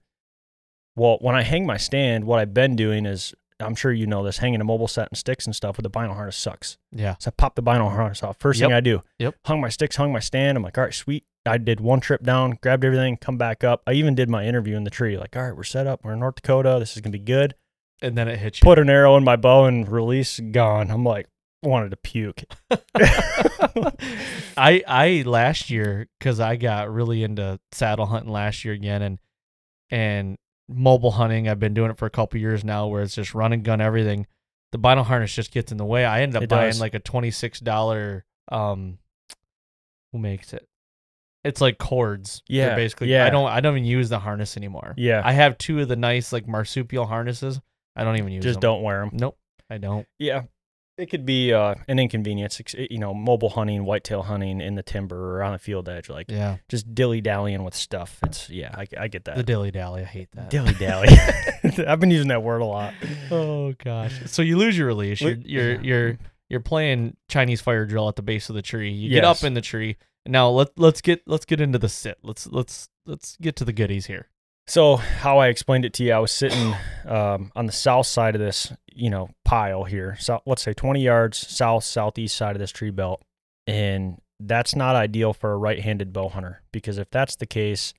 Well, 0.97 1.19
when 1.21 1.35
I 1.35 1.43
hang 1.43 1.67
my 1.67 1.77
stand, 1.77 2.25
what 2.25 2.41
I've 2.41 2.55
been 2.55 2.77
doing 2.77 3.07
is, 3.07 3.35
I'm 3.61 3.75
sure 3.75 3.93
you 3.93 4.07
know 4.07 4.23
this, 4.25 4.39
hanging 4.39 4.61
a 4.61 4.65
mobile 4.65 4.89
set 4.89 5.09
and 5.09 5.17
sticks 5.19 5.47
and 5.47 5.55
stuff 5.55 5.77
with 5.77 5.85
the 5.85 5.91
vinyl 5.91 6.15
harness 6.15 6.37
sucks. 6.37 6.79
Yeah. 6.93 7.17
So 7.19 7.29
I 7.29 7.33
popped 7.37 7.57
the 7.57 7.63
vinyl 7.63 7.91
harness 7.91 8.23
off. 8.23 8.37
First 8.39 8.61
thing 8.61 8.73
I 8.73 8.81
do, 8.81 9.03
Yep. 9.19 9.37
hung 9.47 9.61
my 9.61 9.69
sticks, 9.69 9.97
hung 9.97 10.13
my 10.13 10.21
stand. 10.21 10.57
I'm 10.57 10.63
like, 10.65 10.79
all 10.79 10.85
right, 10.85 10.95
sweet. 10.95 11.25
I 11.47 11.57
did 11.59 11.81
one 11.81 12.01
trip 12.01 12.23
down, 12.23 12.59
grabbed 12.63 12.85
everything, 12.85 13.17
come 13.17 13.39
back 13.39 13.65
up. 13.65 13.83
I 13.87 13.93
even 13.93 14.15
did 14.15 14.29
my 14.29 14.45
interview 14.45 14.77
in 14.77 14.85
the 14.85 14.91
tree. 14.91 15.17
Like, 15.17 15.37
all 15.37 15.43
right, 15.43 15.57
we're 15.57 15.63
set 15.65 15.87
up. 15.87 16.01
We're 16.05 16.13
in 16.13 16.21
North 16.21 16.37
Dakota. 16.37 16.77
This 16.79 16.95
is 16.97 17.01
gonna 17.03 17.13
be 17.13 17.19
good. 17.19 17.55
And 18.03 18.17
then 18.17 18.29
it 18.29 18.39
hit 18.39 18.61
you. 18.61 18.65
Put 18.65 18.79
an 18.79 18.89
arrow 18.91 19.17
in 19.17 19.25
my 19.25 19.37
bow 19.37 19.65
and 19.65 19.89
release 19.89 20.39
gone. 20.41 20.91
I'm 20.91 21.05
like, 21.05 21.29
wanted 21.63 21.91
to 21.91 21.97
puke. 21.97 22.43
I 24.57 24.83
I 24.87 25.23
last 25.27 25.71
year 25.71 26.09
because 26.19 26.41
I 26.41 26.57
got 26.57 26.91
really 26.93 27.23
into 27.23 27.59
saddle 27.73 28.07
hunting 28.07 28.33
last 28.33 28.65
year 28.65 28.75
again 28.75 29.03
and 29.03 29.19
and 29.91 30.39
mobile 30.71 31.11
hunting. 31.13 31.49
I've 31.49 31.59
been 31.61 31.75
doing 31.75 31.91
it 31.91 31.99
for 31.99 32.07
a 32.07 32.11
couple 32.11 32.41
years 32.41 32.65
now, 32.65 32.87
where 32.87 33.03
it's 33.03 33.15
just 33.15 33.35
run 33.35 33.53
and 33.53 33.63
gun 33.65 33.81
everything. 33.81 34.27
The 34.73 34.79
vinyl 34.79 35.05
harness 35.05 35.35
just 35.35 35.51
gets 35.53 35.73
in 35.73 35.79
the 35.79 35.85
way. 35.85 36.05
I 36.05 36.23
ended 36.23 36.37
up 36.37 36.43
It 36.45 36.49
buying 36.51 36.71
does. 36.71 36.81
like 36.81 36.95
a 36.95 37.01
twenty 37.01 37.31
six 37.31 37.59
dollar. 37.61 38.25
Um, 38.51 38.99
who 40.13 40.19
makes 40.19 40.53
it? 40.53 40.67
It's 41.45 41.61
like 41.61 41.79
cords. 41.79 42.43
They're 42.49 42.69
Yeah, 42.69 42.75
basically. 42.77 43.09
yeah. 43.11 43.25
I 43.27 43.31
don't. 43.31 43.49
I 43.49 43.61
don't 43.61 43.75
even 43.77 43.85
use 43.89 44.09
the 44.09 44.19
harness 44.19 44.57
anymore. 44.57 44.95
Yeah. 44.97 45.23
I 45.25 45.33
have 45.33 45.57
two 45.59 45.81
of 45.81 45.89
the 45.89 45.97
nice 45.97 46.33
like 46.33 46.47
marsupial 46.47 47.07
harnesses. 47.07 47.61
I 47.97 48.05
don't 48.05 48.17
even 48.19 48.33
use 48.33 48.45
Just 48.45 48.57
them. 48.57 48.71
don't 48.71 48.83
wear 48.83 49.01
them. 49.01 49.11
Nope. 49.15 49.37
I 49.69 49.79
don't. 49.79 50.07
Yeah. 50.19 50.43
It 51.01 51.09
could 51.11 51.25
be 51.25 51.53
uh, 51.53 51.77
an 51.89 51.99
inconvenience, 51.99 52.61
you 52.77 52.99
know, 52.99 53.15
mobile 53.15 53.49
hunting, 53.49 53.85
whitetail 53.85 54.23
hunting 54.23 54.61
in 54.61 54.75
the 54.75 54.83
timber 54.83 55.39
or 55.39 55.43
on 55.43 55.55
a 55.55 55.59
field 55.59 55.89
edge, 55.89 56.11
like 56.11 56.31
Yeah. 56.31 56.59
just 56.69 56.95
dilly 56.95 57.21
dallying 57.23 57.65
with 57.65 57.75
stuff. 57.75 58.19
It's 58.25 58.51
yeah, 58.51 58.75
I, 58.75 58.87
I 58.99 59.09
get 59.09 59.25
that. 59.25 59.37
The 59.37 59.43
dilly 59.43 59.71
dally. 59.71 60.03
I 60.03 60.05
hate 60.05 60.31
that. 60.33 60.51
dilly 60.51 60.75
dally. 60.75 61.09
I've 61.87 62.01
been 62.01 62.11
using 62.11 62.29
that 62.29 62.43
word 62.43 62.61
a 62.61 62.67
lot. 62.67 62.95
Oh 63.31 63.73
gosh. 63.83 64.21
So 64.27 64.43
you 64.43 64.57
lose 64.59 64.77
your 64.77 64.87
release. 64.87 65.21
You're 65.21 65.33
you're 65.33 65.73
yeah. 65.73 65.81
you're 65.83 66.19
you're 66.49 66.61
playing 66.61 67.17
Chinese 67.29 67.61
fire 67.61 67.87
drill 67.87 68.09
at 68.09 68.17
the 68.17 68.23
base 68.23 68.49
of 68.49 68.55
the 68.55 68.63
tree. 68.63 68.91
You 68.91 69.11
get 69.11 69.25
up 69.25 69.43
in 69.43 69.55
the 69.55 69.61
tree. 69.61 69.97
Now 70.27 70.51
let 70.51 70.79
let's 70.79 71.01
get 71.01 71.23
let's 71.27 71.45
get 71.47 71.61
into 71.61 71.79
the 71.79 71.89
sit. 71.89 72.19
Let's 72.23 72.47
let's 72.47 72.89
let's 73.07 73.37
get 73.41 73.57
to 73.57 73.65
the 73.65 73.73
goodies 73.73 74.07
here. 74.07 74.29
So 74.71 74.95
how 74.95 75.39
I 75.39 75.49
explained 75.49 75.85
it 75.85 75.95
to 75.95 76.05
you, 76.05 76.13
I 76.13 76.21
was 76.21 76.31
sitting 76.31 76.77
um, 77.05 77.51
on 77.57 77.67
the 77.67 77.73
south 77.73 78.07
side 78.07 78.37
of 78.37 78.41
this, 78.41 78.73
you 78.87 79.11
know, 79.11 79.31
pile 79.45 79.83
here. 79.83 80.17
So 80.21 80.43
let's 80.47 80.63
say 80.63 80.75
20 80.75 81.03
yards 81.03 81.39
south 81.39 81.83
southeast 81.83 82.37
side 82.37 82.55
of 82.55 82.61
this 82.61 82.71
tree 82.71 82.93
belt, 82.93 83.21
and 83.67 84.21
that's 84.39 84.77
not 84.77 84.95
ideal 84.95 85.33
for 85.33 85.51
a 85.51 85.57
right-handed 85.57 86.13
bow 86.13 86.29
hunter 86.29 86.63
because 86.71 86.99
if 86.99 87.11
that's 87.11 87.35
the 87.35 87.47
case, 87.47 87.95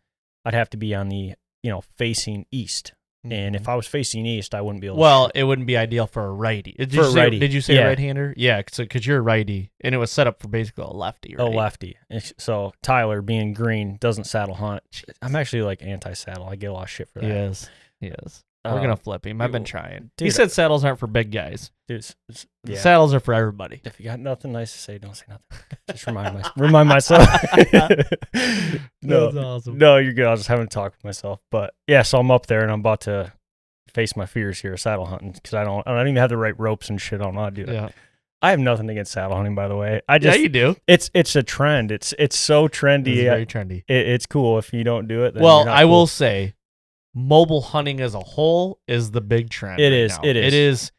I'd 0.45 0.53
have 0.53 0.69
to 0.69 0.77
be 0.77 0.95
on 0.95 1.09
the 1.09 1.33
you 1.61 1.69
know 1.69 1.81
facing 1.97 2.45
east, 2.53 2.93
and 3.23 3.55
if 3.55 3.69
I 3.69 3.75
was 3.75 3.85
facing 3.87 4.25
east, 4.25 4.55
I 4.55 4.61
wouldn't 4.61 4.81
be 4.81 4.87
able. 4.87 4.95
to 4.95 5.01
Mm-hmm. 5.01 5.01
Well, 5.01 5.31
it 5.35 5.43
wouldn't 5.43 5.67
be 5.67 5.77
ideal 5.77 6.07
for 6.07 6.25
a 6.25 6.31
righty. 6.31 6.75
Did 6.77 6.89
For 6.91 6.97
you 6.97 7.03
say, 7.11 7.19
righty, 7.19 7.39
Did 7.39 7.53
you 7.53 7.61
say 7.61 7.75
yeah. 7.75 7.83
right-hander? 7.87 8.33
Yeah, 8.35 8.61
because 8.61 9.05
you're 9.05 9.19
a 9.19 9.21
righty, 9.21 9.71
and 9.81 9.93
it 9.93 9.99
was 9.99 10.11
set 10.11 10.27
up 10.27 10.41
for 10.41 10.47
basically 10.47 10.85
a 10.85 10.87
lefty. 10.87 11.35
a 11.37 11.45
lefty. 11.45 11.97
So 12.37 12.73
Tyler, 12.81 13.21
being 13.21 13.53
green, 13.53 13.97
doesn't 13.99 14.25
saddle 14.25 14.55
hunt. 14.55 14.83
I'm 15.21 15.35
actually 15.35 15.61
like 15.63 15.83
anti-saddle. 15.83 16.47
I 16.47 16.55
get 16.55 16.67
a 16.67 16.73
lot 16.73 16.83
of 16.83 16.89
shit 16.89 17.09
for 17.09 17.19
that. 17.19 17.27
Yes. 17.27 17.69
Yes. 17.99 18.43
We're 18.63 18.71
Uh, 18.71 18.81
gonna 18.81 18.95
flip 18.95 19.25
him. 19.25 19.41
I've 19.41 19.51
been 19.51 19.63
trying. 19.63 20.11
he 20.19 20.29
said 20.29 20.51
saddles 20.51 20.85
aren't 20.85 20.99
for 20.99 21.07
big 21.07 21.31
guys. 21.31 21.71
Dude, 21.87 21.97
it's- 21.97 22.15
it's- 22.29 22.45
The 22.63 22.73
yeah. 22.73 22.79
Saddles 22.79 23.11
are 23.13 23.19
for 23.19 23.33
everybody. 23.33 23.81
If 23.83 23.99
you 23.99 24.05
got 24.05 24.19
nothing 24.19 24.51
nice 24.51 24.71
to 24.73 24.77
say, 24.77 24.97
don't 24.99 25.15
say 25.15 25.25
nothing. 25.29 25.43
Just 25.89 26.05
remind 26.05 26.35
myself. 26.35 26.53
remind 26.57 26.87
myself. 26.89 27.27
no, 29.01 29.27
awesome. 29.29 29.77
no, 29.77 29.97
you're 29.97 30.13
good. 30.13 30.25
I 30.27 30.31
was 30.31 30.41
just 30.41 30.47
having 30.49 30.65
a 30.65 30.69
talk 30.69 30.93
with 30.93 31.03
myself. 31.03 31.39
But 31.51 31.73
yeah, 31.87 32.03
so 32.03 32.19
I'm 32.19 32.29
up 32.31 32.45
there 32.47 32.61
and 32.61 32.71
I'm 32.71 32.79
about 32.81 33.01
to 33.01 33.33
face 33.89 34.15
my 34.15 34.25
fears 34.25 34.61
here, 34.61 34.77
saddle 34.77 35.05
hunting, 35.07 35.31
because 35.31 35.53
I 35.53 35.63
don't, 35.63 35.85
I 35.87 35.91
don't 35.95 36.07
even 36.07 36.17
have 36.17 36.29
the 36.29 36.37
right 36.37 36.57
ropes 36.59 36.89
and 36.89 36.99
shit. 37.01 37.21
I 37.21 37.31
how 37.31 37.45
to 37.45 37.51
do 37.51 37.65
that. 37.65 37.73
Yeah. 37.73 37.89
I 38.43 38.49
have 38.51 38.59
nothing 38.59 38.89
against 38.89 39.11
saddle 39.11 39.35
hunting, 39.35 39.53
by 39.53 39.67
the 39.67 39.75
way. 39.75 40.01
I 40.09 40.17
just, 40.17 40.37
yeah, 40.37 40.41
you 40.43 40.49
do. 40.49 40.75
it's 40.87 41.11
it's 41.13 41.35
a 41.35 41.43
trend. 41.43 41.91
It's 41.91 42.13
it's 42.17 42.35
so 42.37 42.67
trendy. 42.67 43.17
It's 43.17 43.21
I- 43.21 43.23
very 43.23 43.45
trendy. 43.45 43.83
it, 43.87 44.07
it's 44.07 44.25
cool 44.25 44.57
if 44.57 44.73
you 44.73 44.83
don't 44.83 45.07
do 45.07 45.25
it. 45.25 45.33
Then 45.35 45.43
Well, 45.43 45.67
I 45.69 45.81
cool. 45.83 45.91
will 45.91 46.07
say, 46.07 46.53
mobile 47.13 47.61
hunting 47.61 47.99
as 48.01 48.13
a 48.15 48.19
whole 48.19 48.79
is 48.87 49.11
the 49.11 49.21
big 49.21 49.49
trend. 49.49 49.79
It 49.79 49.85
right 49.85 49.93
is, 49.93 50.11
now. 50.17 50.29
it 50.29 50.35
is. 50.35 50.45
It 50.45 50.53
is. 50.53 50.91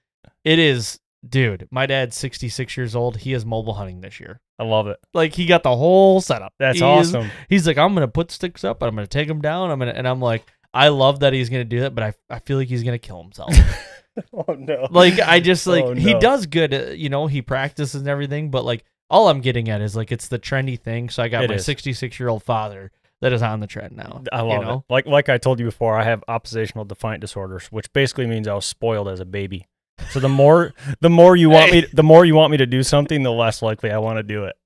It 0.45 0.59
is. 0.59 0.99
Dude, 1.29 1.69
my 1.71 1.87
dad's 1.87 2.17
66 2.17 2.77
years 2.77 2.97
old. 2.97 3.17
He 3.19 3.33
is 3.33 3.47
mobile 3.47 3.75
hunting 3.75 4.01
this 4.01 4.19
year. 4.19 4.41
I 4.59 4.65
love 4.65 4.89
it. 4.89 4.99
Like 5.15 5.33
he 5.35 5.47
got 5.47 5.63
the 5.63 5.77
whole 5.77 6.21
setup. 6.21 6.53
That's 6.59 6.79
He 6.81 6.85
is- 6.85 7.15
awesome. 7.15 7.31
he's 7.49 7.65
like, 7.67 7.79
I'm 7.79 7.95
gonna 7.95 8.09
put 8.09 8.31
sticks 8.33 8.65
up. 8.65 8.83
I'm 8.83 8.95
gonna 8.97 9.07
take 9.07 9.29
them 9.29 9.41
down. 9.41 9.71
I'm 9.71 9.79
gonna, 9.79 9.93
and 9.93 10.07
I'm 10.09 10.21
like, 10.21 10.45
I 10.75 10.89
love 10.89 11.21
that 11.21 11.33
he's 11.33 11.49
gonna 11.49 11.65
do 11.65 11.81
that, 11.81 11.95
but 11.95 12.03
I, 12.05 12.15
I 12.29 12.39
feel 12.41 12.57
like 12.59 12.67
he's 12.69 12.83
gonna 12.83 12.99
kill 12.99 13.23
himself. 13.23 13.53
oh 14.33 14.55
no. 14.55 14.89
like 14.91 15.21
I 15.21 15.39
just 15.41 15.67
like 15.67 15.85
Oh, 15.85 15.95
he 15.95 16.13
does 16.19 16.47
good. 16.47 16.75
uh, 16.75 16.79
You 16.91 17.09
know, 17.09 17.29
he 17.29 17.41
practices 17.41 17.95
and 18.01 18.09
everything, 18.09 18.51
but 18.51 18.65
like 18.65 18.85
all 19.09 19.29
I'm 19.29 19.41
getting 19.43 19.69
at 19.69 19.81
is 19.81 19.95
like 19.95 20.11
it's 20.11 20.27
the 20.29 20.39
trendy 20.41 20.79
thing. 20.79 21.09
So 21.09 21.23
I 21.23 21.29
got 21.29 21.45
It 21.45 21.51
my 21.51 21.57
66 21.57 22.19
year 22.19 22.29
old 22.29 22.43
father 22.43 22.91
that 23.23 23.33
is 23.33 23.41
on 23.41 23.61
the 23.61 23.67
trend 23.69 23.97
now. 23.97 24.23
I 24.33 24.43
you 24.43 24.49
love 24.49 24.63
know? 24.63 24.85
it. 24.89 24.93
Like 24.93 25.07
like 25.07 25.29
I 25.29 25.39
told 25.39 25.61
you 25.61 25.65
before, 25.65 25.97
I 25.97 26.03
have 26.03 26.23
oppositional 26.29 26.85
defiant 26.85 27.21
disorders, 27.21 27.69
which 27.69 27.91
basically 27.93 28.27
means 28.27 28.47
I 28.49 28.55
was 28.55 28.67
spoiled 28.67 29.09
as 29.09 29.21
a 29.21 29.25
baby. 29.25 29.67
So 30.11 30.19
the 30.19 30.29
more 30.29 30.75
the 31.01 31.09
more 31.09 31.37
you 31.37 31.49
want 31.49 31.71
me 31.71 31.87
the 31.93 32.03
more 32.03 32.25
you 32.25 32.35
want 32.35 32.51
me 32.51 32.57
to 32.57 32.67
do 32.67 32.83
something, 32.83 33.23
the 33.23 33.31
less 33.31 33.63
likely 33.63 33.93
I 33.93 33.99
want 33.99 34.19
to 34.19 34.25
do 34.25 34.45
it. 34.45 34.57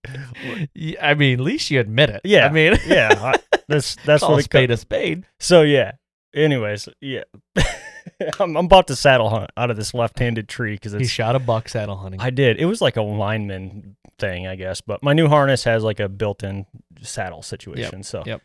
I 1.00 1.14
mean, 1.14 1.38
at 1.38 1.44
least 1.44 1.70
you 1.70 1.78
admit 1.80 2.08
it. 2.08 2.22
Yeah. 2.24 2.46
I 2.46 2.50
mean, 2.50 2.78
Yeah, 2.86 3.34
I, 3.34 3.58
that's 3.68 3.96
that's 4.06 4.22
call 4.22 4.32
what 4.32 4.40
a 4.40 4.42
spade 4.42 4.70
a 4.70 4.76
spade. 4.76 5.24
So 5.38 5.62
yeah. 5.62 5.92
Anyways, 6.34 6.88
yeah. 7.00 7.24
I'm, 8.40 8.56
I'm 8.56 8.66
about 8.66 8.86
to 8.86 8.96
saddle 8.96 9.28
hunt 9.28 9.50
out 9.56 9.70
of 9.70 9.76
this 9.76 9.92
left-handed 9.92 10.48
tree 10.48 10.74
because 10.74 10.92
He 10.92 11.06
shot 11.06 11.34
a 11.34 11.38
buck 11.38 11.68
saddle 11.68 11.96
hunting. 11.96 12.20
I 12.20 12.30
did. 12.30 12.58
It 12.58 12.66
was 12.66 12.80
like 12.80 12.96
a 12.96 13.02
lineman 13.02 13.96
thing, 14.18 14.46
I 14.46 14.54
guess. 14.54 14.80
But 14.80 15.02
my 15.02 15.12
new 15.12 15.28
harness 15.28 15.64
has 15.64 15.82
like 15.82 16.00
a 16.00 16.08
built-in 16.08 16.66
saddle 17.02 17.42
situation. 17.42 18.02
so 18.02 18.22
yep. 18.26 18.42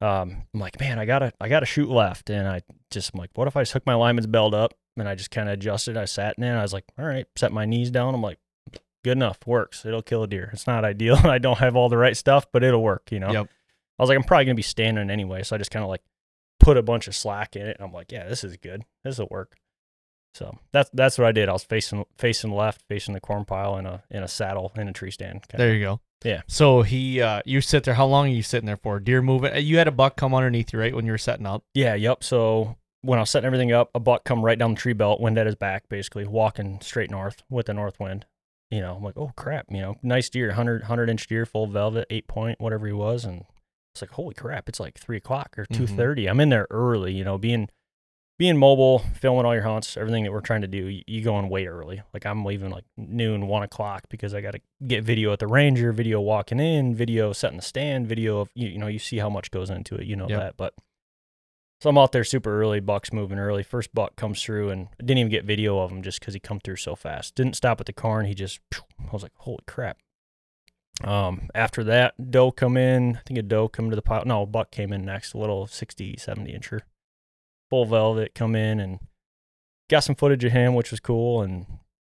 Um, 0.00 0.42
I'm 0.54 0.60
like, 0.60 0.78
man, 0.80 0.98
I 0.98 1.04
gotta, 1.04 1.32
I 1.40 1.48
gotta 1.48 1.66
shoot 1.66 1.88
left, 1.88 2.30
and 2.30 2.46
I 2.46 2.62
just 2.90 3.12
I'm 3.14 3.20
like, 3.20 3.30
what 3.34 3.48
if 3.48 3.56
I 3.56 3.62
just 3.62 3.72
hook 3.72 3.84
my 3.86 3.94
lineman's 3.94 4.26
belt 4.26 4.54
up 4.54 4.74
and 4.96 5.08
I 5.08 5.14
just 5.14 5.30
kind 5.30 5.48
of 5.48 5.54
adjusted? 5.54 5.96
I 5.96 6.04
sat 6.04 6.36
in 6.38 6.44
it. 6.44 6.48
And 6.48 6.58
I 6.58 6.62
was 6.62 6.72
like, 6.72 6.84
all 6.98 7.04
right, 7.04 7.26
set 7.36 7.52
my 7.52 7.64
knees 7.64 7.90
down. 7.90 8.14
I'm 8.14 8.22
like, 8.22 8.38
good 9.04 9.16
enough. 9.16 9.38
Works. 9.46 9.84
It'll 9.84 10.02
kill 10.02 10.22
a 10.22 10.28
deer. 10.28 10.50
It's 10.52 10.66
not 10.66 10.84
ideal. 10.84 11.16
I 11.24 11.38
don't 11.38 11.58
have 11.58 11.76
all 11.76 11.88
the 11.88 11.96
right 11.96 12.16
stuff, 12.16 12.46
but 12.52 12.62
it'll 12.62 12.82
work. 12.82 13.10
You 13.10 13.20
know. 13.20 13.32
Yep. 13.32 13.48
I 13.98 14.02
was 14.02 14.08
like, 14.08 14.16
I'm 14.16 14.24
probably 14.24 14.44
gonna 14.44 14.54
be 14.54 14.62
standing 14.62 15.10
anyway, 15.10 15.42
so 15.42 15.56
I 15.56 15.58
just 15.58 15.72
kind 15.72 15.82
of 15.82 15.88
like 15.88 16.02
put 16.60 16.76
a 16.76 16.82
bunch 16.82 17.08
of 17.08 17.16
slack 17.16 17.56
in 17.56 17.66
it, 17.66 17.76
and 17.78 17.86
I'm 17.86 17.92
like, 17.92 18.12
yeah, 18.12 18.28
this 18.28 18.44
is 18.44 18.56
good. 18.56 18.84
This 19.02 19.18
will 19.18 19.28
work. 19.30 19.56
So 20.34 20.58
that's 20.72 20.90
that's 20.92 21.18
what 21.18 21.26
I 21.26 21.32
did. 21.32 21.48
I 21.48 21.52
was 21.52 21.64
facing 21.64 22.04
facing 22.16 22.52
left, 22.52 22.82
facing 22.88 23.14
the 23.14 23.20
corn 23.20 23.44
pile 23.44 23.76
in 23.76 23.86
a 23.86 24.02
in 24.10 24.22
a 24.22 24.28
saddle 24.28 24.72
in 24.76 24.88
a 24.88 24.92
tree 24.92 25.10
stand. 25.10 25.44
There 25.52 25.74
you 25.74 25.80
go. 25.84 26.00
Yeah. 26.24 26.42
So 26.48 26.82
he, 26.82 27.20
uh, 27.22 27.42
you 27.44 27.60
sit 27.60 27.84
there. 27.84 27.94
How 27.94 28.06
long 28.06 28.26
are 28.26 28.32
you 28.32 28.42
sitting 28.42 28.66
there 28.66 28.76
for? 28.76 28.98
Deer 28.98 29.22
moving. 29.22 29.54
You 29.64 29.78
had 29.78 29.86
a 29.86 29.92
buck 29.92 30.16
come 30.16 30.34
underneath 30.34 30.72
you, 30.72 30.78
right, 30.80 30.94
when 30.94 31.06
you 31.06 31.12
were 31.12 31.18
setting 31.18 31.46
up. 31.46 31.62
Yeah, 31.74 31.94
yep. 31.94 32.24
So 32.24 32.76
when 33.02 33.20
I 33.20 33.22
was 33.22 33.30
setting 33.30 33.46
everything 33.46 33.70
up, 33.72 33.90
a 33.94 34.00
buck 34.00 34.24
come 34.24 34.44
right 34.44 34.58
down 34.58 34.74
the 34.74 34.80
tree 34.80 34.94
belt, 34.94 35.20
wind 35.20 35.38
at 35.38 35.46
his 35.46 35.54
back, 35.54 35.88
basically 35.88 36.26
walking 36.26 36.80
straight 36.80 37.10
north 37.10 37.42
with 37.48 37.66
the 37.66 37.74
north 37.74 38.00
wind. 38.00 38.26
You 38.70 38.80
know, 38.80 38.96
I'm 38.96 39.02
like, 39.04 39.16
oh 39.16 39.30
crap, 39.36 39.66
you 39.70 39.80
know, 39.80 39.96
nice 40.02 40.28
deer, 40.28 40.48
100, 40.48 40.82
100 40.82 41.08
inch 41.08 41.26
deer, 41.28 41.46
full 41.46 41.68
velvet, 41.68 42.06
eight 42.10 42.26
point, 42.26 42.60
whatever 42.60 42.86
he 42.86 42.92
was, 42.92 43.24
and 43.24 43.44
it's 43.94 44.02
like, 44.02 44.10
holy 44.10 44.34
crap, 44.34 44.68
it's 44.68 44.80
like 44.80 44.98
three 44.98 45.16
o'clock 45.16 45.56
or 45.56 45.64
two 45.66 45.84
Mhm. 45.84 46.28
I'm 46.30 46.40
in 46.40 46.48
there 46.50 46.66
early, 46.70 47.12
you 47.14 47.24
know, 47.24 47.38
being 47.38 47.70
being 48.38 48.56
mobile, 48.56 49.00
filming 49.16 49.44
all 49.44 49.54
your 49.54 49.64
hunts, 49.64 49.96
everything 49.96 50.22
that 50.24 50.32
we're 50.32 50.40
trying 50.40 50.60
to 50.62 50.68
do. 50.68 50.86
You, 50.86 51.02
you 51.06 51.22
go 51.24 51.38
in 51.40 51.48
way 51.48 51.66
early. 51.66 52.02
Like 52.14 52.24
I'm 52.24 52.44
leaving 52.44 52.70
like 52.70 52.84
noon, 52.96 53.48
one 53.48 53.64
o'clock 53.64 54.04
because 54.08 54.32
I 54.32 54.40
got 54.40 54.52
to 54.52 54.60
get 54.86 55.02
video 55.04 55.32
at 55.32 55.40
the 55.40 55.48
ranger, 55.48 55.92
video 55.92 56.20
walking 56.20 56.60
in, 56.60 56.94
video 56.94 57.32
setting 57.32 57.56
the 57.56 57.62
stand, 57.62 58.06
video 58.06 58.38
of 58.40 58.48
you, 58.54 58.68
you 58.68 58.78
know, 58.78 58.86
you 58.86 58.98
see 59.00 59.18
how 59.18 59.28
much 59.28 59.50
goes 59.50 59.70
into 59.70 59.96
it, 59.96 60.06
you 60.06 60.16
know 60.16 60.28
Yep. 60.28 60.40
that, 60.40 60.56
but. 60.56 60.74
So 61.80 61.88
I'm 61.90 61.96
out 61.98 62.10
there 62.10 62.24
super 62.24 62.60
early. 62.60 62.80
Buck's 62.80 63.12
moving 63.12 63.38
early. 63.38 63.62
First 63.62 63.94
buck 63.94 64.16
comes 64.16 64.42
through, 64.42 64.70
and 64.70 64.88
I 65.00 65.04
didn't 65.04 65.18
even 65.18 65.30
get 65.30 65.44
video 65.44 65.78
of 65.78 65.92
him 65.92 66.02
just 66.02 66.18
because 66.18 66.34
he 66.34 66.40
come 66.40 66.58
through 66.58 66.74
so 66.74 66.96
fast. 66.96 67.36
Didn't 67.36 67.54
stop 67.54 67.78
at 67.78 67.86
the 67.86 67.92
corn. 67.92 68.26
He 68.26 68.34
just, 68.34 68.58
I 68.74 69.12
was 69.12 69.22
like, 69.22 69.30
holy 69.36 69.60
crap. 69.64 69.96
Um, 71.04 71.48
after 71.54 71.84
that, 71.84 72.32
doe 72.32 72.50
come 72.50 72.76
in. 72.76 73.18
I 73.18 73.20
think 73.24 73.38
a 73.38 73.42
doe 73.42 73.68
come 73.68 73.90
to 73.90 73.96
the 73.96 74.02
pile. 74.02 74.24
No, 74.26 74.44
buck 74.44 74.72
came 74.72 74.92
in 74.92 75.04
next. 75.04 75.34
A 75.34 75.38
little 75.38 75.68
60, 75.68 76.16
70 76.18 76.52
incher, 76.52 76.80
full 77.70 77.84
velvet 77.86 78.34
come 78.34 78.54
in 78.54 78.80
and 78.80 78.98
got 79.90 80.00
some 80.00 80.14
footage 80.14 80.44
of 80.44 80.52
him, 80.52 80.74
which 80.74 80.90
was 80.90 81.00
cool. 81.00 81.42
And 81.42 81.66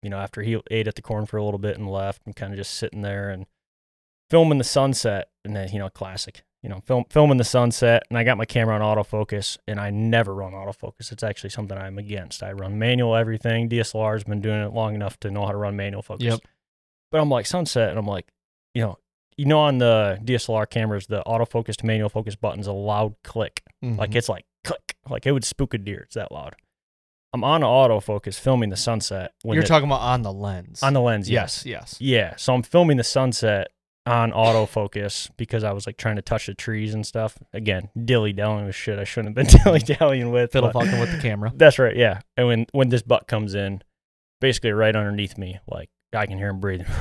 you 0.02 0.10
know, 0.10 0.18
after 0.18 0.42
he 0.42 0.60
ate 0.72 0.88
at 0.88 0.96
the 0.96 1.02
corn 1.02 1.26
for 1.26 1.38
a 1.38 1.44
little 1.44 1.60
bit 1.60 1.78
and 1.78 1.90
left, 1.90 2.22
I'm 2.26 2.34
kind 2.34 2.54
of 2.54 2.58
just 2.58 2.74
sitting 2.76 3.02
there 3.02 3.30
and 3.30 3.46
filming 4.30 4.58
the 4.58 4.64
sunset. 4.64 5.30
And 5.46 5.56
then 5.56 5.70
you 5.72 5.80
know, 5.80 5.90
classic 5.90 6.44
you 6.62 6.70
know, 6.70 6.80
film, 6.86 7.04
filming 7.10 7.36
the 7.36 7.44
sunset, 7.44 8.04
and 8.10 8.18
I 8.18 8.24
got 8.24 8.38
my 8.38 8.46
camera 8.46 8.74
on 8.74 8.80
autofocus, 8.98 9.58
and 9.68 9.82
I 9.82 9.90
never 9.90 10.34
run 10.34 10.54
autofocus. 10.54 11.12
It's 11.12 11.22
actually 11.22 11.50
something 11.50 11.78
I'm 11.78 11.98
against. 11.98 12.42
I 12.42 12.54
run 12.54 12.80
manual 12.80 13.18
everything. 13.18 13.68
DSLR's 13.68 14.24
been 14.24 14.40
doing 14.40 14.62
it 14.62 14.72
long 14.72 14.96
enough 14.96 15.20
to 15.20 15.30
know 15.30 15.46
how 15.46 15.52
to 15.52 15.58
run 15.58 15.76
manual 15.76 16.02
focus. 16.02 16.24
Yep. 16.24 16.40
But 17.12 17.20
I'm 17.20 17.28
like 17.30 17.48
sunset, 17.48 17.90
and 17.90 18.00
I'm 18.00 18.06
like, 18.08 18.30
you 18.74 18.82
know, 18.82 18.98
you 19.36 19.44
know, 19.44 19.60
on 19.60 19.80
the 19.80 20.18
DSLR 20.24 20.70
cameras, 20.70 21.08
the 21.08 21.22
autofocus 21.28 21.76
to 21.76 21.86
manual 21.86 22.08
focus 22.08 22.38
button's 22.38 22.68
a 22.68 22.72
loud 22.72 23.16
click. 23.26 23.62
Like 23.82 24.12
Mhm. 24.12 24.16
it's 24.16 24.30
like 24.30 24.46
click, 24.64 24.96
like 25.10 25.26
it 25.26 25.32
would 25.32 25.44
spook 25.46 25.74
a 25.74 25.78
deer. 25.78 26.02
It's 26.06 26.16
that 26.16 26.32
loud. 26.32 26.56
I'm 27.34 27.44
on 27.44 27.62
autofocus 27.62 28.40
filming 28.40 28.70
the 28.70 28.78
sunset. 28.78 29.34
when 29.42 29.56
You're 29.56 29.64
the- 29.64 29.68
talking 29.70 29.88
about 29.88 30.02
on 30.02 30.22
the 30.22 30.32
lens. 30.32 30.84
on 30.84 30.94
the 30.94 31.02
lens. 31.02 31.30
yes, 31.30 31.66
Yes. 31.66 31.96
yes. 31.96 31.98
Yeah. 32.00 32.36
So 32.38 32.54
I'm 32.54 32.62
filming 32.64 32.98
the 32.98 33.04
sunset 33.04 33.70
on 34.06 34.32
autofocus 34.32 35.30
because 35.38 35.64
I 35.64 35.72
was 35.72 35.88
like 35.88 35.98
trying 35.98 36.18
to 36.18 36.22
touch 36.22 36.46
the 36.48 36.54
trees 36.54 36.94
and 36.94 37.06
stuff. 37.08 37.38
Again, 37.54 37.90
dilly 38.06 38.34
dallying 38.34 38.66
with 38.68 38.76
shit 38.76 39.00
I 39.00 39.04
shouldn't 39.06 39.36
have 39.38 39.48
been 39.48 39.62
dilly 39.64 39.80
dallying 39.80 40.30
with. 40.32 40.52
Fiddle 40.52 40.72
fucking 40.72 41.00
with 41.00 41.12
the 41.12 41.22
camera. 41.22 41.52
That's 41.56 41.80
right. 41.80 41.96
Yeah. 41.96 42.20
And 42.38 42.48
when 42.48 42.66
when 42.72 42.90
this 42.90 43.02
buck 43.02 43.28
comes 43.28 43.56
in, 43.56 43.82
basically 44.42 44.72
right 44.74 44.96
underneath 44.96 45.38
me, 45.38 45.60
like 45.68 45.90
I 46.14 46.26
can 46.28 46.38
hear 46.38 46.50
him 46.50 46.60
breathing. 46.60 46.88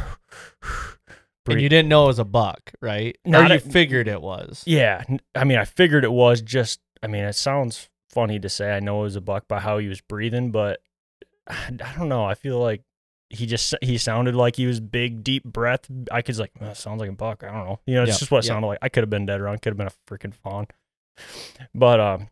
And 1.49 1.61
you 1.61 1.69
didn't 1.69 1.89
know 1.89 2.05
it 2.05 2.07
was 2.07 2.19
a 2.21 2.25
buck, 2.25 2.71
right? 2.81 3.19
Not 3.25 3.51
or 3.51 3.55
you 3.55 3.61
figured 3.61 4.07
it 4.07 4.23
was. 4.23 4.63
Yeah. 4.65 5.03
I 5.35 5.43
mean, 5.43 5.59
I 5.59 5.65
figured 5.65 6.05
it 6.05 6.13
was 6.13 6.41
just. 6.41 6.79
I 7.03 7.07
mean, 7.07 7.25
it 7.25 7.35
sounds 7.35 7.89
funny 8.11 8.39
to 8.39 8.49
say 8.49 8.73
I 8.73 8.81
know 8.81 9.01
it 9.01 9.05
was 9.05 9.17
a 9.17 9.21
buck 9.21 9.49
by 9.49 9.61
how 9.61 9.79
he 9.79 9.89
was 9.89 10.01
breathing, 10.01 10.51
but 10.51 10.81
I 11.47 11.71
don't 11.97 12.09
know. 12.09 12.25
I 12.25 12.35
feel 12.35 12.59
like 12.59 12.83
he 13.31 13.47
just 13.47 13.75
he 13.81 13.97
sounded 13.97 14.35
like 14.35 14.57
he 14.57 14.67
was 14.67 14.79
big, 14.81 15.25
deep 15.25 15.45
breath. 15.45 15.87
I 16.11 16.23
could 16.23 16.37
like, 16.39 16.53
"Uh, 16.61 16.75
sounds 16.75 17.01
like 17.01 17.09
a 17.09 17.15
buck. 17.15 17.43
I 17.43 17.47
don't 17.47 17.67
know. 17.67 17.81
You 17.87 17.95
know, 17.95 18.03
it's 18.03 18.11
Yep, 18.11 18.19
just 18.19 18.31
what 18.31 18.39
it 18.39 18.45
yep. 18.45 18.55
sounded 18.55 18.67
like. 18.69 18.79
I 18.83 18.89
could 18.89 19.03
have 19.03 19.11
been 19.11 19.27
dead 19.27 19.41
wrong. 19.41 19.59
Could 19.59 19.71
have 19.71 19.79
been 19.79 19.89
a 19.89 19.93
freaking 20.11 20.35
fawn. 20.35 20.67
But 21.75 22.01
um, 22.01 22.29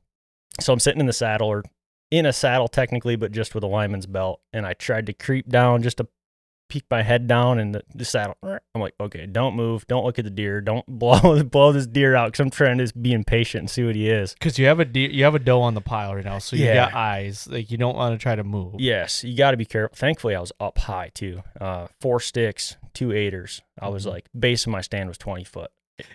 so 0.60 0.72
I'm 0.72 0.80
sitting 0.80 1.00
in 1.00 1.06
the 1.06 1.12
saddle 1.12 1.48
or 1.48 1.64
in 2.10 2.26
a 2.26 2.32
saddle 2.32 2.68
technically, 2.68 3.16
but 3.16 3.32
just 3.32 3.54
with 3.54 3.64
a 3.64 3.68
lineman's 3.68 4.06
belt, 4.06 4.40
and 4.52 4.66
I 4.66 4.74
tried 4.74 5.06
to 5.06 5.12
creep 5.12 5.48
down 5.48 5.82
just 5.82 5.98
to 5.98 6.08
peek 6.70 6.84
my 6.90 7.02
head 7.02 7.26
down 7.26 7.58
in 7.58 7.72
the, 7.72 7.82
the 7.94 8.04
saddle. 8.06 8.34
I'm 8.42 8.80
like, 8.80 8.94
okay, 8.98 9.26
don't 9.26 9.54
move, 9.54 9.86
don't 9.86 10.04
look 10.04 10.18
at 10.18 10.24
the 10.24 10.30
deer, 10.30 10.62
don't 10.62 10.86
blow 10.88 11.42
blow 11.42 11.72
this 11.72 11.86
deer 11.86 12.14
out 12.16 12.28
because 12.28 12.40
I'm 12.40 12.50
trying 12.50 12.78
to 12.78 12.84
just 12.84 13.02
be 13.02 13.12
impatient 13.12 13.60
and 13.62 13.70
see 13.70 13.84
what 13.84 13.94
he 13.96 14.08
is. 14.08 14.32
Because 14.32 14.58
you 14.58 14.66
have 14.66 14.80
a 14.80 14.84
deer, 14.86 15.10
you 15.10 15.24
have 15.24 15.34
a 15.34 15.38
doe 15.38 15.60
on 15.60 15.74
the 15.74 15.80
pile 15.82 16.14
right 16.14 16.24
now, 16.24 16.38
so 16.38 16.56
you 16.56 16.64
got 16.72 16.94
eyes. 16.94 17.46
Like 17.50 17.70
you 17.70 17.76
don't 17.76 17.96
want 17.96 18.18
to 18.18 18.22
try 18.22 18.34
to 18.34 18.44
move. 18.44 18.76
Yes, 18.78 19.22
you 19.22 19.36
got 19.36 19.50
to 19.50 19.56
be 19.58 19.66
careful. 19.66 19.94
Thankfully, 19.94 20.34
I 20.34 20.40
was 20.40 20.52
up 20.58 20.78
high 20.78 21.10
too. 21.12 21.42
Uh, 21.60 21.88
four 22.00 22.20
sticks, 22.20 22.76
two 22.94 23.12
eighters. 23.12 23.60
I 23.78 23.88
was 23.88 24.06
Mhm. 24.06 24.10
like, 24.10 24.26
base 24.38 24.64
of 24.64 24.72
my 24.72 24.80
stand 24.80 25.08
was 25.08 25.18
20 25.18 25.44
foot. 25.44 25.70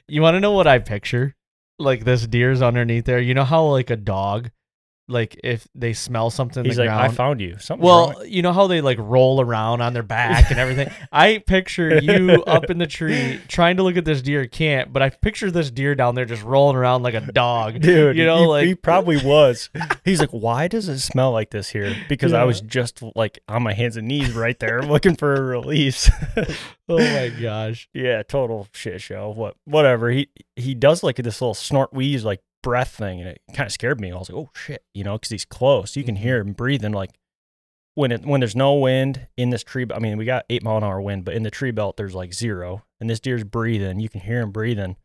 You 0.07 0.21
want 0.21 0.35
to 0.35 0.39
know 0.39 0.53
what 0.53 0.65
I 0.65 0.79
picture? 0.79 1.35
Like 1.77 2.05
this 2.05 2.25
deer's 2.25 2.61
underneath 2.61 3.05
there. 3.05 3.19
You 3.19 3.33
know 3.33 3.43
how 3.43 3.65
like 3.65 3.89
a 3.89 3.95
dog, 3.97 4.49
like 5.07 5.39
if 5.43 5.67
they 5.75 5.93
smell 5.93 6.31
something 6.31 6.61
in 6.61 6.65
He's 6.65 6.77
the 6.77 6.83
like, 6.83 6.89
ground. 6.89 7.03
I 7.03 7.09
found 7.09 7.41
you. 7.41 7.57
Something's 7.59 7.85
well, 7.85 8.11
wrong. 8.11 8.25
you 8.25 8.41
know 8.41 8.53
how 8.53 8.67
they 8.67 8.81
like 8.81 8.97
roll 8.99 9.39
around 9.39 9.81
on 9.81 9.93
their 9.93 10.03
back 10.03 10.49
and 10.49 10.59
everything. 10.59 10.89
I 11.11 11.43
picture 11.45 11.99
you 11.99 12.43
up 12.47 12.69
in 12.69 12.79
the 12.79 12.87
tree 12.87 13.39
trying 13.47 13.77
to 13.77 13.83
look 13.83 13.97
at 13.97 14.05
this 14.05 14.21
deer, 14.21 14.47
can't. 14.47 14.91
But 14.91 15.03
I 15.03 15.09
picture 15.09 15.51
this 15.51 15.69
deer 15.69 15.93
down 15.93 16.15
there 16.15 16.25
just 16.25 16.43
rolling 16.43 16.75
around 16.75 17.03
like 17.03 17.13
a 17.13 17.21
dog, 17.21 17.79
dude. 17.81 18.17
You 18.17 18.25
know, 18.25 18.39
he, 18.39 18.45
like 18.45 18.65
he 18.67 18.75
probably 18.75 19.17
was. 19.23 19.69
He's 20.03 20.19
like, 20.19 20.31
why 20.31 20.67
does 20.67 20.89
it 20.89 20.99
smell 20.99 21.31
like 21.31 21.51
this 21.51 21.69
here? 21.69 21.95
Because 22.09 22.33
I 22.33 22.43
was 22.43 22.61
just 22.61 23.03
like 23.15 23.39
on 23.47 23.61
my 23.63 23.73
hands 23.73 23.97
and 23.97 24.07
knees 24.07 24.33
right 24.33 24.57
there, 24.59 24.81
looking 24.81 25.15
for 25.15 25.33
a 25.33 25.41
release. 25.41 26.09
Oh 26.87 26.99
my 26.99 27.29
gosh. 27.29 27.89
yeah, 27.93 28.21
total 28.23 28.67
shit 28.71 29.01
show. 29.01 29.29
What, 29.29 29.55
whatever. 29.65 30.09
He 30.09 30.29
he 30.55 30.75
does 30.75 31.03
like 31.03 31.17
this 31.17 31.41
little 31.41 31.53
snort 31.53 31.93
wheeze 31.93 32.23
like 32.23 32.41
breath 32.65 32.95
thing, 32.95 33.19
and 33.19 33.29
it 33.29 33.41
kind 33.53 33.67
of 33.67 33.71
scared 33.71 34.01
me. 34.01 34.11
I 34.11 34.17
was 34.17 34.27
like, 34.27 34.39
oh 34.39 34.49
shit, 34.55 34.83
you 34.95 35.03
know, 35.03 35.13
because 35.13 35.29
he's 35.29 35.45
close. 35.45 35.95
You 35.95 36.03
can 36.03 36.15
hear 36.15 36.39
mm-hmm. 36.39 36.49
him 36.49 36.53
breathing 36.55 36.91
like. 36.91 37.11
When 37.93 38.11
it 38.11 38.25
when 38.25 38.41
there's 38.41 38.57
no 38.57 38.73
wind 38.73 39.27
in 39.37 39.51
this 39.51 39.63
tree, 39.63 39.85
I 39.93 39.99
mean 39.99 40.17
we 40.17 40.25
got 40.25 40.43
eight 40.49 40.63
mile 40.63 40.75
an 40.75 40.83
hour 40.83 40.99
wind, 40.99 41.23
but 41.23 41.33
in 41.33 41.43
the 41.43 41.51
tree 41.51 41.71
belt 41.71 41.95
there's 41.95 42.13
like 42.13 42.33
zero, 42.33 42.83
and 42.99 43.09
this 43.09 43.21
deer's 43.21 43.45
breathing. 43.45 44.01
You 44.01 44.09
can 44.09 44.19
hear 44.19 44.41
him 44.41 44.51
breathing, 44.51 44.97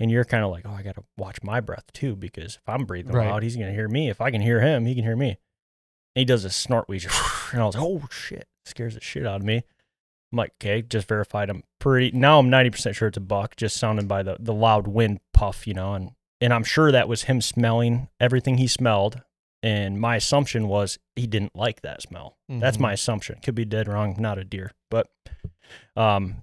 and 0.00 0.10
you're 0.10 0.24
kind 0.24 0.42
of 0.42 0.50
like, 0.50 0.64
oh, 0.66 0.72
I 0.72 0.82
got 0.82 0.96
to 0.96 1.04
watch 1.16 1.44
my 1.44 1.60
breath 1.60 1.84
too 1.92 2.16
because 2.16 2.56
if 2.56 2.62
I'm 2.66 2.86
breathing 2.86 3.12
Right. 3.12 3.28
loud, 3.28 3.44
he's 3.44 3.54
gonna 3.54 3.70
hear 3.70 3.86
me. 3.86 4.08
If 4.08 4.20
I 4.20 4.32
can 4.32 4.40
hear 4.40 4.60
him, 4.60 4.84
he 4.84 4.96
can 4.96 5.04
hear 5.04 5.14
me. 5.14 5.28
And 6.16 6.22
he 6.22 6.24
does 6.24 6.44
a 6.44 6.50
snort 6.50 6.88
wheeze, 6.88 7.04
and 7.52 7.62
I 7.62 7.66
was 7.66 7.76
like, 7.76 7.84
oh 7.84 8.08
shit, 8.10 8.48
scares 8.64 8.94
the 8.94 9.00
shit 9.00 9.24
out 9.24 9.40
of 9.40 9.46
me. 9.46 9.62
I'm 10.32 10.38
like, 10.38 10.54
okay, 10.60 10.82
just 10.82 11.06
verified. 11.06 11.50
I'm 11.50 11.62
pretty 11.78 12.10
now. 12.18 12.40
I'm 12.40 12.50
90 12.50 12.70
percent 12.70 12.96
sure 12.96 13.06
it's 13.06 13.16
a 13.16 13.20
buck, 13.20 13.54
just 13.54 13.76
sounding 13.76 14.08
by 14.08 14.24
the 14.24 14.38
the 14.40 14.52
loud 14.52 14.88
wind 14.88 15.20
puff, 15.32 15.68
you 15.68 15.74
know, 15.74 15.94
and 15.94 16.10
and 16.40 16.52
I'm 16.52 16.64
sure 16.64 16.92
that 16.92 17.08
was 17.08 17.22
him 17.24 17.40
smelling 17.40 18.08
everything 18.20 18.58
he 18.58 18.66
smelled. 18.66 19.22
And 19.62 20.00
my 20.00 20.16
assumption 20.16 20.68
was 20.68 20.98
he 21.16 21.26
didn't 21.26 21.56
like 21.56 21.80
that 21.82 22.00
smell. 22.02 22.36
That's 22.48 22.76
Mhm. 22.76 22.80
my 22.80 22.92
assumption. 22.92 23.40
Could 23.42 23.56
be 23.56 23.64
dead 23.64 23.88
wrong. 23.88 24.14
Not 24.18 24.38
a 24.38 24.44
deer, 24.44 24.70
but 24.88 25.08
um, 25.96 26.42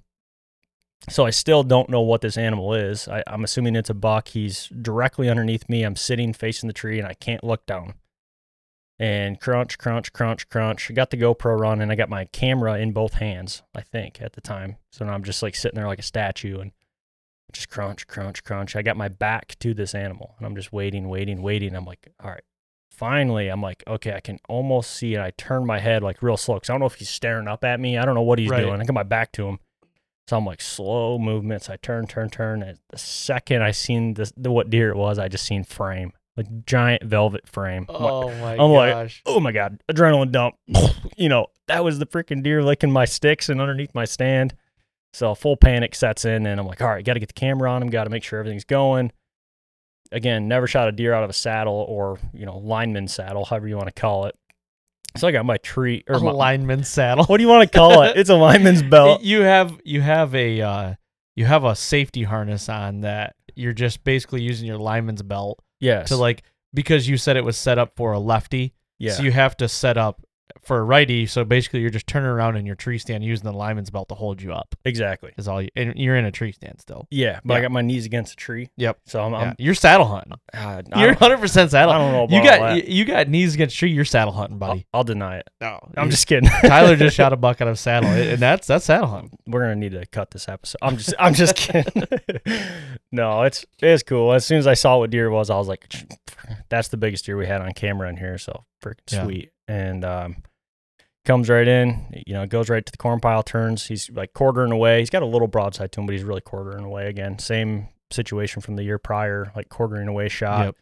so 1.07 1.26
I 1.26 1.30
still 1.30 1.64
don't 1.64 1.90
know 1.90 2.02
what 2.02 2.19
this 2.22 2.38
animal 2.38 2.74
is. 2.74 3.07
I, 3.07 3.24
I'm 3.28 3.44
assuming 3.45 3.76
it's 3.78 3.90
a 3.90 3.94
buck. 3.94 4.30
He's 4.30 4.68
directly 4.68 5.30
underneath 5.30 5.69
me. 5.69 5.84
I'm 5.84 5.95
sitting 5.95 6.34
facing 6.34 6.68
the 6.68 6.74
tree 6.74 6.99
and 6.99 7.07
I 7.07 7.14
can't 7.14 7.44
look 7.44 7.65
down. 7.65 7.94
And 8.98 9.40
crunch, 9.41 9.78
crunch, 9.78 10.14
crunch, 10.14 10.48
crunch. 10.49 10.90
I 10.90 10.94
got 10.94 11.10
the 11.10 11.18
GoPro 11.18 11.60
running. 11.60 11.91
I 11.91 11.95
got 11.95 12.10
my 12.10 12.26
camera 12.26 12.80
in 12.80 12.91
both 12.94 13.15
hands, 13.15 13.61
I 13.76 13.82
think, 13.82 14.22
at 14.22 14.34
the 14.34 14.41
time. 14.41 14.78
So 14.91 15.06
now 15.06 15.14
I'm 15.14 15.24
just 15.24 15.44
like 15.44 15.56
sitting 15.56 15.76
there 15.76 15.88
like 15.88 15.99
a 15.99 16.03
statue 16.03 16.60
and 16.60 16.72
just 17.51 17.69
crunch, 17.69 18.07
crunch, 18.07 18.43
crunch. 18.43 18.76
I 18.76 18.81
got 18.81 18.97
my 18.97 19.07
back 19.07 19.55
to 19.59 19.73
this 19.73 19.93
animal 19.95 20.35
and 20.38 20.45
I'm 20.45 20.55
just 20.55 20.73
waiting, 20.73 21.07
waiting, 21.09 21.41
waiting. 21.41 21.76
I'm 21.76 21.85
like, 21.85 22.11
all 22.23 22.31
right. 22.31 22.43
Finally, 22.91 23.49
I'm 23.49 23.61
like, 23.61 23.84
okay, 23.88 24.13
I 24.13 24.22
can 24.22 24.39
almost 24.47 24.91
see 24.91 25.15
it. 25.15 25.19
I 25.19 25.31
turn 25.38 25.65
my 25.65 25.80
head 25.80 26.01
like 26.01 26.23
real 26.23 26.38
slow 26.38 26.55
because 26.55 26.69
I 26.69 26.73
don't 26.73 26.80
know 26.80 26.85
if 26.85 26.95
he's 26.95 27.09
staring 27.09 27.47
up 27.47 27.63
at 27.65 27.80
me. 27.80 27.97
I 27.97 28.05
don't 28.05 28.15
know 28.15 28.22
what 28.22 28.39
he's 28.39 28.49
Right. 28.49 28.61
doing. 28.61 28.80
I 28.80 28.85
got 28.85 28.93
my 28.93 29.03
back 29.03 29.31
to 29.34 29.47
him. 29.47 29.59
So 30.27 30.38
I'm 30.38 30.45
like 30.45 30.61
slow 30.61 31.19
movements. 31.19 31.69
I 31.69 31.76
turn, 31.76 32.07
turn, 32.07 32.30
turn. 32.30 32.63
And 32.63 32.80
the 32.89 32.97
second 32.97 33.63
I 33.63 33.72
seen 33.72 34.13
this, 34.13 34.31
the, 34.38 34.49
what 34.49 34.69
deer 34.69 34.89
it 34.91 34.95
was, 34.97 35.19
I 35.19 35.27
just 35.27 35.45
seen 35.45 35.63
frame, 35.65 36.13
like 36.38 36.47
giant 36.65 37.03
velvet 37.03 37.47
frame. 37.49 37.85
I'm 37.89 38.01
like, 38.01 38.13
Oh 38.13 38.30
my 38.39 38.53
I'm 38.55 38.72
like, 38.72 38.93
gosh. 38.93 39.22
oh 39.26 39.39
my 39.41 39.51
god, 39.51 39.84
adrenaline 39.91 40.31
dump. 40.31 40.55
you 41.17 41.27
know, 41.30 41.47
that 41.67 41.84
was 41.84 41.99
the 41.99 42.05
freaking 42.07 42.41
deer 42.43 42.63
licking 42.63 42.91
my 42.91 43.05
sticks 43.05 43.49
and 43.49 43.59
underneath 43.61 43.93
my 43.93 44.05
stand. 44.05 44.55
So 45.16 45.34
full 45.34 45.56
panic 45.58 45.96
sets 45.96 46.26
in, 46.26 46.46
and 46.46 46.60
I'm 46.60 46.68
like, 46.68 46.82
all 46.82 46.90
right, 46.90 47.04
got 47.06 47.14
to 47.14 47.20
get 47.20 47.28
the 47.30 47.34
camera 47.34 47.72
on 47.72 47.82
him. 47.82 47.90
Got 47.90 48.04
to 48.04 48.10
make 48.10 48.24
sure 48.24 48.38
everything's 48.40 48.66
going. 48.66 49.12
Again, 50.12 50.48
never 50.48 50.68
shot 50.68 50.88
a 50.88 50.92
deer 50.92 51.14
out 51.14 51.24
of 51.24 51.30
a 51.30 51.34
saddle 51.34 51.86
or 51.88 52.20
you 52.34 52.46
know 52.46 52.58
lineman 52.58 53.08
saddle, 53.08 53.46
however 53.46 53.68
you 53.68 53.76
want 53.76 53.88
to 53.94 54.00
call 54.00 54.26
it. 54.26 54.36
So 55.18 55.28
I 55.28 55.32
got 55.32 55.46
my 55.46 55.58
tree 55.58 56.04
or 56.10 56.16
a 56.18 56.20
my, 56.20 56.32
lineman 56.32 56.84
saddle. 56.84 57.26
what 57.26 57.38
do 57.38 57.44
you 57.44 57.50
want 57.50 57.72
to 57.72 57.78
call 57.78 58.02
it? 58.04 58.18
It's 58.18 58.30
a 58.30 58.36
lineman's 58.36 58.84
belt. 58.90 59.22
you 59.22 59.42
have 59.42 59.80
you 59.86 60.02
have 60.02 60.36
a 60.36 60.62
uh, 60.62 60.94
you 61.36 61.46
have 61.46 61.64
a 61.64 61.76
safety 61.76 62.24
harness 62.24 62.68
on 62.70 63.02
that 63.02 63.36
you're 63.56 63.74
just 63.74 64.04
basically 64.04 64.42
using 64.42 64.68
your 64.68 64.78
lineman's 64.78 65.22
belt 65.24 65.62
Yes. 65.80 66.10
to 66.10 66.18
like 66.18 66.44
because 66.74 67.08
you 67.08 67.16
said 67.18 67.38
it 67.38 67.44
was 67.46 67.58
set 67.58 67.78
up 67.80 67.94
for 67.96 68.12
a 68.12 68.20
lefty. 68.20 68.74
yeah. 69.00 69.14
So 69.14 69.24
you 69.24 69.32
have 69.32 69.56
to 69.58 69.70
set 69.70 69.98
up 69.98 70.22
for 70.64 70.77
a 70.80 70.84
righty. 70.84 71.26
So 71.26 71.44
basically, 71.44 71.82
you're 71.82 71.90
just 71.90 72.07
turning 72.07 72.30
around 72.30 72.56
in 72.57 72.65
your 72.65 72.76
tree 72.76 72.98
stand 72.98 73.23
using 73.23 73.45
the 73.45 73.53
lineman's 73.53 73.90
belt 73.90 74.10
to 74.10 74.15
hold 74.15 74.41
you 74.41 74.53
up. 74.53 74.76
exactly. 74.86 75.32
Is 75.38 75.48
all 75.48 75.61
you, 75.61 75.69
and 75.76 75.94
you're 75.95 76.15
in 76.15 76.26
a 76.26 76.32
tree 76.32 76.52
stand 76.52 76.80
still. 76.82 77.07
Yeah, 77.11 77.40
but 77.45 77.57
I 77.57 77.61
got 77.61 77.72
my 77.72 77.82
knees 77.82 78.06
against 78.06 78.34
a 78.34 78.36
tree. 78.36 78.69
Yep. 78.77 78.99
So 79.06 79.23
I'm, 79.23 79.32
Yeah. 79.34 79.40
I'm 79.40 79.56
You're 79.60 79.76
saddle 79.76 80.06
hunting. 80.07 80.34
uh, 80.53 80.82
You're 80.95 81.10
100 81.10 81.38
percent 81.40 81.72
saddle. 81.72 81.94
I 81.94 81.98
don't 81.98 82.11
know 82.11 82.27
You 82.36 82.41
about 82.41 82.49
got 82.49 82.60
all 82.61 82.76
that. 82.76 82.88
you, 82.88 82.95
you 82.98 83.06
got 83.06 83.27
knees 83.30 83.53
against 83.56 83.77
tree. 83.77 83.91
You're 83.91 84.06
saddle 84.06 84.34
hunting, 84.34 84.56
I'll, 84.61 84.69
buddy. 84.69 84.86
I'll 84.94 85.03
deny 85.03 85.38
it. 85.38 85.49
No, 85.61 85.80
I'm 85.98 86.10
just 86.10 86.27
kidding. 86.27 86.49
Tyler 86.61 86.95
just 86.95 87.15
shot 87.15 87.34
a 87.34 87.38
buck 87.38 87.61
out 87.61 87.68
of 87.68 87.77
saddle, 87.80 88.10
and 88.10 88.40
that's 88.40 88.68
that's 88.68 88.86
saddle 88.86 89.07
hunting. 89.07 89.38
We're 89.48 89.61
gonna 89.61 89.76
need 89.76 89.91
to 89.91 90.06
cut 90.07 90.32
this 90.32 90.48
episode. 90.49 90.77
I'm 90.82 90.98
just 90.98 91.14
I'm 91.19 91.34
just 91.34 91.56
kidding. 91.56 92.03
no, 93.11 93.44
it's 93.44 93.65
it's 93.82 94.03
cool. 94.03 94.34
As 94.34 94.45
soon 94.45 94.57
as 94.60 94.68
I 94.68 94.73
saw 94.73 94.98
what 94.99 95.10
deer 95.10 95.30
was, 95.30 95.49
I 95.49 95.57
was 95.57 95.68
like, 95.68 95.88
that's 96.76 96.89
the 96.89 96.97
biggest 96.97 97.26
deer 97.26 97.38
we 97.38 97.45
had 97.47 97.61
on 97.61 97.72
camera 97.73 98.10
in 98.10 98.18
here. 98.18 98.38
So 98.38 98.65
freaking 98.84 99.11
Yeah. 99.11 99.23
sweet. 99.23 99.52
And 99.68 100.03
um, 100.06 100.43
comes 101.26 101.49
right 101.49 101.68
in. 101.68 102.06
You 102.27 102.34
know, 102.34 102.45
goes 102.45 102.69
right 102.69 102.85
to 102.85 102.91
the 102.91 102.97
corn 102.97 103.19
pile. 103.19 103.43
Turns. 103.43 103.88
He's 103.88 104.10
like 104.11 104.34
quartering 104.34 104.72
away. 104.72 104.99
He's 104.99 105.10
got 105.10 105.23
a 105.23 105.26
little 105.27 105.47
broadside 105.47 105.91
to 105.93 105.99
him, 106.02 106.06
but 106.06 106.14
he's 106.14 106.23
really 106.23 106.41
quartering 106.41 106.84
away 106.85 107.07
again. 107.07 107.39
Same 107.39 107.89
situation 108.11 108.61
from 108.61 108.76
the 108.76 108.84
year 108.84 108.99
prior, 108.99 109.52
like 109.56 109.69
quartering 109.69 110.07
away 110.07 110.30
shot. 110.30 110.65
Yep. 110.65 110.76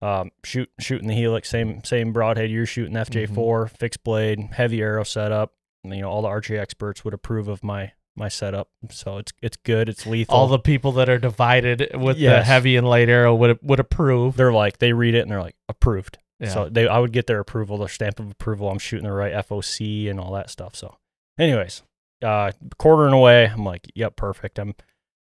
Um, 0.00 0.30
shoot 0.44 0.70
shooting 0.78 1.08
the 1.08 1.14
helix, 1.14 1.48
same 1.48 1.82
same 1.84 2.12
broadhead 2.12 2.50
you're 2.50 2.66
shooting 2.66 2.94
FJ4, 2.94 3.70
fixed 3.70 4.04
blade, 4.04 4.38
heavy 4.52 4.80
arrow 4.80 5.02
setup. 5.02 5.54
And, 5.84 5.94
you 5.94 6.02
know, 6.02 6.08
all 6.10 6.22
the 6.22 6.28
archery 6.28 6.58
experts 6.58 7.04
would 7.04 7.14
approve 7.14 7.48
of 7.48 7.62
my 7.64 7.92
my 8.18 8.28
setup. 8.28 8.68
So 8.90 9.18
it's 9.18 9.32
it's 9.42 9.56
good. 9.56 9.88
It's 9.88 10.06
lethal. 10.06 10.34
All 10.34 10.48
the 10.48 10.58
people 10.58 10.92
that 10.92 11.08
are 11.08 11.18
divided 11.18 11.90
with 11.94 12.18
the 12.18 12.42
heavy 12.42 12.76
and 12.76 12.86
light 12.86 13.08
arrow 13.08 13.34
would 13.34 13.58
would 13.62 13.80
approve. 13.80 14.36
they're 14.36 14.52
like 14.52 14.78
they 14.78 14.92
read 14.92 15.14
it 15.14 15.20
and 15.20 15.30
they're 15.30 15.42
like 15.42 15.56
approved. 15.68 16.18
Yeah. 16.40 16.50
So 16.50 16.68
they 16.68 16.86
I 16.86 16.98
would 16.98 17.12
get 17.12 17.26
their 17.26 17.40
approval, 17.40 17.78
their 17.78 17.88
stamp 17.88 18.20
of 18.20 18.30
approval. 18.30 18.70
I'm 18.70 18.78
shooting 18.78 19.06
the 19.06 19.12
right 19.12 19.32
FOC 19.32 20.10
and 20.10 20.20
all 20.20 20.32
that 20.34 20.50
stuff. 20.50 20.76
So, 20.76 20.96
anyways, 21.38 21.82
uh, 22.22 22.52
quartering 22.78 23.12
away, 23.12 23.46
I'm 23.46 23.64
like, 23.64 23.90
yep, 23.94 24.16
perfect. 24.16 24.58
I'm 24.58 24.74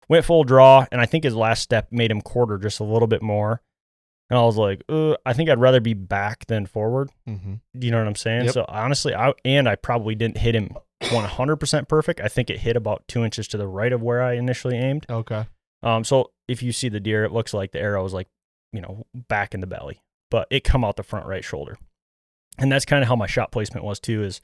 went 0.09 0.25
full 0.25 0.43
draw, 0.43 0.85
and 0.91 1.01
I 1.01 1.05
think 1.05 1.23
his 1.23 1.35
last 1.35 1.61
step 1.61 1.87
made 1.91 2.11
him 2.11 2.21
quarter 2.21 2.57
just 2.57 2.79
a 2.79 2.83
little 2.83 3.07
bit 3.07 3.21
more. 3.21 3.61
And 4.29 4.37
I 4.37 4.43
was 4.43 4.57
like, 4.57 4.83
uh, 4.89 5.15
I 5.25 5.33
think 5.33 5.49
I'd 5.49 5.59
rather 5.59 5.79
be 5.79 5.93
back 5.93 6.47
than 6.47 6.65
forward. 6.65 7.09
mm-hmm. 7.27 7.55
Do 7.77 7.87
you 7.87 7.91
know 7.91 7.99
what 7.99 8.07
I'm 8.07 8.15
saying? 8.15 8.45
Yep. 8.45 8.53
So 8.53 8.65
honestly, 8.67 9.15
I 9.15 9.33
and 9.45 9.69
I 9.69 9.75
probably 9.75 10.15
didn't 10.15 10.37
hit 10.37 10.53
him 10.53 10.75
100% 11.03 11.87
perfect. 11.87 12.19
I 12.19 12.27
think 12.27 12.49
it 12.49 12.59
hit 12.59 12.75
about 12.75 13.07
two 13.07 13.23
inches 13.23 13.47
to 13.49 13.57
the 13.57 13.67
right 13.67 13.93
of 13.93 14.01
where 14.01 14.21
I 14.21 14.33
initially 14.33 14.77
aimed. 14.77 15.05
Okay. 15.09 15.45
Um, 15.83 16.03
so 16.03 16.31
if 16.47 16.63
you 16.63 16.71
see 16.71 16.89
the 16.89 16.99
deer, 16.99 17.23
it 17.23 17.31
looks 17.31 17.53
like 17.53 17.71
the 17.71 17.79
arrow 17.79 18.03
is 18.05 18.13
like, 18.13 18.27
you 18.73 18.81
know, 18.81 19.05
back 19.13 19.53
in 19.53 19.61
the 19.61 19.67
belly, 19.67 20.01
but 20.31 20.47
it 20.49 20.63
come 20.63 20.83
out 20.83 20.95
the 20.97 21.03
front 21.03 21.25
right 21.27 21.43
shoulder. 21.43 21.77
And 22.57 22.71
that's 22.71 22.85
kind 22.85 23.03
of 23.03 23.07
how 23.07 23.15
my 23.15 23.27
shot 23.27 23.51
placement 23.51 23.85
was 23.85 23.99
too. 23.99 24.23
Is 24.23 24.41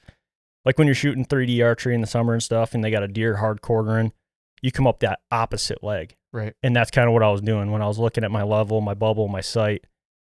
like 0.64 0.78
when 0.78 0.86
you're 0.86 0.94
shooting 0.94 1.24
3D 1.24 1.64
archery 1.64 1.94
in 1.94 2.00
the 2.00 2.06
summer 2.06 2.32
and 2.32 2.42
stuff, 2.42 2.72
and 2.74 2.84
they 2.84 2.90
got 2.90 3.02
a 3.02 3.08
deer 3.08 3.36
hard 3.36 3.60
quartering, 3.60 4.12
you 4.62 4.70
come 4.70 4.86
up 4.86 5.00
that 5.00 5.20
opposite 5.32 5.82
leg, 5.82 6.14
Right. 6.32 6.54
and 6.62 6.74
that's 6.74 6.90
kind 6.92 7.08
of 7.08 7.12
what 7.12 7.22
I 7.24 7.30
was 7.30 7.40
doing 7.40 7.70
when 7.72 7.82
I 7.82 7.86
was 7.88 7.98
looking 7.98 8.24
at 8.24 8.30
my 8.30 8.42
level, 8.44 8.80
my 8.80 8.94
bubble, 8.94 9.26
my 9.28 9.40
sight. 9.40 9.84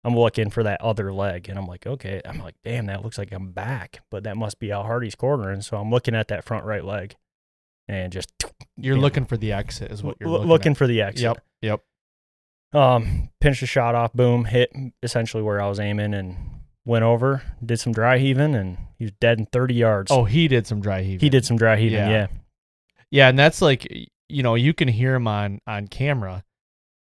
I'm 0.03 0.15
looking 0.17 0.49
for 0.49 0.63
that 0.63 0.80
other 0.81 1.11
leg, 1.11 1.49
and 1.49 1.59
I'm 1.59 1.65
like, 1.67 1.85
okay, 1.85 2.21
I'm 2.26 2.39
like, 2.39 2.55
damn, 2.63 2.85
that 2.85 3.03
looks 3.03 3.17
like 3.17 3.31
I'm 3.34 3.51
back, 3.51 4.01
but 4.09 4.23
that 4.23 4.38
must 4.38 4.57
be 4.59 4.69
how 4.69 4.84
hard 4.84 5.03
he's 5.03 5.15
quartering. 5.15 5.61
So 5.61 5.77
I'm 5.77 5.89
looking 5.91 6.15
at 6.15 6.30
that 6.30 6.45
front 6.45 6.63
right 6.65 6.84
leg, 6.85 7.15
and 7.88 8.11
just 8.13 8.31
You're 8.77 8.97
looking 8.97 9.26
for 9.26 9.35
the 9.35 9.51
exit, 9.51 9.91
is 9.91 10.01
what 10.01 10.15
you're 10.19 10.30
l- 10.30 10.45
looking, 10.45 10.73
for 10.73 10.88
the 10.88 11.01
exit. 11.01 11.23
Yep. 11.23 11.41
Yep. 11.61 11.81
Um, 12.71 13.30
pinched 13.41 13.63
a 13.63 13.65
shot 13.65 13.95
off, 13.95 14.13
boom, 14.13 14.45
hit 14.45 14.71
essentially 15.03 15.43
where 15.43 15.59
I 15.61 15.67
was 15.67 15.80
aiming 15.80 16.13
and 16.13 16.38
went 16.85 17.03
over, 17.03 17.41
did 17.65 17.80
some 17.80 17.91
dry 17.93 18.19
heaving, 18.19 18.53
and 18.55 18.77
he 18.97 19.05
was 19.05 19.11
dead 19.19 19.39
in 19.39 19.47
30 19.47 19.73
yards. 19.73 20.11
Oh, 20.11 20.23
he 20.26 20.47
did 20.47 20.67
some 20.67 20.80
dry 20.80 21.01
heaving. 21.01 21.19
he 21.19 21.30
did 21.30 21.45
some 21.45 21.57
dry 21.57 21.76
heaving, 21.77 21.97
Yeah. 21.97 22.09
yeah. 22.09 22.27
Yeah, 23.11 23.27
and 23.30 23.39
that's 23.39 23.59
like 23.61 23.88
you 24.30 24.43
know 24.43 24.53
you 24.53 24.73
can 24.76 24.88
hear 24.88 25.15
him 25.15 25.27
on 25.27 25.59
on 25.65 25.88
camera, 25.88 26.43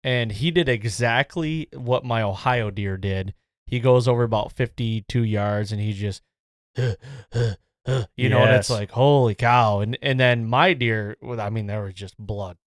and 0.03 0.31
he 0.31 0.51
did 0.51 0.69
exactly 0.69 1.67
what 1.73 2.05
my 2.05 2.21
Ohio 2.21 2.69
deer 2.71 2.97
did. 2.97 3.33
He 3.65 3.79
goes 3.79 4.07
over 4.07 4.23
about 4.23 4.51
fifty 4.53 5.01
two 5.09 5.23
yards, 5.23 5.71
and 5.71 5.81
he 5.81 5.93
just, 5.93 6.21
you 6.77 8.29
know, 8.29 8.39
and 8.43 8.55
it's 8.55 8.69
like 8.69 8.91
holy 8.91 9.35
cow, 9.35 9.79
and 9.79 9.97
and 10.01 10.19
then 10.19 10.45
my 10.45 10.73
deer, 10.73 11.17
well, 11.21 11.39
I 11.41 11.49
mean, 11.49 11.67
there 11.67 11.83
was 11.83 11.93
just 11.93 12.17
blood 12.17 12.57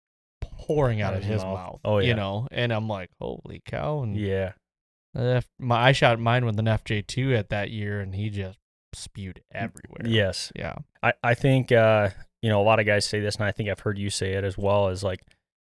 pouring 0.42 1.00
out 1.00 1.14
Out 1.14 1.18
of 1.20 1.24
his 1.24 1.42
mouth. 1.42 1.54
mouth. 1.54 1.80
Oh, 1.84 1.98
yeah. 1.98 2.08
you 2.08 2.14
know, 2.14 2.48
and 2.50 2.72
I'm 2.72 2.88
like 2.88 3.10
holy 3.20 3.62
cow, 3.64 4.02
and 4.02 4.16
Yeah. 4.16 4.52
F- 5.16 5.48
my 5.58 5.88
I 5.88 5.92
shot 5.92 6.20
mine 6.20 6.44
with 6.44 6.58
an 6.58 6.66
FJ 6.66 7.06
two 7.06 7.34
at 7.34 7.48
that 7.50 7.70
year, 7.70 8.00
and 8.00 8.14
he 8.14 8.30
just 8.30 8.58
spewed 8.92 9.42
everywhere. 9.52 10.02
Yes. 10.04 10.52
yeah, 10.54 10.76
I, 11.02 11.12
I 11.24 11.34
think, 11.34 11.72
uh, 11.72 12.10
you 12.42 12.48
know, 12.48 12.60
a 12.60 12.64
lot 12.64 12.78
of 12.80 12.86
guys 12.86 13.04
say 13.06 13.20
this, 13.20 13.36
and 13.36 13.44
I 13.44 13.50
think 13.52 13.68
I've 13.68 13.80
heard 13.80 13.98
you 13.98 14.08
say 14.10 14.32
it 14.34 14.44
as 14.44 14.56
well, 14.56 14.88
is 14.88 15.02
like 15.02 15.20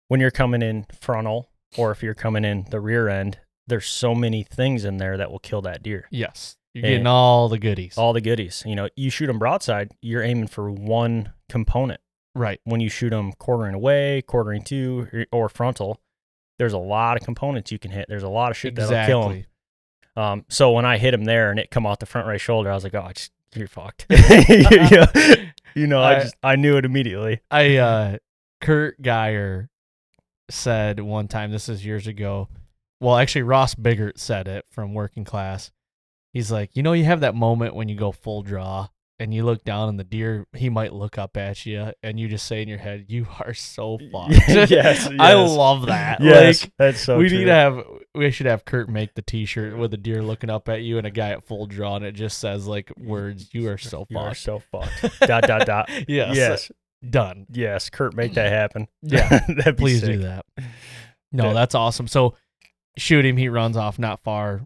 when 0.09 0.19
you're 0.19 0.29
coming 0.31 0.61
in 0.61 0.85
frontal 0.99 1.49
or 1.77 1.91
if 1.91 2.01
you're 2.03 2.13
coming 2.13 2.43
in 2.45 2.65
the 2.69 2.79
rear 2.79 3.07
end, 3.09 3.39
there's 3.67 3.87
so 3.87 4.13
many 4.15 4.43
things 4.43 4.83
in 4.85 4.97
there 4.97 5.17
that 5.17 5.31
will 5.31 5.39
kill 5.39 5.61
that 5.63 5.81
deer. 5.83 6.07
yes, 6.11 6.57
you're 6.73 6.85
And- 6.85 6.91
getting 6.93 7.07
all 7.07 7.49
the 7.49 7.59
goodies. 7.59 7.97
All 7.97 8.13
the 8.13 8.21
goodies. 8.21 8.63
You 8.65 8.75
know, 8.75 8.89
you 8.95 9.09
shoot 9.09 9.27
them 9.27 9.39
broadside, 9.39 9.91
you're 10.01 10.23
aiming 10.23 10.47
for 10.47 10.71
one 10.71 11.33
component. 11.49 11.99
right. 12.33 12.59
when 12.63 12.79
you 12.79 12.89
shoot 12.89 13.09
them 13.09 13.33
quartering 13.33 13.75
away, 13.75 14.21
quartering 14.21 14.61
to, 14.63 15.25
or- 15.33 15.49
frontal, 15.49 15.99
there's 16.59 16.73
a 16.73 16.77
lot 16.77 17.17
of 17.17 17.23
components 17.25 17.71
you 17.71 17.79
can 17.79 17.91
hit. 17.91 18.05
There's 18.07 18.23
a 18.23 18.29
lot 18.29 18.51
of 18.51 18.57
shit 18.57 18.75
that'll 18.75 19.05
kill 19.05 19.29
them. 19.29 19.45
Um, 20.15 20.45
so 20.49 20.71
when 20.71 20.85
I 20.85 20.97
hit 20.97 21.13
him 21.13 21.23
there 21.25 21.49
and 21.51 21.59
it 21.59 21.71
come 21.71 21.85
out 21.87 21.99
the 21.99 22.05
front 22.05 22.27
right 22.27 22.39
shoulder, 22.39 22.69
I 22.69 22.73
was 22.75 22.83
like, 22.83 22.93
oh, 22.95 23.09
just, 23.13 23.31
you're 23.55 23.67
fucked. 23.67 24.05
you, 24.09 24.63
know, 24.91 25.05
you 25.75 25.87
know, 25.87 26.01
I 26.01 26.17
I- 26.17 26.19
just 26.19 26.35
I 26.43 26.55
knew 26.55 26.77
it 26.77 26.85
immediately. 26.85 27.41
I 27.49 27.77
uh 27.77 28.17
Kurt 28.61 29.01
Geyer 29.01 29.69
said 30.53 30.99
one 30.99 31.27
time 31.27 31.51
this 31.51 31.69
is 31.69 31.85
years 31.85 32.07
ago. 32.07 32.47
Well, 32.99 33.17
actually 33.17 33.43
Ross 33.43 33.73
Biggert 33.75 34.19
said 34.19 34.47
it 34.47 34.65
from 34.69 34.93
working 34.93 35.23
class. 35.25 35.71
He's 36.33 36.51
like, 36.51 36.75
"You 36.75 36.83
know, 36.83 36.93
you 36.93 37.05
have 37.05 37.21
that 37.21 37.35
moment 37.35 37.75
when 37.75 37.89
you 37.89 37.95
go 37.95 38.11
full 38.11 38.41
draw 38.43 38.87
and 39.19 39.33
you 39.33 39.43
look 39.43 39.63
down 39.63 39.89
and 39.89 39.99
the 39.99 40.03
deer 40.03 40.47
he 40.53 40.69
might 40.69 40.93
look 40.93 41.17
up 41.17 41.35
at 41.37 41.65
you 41.65 41.91
and 42.01 42.19
you 42.19 42.27
just 42.27 42.45
say 42.47 42.61
in 42.61 42.67
your 42.69 42.77
head, 42.77 43.05
"You 43.09 43.27
are 43.39 43.53
so 43.53 43.97
fucked." 44.11 44.31
Yes, 44.47 45.09
I 45.19 45.33
love 45.33 45.87
that. 45.87 46.21
Yes, 46.21 46.63
Like 46.63 46.73
that's 46.77 47.01
so 47.01 47.17
we 47.17 47.27
true. 47.27 47.39
need 47.39 47.45
to 47.45 47.53
have 47.53 47.83
we 48.15 48.29
should 48.31 48.45
have 48.45 48.65
Kurt 48.65 48.87
make 48.87 49.13
the 49.15 49.21
t-shirt 49.21 49.77
with 49.77 49.93
a 49.93 49.97
deer 49.97 50.21
looking 50.21 50.49
up 50.49 50.69
at 50.69 50.81
you 50.83 50.97
and 50.97 51.07
a 51.07 51.11
guy 51.11 51.29
at 51.31 51.43
full 51.45 51.65
draw 51.65 51.95
and 51.95 52.05
it 52.05 52.11
just 52.13 52.37
says 52.39 52.67
like 52.67 52.91
words, 52.97 53.49
"You 53.53 53.67
are 53.69 53.77
so 53.79 54.05
You 54.09 54.17
are 54.19 54.29
fucked." 54.29 54.39
so 54.41 54.59
fucked. 54.71 55.19
dot 55.27 55.43
dot 55.47 55.65
dot. 55.65 55.89
yes. 56.07 56.35
Yes, 56.37 56.71
Done. 57.09 57.47
yes. 57.51 57.89
Kurt, 57.89 58.15
make 58.15 58.33
that 58.35 58.51
happen. 58.51 58.87
Yeah, 59.01 59.39
Please 59.77 60.01
sick. 60.01 60.11
do 60.13 60.17
that. 60.19 60.45
No, 61.33 61.45
Yeah. 61.47 61.53
that's 61.53 61.75
awesome. 61.75 62.07
So 62.07 62.35
shoot 62.97 63.25
him. 63.25 63.37
He 63.37 63.47
runs 63.47 63.77
off 63.77 63.97
not 63.97 64.21
far. 64.21 64.65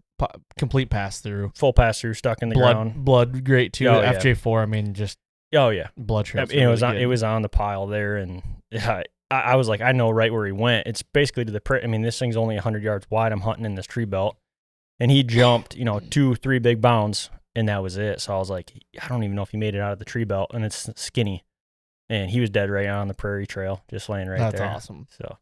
Complete 0.58 0.90
pass 0.90 1.20
through. 1.20 1.52
Full 1.54 1.72
pass 1.72 2.00
through, 2.00 2.14
stuck 2.14 2.42
in 2.42 2.48
the 2.48 2.54
blood, 2.56 2.74
ground. 2.74 3.04
blood, 3.04 3.44
great 3.44 3.72
too. 3.72 3.86
Oh, 3.86 4.00
yeah. 4.00 4.14
FJ4. 4.14 4.62
I 4.62 4.66
mean, 4.66 4.92
just 4.92 5.16
Oh 5.54 5.68
yeah. 5.68 5.88
blood 5.96 6.28
I 6.34 6.44
mean, 6.46 6.58
it 6.58 6.66
was 6.66 6.82
on, 6.82 6.96
it 6.96 7.06
was 7.06 7.22
on 7.22 7.42
the 7.42 7.48
pile 7.48 7.86
there, 7.86 8.16
and 8.16 8.42
I, 8.74 9.04
I 9.30 9.54
was 9.54 9.68
like, 9.68 9.80
I 9.80 9.92
know 9.92 10.10
right 10.10 10.32
where 10.32 10.44
he 10.44 10.50
went. 10.50 10.88
It's 10.88 11.02
basically 11.02 11.44
to 11.44 11.52
the. 11.52 11.60
print. 11.60 11.84
I 11.84 11.86
mean, 11.86 12.02
this 12.02 12.18
thing's 12.18 12.36
only 12.36 12.56
hundred 12.56 12.82
yards 12.82 13.06
wide. 13.10 13.30
I'm 13.30 13.42
hunting 13.42 13.64
in 13.64 13.76
this 13.76 13.86
tree 13.86 14.04
belt, 14.06 14.36
and 14.98 15.08
he 15.10 15.22
jumped, 15.22 15.76
you 15.76 15.84
know, 15.84 16.00
two, 16.00 16.34
three 16.34 16.58
big 16.58 16.80
bounds, 16.80 17.30
and 17.54 17.68
that 17.68 17.80
was 17.80 17.96
it. 17.96 18.20
So 18.20 18.34
I 18.34 18.38
was 18.38 18.50
like, 18.50 18.72
I 19.00 19.06
don't 19.06 19.22
even 19.22 19.36
know 19.36 19.42
if 19.42 19.50
he 19.50 19.56
made 19.56 19.76
it 19.76 19.80
out 19.80 19.92
of 19.92 20.00
the 20.00 20.04
tree 20.04 20.24
belt, 20.24 20.50
and 20.52 20.64
it's 20.64 20.90
skinny, 20.96 21.44
and 22.08 22.30
he 22.30 22.40
was 22.40 22.50
dead 22.50 22.70
right 22.70 22.86
on 22.88 23.08
the 23.08 23.14
prairie 23.14 23.46
trail, 23.46 23.82
just 23.90 24.08
laying 24.08 24.28
right 24.28 24.38
That's 24.38 24.56
there. 24.58 24.66
That's 24.66 24.84
awesome. 24.84 25.06
So 25.10 25.36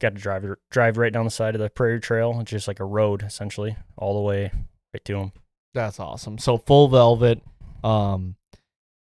got 0.00 0.14
to 0.14 0.20
drive 0.20 0.44
drive 0.70 0.96
right 0.96 1.12
down 1.12 1.24
the 1.24 1.30
side 1.30 1.54
of 1.54 1.60
the 1.60 1.70
prairie 1.70 2.00
trail. 2.00 2.38
It's 2.40 2.50
just 2.50 2.68
like 2.68 2.80
a 2.80 2.84
road 2.84 3.22
essentially, 3.22 3.76
all 3.96 4.14
the 4.14 4.20
way 4.22 4.50
right 4.94 5.04
to 5.04 5.16
him. 5.18 5.32
That's 5.74 6.00
awesome. 6.00 6.38
So 6.38 6.58
full 6.58 6.88
velvet. 6.88 7.42
Um, 7.84 8.36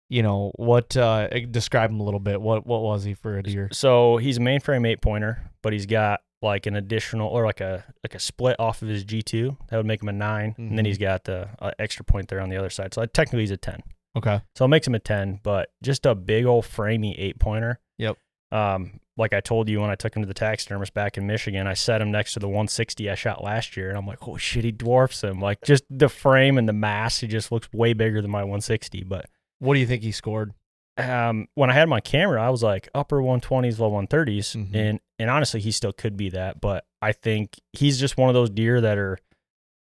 you 0.09 0.21
know 0.23 0.51
what? 0.55 0.95
Uh, 0.95 1.27
eh, 1.31 1.45
describe 1.49 1.89
him 1.89 1.99
a 1.99 2.03
little 2.03 2.19
bit. 2.19 2.39
What 2.41 2.65
what 2.65 2.81
was 2.81 3.03
he 3.03 3.13
for 3.13 3.37
a 3.37 3.43
deer? 3.43 3.69
So 3.71 4.17
he's 4.17 4.37
a 4.37 4.39
mainframe 4.41 4.87
eight 4.87 5.01
pointer, 5.01 5.51
but 5.63 5.73
he's 5.73 5.85
got 5.87 6.21
like 6.41 6.67
an 6.67 6.75
additional 6.75 7.27
or 7.27 7.43
like 7.45 7.59
a 7.59 7.83
like 8.03 8.13
a 8.13 8.19
split 8.19 8.55
off 8.59 8.81
of 8.83 8.87
his 8.87 9.03
G 9.03 9.21
two 9.23 9.57
that 9.69 9.77
would 9.77 9.85
make 9.85 10.03
him 10.03 10.09
a 10.09 10.13
9 10.13 10.55
and 10.57 10.77
then 10.77 10.85
Mhm. 10.85 10.87
he's 10.87 10.99
got 10.99 11.23
the 11.23 11.49
uh, 11.59 11.71
extra 11.79 12.05
point 12.05 12.27
there 12.27 12.39
on 12.39 12.49
the 12.49 12.57
other 12.57 12.69
side. 12.69 12.93
So 12.93 13.03
technically 13.07 13.39
he's 13.41 13.51
a 13.51 13.57
ten. 13.57 13.81
Okay. 14.15 14.41
So 14.55 14.65
it 14.65 14.69
makes 14.69 14.87
him 14.87 14.95
a 14.95 14.99
ten, 14.99 15.39
but 15.43 15.69
just 15.83 16.05
a 16.05 16.15
big 16.15 16.45
old 16.45 16.65
framey 16.65 17.15
eight 17.17 17.39
pointer. 17.39 17.79
Yep. 17.97 18.17
Um, 18.51 18.99
like 19.17 19.33
I 19.33 19.39
told 19.41 19.69
you 19.69 19.79
when 19.81 19.89
I 19.89 19.95
took 19.95 20.15
him 20.15 20.21
to 20.23 20.27
the 20.27 20.33
taxidermist 20.33 20.93
back 20.93 21.17
in 21.17 21.25
Michigan, 21.25 21.67
I 21.67 21.73
set 21.73 22.01
him 22.01 22.11
next 22.11 22.33
to 22.33 22.39
the 22.39 22.47
160 22.47 23.09
I 23.09 23.15
shot 23.15 23.43
last 23.43 23.75
year, 23.77 23.89
and 23.89 23.97
I'm 23.97 24.05
like, 24.05 24.27
oh 24.27 24.37
shit, 24.37 24.63
he 24.65 24.71
dwarfs 24.71 25.23
him. 25.23 25.39
Like 25.39 25.61
just 25.63 25.83
the 25.89 26.09
frame 26.09 26.57
and 26.57 26.67
the 26.67 26.73
mass, 26.73 27.19
he 27.19 27.27
just 27.27 27.51
looks 27.51 27.71
way 27.73 27.93
bigger 27.93 28.21
than 28.21 28.31
my 28.31 28.41
160. 28.43 29.03
But 29.03 29.27
What 29.59 29.73
do 29.73 29.79
you 29.79 29.87
think 29.87 30.03
he 30.03 30.11
scored? 30.11 30.53
um, 30.97 31.47
when 31.55 31.69
I 31.69 31.73
had 31.73 31.89
my 31.89 31.99
camera, 31.99 32.41
I 32.41 32.49
was 32.49 32.63
like 32.63 32.87
upper 32.95 33.17
120s, 33.21 33.79
low 33.79 33.89
130s, 33.91 34.55
Mhm. 34.55 34.75
and 34.75 34.99
and 35.19 35.29
honestly, 35.29 35.59
he 35.61 35.71
still 35.71 35.93
could 35.93 36.15
be 36.17 36.29
that. 36.29 36.59
But 36.61 36.85
I 37.01 37.11
think 37.13 37.55
he's 37.73 37.99
just 37.99 38.17
one 38.17 38.29
of 38.29 38.33
those 38.33 38.49
deer 38.49 38.79
that 38.81 38.97
are 38.97 39.17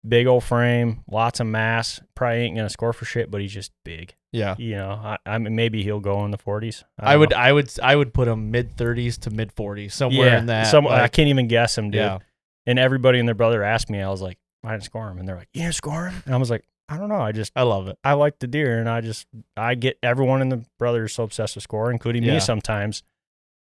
big 0.07 0.27
old 0.27 0.43
frame, 0.43 1.03
lots 1.09 1.39
of 1.39 1.47
mass. 1.47 2.01
Probably 2.15 2.39
ain't 2.39 2.55
gonna 2.55 2.69
score 2.69 2.93
for 2.93 3.05
shit, 3.05 3.31
but 3.31 3.41
he's 3.41 3.53
just 3.53 3.71
big. 3.83 4.15
Yeah. 4.31 4.55
You 4.57 4.75
know, 4.75 4.89
I, 4.91 5.17
I 5.25 5.37
mean, 5.37 5.55
maybe 5.55 5.81
he'll 5.81 6.01
go 6.01 6.25
in 6.25 6.31
the 6.31 6.37
40s. 6.37 6.83
I, 6.99 7.11
don't 7.11 7.21
would 7.21 7.29
know. 7.31 7.37
I 7.37 7.51
would 7.51 7.79
I 7.81 7.95
would 7.95 8.13
put 8.13 8.27
him 8.27 8.51
mid 8.51 8.75
30s 8.75 9.19
to 9.21 9.29
mid 9.29 9.55
40s 9.55 9.93
somewhere 9.93 10.27
yeah, 10.27 10.39
in 10.39 10.45
that. 10.47 10.67
Some, 10.67 10.87
I 10.87 11.07
can't 11.07 11.29
even 11.29 11.47
guess 11.47 11.77
him, 11.77 11.91
dude. 11.91 11.99
Yeah. 11.99 12.19
And 12.67 12.77
everybody 12.77 13.19
and 13.19 13.27
their 13.27 13.35
brother 13.35 13.63
asked 13.63 13.89
me. 13.89 14.01
I 14.01 14.09
was 14.09 14.21
like, 14.21 14.37
I 14.63 14.71
didn't 14.71 14.83
score 14.83 15.09
him, 15.09 15.19
and 15.19 15.27
they're 15.27 15.35
like, 15.35 15.49
you 15.53 15.61
didn't 15.61 15.75
score 15.75 16.07
him, 16.07 16.23
and 16.25 16.33
I 16.33 16.37
was 16.37 16.49
like, 16.49 16.65
I 16.89 16.97
don't 16.97 17.09
know. 17.09 17.21
I 17.21 17.31
just 17.31 17.51
I 17.55 17.63
love 17.63 17.87
it. 17.87 17.97
I 18.03 18.13
like 18.13 18.39
the 18.39 18.47
deer, 18.47 18.79
and 18.79 18.89
I 18.89 19.01
just 19.01 19.27
I 19.55 19.75
get 19.75 19.97
everyone 20.03 20.41
in 20.41 20.49
the 20.49 20.65
brothers 20.79 21.13
so 21.13 21.23
obsessed 21.23 21.55
with 21.55 21.63
score, 21.63 21.91
including 21.91 22.23
Yeah. 22.23 22.33
me 22.33 22.39
sometimes. 22.39 23.03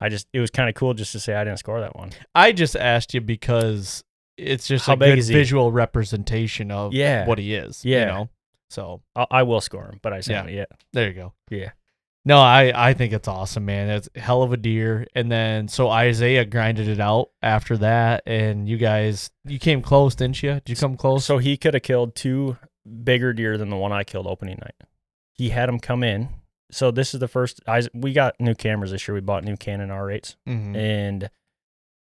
I 0.01 0.09
just 0.09 0.27
it 0.33 0.41
was 0.41 0.51
kind 0.51 0.69
of 0.69 0.75
cool 0.75 0.95
just 0.95 1.13
to 1.13 1.21
say 1.21 1.35
I 1.35 1.45
didn't 1.45 1.59
score 1.59 1.81
that 1.81 1.97
one. 1.97 2.11
I 2.35 2.53
just 2.53 2.77
asked 2.77 3.15
you 3.15 3.21
because 3.21 4.05
it's 4.37 4.67
just 4.67 4.87
How 4.87 4.95
a 4.95 4.97
good 4.97 5.23
visual 5.25 5.73
representation 5.73 6.71
of 6.71 6.93
Yeah. 6.93 7.27
what 7.27 7.39
he 7.39 7.55
is. 7.55 7.85
You 7.85 7.95
Yeah. 7.97 8.05
know? 8.07 8.29
So 8.71 9.01
I, 9.15 9.27
I 9.31 9.43
will 9.45 9.61
score 9.61 9.85
him, 9.87 9.99
but 10.03 10.13
I 10.13 10.19
just 10.19 10.29
Yeah. 10.29 10.37
haven't 10.39 10.55
yet. 10.55 10.71
there 10.93 11.09
you 11.09 11.15
go. 11.15 11.33
Yeah. 11.51 11.71
No, 12.25 12.39
I, 12.41 12.73
I 12.89 12.93
think 12.95 13.13
it's 13.13 13.29
awesome, 13.29 13.67
man. 13.67 13.89
It's 13.89 14.09
a 14.17 14.21
hell 14.21 14.43
of 14.43 14.53
a 14.53 14.57
deer. 14.57 15.07
And 15.15 15.31
then 15.31 15.69
so 15.69 15.89
Isaiah 15.89 16.45
grinded 16.45 16.89
it 16.89 16.99
out 16.99 17.31
after 17.41 17.77
that, 17.77 18.25
and 18.27 18.69
you 18.69 18.79
guys 18.79 19.31
you 19.45 19.61
came 19.61 19.81
close, 19.81 20.17
didn't 20.17 20.43
you? 20.43 20.55
Did 20.55 20.71
you 20.71 20.75
come 20.77 20.97
close? 20.97 21.25
So 21.25 21.39
he 21.39 21.57
could 21.57 21.75
have 21.75 21.85
killed 21.85 22.17
two 22.17 22.57
bigger 23.05 23.33
deer 23.33 23.57
than 23.57 23.71
the 23.71 23.77
one 23.77 23.93
I 23.93 24.03
killed 24.03 24.27
opening 24.27 24.59
night. 24.61 24.75
He 25.35 25.51
had 25.51 25.69
him 25.69 25.79
come 25.79 26.03
in. 26.03 26.31
So 26.73 26.91
this 26.91 27.15
is 27.15 27.21
the 27.21 27.29
first. 27.29 27.61
I 27.69 27.83
we 27.95 28.13
got 28.13 28.41
new 28.41 28.57
cameras 28.57 28.91
this 28.91 29.07
year. 29.07 29.15
We 29.15 29.21
bought 29.21 29.45
new 29.45 29.57
Canon 29.57 29.91
R8s, 29.91 30.35
Mhm. 30.49 30.77
and 30.77 31.31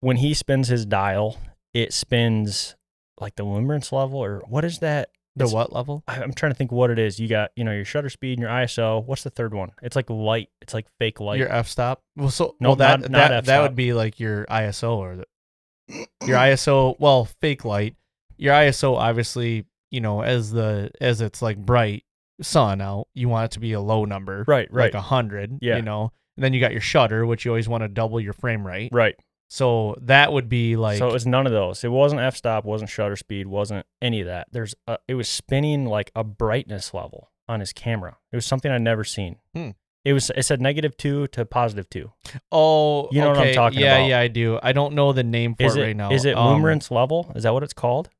when 0.00 0.16
he 0.16 0.32
spins 0.32 0.68
his 0.68 0.86
dial, 0.86 1.36
it 1.74 1.92
spins 1.92 2.76
like 3.20 3.36
the 3.36 3.42
luminance 3.44 3.92
level 3.92 4.18
or 4.22 4.42
what 4.48 4.64
is 4.64 4.78
that? 4.80 5.10
the 5.36 5.44
It's- 5.44 5.54
what 5.54 5.72
level? 5.72 6.02
I- 6.08 6.20
I'm 6.20 6.32
trying 6.32 6.50
to 6.50 6.56
think 6.56 6.72
what 6.72 6.90
it 6.90 6.98
is. 6.98 7.20
You 7.20 7.28
got 7.28 7.50
you 7.54 7.62
know 7.62 7.70
your 7.72 7.84
shutter 7.84 8.08
speed 8.08 8.32
and 8.38 8.40
your 8.40 8.50
ISO. 8.50 9.04
What's 9.04 9.22
the 9.22 9.30
third 9.30 9.54
one? 9.54 9.70
It's 9.82 9.94
like 9.94 10.10
light. 10.10 10.48
It's 10.60 10.74
like 10.74 10.86
fake 10.98 11.20
light. 11.20 11.38
Your 11.38 11.52
f 11.52 11.68
stop. 11.68 12.02
Well, 12.16 12.30
so 12.30 12.56
No, 12.60 12.70
well, 12.70 12.76
that 12.76 13.00
not- 13.02 13.10
not 13.10 13.28
that 13.28 13.44
that 13.44 13.62
would 13.62 13.76
be 13.76 13.92
like 13.92 14.18
your 14.18 14.46
ISO 14.46 14.96
or 14.96 15.16
the, 15.16 16.06
your 16.26 16.36
ISO. 16.38 16.96
Well, 16.98 17.26
fake 17.40 17.64
light. 17.64 17.94
Your 18.36 18.52
ISO, 18.54 18.96
obviously, 18.96 19.66
you 19.90 20.00
know, 20.00 20.22
as 20.22 20.50
the 20.50 20.90
as 21.00 21.20
it's 21.20 21.40
like 21.42 21.56
bright 21.58 22.04
sun 22.40 22.80
out, 22.80 23.06
you 23.14 23.28
want 23.28 23.46
it 23.46 23.50
to 23.52 23.60
be 23.60 23.72
a 23.72 23.80
low 23.80 24.04
number, 24.04 24.44
Right, 24.46 24.68
right. 24.72 24.84
like 24.86 24.94
a 24.94 25.00
hundred. 25.00 25.58
Yeah. 25.60 25.76
you 25.76 25.82
know. 25.82 26.12
And 26.36 26.44
then 26.44 26.52
you 26.52 26.60
got 26.60 26.70
your 26.72 26.80
shutter, 26.80 27.26
which 27.26 27.44
you 27.44 27.50
always 27.50 27.68
want 27.68 27.82
to 27.82 27.88
double 27.88 28.20
your 28.20 28.32
frame 28.32 28.64
rate. 28.66 28.90
right. 28.92 29.14
So 29.50 29.96
that 30.02 30.32
would 30.32 30.48
be 30.48 30.76
like 30.76 30.98
so 30.98 31.08
it 31.08 31.12
was 31.12 31.26
none 31.26 31.46
of 31.46 31.52
those. 31.52 31.82
It 31.82 31.90
wasn't 31.90 32.20
f 32.20 32.36
stop. 32.36 32.64
Wasn't 32.64 32.90
shutter 32.90 33.16
speed. 33.16 33.46
Wasn't 33.46 33.86
any 34.02 34.20
of 34.20 34.26
that. 34.26 34.48
There's 34.52 34.74
a, 34.86 34.98
it 35.08 35.14
was 35.14 35.28
spinning 35.28 35.86
like 35.86 36.10
a 36.14 36.22
brightness 36.22 36.92
level 36.92 37.30
on 37.48 37.60
his 37.60 37.72
camera. 37.72 38.18
It 38.30 38.36
was 38.36 38.44
something 38.44 38.70
I'd 38.70 38.82
never 38.82 39.04
seen. 39.04 39.36
Hmm. 39.54 39.70
It 40.04 40.12
was 40.12 40.30
it 40.36 40.42
said 40.44 40.60
negative 40.60 40.96
two 40.96 41.26
to 41.28 41.44
positive 41.44 41.88
two. 41.90 42.12
oh, 42.52 43.08
You 43.10 43.20
know 43.20 43.30
what 43.30 43.38
I'm 43.38 43.54
talking 43.54 43.80
yeah, 43.80 43.96
about. 43.96 44.02
Yeah, 44.02 44.06
yeah, 44.08 44.20
I 44.20 44.28
do. 44.28 44.58
I 44.62 44.72
don't 44.72 44.94
know 44.94 45.12
the 45.12 45.24
name 45.24 45.54
for 45.54 45.64
Is 45.64 45.76
it, 45.76 45.80
it 45.80 45.84
right 45.84 45.96
now. 45.96 46.10
is 46.12 46.24
it 46.24 46.36
Um, 46.36 46.54
luminance 46.54 46.90
level? 46.90 47.32
Is 47.34 47.42
that 47.44 47.52
what 47.54 47.62
it's 47.62 47.72
called? 47.72 48.10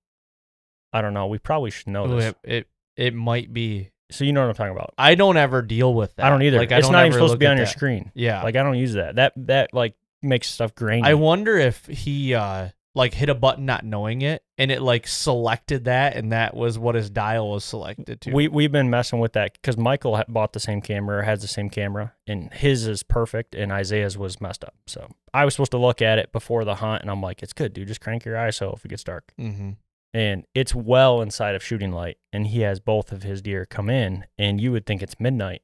I 0.93 1.03
don't 1.03 1.15
know. 1.15 1.27
We 1.27 1.39
probably 1.39 1.71
should 1.71 1.89
know 1.89 2.09
this. 2.09 2.35
It, 2.43 2.51
it 2.51 2.69
it 2.97 3.15
might 3.15 3.53
be. 3.53 3.91
So 4.11 4.25
you 4.25 4.33
know 4.33 4.41
what 4.41 4.49
I'm 4.49 4.55
talking 4.55 4.73
about. 4.73 4.95
I 4.97 5.15
don't 5.15 5.37
ever 5.37 5.61
deal 5.61 5.93
with 5.93 6.17
that. 6.17 6.25
I 6.27 6.31
don't 6.31 6.43
either. 6.43 6.57
Like, 6.59 6.73
I 6.73 6.79
it's 6.79 6.87
don't 6.87 6.93
not 6.93 7.05
even 7.05 7.13
supposed 7.13 7.35
to 7.35 7.39
be 7.39 7.45
at 7.45 7.53
on 7.53 7.57
your 7.59 7.67
screen. 7.67 8.11
Yeah. 8.15 8.43
Like 8.43 8.57
I 8.57 8.63
don't 8.63 8.79
use 8.79 8.95
that. 8.95 9.17
That 9.17 9.33
that 9.47 9.75
like 9.75 9.95
makes 10.23 10.49
stuff 10.49 10.75
grainy. 10.75 11.07
I 11.07 11.15
wonder 11.15 11.57
if 11.57 11.87
he 11.87 12.35
uh 12.35 12.69
like 12.95 13.15
hit 13.15 13.29
a 13.29 13.35
button 13.35 13.65
not 13.65 13.85
knowing 13.85 14.23
it 14.23 14.43
and 14.59 14.73
it 14.73 14.83
like 14.83 15.07
selected 15.07 15.85
that 15.85 16.17
and 16.17 16.33
that 16.33 16.55
was 16.55 16.79
what 16.79 16.97
his 16.97 17.09
dial 17.09 17.51
was 17.51 17.65
selected 17.65 18.21
to. 18.23 18.33
We 18.33 18.49
we've 18.49 18.73
been 18.73 18.91
messing 18.91 19.21
with 19.21 19.35
that 19.35 19.53
because 19.53 19.77
Michael 19.77 20.17
ha- 20.17 20.25
bought 20.29 20.53
the 20.53 20.61
same 20.61 20.83
camera, 20.83 21.19
or 21.19 21.23
has 21.23 21.41
the 21.41 21.49
same 21.49 21.71
camera, 21.71 22.15
and 22.27 22.53
his 22.53 22.87
is 22.87 23.03
perfect, 23.03 23.55
and 23.55 23.71
Isaiah's 23.71 24.19
was 24.19 24.41
messed 24.41 24.65
up. 24.65 24.75
So 24.87 25.09
I 25.33 25.45
was 25.45 25.55
supposed 25.55 25.71
to 25.71 25.79
look 25.79 26.03
at 26.03 26.19
it 26.19 26.33
before 26.33 26.65
the 26.65 26.77
hunt, 26.77 27.03
and 27.03 27.11
I'm 27.11 27.23
like, 27.23 27.43
it's 27.43 27.53
good, 27.53 27.73
dude. 27.73 27.89
Just 27.89 28.01
crank 28.01 28.25
your 28.25 28.35
ISO 28.35 28.75
if 28.75 28.85
it 28.85 28.89
gets 28.89 29.05
dark, 29.05 29.33
mm-hmm. 29.39 29.73
and 30.13 30.45
it's 30.55 30.75
well 30.75 31.23
inside 31.23 31.55
of 31.55 31.63
shooting 31.63 31.93
light. 31.93 32.19
And 32.33 32.49
he 32.49 32.61
has 32.61 32.81
both 32.81 33.13
of 33.13 33.23
his 33.23 33.41
deer 33.41 33.65
come 33.65 33.89
in, 33.89 34.27
and 34.37 34.61
you 34.61 34.73
would 34.73 34.87
think 34.87 35.03
it's 35.03 35.21
midnight, 35.21 35.63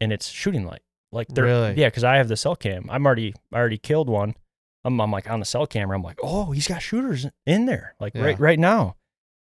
and 0.00 0.12
it's 0.12 0.28
shooting 0.28 0.64
light. 0.64 0.82
Like 1.12 1.28
they're 1.28 1.44
Really? 1.44 1.74
yeah, 1.74 1.88
because 1.88 2.04
I 2.04 2.16
have 2.16 2.28
the 2.28 2.36
cell 2.36 2.56
cam. 2.56 2.86
I'm 2.90 3.04
already 3.06 3.34
I 3.52 3.56
already 3.58 3.78
killed 3.78 4.08
one. 4.08 4.34
I'm, 4.84 4.98
I'm 5.00 5.10
like 5.10 5.28
on 5.30 5.40
the 5.40 5.46
cell 5.46 5.66
camera. 5.66 5.96
I'm 5.96 6.02
like, 6.02 6.18
oh, 6.22 6.52
he's 6.52 6.66
got 6.68 6.80
shooters 6.82 7.26
in 7.46 7.66
there, 7.66 7.94
like 8.00 8.14
Yeah. 8.14 8.22
right 8.24 8.40
right 8.40 8.58
now. 8.58 8.96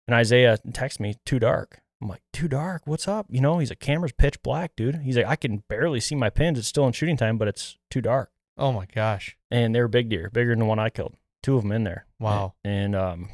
And 0.06 0.14
Isaiah 0.14 0.58
texts 0.72 1.00
me, 1.00 1.16
too 1.24 1.38
dark. 1.40 1.80
I'm 2.00 2.08
like, 2.08 2.22
too 2.32 2.46
dark. 2.46 2.82
What's 2.86 3.08
up? 3.08 3.26
You 3.28 3.40
know, 3.40 3.58
he's 3.58 3.70
like, 3.70 3.80
camera's 3.80 4.12
pitch 4.12 4.40
black, 4.42 4.76
dude. 4.76 4.96
He's 4.96 5.16
like, 5.16 5.26
I 5.26 5.34
can 5.34 5.64
barely 5.68 5.98
see 5.98 6.14
my 6.14 6.30
pins. 6.30 6.58
It's 6.58 6.68
still 6.68 6.86
in 6.86 6.92
shooting 6.92 7.16
time, 7.16 7.38
but 7.38 7.48
it's 7.48 7.76
too 7.90 8.00
dark. 8.02 8.30
Oh 8.58 8.70
my 8.70 8.86
gosh. 8.94 9.36
And 9.50 9.74
they 9.74 9.80
were 9.80 9.88
big 9.88 10.08
deer, 10.10 10.30
bigger 10.32 10.50
than 10.50 10.60
the 10.60 10.64
one 10.66 10.78
I 10.78 10.90
killed. 10.90 11.14
Two 11.42 11.56
of 11.56 11.62
them 11.62 11.72
in 11.72 11.84
there. 11.84 12.06
Wow. 12.20 12.54
And 12.64 12.94
um, 12.94 13.30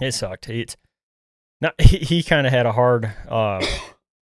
it 0.00 0.12
sucked. 0.12 0.48
It's 0.48 0.76
not. 1.60 1.74
He, 1.80 1.98
he 1.98 2.22
kind 2.22 2.46
of 2.46 2.52
had 2.52 2.66
a 2.66 2.72
hard 2.72 3.10
uh 3.28 3.64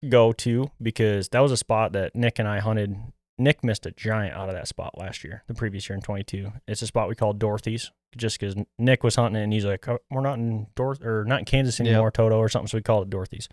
go 0.08 0.32
to 0.32 0.70
because 0.80 1.28
that 1.30 1.40
was 1.40 1.52
a 1.52 1.56
spot 1.56 1.92
that 1.92 2.14
Nick 2.14 2.38
and 2.38 2.48
I 2.48 2.58
hunted. 2.60 2.96
Nick 3.38 3.64
missed 3.64 3.86
a 3.86 3.90
giant 3.92 4.34
out 4.34 4.48
of 4.48 4.54
that 4.54 4.68
spot 4.68 4.96
last 4.98 5.24
year, 5.24 5.42
the 5.46 5.54
previous 5.54 5.88
year 5.88 5.96
in 5.96 6.02
22. 6.02 6.52
It's 6.68 6.82
a 6.82 6.86
spot 6.86 7.08
we 7.08 7.14
called 7.14 7.38
Dorothy's, 7.38 7.90
just 8.16 8.38
because 8.38 8.54
Nick 8.78 9.02
was 9.02 9.16
hunting 9.16 9.40
it 9.40 9.44
and 9.44 9.52
he's 9.52 9.64
like, 9.64 9.88
"Oh, 9.88 9.98
"We're 10.10 10.20
not 10.20 10.38
in 10.38 10.66
Dorth 10.76 11.02
or 11.04 11.24
not 11.24 11.40
in 11.40 11.44
Kansas 11.46 11.78
Yep. 11.78 11.88
anymore, 11.88 12.10
Toto 12.10 12.36
or 12.36 12.48
something," 12.48 12.68
so 12.68 12.78
we 12.78 12.82
called 12.82 13.06
it 13.06 13.10
Dorothy's. 13.10 13.48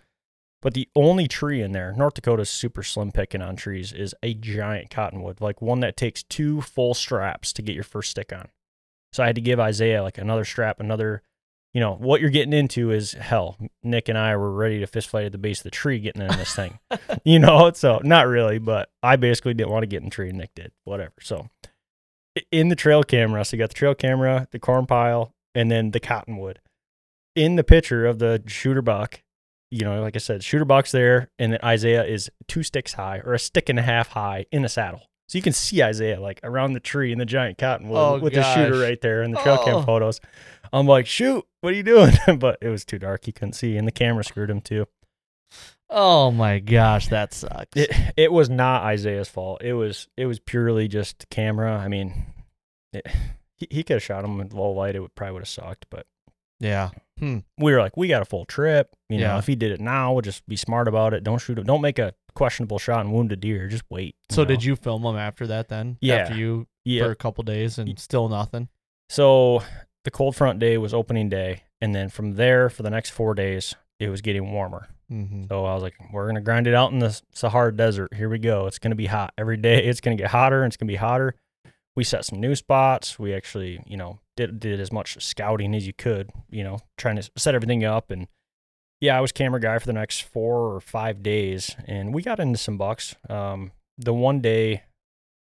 But 0.62 0.74
the 0.74 0.88
only 0.94 1.26
tree 1.26 1.62
in 1.62 1.72
there, 1.72 1.92
North 1.92 2.14
Dakota's 2.14 2.50
super 2.50 2.82
slim 2.82 3.10
picking 3.12 3.40
on 3.40 3.56
trees, 3.56 3.92
is 3.94 4.14
a 4.22 4.34
giant 4.34 4.90
cottonwood, 4.90 5.40
like 5.40 5.62
one 5.62 5.80
that 5.80 5.96
takes 5.96 6.22
two 6.22 6.60
full 6.60 6.92
straps 6.92 7.52
to 7.54 7.62
get 7.62 7.74
your 7.74 7.82
first 7.84 8.10
stick 8.10 8.30
on. 8.32 8.48
So 9.12 9.22
I 9.22 9.26
had 9.26 9.36
to 9.36 9.40
give 9.40 9.58
Isaiah 9.58 10.02
like 10.02 10.18
another 10.18 10.44
strap, 10.44 10.78
another, 10.78 11.22
you 11.72 11.80
know, 11.80 11.94
what 11.94 12.20
you're 12.20 12.30
getting 12.30 12.52
into 12.52 12.90
is 12.90 13.12
hell. 13.12 13.56
Nick 13.82 14.08
and 14.08 14.18
I 14.18 14.34
were 14.36 14.50
ready 14.52 14.80
to 14.80 14.86
fist 14.86 15.08
fight 15.08 15.24
at 15.26 15.32
the 15.32 15.38
base 15.38 15.60
of 15.60 15.64
the 15.64 15.70
tree 15.70 15.98
getting 16.00 16.22
in 16.22 16.28
this 16.36 16.54
thing, 16.54 16.78
you 17.24 17.38
know. 17.38 17.70
So 17.74 18.00
not 18.02 18.26
really, 18.26 18.58
but 18.58 18.90
I 19.02 19.16
basically 19.16 19.54
didn't 19.54 19.70
want 19.70 19.82
to 19.84 19.86
get 19.86 19.98
in 19.98 20.04
the 20.06 20.10
tree, 20.10 20.30
and 20.30 20.38
Nick 20.38 20.54
did, 20.54 20.72
whatever. 20.84 21.12
So 21.20 21.48
in 22.52 22.68
the 22.68 22.76
trail 22.76 23.02
camera, 23.02 23.44
so 23.44 23.56
you 23.56 23.58
got 23.62 23.68
the 23.70 23.74
trail 23.74 23.94
camera, 23.94 24.48
the 24.50 24.58
corn 24.58 24.86
pile, 24.86 25.32
and 25.54 25.70
then 25.70 25.90
the 25.92 26.00
cottonwood. 26.00 26.60
In 27.36 27.56
the 27.56 27.64
picture 27.64 28.06
of 28.06 28.18
the 28.18 28.42
shooter 28.46 28.82
buck, 28.82 29.22
you 29.70 29.84
know, 29.84 30.00
like 30.02 30.16
I 30.16 30.18
said, 30.18 30.42
shooter 30.42 30.64
buck's 30.64 30.90
there, 30.90 31.30
and 31.38 31.52
then 31.52 31.60
Isaiah 31.64 32.04
is 32.04 32.28
two 32.48 32.62
sticks 32.64 32.94
high 32.94 33.18
or 33.24 33.34
a 33.34 33.38
stick 33.38 33.68
and 33.68 33.78
a 33.78 33.82
half 33.82 34.08
high 34.08 34.46
in 34.50 34.62
the 34.62 34.68
saddle. 34.68 35.02
So 35.28 35.38
you 35.38 35.42
can 35.42 35.52
see 35.52 35.80
Isaiah 35.80 36.20
like 36.20 36.40
around 36.42 36.72
the 36.72 36.80
tree 36.80 37.12
in 37.12 37.18
the 37.18 37.24
giant 37.24 37.56
cottonwood 37.56 37.96
Oh, 37.96 38.18
with 38.18 38.34
the 38.34 38.42
shooter 38.42 38.80
right 38.80 39.00
there 39.00 39.22
in 39.22 39.30
the 39.30 39.38
trail 39.38 39.58
Oh. 39.60 39.64
cam 39.64 39.84
photos. 39.84 40.20
I'm 40.72 40.86
like, 40.86 41.06
shoot, 41.06 41.44
what 41.60 41.72
are 41.72 41.76
you 41.76 41.82
doing? 41.82 42.12
but 42.38 42.58
it 42.60 42.68
was 42.68 42.84
too 42.84 42.98
dark. 42.98 43.24
He 43.24 43.32
couldn't 43.32 43.54
see, 43.54 43.76
and 43.76 43.86
the 43.86 43.92
camera 43.92 44.24
screwed 44.24 44.50
him 44.50 44.60
too. 44.60 44.86
Oh 45.88 46.30
my 46.30 46.60
gosh, 46.60 47.08
that 47.08 47.34
sucks. 47.34 47.76
It 47.76 47.90
it 48.16 48.32
was 48.32 48.48
not 48.48 48.84
Isaiah's 48.84 49.28
fault. 49.28 49.62
It 49.62 49.72
was 49.72 50.08
it 50.16 50.26
was 50.26 50.38
purely 50.38 50.86
just 50.86 51.26
camera. 51.30 51.76
I 51.76 51.88
mean, 51.88 52.26
it, 52.92 53.06
he, 53.56 53.66
he 53.70 53.82
could 53.82 53.94
have 53.94 54.02
shot 54.02 54.24
him 54.24 54.38
with 54.38 54.52
low 54.52 54.70
light. 54.70 54.94
It 54.94 55.00
would 55.00 55.14
probably 55.16 55.32
would 55.34 55.42
have 55.42 55.48
sucked, 55.48 55.86
but 55.90 56.06
yeah. 56.60 56.90
Hmm. 57.18 57.38
we 57.58 57.72
were 57.72 57.80
like, 57.80 57.96
we 57.98 58.08
got 58.08 58.22
a 58.22 58.26
full 58.26 58.46
trip. 58.46 58.94
You 59.10 59.18
know, 59.18 59.36
if 59.36 59.46
he 59.46 59.54
did 59.54 59.72
it 59.72 59.80
now, 59.80 60.12
we'll 60.12 60.22
just 60.22 60.46
be 60.46 60.56
smart 60.56 60.88
about 60.88 61.12
it. 61.12 61.22
Don't 61.22 61.38
shoot 61.38 61.58
it. 61.58 61.66
Don't 61.66 61.82
make 61.82 61.98
a 61.98 62.14
questionable 62.34 62.78
shot 62.78 63.00
and 63.00 63.12
wound 63.12 63.32
a 63.32 63.36
deer. 63.36 63.66
Just 63.68 63.84
wait. 63.90 64.14
So 64.30 64.42
know? 64.42 64.46
did 64.46 64.64
you 64.64 64.76
film 64.76 65.02
them 65.02 65.16
after 65.16 65.46
that 65.48 65.68
then? 65.68 65.98
Yeah. 66.00 66.16
After 66.16 66.36
you 66.36 66.66
Yeah. 66.84 67.04
for 67.04 67.10
a 67.10 67.16
couple 67.16 67.44
days 67.44 67.78
and 67.78 67.98
still 67.98 68.28
nothing? 68.28 68.68
So 69.10 69.62
the 70.04 70.10
cold 70.10 70.36
front 70.36 70.58
day 70.58 70.78
was 70.78 70.94
opening 70.94 71.28
day, 71.28 71.64
and 71.80 71.94
then 71.94 72.08
from 72.08 72.34
there 72.34 72.70
for 72.70 72.82
the 72.82 72.90
next 72.90 73.10
four 73.10 73.34
days, 73.34 73.74
it 73.98 74.08
was 74.08 74.20
getting 74.20 74.52
warmer. 74.52 74.88
Mm-hmm. 75.10 75.44
So 75.48 75.64
I 75.64 75.74
was 75.74 75.82
like, 75.82 75.94
we're 76.12 76.26
gonna 76.26 76.40
grind 76.40 76.66
it 76.66 76.74
out 76.74 76.92
in 76.92 77.00
the 77.00 77.20
Sahara 77.32 77.74
Desert. 77.74 78.14
Here 78.14 78.28
we 78.28 78.38
go. 78.38 78.66
It's 78.66 78.78
gonna 78.78 78.94
be 78.94 79.06
hot 79.06 79.32
every 79.36 79.56
day. 79.56 79.84
It's 79.88 80.00
gonna 80.00 80.16
get 80.16 80.30
hotter, 80.30 80.62
and 80.62 80.70
it's 80.70 80.76
gonna 80.76 80.88
be 80.88 80.96
hotter. 80.96 81.34
We 81.96 82.04
set 82.04 82.24
some 82.24 82.40
new 82.40 82.54
spots. 82.54 83.18
We 83.18 83.34
actually, 83.34 83.82
you 83.86 83.96
know, 83.96 84.20
did 84.36 84.60
did 84.60 84.80
as 84.80 84.92
much 84.92 85.22
scouting 85.22 85.74
as 85.74 85.86
you 85.86 85.92
could. 85.92 86.30
You 86.48 86.64
know, 86.64 86.78
trying 86.96 87.16
to 87.16 87.30
set 87.36 87.54
everything 87.54 87.84
up. 87.84 88.10
And 88.10 88.28
yeah, 89.00 89.16
I 89.16 89.20
was 89.20 89.32
camera 89.32 89.60
guy 89.60 89.78
for 89.78 89.86
the 89.86 89.92
next 89.92 90.22
four 90.22 90.74
or 90.74 90.80
five 90.80 91.22
days, 91.22 91.74
and 91.86 92.14
we 92.14 92.22
got 92.22 92.40
into 92.40 92.58
some 92.58 92.78
bucks. 92.78 93.16
Um, 93.28 93.72
the 93.98 94.14
one 94.14 94.40
day 94.40 94.84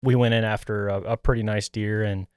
we 0.03 0.15
went 0.15 0.33
in 0.33 0.43
after 0.43 0.89
a, 0.89 1.01
a 1.13 1.17
pretty 1.17 1.43
nice 1.43 1.69
deer, 1.69 2.03
and 2.03 2.27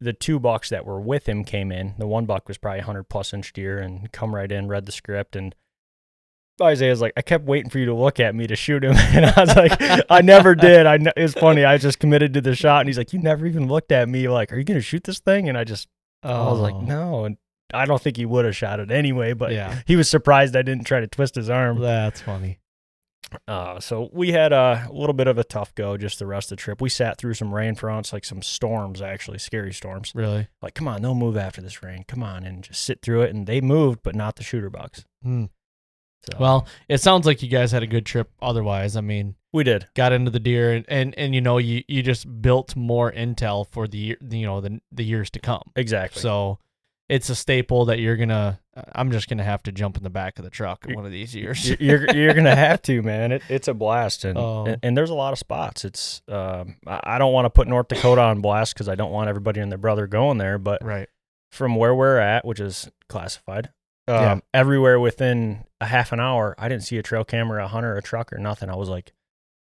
the 0.00 0.12
two 0.12 0.38
bucks 0.38 0.68
that 0.68 0.84
were 0.86 1.00
with 1.00 1.28
him 1.28 1.44
came 1.44 1.72
in. 1.72 1.94
The 1.98 2.06
one 2.06 2.24
buck 2.26 2.46
was 2.48 2.56
probably 2.58 2.78
100 2.80 3.04
plus 3.04 3.32
inch 3.34 3.52
deer, 3.52 3.78
and 3.78 4.10
come 4.12 4.34
right 4.34 4.50
in, 4.50 4.68
read 4.68 4.86
the 4.86 4.92
script, 4.92 5.34
and 5.36 5.54
Isaiah's 6.60 7.00
like, 7.00 7.12
I 7.16 7.22
kept 7.22 7.44
waiting 7.44 7.70
for 7.70 7.78
you 7.78 7.86
to 7.86 7.94
look 7.94 8.18
at 8.18 8.34
me 8.34 8.46
to 8.48 8.56
shoot 8.56 8.82
him, 8.82 8.96
and 8.96 9.26
I 9.26 9.40
was 9.40 9.54
like, 9.56 10.04
I 10.10 10.20
never 10.22 10.54
did. 10.56 10.86
I 10.86 10.98
kn- 10.98 11.12
it 11.16 11.22
was 11.22 11.34
funny. 11.34 11.64
I 11.64 11.78
just 11.78 12.00
committed 12.00 12.34
to 12.34 12.40
the 12.40 12.54
shot, 12.56 12.80
and 12.80 12.88
he's 12.88 12.98
like, 12.98 13.12
you 13.12 13.20
never 13.20 13.46
even 13.46 13.68
looked 13.68 13.92
at 13.92 14.08
me. 14.08 14.28
Like, 14.28 14.52
are 14.52 14.56
you 14.58 14.64
gonna 14.64 14.80
shoot 14.80 15.04
this 15.04 15.20
thing? 15.20 15.48
And 15.48 15.56
I 15.56 15.62
just, 15.64 15.86
I 16.22 16.32
was 16.50 16.58
like, 16.58 16.74
Oh. 16.74 16.80
no, 16.80 17.24
and 17.26 17.36
I 17.72 17.84
don't 17.84 18.02
think 18.02 18.16
he 18.16 18.26
would 18.26 18.44
have 18.44 18.56
shot 18.56 18.80
it 18.80 18.90
anyway. 18.90 19.34
But 19.34 19.52
Yeah. 19.52 19.82
he 19.86 19.94
was 19.94 20.08
surprised 20.10 20.56
I 20.56 20.62
didn't 20.62 20.84
try 20.84 20.98
to 21.00 21.06
twist 21.06 21.36
his 21.36 21.48
arm. 21.48 21.78
That's 21.80 22.20
funny. 22.20 22.58
Uh, 23.46 23.80
so 23.80 24.08
we 24.12 24.32
had 24.32 24.52
a 24.52 24.88
little 24.92 25.12
bit 25.12 25.26
of 25.26 25.38
a 25.38 25.44
tough 25.44 25.74
go 25.74 25.96
just 25.96 26.18
the 26.18 26.26
rest 26.26 26.50
of 26.52 26.58
the 26.58 26.62
trip. 26.62 26.80
We 26.80 26.88
sat 26.88 27.18
through 27.18 27.34
some 27.34 27.54
rain 27.54 27.74
fronts, 27.74 28.12
like 28.12 28.24
some 28.24 28.42
storms, 28.42 29.00
actually, 29.02 29.38
scary 29.38 29.72
storms. 29.72 30.12
Really? 30.14 30.48
Like, 30.62 30.74
come 30.74 30.88
on, 30.88 31.02
they'll 31.02 31.14
move 31.14 31.36
after 31.36 31.60
this 31.60 31.82
rain. 31.82 32.04
Come 32.08 32.22
on, 32.22 32.44
and 32.44 32.62
just 32.62 32.82
sit 32.82 33.02
through 33.02 33.22
it. 33.22 33.34
And 33.34 33.46
they 33.46 33.60
moved, 33.60 34.00
but 34.02 34.14
not 34.14 34.36
the 34.36 34.42
shooter 34.42 34.70
bucks. 34.70 35.04
Hmm. 35.22 35.46
So, 36.30 36.36
Well, 36.40 36.66
it 36.88 37.00
sounds 37.00 37.26
like 37.26 37.42
you 37.42 37.48
guys 37.48 37.72
had 37.72 37.82
a 37.82 37.86
good 37.86 38.04
trip. 38.04 38.30
Otherwise, 38.42 38.96
I 38.96 39.00
mean, 39.00 39.36
we 39.52 39.64
did. 39.64 39.86
got 39.94 40.12
into 40.12 40.30
the 40.30 40.40
deer 40.40 40.74
and, 40.74 40.84
and, 40.88 41.14
and 41.16 41.34
you 41.34 41.40
know 41.40 41.58
you, 41.58 41.82
you 41.88 42.02
just 42.02 42.42
built 42.42 42.76
more 42.76 43.10
intel 43.12 43.66
for 43.70 43.88
the 43.88 44.16
you 44.28 44.46
know 44.46 44.60
the 44.60 44.80
the 44.92 45.04
years 45.04 45.30
to 45.30 45.38
come. 45.38 45.62
Exactly. 45.76 46.20
So 46.20 46.58
it's 47.08 47.30
a 47.30 47.34
staple 47.34 47.86
that 47.86 47.98
you're 48.00 48.16
gonna. 48.16 48.60
I'm 48.92 49.10
just 49.10 49.28
gonna 49.28 49.44
have 49.44 49.62
to 49.64 49.72
jump 49.72 49.96
in 49.96 50.02
the 50.04 50.10
back 50.10 50.38
of 50.38 50.44
the 50.44 50.50
truck 50.50 50.86
one 50.88 51.04
of 51.06 51.10
these 51.12 51.34
years. 51.34 51.68
You're 51.80 52.10
you're 52.14 52.34
gonna 52.34 52.54
have 52.54 52.80
to, 52.82 53.02
man. 53.02 53.32
It, 53.32 53.42
it's 53.48 53.66
a 53.68 53.74
blast, 53.74 54.24
and, 54.24 54.38
Oh. 54.38 54.66
and 54.66 54.78
and 54.82 54.96
there's 54.96 55.10
a 55.10 55.14
lot 55.14 55.32
of 55.32 55.38
spots. 55.38 55.84
It's 55.84 56.22
um, 56.28 56.76
I 56.86 57.00
I 57.04 57.18
don't 57.18 57.32
want 57.32 57.46
to 57.46 57.50
put 57.50 57.66
North 57.68 57.88
Dakota 57.88 58.20
on 58.22 58.40
blast 58.40 58.74
because 58.74 58.88
I 58.88 58.94
don't 58.94 59.10
want 59.10 59.28
everybody 59.28 59.60
and 59.60 59.70
their 59.72 59.78
brother 59.78 60.06
going 60.06 60.38
there. 60.38 60.58
But 60.58 60.84
right. 60.84 61.08
from 61.50 61.74
where 61.76 61.94
we're 61.94 62.18
at, 62.18 62.44
which 62.44 62.60
is 62.60 62.88
classified, 63.08 63.70
um, 64.06 64.14
Yeah. 64.14 64.40
everywhere 64.54 65.00
within 65.00 65.64
a 65.80 65.86
half 65.86 66.12
an 66.12 66.20
hour, 66.20 66.54
I 66.58 66.68
didn't 66.68 66.84
see 66.84 66.98
a 66.98 67.02
trail 67.02 67.24
camera, 67.24 67.64
a 67.64 67.68
hunter, 67.68 67.96
a 67.96 68.02
truck, 68.02 68.32
or 68.32 68.38
nothing. 68.38 68.68
I 68.70 68.76
was 68.76 68.88
like, 68.88 69.12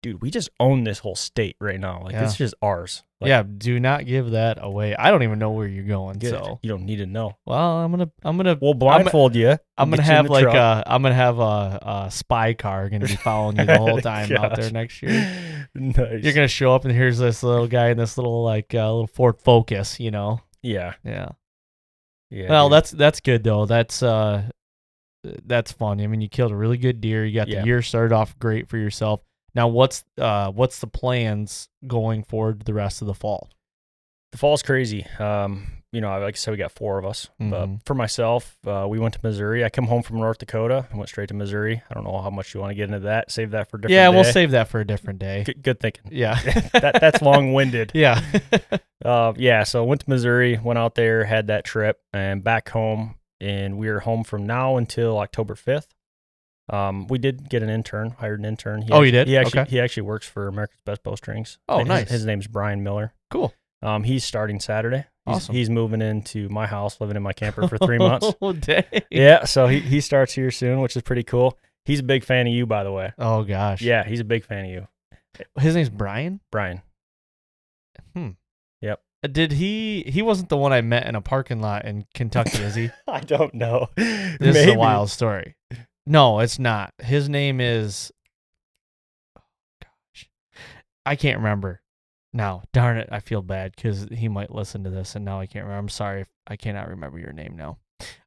dude, 0.01 0.21
we 0.21 0.31
just 0.31 0.49
own 0.59 0.83
this 0.83 0.99
whole 0.99 1.15
state 1.15 1.55
right 1.59 1.79
now. 1.79 2.01
Like 2.03 2.13
Yeah. 2.13 2.23
it's 2.25 2.35
just 2.37 2.53
ours. 2.61 3.03
Like, 3.21 3.27
yeah. 3.29 3.43
Do 3.43 3.79
not 3.81 4.05
give 4.05 4.31
that 4.31 4.57
away. 4.61 4.95
I 4.95 5.11
don't 5.11 5.23
even 5.23 5.39
know 5.39 5.51
where 5.51 5.67
you're 5.67 5.83
going. 5.83 6.19
good. 6.19 6.29
So 6.29 6.59
you 6.61 6.69
don't 6.69 6.85
need 6.85 6.97
to 6.97 7.05
know. 7.05 7.37
well, 7.45 7.79
I'm 7.79 7.91
gonna 7.91 8.09
I'm 8.23 8.37
gonna 8.37 8.57
We'll 8.61 8.73
blindfold 8.75 9.35
you. 9.35 9.57
I'm 9.77 9.89
gonna 9.89 9.97
get 9.97 10.05
you 10.05 10.11
in 10.11 10.15
have 10.15 10.29
like 10.29 10.43
truck. 10.43 10.55
a 10.55 10.83
I'm 10.87 11.01
gonna 11.01 11.15
have 11.15 11.39
a, 11.39 12.05
a 12.05 12.11
spy 12.11 12.53
car 12.53 12.87
gonna 12.89 13.07
be 13.07 13.15
following 13.17 13.57
you 13.57 13.65
the 13.65 13.77
whole 13.77 13.99
time 13.99 14.31
out 14.37 14.55
there 14.55 14.71
next 14.71 15.01
year. 15.01 15.67
nice. 15.75 16.23
You're 16.23 16.33
gonna 16.33 16.47
show 16.47 16.73
up 16.73 16.85
and 16.85 16.93
here's 16.93 17.17
this 17.17 17.43
little 17.43 17.67
guy 17.67 17.89
in 17.89 17.97
this 17.97 18.17
little 18.17 18.43
like 18.43 18.73
uh, 18.73 18.85
little 18.89 19.07
Ford 19.07 19.37
Focus, 19.41 19.99
you 19.99 20.11
know. 20.11 20.39
yeah, 20.63 20.93
Yeah. 21.03 21.29
yeah. 22.29 22.49
well, 22.49 22.69
dude. 22.69 22.75
that's 22.77 22.91
that's 22.91 23.19
good 23.19 23.43
though. 23.43 23.65
That's 23.65 24.01
uh 24.01 24.43
that's 25.45 25.73
fun. 25.73 25.99
I 25.99 26.07
mean, 26.07 26.21
you 26.21 26.29
killed 26.29 26.53
a 26.53 26.55
really 26.55 26.77
good 26.77 27.01
deer. 27.01 27.25
You 27.25 27.35
got 27.35 27.49
Yeah. 27.49 27.59
the 27.61 27.67
year 27.67 27.81
started 27.81 28.15
off 28.15 28.39
great 28.39 28.69
for 28.69 28.77
yourself. 28.77 29.19
Now, 29.59 29.67
what's 29.67 30.05
uh 30.17 30.51
what's 30.51 30.79
the 30.79 30.87
plans 30.87 31.67
going 31.85 32.23
forward 32.23 32.61
the 32.63 32.73
rest 32.73 33.01
of 33.01 33.07
the 33.07 33.13
fall? 33.13 33.49
the 34.31 34.37
fall's 34.37 34.63
crazy. 34.63 35.05
Um, 35.17 35.67
you 35.91 35.99
know, 35.99 36.07
like 36.19 36.35
I 36.35 36.37
said, 36.37 36.51
we 36.51 36.57
got 36.57 36.71
four 36.71 36.97
of 36.97 37.05
us. 37.05 37.27
Mhm. 37.41 37.49
But 37.49 37.69
for 37.85 37.93
myself, 37.93 38.57
uh, 38.65 38.85
we 38.87 38.99
went 38.99 39.15
to 39.15 39.19
Missouri. 39.21 39.65
I 39.65 39.69
come 39.69 39.87
home 39.87 40.01
from 40.01 40.17
North 40.19 40.37
Dakota. 40.37 40.87
I 40.93 40.95
went 40.95 41.09
straight 41.09 41.27
to 41.27 41.33
Missouri. 41.33 41.81
I 41.89 41.93
don't 41.93 42.05
know 42.05 42.21
how 42.21 42.29
much 42.29 42.53
you 42.53 42.61
want 42.61 42.71
to 42.71 42.75
get 42.75 42.85
into 42.85 42.99
that. 43.01 43.31
Save 43.31 43.51
that 43.51 43.69
for 43.69 43.75
a 43.77 43.81
different. 43.81 43.95
yeah, 43.95 44.07
we'll 44.07 44.23
save 44.23 44.51
that 44.51 44.69
for 44.69 44.79
a 44.79 44.87
different 44.87 45.19
day. 45.19 45.43
Good, 45.43 45.61
good 45.61 45.79
thinking. 45.81 46.03
Yeah. 46.09 46.39
that, 46.73 46.99
that's 47.01 47.21
long 47.21 47.51
winded. 47.51 47.91
yeah. 47.95 48.21
Uh, 49.03 49.31
yeah. 49.37 49.63
So 49.63 49.83
went 49.85 50.01
to 50.01 50.09
Missouri, 50.09 50.57
went 50.57 50.77
out 50.77 50.95
there, 50.95 51.23
had 51.23 51.47
that 51.47 51.63
trip, 51.65 52.01
and 52.13 52.43
back 52.43 52.69
home. 52.69 53.15
And 53.41 53.77
we 53.77 53.87
are 53.87 53.99
home 53.99 54.25
from 54.25 54.45
now 54.45 54.75
until 54.75 55.17
October 55.17 55.55
fifth. 55.55 55.87
Um, 56.69 57.07
we 57.07 57.17
did 57.17 57.49
get 57.49 57.63
an 57.63 57.69
intern, 57.69 58.11
hired 58.11 58.39
an 58.39 58.45
intern. 58.45 58.83
He 58.83 58.91
Oh, 58.91 59.01
you 59.01 59.11
did? 59.11 59.27
He 59.27 59.37
actually 59.37 59.61
Okay. 59.61 59.69
he 59.71 59.79
actually 59.79 60.03
works 60.03 60.27
for 60.27 60.47
America's 60.47 60.81
Best 60.85 61.03
Bowstrings. 61.03 61.57
Oh, 61.67 61.79
His- 61.79 61.87
nice. 61.87 62.09
His 62.09 62.25
name's 62.25 62.47
Brian 62.47 62.83
Miller. 62.83 63.13
cool. 63.31 63.53
Um, 63.81 64.03
he's 64.03 64.25
starting 64.25 64.59
Saturday. 64.59 65.05
He's, 65.25 65.35
Awesome. 65.37 65.55
He's 65.55 65.69
moving 65.69 66.01
into 66.01 66.49
my 66.49 66.67
house, 66.67 66.99
living 66.99 67.15
in 67.15 67.23
my 67.23 67.31
camper 67.31 67.65
for 67.67 67.77
three 67.77 67.97
months. 68.09 68.33
Oh, 68.41 68.51
dang. 68.51 68.83
Yeah, 69.09 69.45
so 69.45 69.67
he, 69.67 69.79
he 69.79 70.01
starts 70.01 70.33
here 70.33 70.51
soon, 70.51 70.81
which 70.81 70.97
is 70.97 71.01
pretty 71.01 71.23
cool. 71.23 71.57
He's 71.85 72.01
a 72.01 72.03
big 72.03 72.25
fan 72.25 72.45
of 72.45 72.51
you, 72.53 72.65
by 72.65 72.83
the 72.83 72.91
way. 72.91 73.13
Oh 73.17 73.43
gosh. 73.43 73.81
Yeah, 73.81 74.03
he's 74.03 74.19
a 74.19 74.25
big 74.25 74.43
fan 74.43 74.65
of 74.65 74.71
you, 74.71 74.87
His 75.59 75.75
name's 75.75 75.89
Brian. 75.89 76.41
Brian. 76.51 76.81
Hmm. 78.13 78.29
Yep. 78.81 79.01
Uh, 79.23 79.27
Did 79.27 79.53
he? 79.53 80.03
He 80.07 80.21
wasn't 80.21 80.49
the 80.49 80.57
one 80.57 80.73
I 80.73 80.81
met 80.81 81.07
in 81.07 81.15
a 81.15 81.21
parking 81.21 81.61
lot 81.61 81.85
in 81.85 82.05
Kentucky, 82.13 82.57
is 82.61 82.75
he? 82.75 82.89
I 83.07 83.21
don't 83.21 83.53
know. 83.53 83.87
This 83.95 84.55
is 84.57 84.67
a 84.67 84.75
wild 84.75 85.09
story. 85.09 85.55
No, 86.09 86.39
it's 86.39 86.57
not. 86.57 86.91
His 86.97 87.29
name 87.29 87.61
is. 87.61 88.11
Oh, 89.37 89.43
gosh, 89.79 90.27
I 91.05 91.15
can't 91.15 91.37
remember. 91.37 91.81
Now, 92.33 92.63
darn 92.73 92.97
it, 92.97 93.09
I 93.11 93.19
feel 93.19 93.43
bad 93.43 93.75
because 93.75 94.07
he 94.11 94.27
might 94.27 94.49
listen 94.49 94.83
to 94.85 94.89
this, 94.89 95.15
and 95.15 95.23
now 95.23 95.39
I 95.39 95.45
can't 95.45 95.65
remember. 95.65 95.77
I'm 95.77 95.87
sorry 95.89 96.25
I 96.47 96.55
cannot 96.55 96.89
remember 96.89 97.19
your 97.19 97.31
name 97.31 97.55
now. 97.55 97.77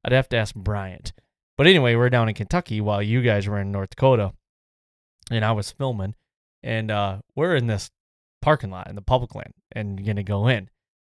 I'd 0.05 0.13
have 0.13 0.29
to 0.29 0.37
ask 0.37 0.55
Bryant. 0.55 1.13
But 1.59 1.67
anyway, 1.67 1.97
we're 1.97 2.09
down 2.09 2.29
in 2.29 2.37
Kentucky 2.37 2.81
while 2.81 3.03
you 3.03 3.21
guys 3.21 3.49
were 3.49 3.59
in 3.59 3.73
North 3.73 3.91
Dakota, 3.91 4.33
and 5.29 5.45
I 5.45 5.51
was 5.51 5.73
filming, 5.73 6.15
and 6.63 6.89
uh, 6.89 7.19
we're 7.35 7.57
in 7.57 7.67
this 7.67 7.91
parking 8.41 8.71
lot 8.71 8.89
in 8.89 8.95
the 8.95 9.03
public 9.03 9.35
land 9.35 9.55
and 9.73 10.07
gonna 10.07 10.23
go 10.23 10.47
in, 10.47 10.71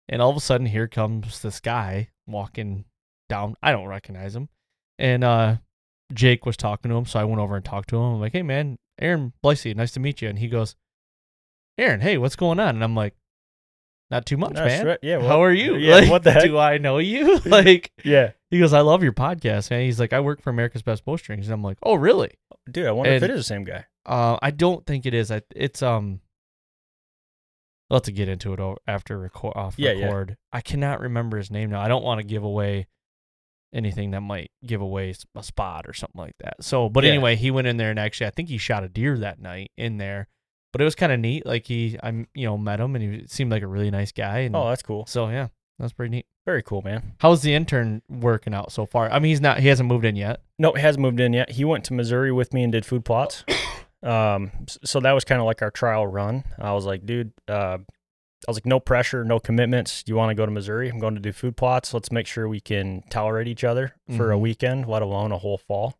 and 0.06 0.20
all 0.20 0.30
of 0.30 0.36
a 0.36 0.40
sudden 0.40 0.66
here 0.66 0.86
comes 0.86 1.40
this 1.40 1.60
guy 1.60 2.10
walking 2.26 2.84
down. 3.30 3.54
I 3.62 3.72
don't 3.72 3.88
recognize 3.88 4.36
him, 4.36 4.50
and 4.98 5.24
uh, 5.24 5.56
Jake 6.12 6.46
was 6.46 6.56
talking 6.56 6.90
to 6.90 6.96
him, 6.96 7.04
so 7.06 7.20
I 7.20 7.24
went 7.24 7.40
over 7.40 7.56
and 7.56 7.64
talked 7.64 7.90
to 7.90 7.96
him. 7.96 8.02
I'm 8.14 8.20
like, 8.20 8.32
"Hey, 8.32 8.42
man, 8.42 8.78
Aaron 9.00 9.32
Blicey, 9.44 9.74
nice 9.76 9.92
to 9.92 10.00
meet 10.00 10.22
you." 10.22 10.28
And 10.28 10.38
he 10.38 10.48
goes, 10.48 10.74
"Aaron, 11.76 12.00
hey, 12.00 12.18
what's 12.18 12.36
going 12.36 12.58
on?" 12.60 12.70
And 12.76 12.82
I'm 12.84 12.94
like, 12.94 13.14
"Not 14.10 14.24
too 14.26 14.36
much, 14.38 14.54
That's 14.54 14.78
man. 14.78 14.86
right. 14.86 14.98
Yeah, 15.02 15.20
How 15.20 15.42
are 15.42 15.52
you? 15.52 15.76
yeah, 15.76 15.96
Like, 15.96 16.10
what 16.10 16.22
the 16.24 16.32
heck? 16.32 16.44
Do 16.44 16.56
I 16.58 16.78
know 16.78 16.98
you? 16.98 17.38
like, 17.44 17.92
Yeah, 18.04 18.32
he 18.50 18.58
goes, 18.58 18.72
"I 18.72 18.80
love 18.80 19.02
your 19.02 19.12
podcast, 19.12 19.70
man." 19.70 19.82
He's 19.82 20.00
like, 20.00 20.12
"I 20.12 20.20
work 20.20 20.40
for 20.42 20.50
America's 20.50 20.82
Best 20.82 21.04
Bowstrings," 21.04 21.46
and 21.46 21.54
I'm 21.54 21.62
like, 21.62 21.78
"Oh, 21.82 21.94
really?" 21.94 22.30
dude. 22.70 22.86
I 22.86 22.92
wonder 22.92 23.12
if 23.12 23.22
it 23.22 23.30
is 23.30 23.40
the 23.40 23.44
same 23.44 23.64
guy. 23.64 23.84
Uh, 24.06 24.38
I 24.40 24.50
don't 24.50 24.86
think 24.86 25.04
it 25.06 25.12
is. 25.14 25.30
I, 25.30 25.42
it's 25.54 25.82
um. 25.82 26.20
We'll 27.90 27.96
have 27.98 28.02
to 28.04 28.12
get 28.12 28.28
into 28.28 28.52
it 28.52 28.78
after 28.86 29.18
record 29.18 29.54
off 29.56 29.74
Yeah, 29.78 29.92
yeah. 29.92 30.06
record. 30.06 30.36
I 30.52 30.60
cannot 30.60 31.00
remember 31.00 31.38
his 31.38 31.50
name 31.50 31.70
now. 31.70 31.80
I 31.80 31.88
don't 31.88 32.04
want 32.04 32.18
to 32.18 32.22
give 32.26 32.42
away 32.44 32.86
anything 33.72 34.10
that 34.12 34.20
might 34.20 34.50
give 34.66 34.80
away 34.80 35.14
a 35.36 35.42
spot 35.42 35.84
or 35.86 35.92
something 35.92 36.20
like 36.20 36.36
that. 36.40 36.56
So, 36.62 36.88
but 36.88 37.04
Yeah. 37.04 37.10
anyway, 37.10 37.36
he 37.36 37.50
went 37.50 37.66
in 37.66 37.76
there 37.76 37.90
and 37.90 37.98
actually, 37.98 38.26
I 38.28 38.30
think 38.30 38.48
he 38.48 38.58
shot 38.58 38.84
a 38.84 38.88
deer 38.88 39.18
that 39.18 39.40
night 39.40 39.70
in 39.76 39.98
there. 39.98 40.28
But 40.72 40.80
it 40.82 40.84
was 40.84 40.94
kind 40.94 41.12
of 41.12 41.18
neat. 41.20 41.46
Like 41.46 41.66
he, 41.66 41.98
I 42.02 42.10
you 42.34 42.46
know 42.46 42.58
met 42.58 42.80
him 42.80 42.94
and 42.94 43.02
he 43.02 43.26
seemed 43.26 43.50
like 43.50 43.62
a 43.62 43.66
really 43.66 43.90
nice 43.90 44.12
guy. 44.12 44.40
And 44.40 44.54
Oh, 44.56 44.68
that's 44.68 44.82
cool. 44.82 45.06
so 45.06 45.28
yeah, 45.28 45.48
that's 45.78 45.92
pretty 45.92 46.10
neat. 46.10 46.26
Very 46.46 46.62
cool, 46.62 46.80
man. 46.82 47.14
How's 47.20 47.42
the 47.42 47.54
intern 47.54 48.00
working 48.08 48.54
out 48.54 48.72
so 48.72 48.86
far? 48.86 49.10
I 49.10 49.18
mean, 49.18 49.30
he's 49.30 49.40
not. 49.40 49.60
He 49.60 49.68
hasn't 49.68 49.88
moved 49.88 50.04
in 50.06 50.16
yet. 50.16 50.40
No, 50.58 50.72
he 50.72 50.80
hasn't 50.80 51.02
moved 51.02 51.20
in 51.20 51.32
yet. 51.34 51.50
He 51.52 51.64
went 51.64 51.84
to 51.84 51.92
Missouri 51.94 52.32
with 52.32 52.52
me 52.54 52.62
and 52.62 52.72
did 52.72 52.84
food 52.86 53.04
plots. 53.04 53.44
Um, 54.00 54.52
so 54.84 55.00
that 55.00 55.10
was 55.10 55.24
kind 55.24 55.40
of 55.40 55.46
like 55.46 55.60
our 55.60 55.72
trial 55.72 56.06
run. 56.06 56.44
I 56.56 56.72
was 56.72 56.86
like, 56.86 57.04
dude, 57.04 57.32
uh, 57.48 57.78
I 58.46 58.50
was 58.50 58.56
like, 58.56 58.66
no 58.66 58.78
pressure, 58.78 59.24
no 59.24 59.40
commitments. 59.40 60.04
You 60.06 60.14
want 60.14 60.30
to 60.30 60.34
go 60.34 60.46
to 60.46 60.52
Missouri? 60.52 60.88
I'm 60.88 60.98
going 61.00 61.14
to 61.16 61.20
do 61.20 61.32
food 61.32 61.56
plots. 61.56 61.92
Let's 61.92 62.12
make 62.12 62.26
sure 62.26 62.48
we 62.48 62.60
can 62.60 63.02
tolerate 63.10 63.48
each 63.48 63.64
other 63.64 63.94
for 64.16 64.30
a 64.32 64.36
Mhm. 64.36 64.40
weekend, 64.40 64.86
let 64.86 65.02
alone 65.02 65.32
a 65.32 65.38
whole 65.38 65.58
fall. 65.58 65.98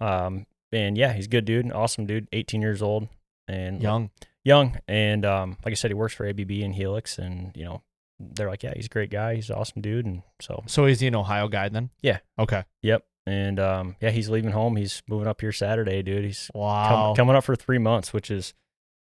Um, 0.00 0.46
and 0.72 0.96
yeah, 0.96 1.12
he's 1.12 1.26
a 1.26 1.28
good 1.28 1.44
dude, 1.44 1.70
awesome 1.72 2.06
dude, 2.06 2.28
18 2.32 2.60
years 2.62 2.82
old 2.82 3.08
and 3.46 3.80
Young. 3.82 4.10
young. 4.44 4.78
And 4.88 5.24
um, 5.24 5.56
like 5.64 5.72
I 5.72 5.74
said, 5.74 5.90
he 5.90 5.94
works 5.94 6.14
for 6.14 6.26
ABB 6.26 6.50
and 6.62 6.74
Helix, 6.74 7.18
and 7.18 7.52
you 7.56 7.64
know, 7.64 7.82
they're 8.18 8.48
like, 8.48 8.62
yeah, 8.62 8.72
he's 8.74 8.86
a 8.86 8.90
great 8.90 9.10
guy. 9.10 9.34
He's 9.36 9.50
an 9.50 9.56
awesome 9.56 9.82
dude, 9.82 10.06
and 10.06 10.22
so 10.40 10.62
So 10.66 10.86
is 10.86 11.00
he 11.00 11.06
an 11.06 11.14
Ohio 11.14 11.48
guy 11.48 11.68
then? 11.68 11.90
Yeah. 12.02 12.18
Okay. 12.38 12.64
Yep. 12.82 13.04
And 13.26 13.60
um, 13.60 13.96
yeah, 14.00 14.10
he's 14.10 14.28
leaving 14.28 14.50
home. 14.50 14.74
He's 14.76 15.02
moving 15.08 15.28
up 15.28 15.40
here 15.40 15.52
Saturday, 15.52 16.02
dude. 16.02 16.24
He's 16.24 16.50
com- 16.52 16.60
Wow. 16.62 17.14
coming 17.16 17.36
up 17.36 17.44
for 17.44 17.54
three 17.54 17.78
months, 17.78 18.12
which 18.12 18.30
is 18.32 18.52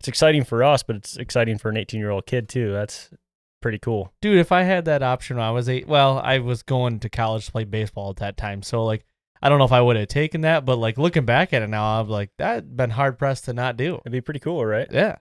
it's 0.02 0.08
exciting 0.08 0.44
for 0.44 0.64
us, 0.64 0.82
but 0.82 0.96
it's 0.96 1.16
exciting 1.18 1.60
for 1.60 1.70
an 1.70 1.78
18 1.78 2.00
year 2.00 2.10
old 2.10 2.26
kid 2.26 2.50
too. 2.50 2.72
That's 2.72 3.10
pretty 3.62 3.78
cool. 3.78 4.12
dude 4.22 4.40
if 4.40 4.52
i 4.52 4.64
had 4.64 4.86
that 4.86 5.04
option 5.04 5.38
when 5.38 5.46
i 5.46 5.52
was 5.52 5.70
eight 5.70 5.88
well 5.88 6.18
i 6.18 6.40
was 6.40 6.64
going 6.64 7.00
to 7.00 7.08
college 7.08 7.46
to 7.46 7.52
play 7.52 7.64
baseball 7.64 8.10
at 8.10 8.16
that 8.16 8.36
time 8.36 8.64
so 8.64 8.84
like 8.84 9.06
i 9.44 9.50
don't 9.50 9.60
know 9.60 9.66
if 9.66 9.72
i 9.72 9.80
would 9.80 9.96
have 9.96 10.08
taken 10.08 10.42
that 10.42 10.66
but 10.66 10.78
like 10.80 10.98
looking 10.98 11.26
back 11.26 11.54
at 11.54 11.62
it 11.62 11.68
now 11.68 12.00
i'm 12.00 12.08
like 12.10 12.32
that 12.40 12.76
been 12.76 12.90
hard 12.90 13.20
pressed 13.20 13.46
to 13.46 13.54
not 13.54 13.78
do 13.78 14.00
It'd 14.04 14.12
be 14.12 14.20
pretty 14.20 14.40
cool, 14.40 14.66
right? 14.66 14.88
yeah 14.90 15.18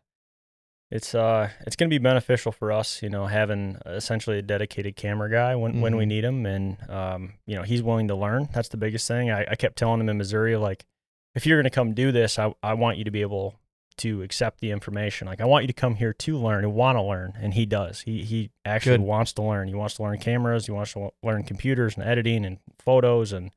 It's 0.91 1.15
uh, 1.15 1.51
it's 1.67 1.77
gonna 1.77 1.91
be 1.91 1.99
beneficial 1.99 2.51
for 2.51 2.73
us, 2.73 3.03
you 3.03 3.11
know, 3.11 3.27
having 3.27 3.77
essentially 3.85 4.39
a 4.39 4.43
dedicated 4.43 4.97
camera 4.97 5.31
guy 5.31 5.55
when 5.55 5.83
when 5.83 5.97
we 5.97 6.05
Mhm. 6.05 6.09
need 6.09 6.25
him, 6.25 6.47
and 6.47 6.91
um, 6.91 7.35
you 7.47 7.57
know, 7.57 7.63
he's 7.63 7.83
willing 7.83 8.09
to 8.09 8.15
learn. 8.17 8.49
That's 8.55 8.71
the 8.71 8.79
biggest 8.79 9.07
thing. 9.07 9.31
I, 9.31 9.45
I 9.51 9.55
kept 9.55 9.77
telling 9.77 10.01
him 10.01 10.09
in 10.09 10.17
Missouri, 10.19 10.57
like, 10.57 10.87
if 11.35 11.45
you're 11.47 11.59
gonna 11.61 11.71
come 11.71 11.93
do 11.95 12.11
this, 12.11 12.39
I 12.39 12.55
I 12.63 12.73
want 12.75 12.97
you 12.99 13.05
to 13.05 13.11
be 13.13 13.21
able 13.21 13.60
to 14.01 14.23
accept 14.23 14.61
the 14.61 14.71
information. 14.71 15.27
Like 15.27 15.41
I 15.41 15.45
want 15.45 15.65
you 15.65 15.67
to 15.69 15.73
come 15.73 15.95
here 15.95 16.13
to 16.13 16.39
learn 16.39 16.65
and 16.65 16.75
want 16.75 16.97
to 16.97 17.03
learn, 17.03 17.35
and 17.41 17.55
he 17.55 17.67
does. 17.67 18.01
He 18.01 18.25
he 18.25 18.51
actually 18.65 18.99
Good. 18.99 19.07
wants 19.07 19.33
to 19.35 19.43
learn. 19.43 19.69
He 19.69 19.75
wants 19.75 19.95
to 19.97 20.03
learn 20.03 20.19
cameras. 20.19 20.67
He 20.67 20.73
wants 20.73 20.93
to 20.95 21.11
learn 21.23 21.45
computers 21.45 21.97
and 21.97 22.07
editing 22.07 22.45
and 22.45 22.59
photos. 22.79 23.33
And 23.33 23.51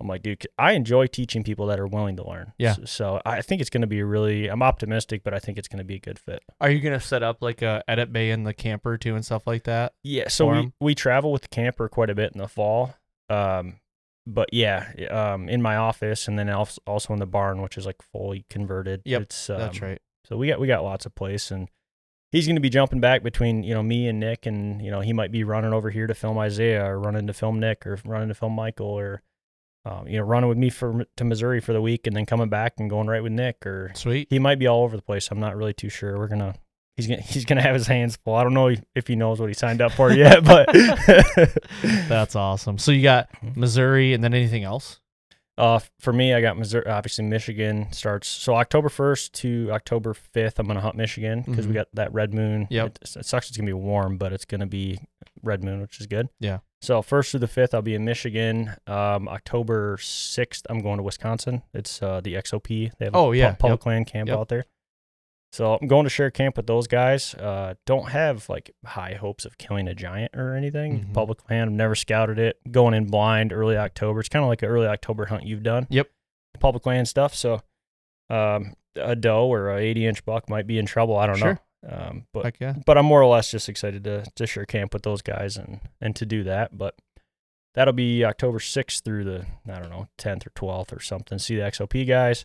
I'm 0.00 0.06
like, 0.06 0.22
dude, 0.22 0.46
I 0.58 0.72
enjoy 0.72 1.06
teaching 1.06 1.42
people 1.42 1.66
that 1.66 1.80
are 1.80 1.86
willing 1.86 2.16
to 2.16 2.28
learn. 2.28 2.52
Yeah. 2.58 2.74
So, 2.74 2.84
so 2.84 3.22
I 3.26 3.42
think 3.42 3.60
it's 3.60 3.70
going 3.70 3.80
to 3.80 3.86
be 3.86 4.02
really. 4.02 4.48
I'm 4.48 4.62
optimistic, 4.62 5.22
but 5.24 5.34
I 5.34 5.38
think 5.38 5.58
it's 5.58 5.68
going 5.68 5.78
to 5.78 5.84
be 5.84 5.96
a 5.96 6.00
good 6.00 6.18
fit. 6.18 6.42
Are 6.60 6.70
you 6.70 6.80
gonna 6.80 7.00
set 7.00 7.22
up 7.22 7.42
like 7.42 7.62
a 7.62 7.82
edit 7.88 8.12
bay 8.12 8.30
in 8.30 8.44
the 8.44 8.54
camper 8.54 8.96
too 8.96 9.14
and 9.14 9.24
stuff 9.24 9.46
like 9.46 9.64
that? 9.64 9.94
Yeah, 10.02 10.28
so 10.28 10.48
we, 10.50 10.72
we 10.80 10.94
travel 10.94 11.32
with 11.32 11.42
the 11.42 11.48
camper 11.48 11.88
quite 11.88 12.10
a 12.10 12.14
bit 12.14 12.32
in 12.32 12.38
the 12.38 12.48
fall. 12.48 12.94
Um, 13.28 13.80
but 14.28 14.52
yeah, 14.52 14.92
um, 15.10 15.48
in 15.48 15.62
my 15.62 15.76
office 15.76 16.28
and 16.28 16.38
then 16.38 16.48
als- 16.48 16.78
also 16.86 17.12
in 17.12 17.18
the 17.18 17.26
barn, 17.26 17.62
which 17.62 17.78
is 17.78 17.86
like 17.86 18.02
fully 18.02 18.44
converted. 18.50 19.02
Yep, 19.04 19.22
it's, 19.22 19.50
um, 19.50 19.58
That's 19.58 19.80
right. 19.80 20.00
So 20.24 20.36
we 20.36 20.48
got 20.48 20.60
we 20.60 20.66
got 20.66 20.84
lots 20.84 21.06
of 21.06 21.14
place, 21.14 21.50
and 21.50 21.68
he's 22.30 22.46
going 22.46 22.56
to 22.56 22.60
be 22.60 22.68
jumping 22.68 23.00
back 23.00 23.22
between 23.22 23.62
you 23.62 23.74
know 23.74 23.82
me 23.82 24.06
and 24.06 24.20
Nick, 24.20 24.46
and 24.46 24.82
you 24.82 24.90
know 24.90 25.00
he 25.00 25.12
might 25.12 25.32
be 25.32 25.44
running 25.44 25.72
over 25.72 25.90
here 25.90 26.06
to 26.06 26.14
film 26.14 26.38
Isaiah, 26.38 26.84
or 26.84 27.00
running 27.00 27.26
to 27.26 27.32
film 27.32 27.58
Nick, 27.58 27.86
or 27.86 27.98
running 28.04 28.28
to 28.28 28.34
film 28.34 28.52
Michael, 28.52 28.86
or 28.86 29.22
um, 29.86 30.06
you 30.06 30.18
know 30.18 30.24
running 30.24 30.48
with 30.48 30.58
me 30.58 30.68
for 30.68 31.06
to 31.16 31.24
Missouri 31.24 31.60
for 31.60 31.72
the 31.72 31.80
week, 31.80 32.06
and 32.06 32.14
then 32.14 32.26
coming 32.26 32.50
back 32.50 32.74
and 32.78 32.90
going 32.90 33.06
right 33.06 33.22
with 33.22 33.32
Nick, 33.32 33.64
or 33.66 33.90
Sweet. 33.94 34.28
he 34.28 34.38
might 34.38 34.58
be 34.58 34.66
all 34.66 34.84
over 34.84 34.96
the 34.96 35.02
place. 35.02 35.30
I'm 35.30 35.40
not 35.40 35.56
really 35.56 35.74
too 35.74 35.88
sure. 35.88 36.18
We're 36.18 36.28
gonna 36.28 36.54
he's 36.98 37.06
gonna 37.06 37.22
he's 37.22 37.46
gonna 37.46 37.62
have 37.62 37.74
his 37.74 37.86
hands 37.86 38.16
full. 38.16 38.34
I 38.34 38.42
don't 38.42 38.52
know 38.52 38.74
if 38.94 39.06
he 39.06 39.16
knows 39.16 39.40
what 39.40 39.48
he 39.48 39.54
signed 39.54 39.80
up 39.80 39.92
for 39.92 40.12
yet, 40.12 40.44
but 40.44 40.68
That's 42.08 42.36
awesome. 42.36 42.76
So 42.78 42.92
you 42.92 43.02
got 43.02 43.28
Missouri 43.56 44.12
and 44.12 44.22
then 44.22 44.34
anything 44.34 44.64
else? 44.64 45.00
uh, 45.56 45.80
for 45.98 46.12
me, 46.12 46.32
I 46.34 46.40
got 46.40 46.56
Missouri. 46.56 46.86
Obviously, 46.86 47.24
Michigan 47.24 47.88
starts 47.90 48.28
so 48.28 48.54
October 48.54 48.88
1st 48.88 49.32
to 49.32 49.68
October 49.72 50.14
5th. 50.14 50.58
I'm 50.58 50.66
gonna 50.68 50.80
hunt 50.80 50.94
Michigan 50.96 51.42
because 51.46 51.66
we 51.66 51.72
Mhm. 51.72 51.76
got 51.76 51.88
that 51.94 52.12
red 52.12 52.32
moon. 52.34 52.68
Yep. 52.70 52.86
It, 52.86 52.98
it 53.16 53.26
sucks. 53.26 53.48
It's 53.48 53.56
gonna 53.56 53.66
be 53.66 53.72
warm, 53.72 54.18
but 54.18 54.32
it's 54.32 54.44
gonna 54.44 54.66
be 54.68 55.00
red 55.42 55.64
moon, 55.64 55.80
which 55.80 56.00
is 56.00 56.06
good. 56.06 56.28
Yeah. 56.38 56.58
So 56.80 57.02
first 57.02 57.32
through 57.32 57.40
the 57.40 57.48
fifth, 57.48 57.74
I'll 57.74 57.82
be 57.82 57.96
in 57.96 58.04
Michigan. 58.04 58.70
Um, 58.86 59.26
October 59.28 59.96
6th, 60.00 60.62
I'm 60.70 60.78
going 60.78 60.98
to 60.98 61.02
Wisconsin. 61.02 61.62
It's 61.74 62.00
uh, 62.02 62.20
the 62.20 62.34
XOP. 62.34 62.92
They 62.98 63.06
have 63.06 63.14
a 63.14 63.18
Oh, 63.18 63.32
yeah. 63.32 63.52
public 63.54 63.80
Yep. 63.80 63.86
land 63.86 64.06
camp 64.06 64.28
Yep. 64.28 64.38
out 64.38 64.48
there. 64.48 64.64
So 65.52 65.78
I'm 65.80 65.88
going 65.88 66.04
to 66.04 66.10
share 66.10 66.30
camp 66.30 66.56
with 66.56 66.66
those 66.66 66.86
guys. 66.86 67.34
Uh, 67.34 67.74
don't 67.86 68.10
have 68.10 68.48
like 68.48 68.74
high 68.84 69.14
hopes 69.14 69.44
of 69.46 69.56
killing 69.58 69.88
a 69.88 69.94
giant 69.94 70.32
or 70.36 70.54
anything. 70.54 71.06
Mhm. 71.06 71.14
Public 71.14 71.48
land, 71.50 71.70
I've 71.70 71.76
never 71.76 71.94
scouted 71.94 72.38
it. 72.38 72.58
Going 72.70 72.92
in 72.94 73.06
blind 73.06 73.52
early 73.52 73.76
October. 73.76 74.20
It's 74.20 74.28
kind 74.28 74.42
of 74.44 74.48
like 74.48 74.62
an 74.62 74.68
early 74.68 74.86
October 74.86 75.26
hunt 75.26 75.44
you've 75.44 75.62
done. 75.62 75.86
Yep. 75.90 76.08
Public 76.60 76.84
land 76.86 77.08
stuff. 77.08 77.34
So 77.34 77.62
um, 78.30 78.74
a 78.94 79.16
doe 79.16 79.46
or 79.46 79.70
a 79.70 79.80
80 79.80 80.06
inch 80.06 80.24
buck 80.24 80.50
might 80.50 80.66
be 80.66 80.78
in 80.78 80.84
trouble. 80.86 81.16
I 81.16 81.26
don't 81.26 81.36
Sure. 81.38 81.54
know. 81.54 81.58
Um, 81.90 82.26
but 82.34 82.44
Heck 82.44 82.60
yeah. 82.60 82.74
but 82.84 82.98
I'm 82.98 83.06
more 83.06 83.22
or 83.22 83.26
less 83.32 83.50
just 83.52 83.68
excited 83.68 84.02
to 84.04 84.24
to 84.34 84.46
share 84.48 84.66
camp 84.66 84.92
with 84.92 85.04
those 85.04 85.22
guys 85.22 85.56
and 85.56 85.80
and 86.00 86.14
to 86.16 86.26
do 86.26 86.42
that. 86.42 86.76
But 86.76 86.96
that'll 87.74 87.94
be 87.94 88.24
October 88.24 88.58
6th 88.58 89.02
through 89.04 89.22
the 89.24 89.46
I 89.72 89.78
don't 89.78 89.88
know 89.90 90.08
10th 90.18 90.46
or 90.46 90.50
12th 90.50 90.92
or 90.94 91.00
something. 91.00 91.38
See 91.38 91.54
the 91.56 91.62
XOP 91.62 92.04
guys, 92.06 92.44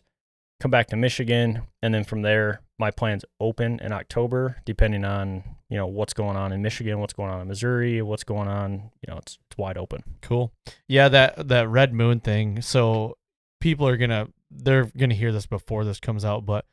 come 0.64 0.70
back 0.70 0.86
to 0.86 0.96
Michigan, 0.96 1.60
and 1.82 1.92
then 1.92 2.04
from 2.04 2.22
there 2.22 2.62
my 2.78 2.90
plans 2.90 3.22
open 3.38 3.78
in 3.80 3.92
October, 3.92 4.56
depending 4.64 5.04
on 5.04 5.44
you 5.68 5.76
know 5.76 5.86
what's 5.86 6.14
going 6.14 6.38
on 6.38 6.52
in 6.52 6.62
Michigan, 6.62 7.00
what's 7.00 7.12
going 7.12 7.30
on 7.30 7.42
in 7.42 7.48
Missouri, 7.48 8.00
what's 8.00 8.24
going 8.24 8.48
on. 8.48 8.90
You 9.06 9.12
know, 9.12 9.18
it's 9.18 9.38
it's 9.46 9.58
wide 9.58 9.76
open. 9.76 10.02
Cool. 10.22 10.54
Yeah, 10.88 11.10
that 11.10 11.48
that 11.48 11.68
red 11.68 11.92
moon 11.92 12.20
thing. 12.20 12.62
So 12.62 13.18
people 13.60 13.86
are 13.86 13.98
gonna 13.98 14.28
they're 14.50 14.90
gonna 14.96 15.14
hear 15.14 15.32
this 15.32 15.44
before 15.44 15.84
this 15.84 16.00
comes 16.00 16.24
out, 16.24 16.46
but 16.46 16.64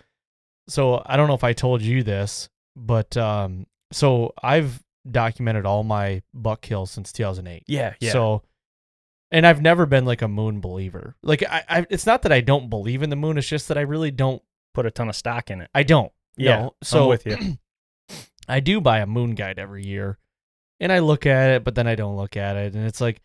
so 0.69 1.03
I 1.05 1.17
don't 1.17 1.27
know 1.27 1.33
if 1.33 1.43
I 1.43 1.51
told 1.51 1.81
you 1.81 2.01
this, 2.01 2.47
but 2.77 3.17
um 3.17 3.67
so 3.91 4.33
I've 4.41 4.81
documented 5.09 5.65
all 5.65 5.83
my 5.83 6.21
buck 6.33 6.61
kills 6.61 6.91
since 6.91 7.11
2008. 7.11 7.63
Yeah, 7.67 7.95
yeah. 7.99 8.13
So 8.13 8.43
and 9.31 9.47
I've 9.47 9.61
never 9.61 9.85
been 9.85 10.05
like 10.05 10.21
a 10.21 10.27
moon 10.27 10.59
believer. 10.59 11.15
Like 11.23 11.43
I, 11.43 11.63
I 11.69 11.85
it's 11.89 12.05
not 12.05 12.23
that 12.23 12.31
I 12.31 12.41
don't 12.41 12.69
believe 12.69 13.03
in 13.03 13.09
the 13.09 13.15
moon, 13.15 13.37
it's 13.37 13.47
just 13.47 13.67
that 13.69 13.77
I 13.77 13.81
really 13.81 14.11
don't 14.11 14.41
put 14.73 14.85
a 14.85 14.91
ton 14.91 15.09
of 15.09 15.15
stock 15.15 15.49
in 15.49 15.61
it. 15.61 15.69
I 15.73 15.83
don't. 15.83 16.11
Yeah, 16.37 16.57
No. 16.57 16.65
I'm 16.65 16.71
So 16.83 17.07
with 17.07 17.25
you. 17.25 17.37
I 18.47 18.59
do 18.59 18.81
buy 18.81 18.99
a 18.99 19.05
moon 19.05 19.35
guide 19.35 19.59
every 19.59 19.85
year 19.85 20.17
and 20.79 20.91
I 20.91 20.99
look 20.99 21.25
at 21.25 21.51
it, 21.51 21.63
but 21.63 21.75
then 21.75 21.87
I 21.87 21.95
don't 21.95 22.17
look 22.17 22.35
at 22.35 22.57
it. 22.57 22.73
And 22.75 22.85
it's 22.85 22.99
like, 22.99 23.21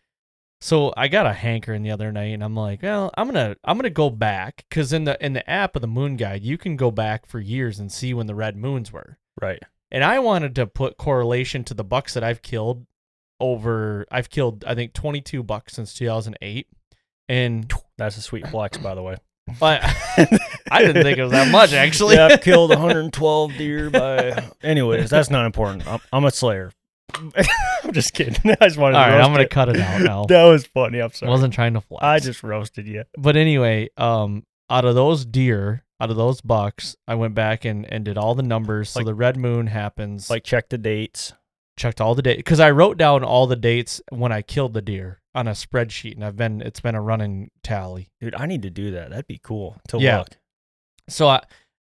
so 0.61 0.93
I 0.97 1.09
got 1.09 1.27
a 1.27 1.33
hankering 1.33 1.83
the 1.83 1.91
other 1.91 2.13
night 2.13 2.33
and 2.33 2.45
I'm 2.45 2.55
like, 2.55 2.83
well, 2.83 3.11
I'm 3.17 3.31
going 3.31 3.53
to, 3.53 3.59
I'm 3.65 3.81
to 3.81 3.91
go 3.91 4.11
back 4.11 4.65
cause 4.71 4.93
in 4.93 5.05
the, 5.05 5.23
in 5.25 5.33
the 5.33 5.49
app 5.49 5.75
of 5.75 5.83
the 5.83 5.89
moon 5.89 6.17
guide, 6.17 6.45
you 6.45 6.59
can 6.59 6.77
go 6.77 6.91
back 6.91 7.27
for 7.27 7.41
years 7.41 7.79
and 7.79 7.91
see 7.91 8.15
when 8.15 8.27
the 8.27 8.35
red 8.35 8.57
moons 8.57 8.93
were. 8.93 9.19
Right. 9.41 9.63
And 9.91 10.05
I 10.05 10.19
wanted 10.19 10.55
to 10.57 10.67
put 10.67 10.97
correlation 10.97 11.65
to 11.65 11.75
the 11.75 11.85
bucks 11.85 12.15
that 12.15 12.25
I've 12.25 12.43
killed 12.43 12.87
over, 13.41 14.07
I've 14.11 14.31
killed, 14.31 14.65
I 14.67 14.75
think 14.75 14.93
22 14.93 15.43
bucks 15.43 15.75
since 15.75 15.95
2008. 15.95 16.67
And 17.29 17.73
That's 17.99 18.17
a 18.17 18.23
sweet 18.23 18.47
flex, 18.49 18.79
by 18.79 18.95
the 18.95 19.03
way. 19.03 19.17
I, 19.63 20.41
I 20.71 20.83
didn't 20.83 21.05
think 21.05 21.19
it 21.19 21.23
was 21.23 21.31
that 21.31 21.53
much 21.53 21.73
actually. 21.73 22.17
yeah, 22.17 22.27
I've 22.27 22.41
killed 22.41 22.71
112 22.71 23.53
deer 23.57 23.91
by. 23.91 24.45
Anyways, 24.63 25.09
that's 25.09 25.31
not 25.31 25.47
important. 25.47 25.87
I'm, 25.87 26.01
I'm 26.13 26.25
a 26.25 26.31
slayer. 26.33 26.73
I'm 27.15 27.93
just 27.93 28.13
kidding. 28.13 28.57
I 28.61 28.67
just 28.67 28.77
wanted 28.77 28.97
All 28.97 29.05
to 29.05 29.11
right, 29.13 29.21
I'm 29.21 29.33
going 29.33 29.47
to 29.47 29.49
cut 29.49 29.69
it 29.69 29.77
out 29.77 30.01
now. 30.03 30.25
That 30.25 30.45
was 30.45 30.67
funny. 30.67 31.01
I'm 31.01 31.13
sorry. 31.13 31.31
wasn't 31.31 31.55
trying 31.55 31.75
to 31.75 31.81
flex. 31.81 32.03
I 32.03 32.19
just 32.19 32.43
roasted 32.43 32.87
you. 32.87 33.05
but 33.17 33.37
anyway, 33.37 33.89
um, 33.97 34.45
out 34.69 34.85
of 34.85 34.95
those 34.95 35.25
deer, 35.25 35.85
out 36.01 36.11
of 36.11 36.17
those 36.17 36.41
bucks, 36.41 36.97
I 37.07 37.15
went 37.15 37.35
back 37.35 37.65
and, 37.65 37.91
and 37.91 38.05
did 38.05 38.19
all 38.19 38.35
the 38.35 38.43
numbers. 38.43 38.91
so 38.91 39.03
the 39.03 39.15
red 39.15 39.37
moon 39.37 39.69
happens. 39.69 40.29
Like, 40.29 40.45
check 40.45 40.69
the 40.69 40.79
dates. 40.79 41.33
Checked 41.77 42.01
all 42.01 42.15
the 42.15 42.23
dates 42.23 42.39
because 42.39 42.61
I 42.61 42.71
wrote 42.71 42.97
down 42.99 43.23
all 43.25 43.47
the 43.47 43.57
dates 43.57 44.01
when 44.11 44.33
I 44.33 44.43
killed 44.43 44.75
the 44.75 44.83
deer 44.83 45.21
on 45.35 45.47
a 45.47 45.53
spreadsheet, 45.53 46.15
and 46.15 46.25
I've 46.25 46.37
been 46.37 46.61
it's 46.63 46.81
been 46.81 46.95
a 46.95 47.03
running 47.03 47.51
tally. 47.63 48.11
Dude, 48.21 48.35
I 48.35 48.47
need 48.47 48.63
to 48.63 48.71
do 48.71 48.91
that. 48.93 49.11
That'd 49.11 49.27
be 49.27 49.41
cool 49.43 49.77
to 49.89 49.99
Yeah. 49.99 50.19
look. 50.19 50.29
So 51.09 51.29
I, 51.29 51.43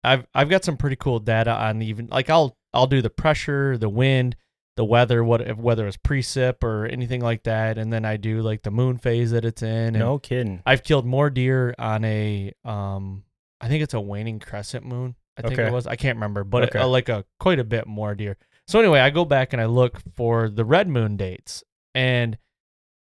I've 0.03 0.25
I've 0.33 0.49
got 0.49 0.63
some 0.65 0.77
pretty 0.77 0.95
cool 0.97 1.19
data 1.19 1.51
on 1.51 1.81
even 1.81 2.07
like 2.07 2.29
I'll 2.29 2.57
I'll 2.73 2.87
do 2.87 3.01
the 3.01 3.09
pressure, 3.09 3.77
the 3.77 3.89
wind, 3.89 4.35
the 4.75 4.85
weather, 4.85 5.23
what 5.23 5.41
if 5.41 5.57
whether 5.57 5.87
it's 5.87 5.97
precip 5.97 6.63
or 6.63 6.85
anything 6.85 7.21
like 7.21 7.43
that, 7.43 7.77
and 7.77 7.91
then 7.91 8.05
I 8.05 8.17
do 8.17 8.41
like 8.41 8.61
the 8.63 8.71
moon 8.71 8.97
phase 8.97 9.31
that 9.31 9.45
it's 9.45 9.61
in. 9.63 9.69
And 9.69 9.99
No 9.99 10.19
kidding. 10.19 10.61
I've 10.65 10.83
killed 10.83 11.05
more 11.05 11.29
deer 11.29 11.73
on 11.79 12.03
a 12.05 12.51
um 12.65 13.23
I 13.61 13.67
think 13.67 13.83
it's 13.83 13.93
a 13.93 13.99
waning 13.99 14.39
crescent 14.39 14.85
moon. 14.85 15.15
I 15.37 15.41
think 15.41 15.53
Okay. 15.59 15.67
it 15.67 15.71
was. 15.73 15.87
I 15.87 15.95
can't 15.95 16.17
remember, 16.17 16.43
but 16.43 16.63
Okay. 16.69 16.79
uh, 16.79 16.87
like 16.87 17.07
a 17.09 17.23
quite 17.39 17.59
a 17.59 17.63
bit 17.63 17.87
more 17.87 18.13
deer. 18.15 18.37
So 18.69 18.77
anyway, 18.79 18.99
I 18.99 19.09
go 19.09 19.25
back 19.25 19.51
and 19.51 19.59
I 19.59 19.65
look 19.65 19.99
for 20.15 20.47
the 20.47 20.63
red 20.63 20.87
moon 20.87 21.17
dates, 21.17 21.63
and 21.95 22.37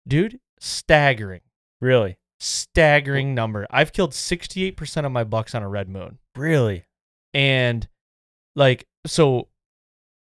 dude, 0.08 0.40
staggering, 0.60 1.42
Really? 1.80 2.18
staggering 2.40 3.36
number. 3.36 3.68
I've 3.70 3.94
killed 3.94 4.16
sixty 4.16 4.64
eight 4.64 4.76
percent 4.76 5.06
of 5.06 5.12
my 5.12 5.24
bucks 5.24 5.54
on 5.54 5.62
a 5.62 5.70
red 5.70 5.90
moon, 5.90 6.18
Really? 6.36 6.86
and 7.36 7.88
like 8.56 8.88
so, 9.06 9.48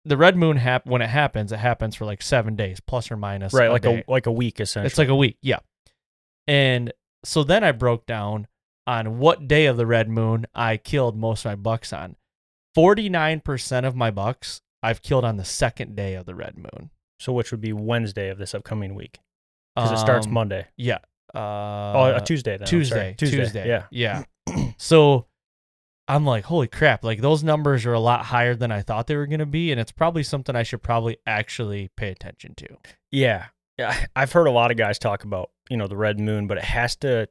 the 0.07 0.17
red 0.17 0.35
moon 0.35 0.57
hap 0.57 0.87
when 0.87 1.03
it 1.03 1.11
happens, 1.11 1.53
it 1.53 1.59
happens 1.59 1.95
for 1.95 2.07
like 2.07 2.23
seven 2.23 2.57
days 2.57 2.81
plus 2.81 3.11
or 3.11 3.19
minus. 3.19 3.53
right, 3.53 3.71
like 3.71 3.83
day. 3.83 4.05
a 4.09 4.11
like 4.11 4.25
a 4.25 4.33
week 4.33 4.61
essentially. 4.61 4.87
It's 4.87 4.97
like 4.97 5.09
a 5.09 5.15
week, 5.15 5.37
yeah. 5.43 5.59
And 6.47 6.91
so 7.23 7.45
then 7.45 7.63
I 7.65 7.73
broke 7.73 8.07
down 8.07 8.47
on 8.87 9.19
what 9.19 9.47
day 9.47 9.67
of 9.67 9.77
the 9.77 9.85
red 9.85 10.09
moon 10.09 10.47
I 10.55 10.79
killed 10.79 11.19
most 11.19 11.45
of 11.45 11.51
my 11.51 11.57
bucks 11.57 11.93
on. 11.93 12.17
49% 12.75 13.87
of 13.87 13.95
my 13.95 14.11
bucks 14.11 14.63
I've 14.83 15.03
killed 15.03 15.25
on 15.25 15.37
the 15.37 15.45
second 15.45 15.97
day 15.97 16.15
of 16.15 16.27
the 16.27 16.35
red 16.35 16.57
moon. 16.57 16.91
so 17.21 17.33
which 17.33 17.51
would 17.51 17.61
be 17.61 17.73
Wednesday 17.73 18.29
of 18.29 18.39
this 18.39 18.55
upcoming 18.55 18.95
week 18.95 19.19
because 19.75 19.91
it 19.91 19.99
starts 19.99 20.27
Um, 20.27 20.33
Monday. 20.35 20.67
Yeah. 20.77 20.99
Uh, 21.35 21.39
oh, 21.39 22.13
uh, 22.17 22.21
Tuesday 22.21 22.53
then. 22.57 22.63
I'm 22.63 22.67
sorry. 22.67 23.15
Tuesday. 23.15 23.15
Tuesday. 23.19 23.37
Tuesday. 23.39 23.69
Yeah. 23.69 24.23
Yeah. 24.47 24.73
so 24.77 25.27
I'm 26.07 26.25
like, 26.25 26.45
holy 26.45 26.69
crap, 26.69 27.03
like 27.05 27.21
those 27.21 27.43
numbers 27.43 27.85
are 27.87 27.93
a 27.93 27.99
lot 28.01 28.25
higher 28.27 28.55
than 28.55 28.71
I 28.71 28.83
thought 28.83 29.09
they 29.09 29.17
were 29.17 29.27
going 29.27 29.41
to 29.41 29.47
be. 29.47 29.73
And 29.73 29.81
it's 29.81 29.91
probably 29.93 30.23
something 30.23 30.55
I 30.55 30.63
should 30.63 30.83
probably 30.83 31.19
actually 31.27 31.91
pay 31.97 32.11
attention 32.11 32.55
to. 32.59 32.69
Yeah. 33.11 33.47
Yeah. 33.77 34.07
I've 34.17 34.31
heard 34.33 34.47
a 34.47 34.51
lot 34.53 34.71
of 34.71 34.77
guys 34.77 34.99
talk 34.99 35.25
about, 35.25 35.51
you 35.69 35.77
know, 35.77 35.87
the 35.89 35.97
red 35.97 36.19
moon, 36.21 36.47
but 36.47 36.57
it 36.59 36.65
has 36.65 36.95
to 36.97 37.29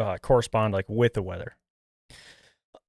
uh, 0.00 0.18
correspond 0.18 0.74
like 0.74 0.86
with 0.88 1.14
the 1.14 1.22
weather. 1.22 1.56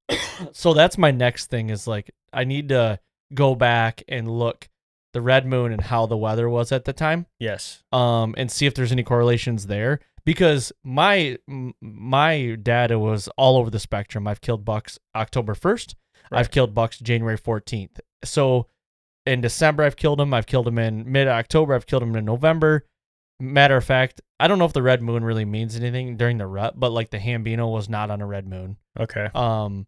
so 0.52 0.74
that's 0.74 0.98
my 0.98 1.10
next 1.12 1.46
thing 1.50 1.70
is 1.70 1.86
like 1.86 2.10
I 2.32 2.44
need 2.44 2.68
to 2.70 2.98
go 3.34 3.54
back 3.54 4.02
and 4.08 4.28
look 4.30 4.68
the 5.12 5.20
red 5.20 5.44
moon 5.46 5.72
and 5.72 5.82
how 5.82 6.06
the 6.06 6.16
weather 6.16 6.48
was 6.48 6.72
at 6.72 6.84
the 6.84 6.92
time 6.92 7.26
Yes. 7.38 7.82
um 7.92 8.34
and 8.38 8.50
see 8.50 8.66
if 8.66 8.74
there's 8.74 8.92
any 8.92 9.02
correlations 9.02 9.66
there. 9.66 10.00
Because 10.24 10.72
my 10.84 11.36
my 11.80 12.56
data 12.62 12.98
was 12.98 13.28
all 13.36 13.56
over 13.56 13.70
the 13.70 13.80
spectrum. 13.80 14.26
I've 14.28 14.40
killed 14.40 14.64
bucks 14.64 14.98
october 15.14 15.54
1st 15.54 15.94
i've 16.30 16.50
killed 16.50 16.72
bucks 16.74 16.98
january 16.98 17.36
14th 17.36 18.00
so 18.24 18.66
in 19.26 19.40
december 19.42 19.82
i've 19.82 19.96
killed 19.96 20.18
them 20.18 20.32
i've 20.32 20.46
killed 20.46 20.66
them 20.66 20.78
in 20.78 21.10
mid-october. 21.10 21.74
I've 21.74 21.86
killed 21.86 22.02
them 22.02 22.16
in 22.16 22.24
november. 22.24 22.86
Matter 23.40 23.76
of 23.76 23.84
fact 23.84 24.20
i 24.40 24.46
don't 24.48 24.58
know 24.58 24.64
if 24.64 24.72
the 24.72 24.82
red 24.82 25.02
moon 25.02 25.24
really 25.24 25.44
means 25.44 25.76
anything 25.76 26.16
during 26.16 26.38
the 26.38 26.46
rut 26.46 26.78
but 26.78 26.92
like 26.92 27.10
the 27.10 27.18
hambino 27.18 27.68
was 27.68 27.88
not 27.88 28.10
on 28.10 28.20
a 28.22 28.26
red 28.26 28.46
moon. 28.46 28.76
Okay. 28.98 29.28
um, 29.34 29.86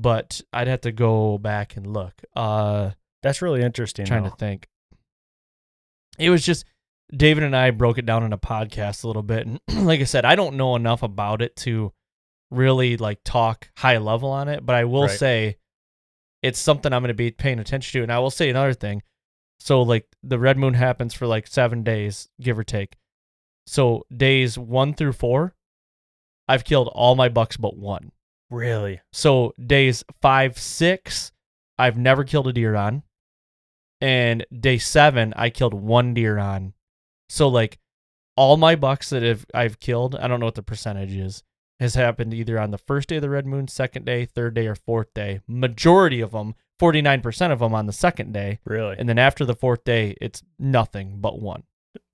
but 0.00 0.40
I'd 0.52 0.68
have 0.68 0.82
to 0.82 0.92
go 0.92 1.38
back 1.38 1.76
and 1.76 1.86
look. 1.92 2.14
Uh, 2.36 2.90
That's 3.22 3.42
really 3.42 3.62
interesting. 3.62 4.06
trying 4.06 4.22
though. 4.24 4.30
to 4.30 4.36
think. 4.36 4.68
It 6.18 6.30
was 6.30 6.44
just 6.44 6.64
David 7.14 7.44
and 7.44 7.56
I 7.56 7.70
broke 7.70 7.98
it 7.98 8.06
down 8.06 8.22
in 8.24 8.32
a 8.32 8.38
podcast 8.38 9.04
a 9.04 9.06
little 9.06 9.22
bit, 9.22 9.46
and 9.46 9.60
like 9.86 10.00
I 10.00 10.04
said, 10.04 10.24
I 10.24 10.36
don't 10.36 10.56
know 10.56 10.76
enough 10.76 11.02
about 11.02 11.42
it 11.42 11.56
to 11.56 11.92
really 12.50 12.96
like 12.96 13.20
talk 13.24 13.70
high 13.76 13.98
level 13.98 14.30
on 14.30 14.48
it, 14.48 14.64
but 14.64 14.74
I 14.76 14.84
will 14.84 15.02
Right. 15.06 15.18
say 15.18 15.56
it's 16.42 16.58
something 16.58 16.92
I'm 16.92 17.02
going 17.02 17.08
to 17.08 17.14
be 17.14 17.30
paying 17.30 17.58
attention 17.58 17.98
to. 17.98 18.02
And 18.04 18.12
I 18.12 18.18
will 18.20 18.30
say 18.30 18.48
another 18.48 18.72
thing. 18.74 19.02
So 19.60 19.82
like 19.82 20.06
the 20.22 20.38
red 20.38 20.56
moon 20.56 20.74
happens 20.74 21.12
for 21.14 21.26
like 21.26 21.46
seven 21.48 21.82
days, 21.82 22.28
give 22.40 22.58
or 22.58 22.64
take. 22.64 22.96
So 23.66 24.06
days 24.16 24.56
one 24.56 24.94
through 24.94 25.12
four, 25.14 25.54
I've 26.46 26.64
killed 26.64 26.88
all 26.94 27.16
my 27.16 27.28
bucks 27.28 27.56
but 27.56 27.76
one. 27.76 28.12
Really? 28.50 29.00
So 29.12 29.54
days 29.64 30.04
five, 30.20 30.58
six, 30.58 31.32
I've 31.78 31.98
never 31.98 32.24
killed 32.24 32.48
a 32.48 32.52
deer 32.52 32.74
on. 32.74 33.02
And 34.00 34.46
day 34.58 34.78
seven, 34.78 35.34
I 35.36 35.50
killed 35.50 35.74
one 35.74 36.14
deer 36.14 36.38
on. 36.38 36.74
So 37.28 37.48
like 37.48 37.78
all 38.36 38.56
my 38.56 38.76
bucks 38.76 39.10
that 39.10 39.22
have 39.22 39.44
I've 39.52 39.80
killed, 39.80 40.14
I 40.14 40.28
don't 40.28 40.40
know 40.40 40.46
what 40.46 40.54
the 40.54 40.62
percentage 40.62 41.14
is, 41.14 41.42
has 41.80 41.94
happened 41.94 42.32
either 42.32 42.58
on 42.58 42.70
the 42.70 42.78
first 42.78 43.08
day 43.08 43.16
of 43.16 43.22
the 43.22 43.30
red 43.30 43.46
moon, 43.46 43.68
second 43.68 44.06
day, 44.06 44.24
third 44.24 44.54
day, 44.54 44.66
or 44.66 44.74
fourth 44.74 45.12
day. 45.14 45.40
Majority 45.46 46.20
of 46.20 46.32
them, 46.32 46.54
49% 46.80 47.52
of 47.52 47.58
them 47.58 47.74
on 47.74 47.86
the 47.86 47.92
second 47.92 48.32
day. 48.32 48.60
Really? 48.64 48.96
And 48.98 49.08
then 49.08 49.18
after 49.18 49.44
the 49.44 49.56
fourth 49.56 49.84
day, 49.84 50.16
it's 50.20 50.42
nothing 50.58 51.16
but 51.20 51.40
one. 51.40 51.64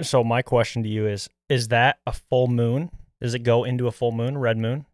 So 0.00 0.24
my 0.24 0.42
question 0.42 0.82
to 0.82 0.88
you 0.88 1.06
is: 1.06 1.28
Is 1.48 1.68
that 1.68 1.98
a 2.06 2.12
full 2.12 2.48
moon? 2.48 2.90
Does 3.20 3.34
it 3.34 3.40
go 3.40 3.64
into 3.64 3.86
a 3.86 3.92
full 3.92 4.12
moon, 4.12 4.38
red 4.38 4.58
moon, 4.58 4.86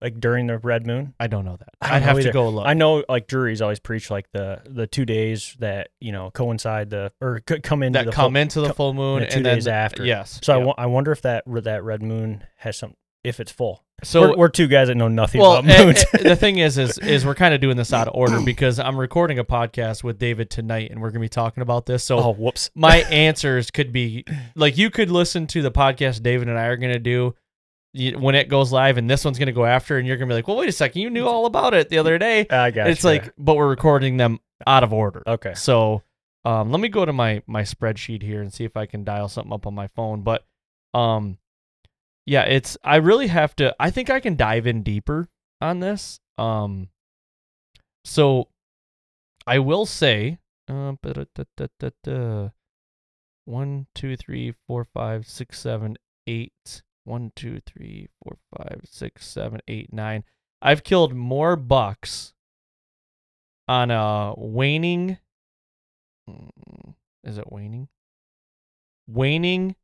like 0.00 0.20
during 0.20 0.46
the 0.46 0.58
red 0.58 0.86
moon? 0.86 1.14
I 1.18 1.26
don't 1.26 1.44
know 1.44 1.56
that. 1.56 1.68
I 1.80 1.96
I'd 1.96 2.02
have 2.02 2.16
know 2.16 2.22
to 2.22 2.32
go 2.32 2.48
look. 2.48 2.66
I 2.66 2.74
know, 2.74 3.04
like 3.08 3.28
juries 3.28 3.60
always 3.62 3.80
preach 3.80 4.10
like 4.10 4.30
the 4.32 4.60
the 4.66 4.86
two 4.86 5.04
days 5.04 5.56
that 5.58 5.88
you 6.00 6.12
know 6.12 6.30
coincide 6.30 6.90
the 6.90 7.12
or 7.20 7.42
c- 7.48 7.60
come 7.60 7.82
into 7.82 7.98
that 7.98 8.06
the 8.06 8.12
come 8.12 8.32
full, 8.32 8.40
into 8.40 8.60
the 8.60 8.74
full 8.74 8.94
moon 8.94 9.22
yeah, 9.22 9.28
two 9.28 9.36
and 9.38 9.46
then 9.46 9.56
days 9.56 9.66
after. 9.66 10.04
Yes. 10.04 10.40
So 10.42 10.54
I 10.54 10.58
yeah. 10.58 10.64
wo- 10.64 10.74
I 10.78 10.86
wonder 10.86 11.12
if 11.12 11.22
that 11.22 11.44
that 11.46 11.84
red 11.84 12.02
moon 12.02 12.44
has 12.56 12.76
some 12.76 12.94
if 13.24 13.40
it's 13.40 13.52
full. 13.52 13.84
So 14.04 14.20
we're, 14.20 14.36
we're 14.36 14.48
two 14.48 14.68
guys 14.68 14.88
that 14.88 14.94
know 14.94 15.08
nothing 15.08 15.40
well, 15.40 15.56
about 15.56 15.70
eh, 15.70 15.84
moons. 15.84 16.04
eh, 16.14 16.22
the 16.22 16.36
thing 16.36 16.58
is, 16.58 16.78
is, 16.78 16.98
is 16.98 17.26
we're 17.26 17.34
kind 17.34 17.52
of 17.52 17.60
doing 17.60 17.76
this 17.76 17.92
out 17.92 18.06
of 18.06 18.14
order 18.14 18.40
because 18.44 18.78
I'm 18.78 18.96
recording 18.96 19.40
a 19.40 19.44
podcast 19.44 20.04
with 20.04 20.20
David 20.20 20.50
tonight, 20.50 20.92
and 20.92 21.02
we're 21.02 21.10
gonna 21.10 21.20
be 21.20 21.28
talking 21.28 21.62
about 21.62 21.86
this. 21.86 22.04
So 22.04 22.18
oh, 22.18 22.32
whoops. 22.32 22.70
my 22.74 22.98
answers 23.10 23.70
could 23.70 23.92
be 23.92 24.24
like 24.54 24.78
you 24.78 24.90
could 24.90 25.10
listen 25.10 25.46
to 25.48 25.62
the 25.62 25.72
podcast 25.72 26.22
David 26.22 26.48
and 26.48 26.58
I 26.58 26.66
are 26.66 26.76
gonna 26.76 27.00
do 27.00 27.34
when 28.18 28.34
it 28.34 28.48
goes 28.48 28.72
live, 28.72 28.98
and 28.98 29.08
this 29.08 29.24
one's 29.24 29.38
gonna 29.38 29.52
go 29.52 29.64
after, 29.64 29.98
and 29.98 30.06
you're 30.06 30.16
gonna 30.16 30.28
be 30.28 30.34
like, 30.34 30.48
well, 30.48 30.56
wait 30.56 30.68
a 30.68 30.72
second, 30.72 31.02
you 31.02 31.10
knew 31.10 31.26
all 31.26 31.46
about 31.46 31.74
it 31.74 31.88
the 31.88 31.98
other 31.98 32.18
day. 32.18 32.46
I 32.50 32.70
got 32.70 32.88
it's 32.88 33.04
like, 33.04 33.32
but 33.38 33.56
we're 33.56 33.68
recording 33.68 34.16
them 34.16 34.40
out 34.66 34.82
of 34.84 34.92
order. 34.92 35.22
okay. 35.26 35.54
So 35.54 36.02
um, 36.44 36.70
let 36.70 36.80
me 36.80 36.88
go 36.88 37.04
to 37.04 37.12
my 37.12 37.42
my 37.46 37.62
spreadsheet 37.62 38.22
here 38.22 38.40
and 38.40 38.52
see 38.52 38.64
if 38.64 38.76
I 38.76 38.86
can 38.86 39.04
dial 39.04 39.28
something 39.28 39.52
up 39.52 39.66
on 39.66 39.74
my 39.74 39.88
phone. 39.88 40.22
But 40.22 40.44
um, 40.94 41.38
yeah, 42.26 42.42
it's 42.42 42.76
I 42.84 42.96
really 42.96 43.28
have 43.28 43.54
to. 43.56 43.74
I 43.78 43.90
think 43.90 44.10
I 44.10 44.20
can 44.20 44.36
dive 44.36 44.66
in 44.66 44.82
deeper 44.82 45.28
on 45.60 45.80
this. 45.80 46.20
Um, 46.36 46.88
so 48.04 48.48
I 49.46 49.58
will 49.58 49.86
say, 49.86 50.38
uh, 50.68 52.48
one, 53.44 53.86
two, 53.94 54.16
three, 54.16 54.54
four, 54.66 54.84
five, 54.84 55.26
six, 55.26 55.58
seven, 55.58 55.96
eight. 56.26 56.82
One, 57.08 57.32
two, 57.34 57.60
three, 57.64 58.08
four, 58.22 58.36
five, 58.56 58.82
six, 58.84 59.26
seven, 59.26 59.60
eight, 59.66 59.92
nine. 59.92 60.24
I've 60.60 60.84
killed 60.84 61.14
more 61.14 61.56
bucks 61.56 62.34
on 63.66 63.90
a 63.90 64.34
waning. 64.36 65.16
mm, 66.28 66.94
Is 67.24 67.38
it 67.38 67.50
waning? 67.50 67.88
Waning 69.06 69.74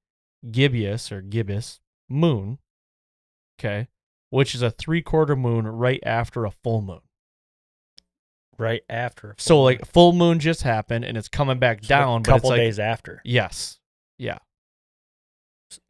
gibbous 0.51 1.11
or 1.11 1.23
gibbous 1.23 1.81
moon. 2.11 2.59
Okay. 3.59 3.89
Which 4.31 4.55
is 4.55 4.61
a 4.63 4.71
three 4.71 5.01
quarter 5.01 5.35
moon 5.37 5.67
right 5.67 6.01
after 6.05 6.45
a 6.45 6.51
full 6.51 6.83
moon. 6.83 7.01
Right 8.59 8.83
after. 8.91 9.35
So 9.39 9.63
like 9.63 9.87
full 9.87 10.13
moon 10.13 10.41
just 10.41 10.63
happened 10.63 11.05
and 11.05 11.17
it's 11.17 11.29
coming 11.29 11.59
back 11.59 11.83
So 11.83 11.89
down. 11.89 12.17
a 12.19 12.21
but 12.21 12.25
couple 12.31 12.51
it's 12.51 12.59
like, 12.59 12.59
days 12.59 12.79
after. 12.79 13.23
Yes. 13.25 13.79
Yeah. 14.19 14.39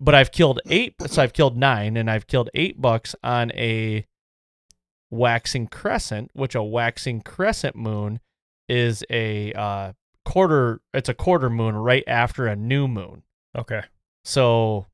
But 0.01 0.15
I've 0.15 0.31
killed 0.33 0.61
eight. 0.67 0.95
So 1.07 1.23
I've 1.23 1.33
killed 1.33 1.57
nine, 1.57 1.97
and 1.97 2.11
I've 2.11 2.27
killed 2.27 2.51
eight 2.55 2.81
bucks 2.81 3.15
on 3.23 3.51
a 3.53 4.07
waxing 5.11 5.67
crescent, 5.67 6.31
which 6.35 6.55
a 6.55 6.63
waxing 6.63 7.21
crescent 7.21 7.77
moon 7.77 8.21
is 8.69 9.05
a 9.11 9.53
uh, 9.53 9.93
quarter. 10.25 10.81
It's 10.93 11.09
a 11.09 11.15
quarter 11.15 11.51
moon 11.51 11.75
right 11.77 12.05
after 12.07 12.47
a 12.47 12.57
new 12.57 12.89
moon. 12.89 13.23
Okay. 13.57 13.83
So 14.25 14.87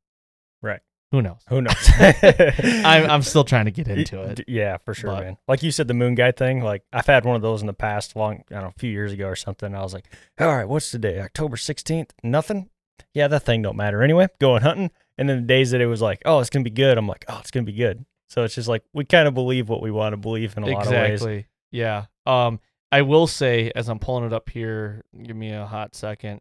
Right. 0.63 0.81
who 1.13 1.23
knows? 1.23 1.39
Who 1.49 1.63
knows? 1.63 1.75
I'm 1.99 3.09
I'm 3.11 3.23
still 3.23 3.45
trying 3.45 3.65
to 3.67 3.71
get 3.71 3.89
into 3.89 4.21
it. 4.23 4.41
Yeah, 4.49 4.77
for 4.79 4.93
sure, 4.93 5.11
But- 5.13 5.25
man. 5.25 5.37
Like 5.49 5.63
you 5.63 5.71
said, 5.71 5.89
the 5.89 5.95
moon 5.95 6.15
guy 6.15 6.33
thing. 6.33 6.63
Like 6.63 6.83
I've 6.93 7.07
had 7.07 7.25
one 7.25 7.37
of 7.37 7.43
those 7.43 7.61
in 7.63 7.67
the 7.67 7.73
past, 7.73 8.17
long, 8.17 8.45
I 8.51 8.55
don't 8.55 8.63
know, 8.65 8.69
a 8.77 8.79
few 8.79 8.91
years 8.91 9.13
ago 9.13 9.27
or 9.29 9.37
something. 9.37 9.75
I 9.75 9.83
was 9.83 9.95
like, 9.95 10.07
all 10.39 10.49
right, 10.49 10.69
what's 10.69 10.91
the 10.93 10.99
day? 10.99 11.21
October 11.21 11.57
sixteenth. 11.57 12.13
Nothing. 12.23 12.69
Yeah, 13.15 13.29
that 13.29 13.45
thing 13.45 13.63
don't 13.63 13.77
matter 13.77 14.03
anyway. 14.03 14.29
Going 14.41 14.63
hunting, 14.63 14.91
and 15.19 15.29
then 15.29 15.43
the 15.43 15.47
days 15.47 15.71
that 15.71 15.81
it 15.81 15.87
was 15.87 16.03
like, 16.03 16.23
oh, 16.25 16.41
it's 16.41 16.51
gonna 16.51 16.63
be 16.63 16.71
good. 16.71 16.99
I'm 16.99 17.07
like, 17.07 17.25
oh, 17.29 17.39
it's 17.41 17.51
gonna 17.51 17.65
be 17.65 17.73
good. 17.73 18.05
So 18.29 18.45
it's 18.45 18.55
just 18.55 18.69
like 18.69 18.85
we 18.93 19.05
kind 19.05 19.27
of 19.27 19.35
believe 19.35 19.69
what 19.69 19.83
we 19.83 19.91
want 19.91 20.13
to 20.13 20.17
believe 20.17 20.57
in 20.57 20.63
a 20.63 20.67
lot 20.67 20.87
of 20.87 20.93
ways. 20.93 21.13
Exactly. 21.13 21.47
Yeah. 21.73 22.07
Um, 22.27 22.61
I 22.93 23.03
will 23.03 23.27
say, 23.27 23.71
as 23.75 23.89
I'm 23.89 23.99
pulling 23.99 24.25
it 24.25 24.33
up 24.33 24.51
here, 24.51 25.05
give 25.23 25.37
me 25.37 25.53
a 25.53 25.67
hot 25.67 25.95
second. 25.95 26.41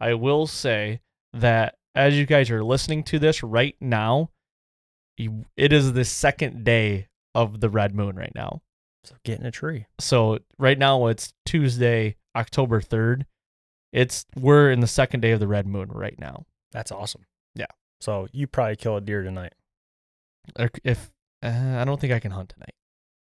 I 0.00 0.14
will 0.14 0.46
say 0.46 1.00
that 1.34 1.76
as 1.94 2.16
you 2.18 2.26
guys 2.26 2.50
are 2.50 2.64
listening 2.64 3.04
to 3.04 3.18
this 3.18 3.42
right 3.42 3.76
now, 3.80 4.30
you, 5.16 5.44
it 5.56 5.72
is 5.72 5.92
the 5.92 6.04
second 6.04 6.64
day 6.64 7.08
of 7.34 7.60
the 7.60 7.68
red 7.68 7.94
moon 7.94 8.16
right 8.16 8.34
now. 8.34 8.62
So 9.04 9.14
getting 9.24 9.46
a 9.46 9.50
tree. 9.50 9.86
So 9.98 10.38
right 10.58 10.78
now 10.78 11.06
it's 11.06 11.32
Tuesday, 11.44 12.16
October 12.36 12.80
3rd. 12.80 13.24
It's 13.92 14.26
we're 14.36 14.70
in 14.70 14.80
the 14.80 14.86
second 14.86 15.20
day 15.20 15.32
of 15.32 15.40
the 15.40 15.48
red 15.48 15.66
moon 15.66 15.88
right 15.92 16.18
now. 16.18 16.46
That's 16.72 16.92
awesome. 16.92 17.26
Yeah. 17.54 17.66
So 18.00 18.28
you 18.32 18.46
probably 18.46 18.76
kill 18.76 18.96
a 18.96 19.00
deer 19.00 19.22
tonight. 19.22 19.54
If 20.84 21.10
uh, 21.42 21.78
I 21.78 21.84
don't 21.84 22.00
think 22.00 22.12
I 22.12 22.20
can 22.20 22.30
hunt 22.30 22.50
tonight. 22.50 22.74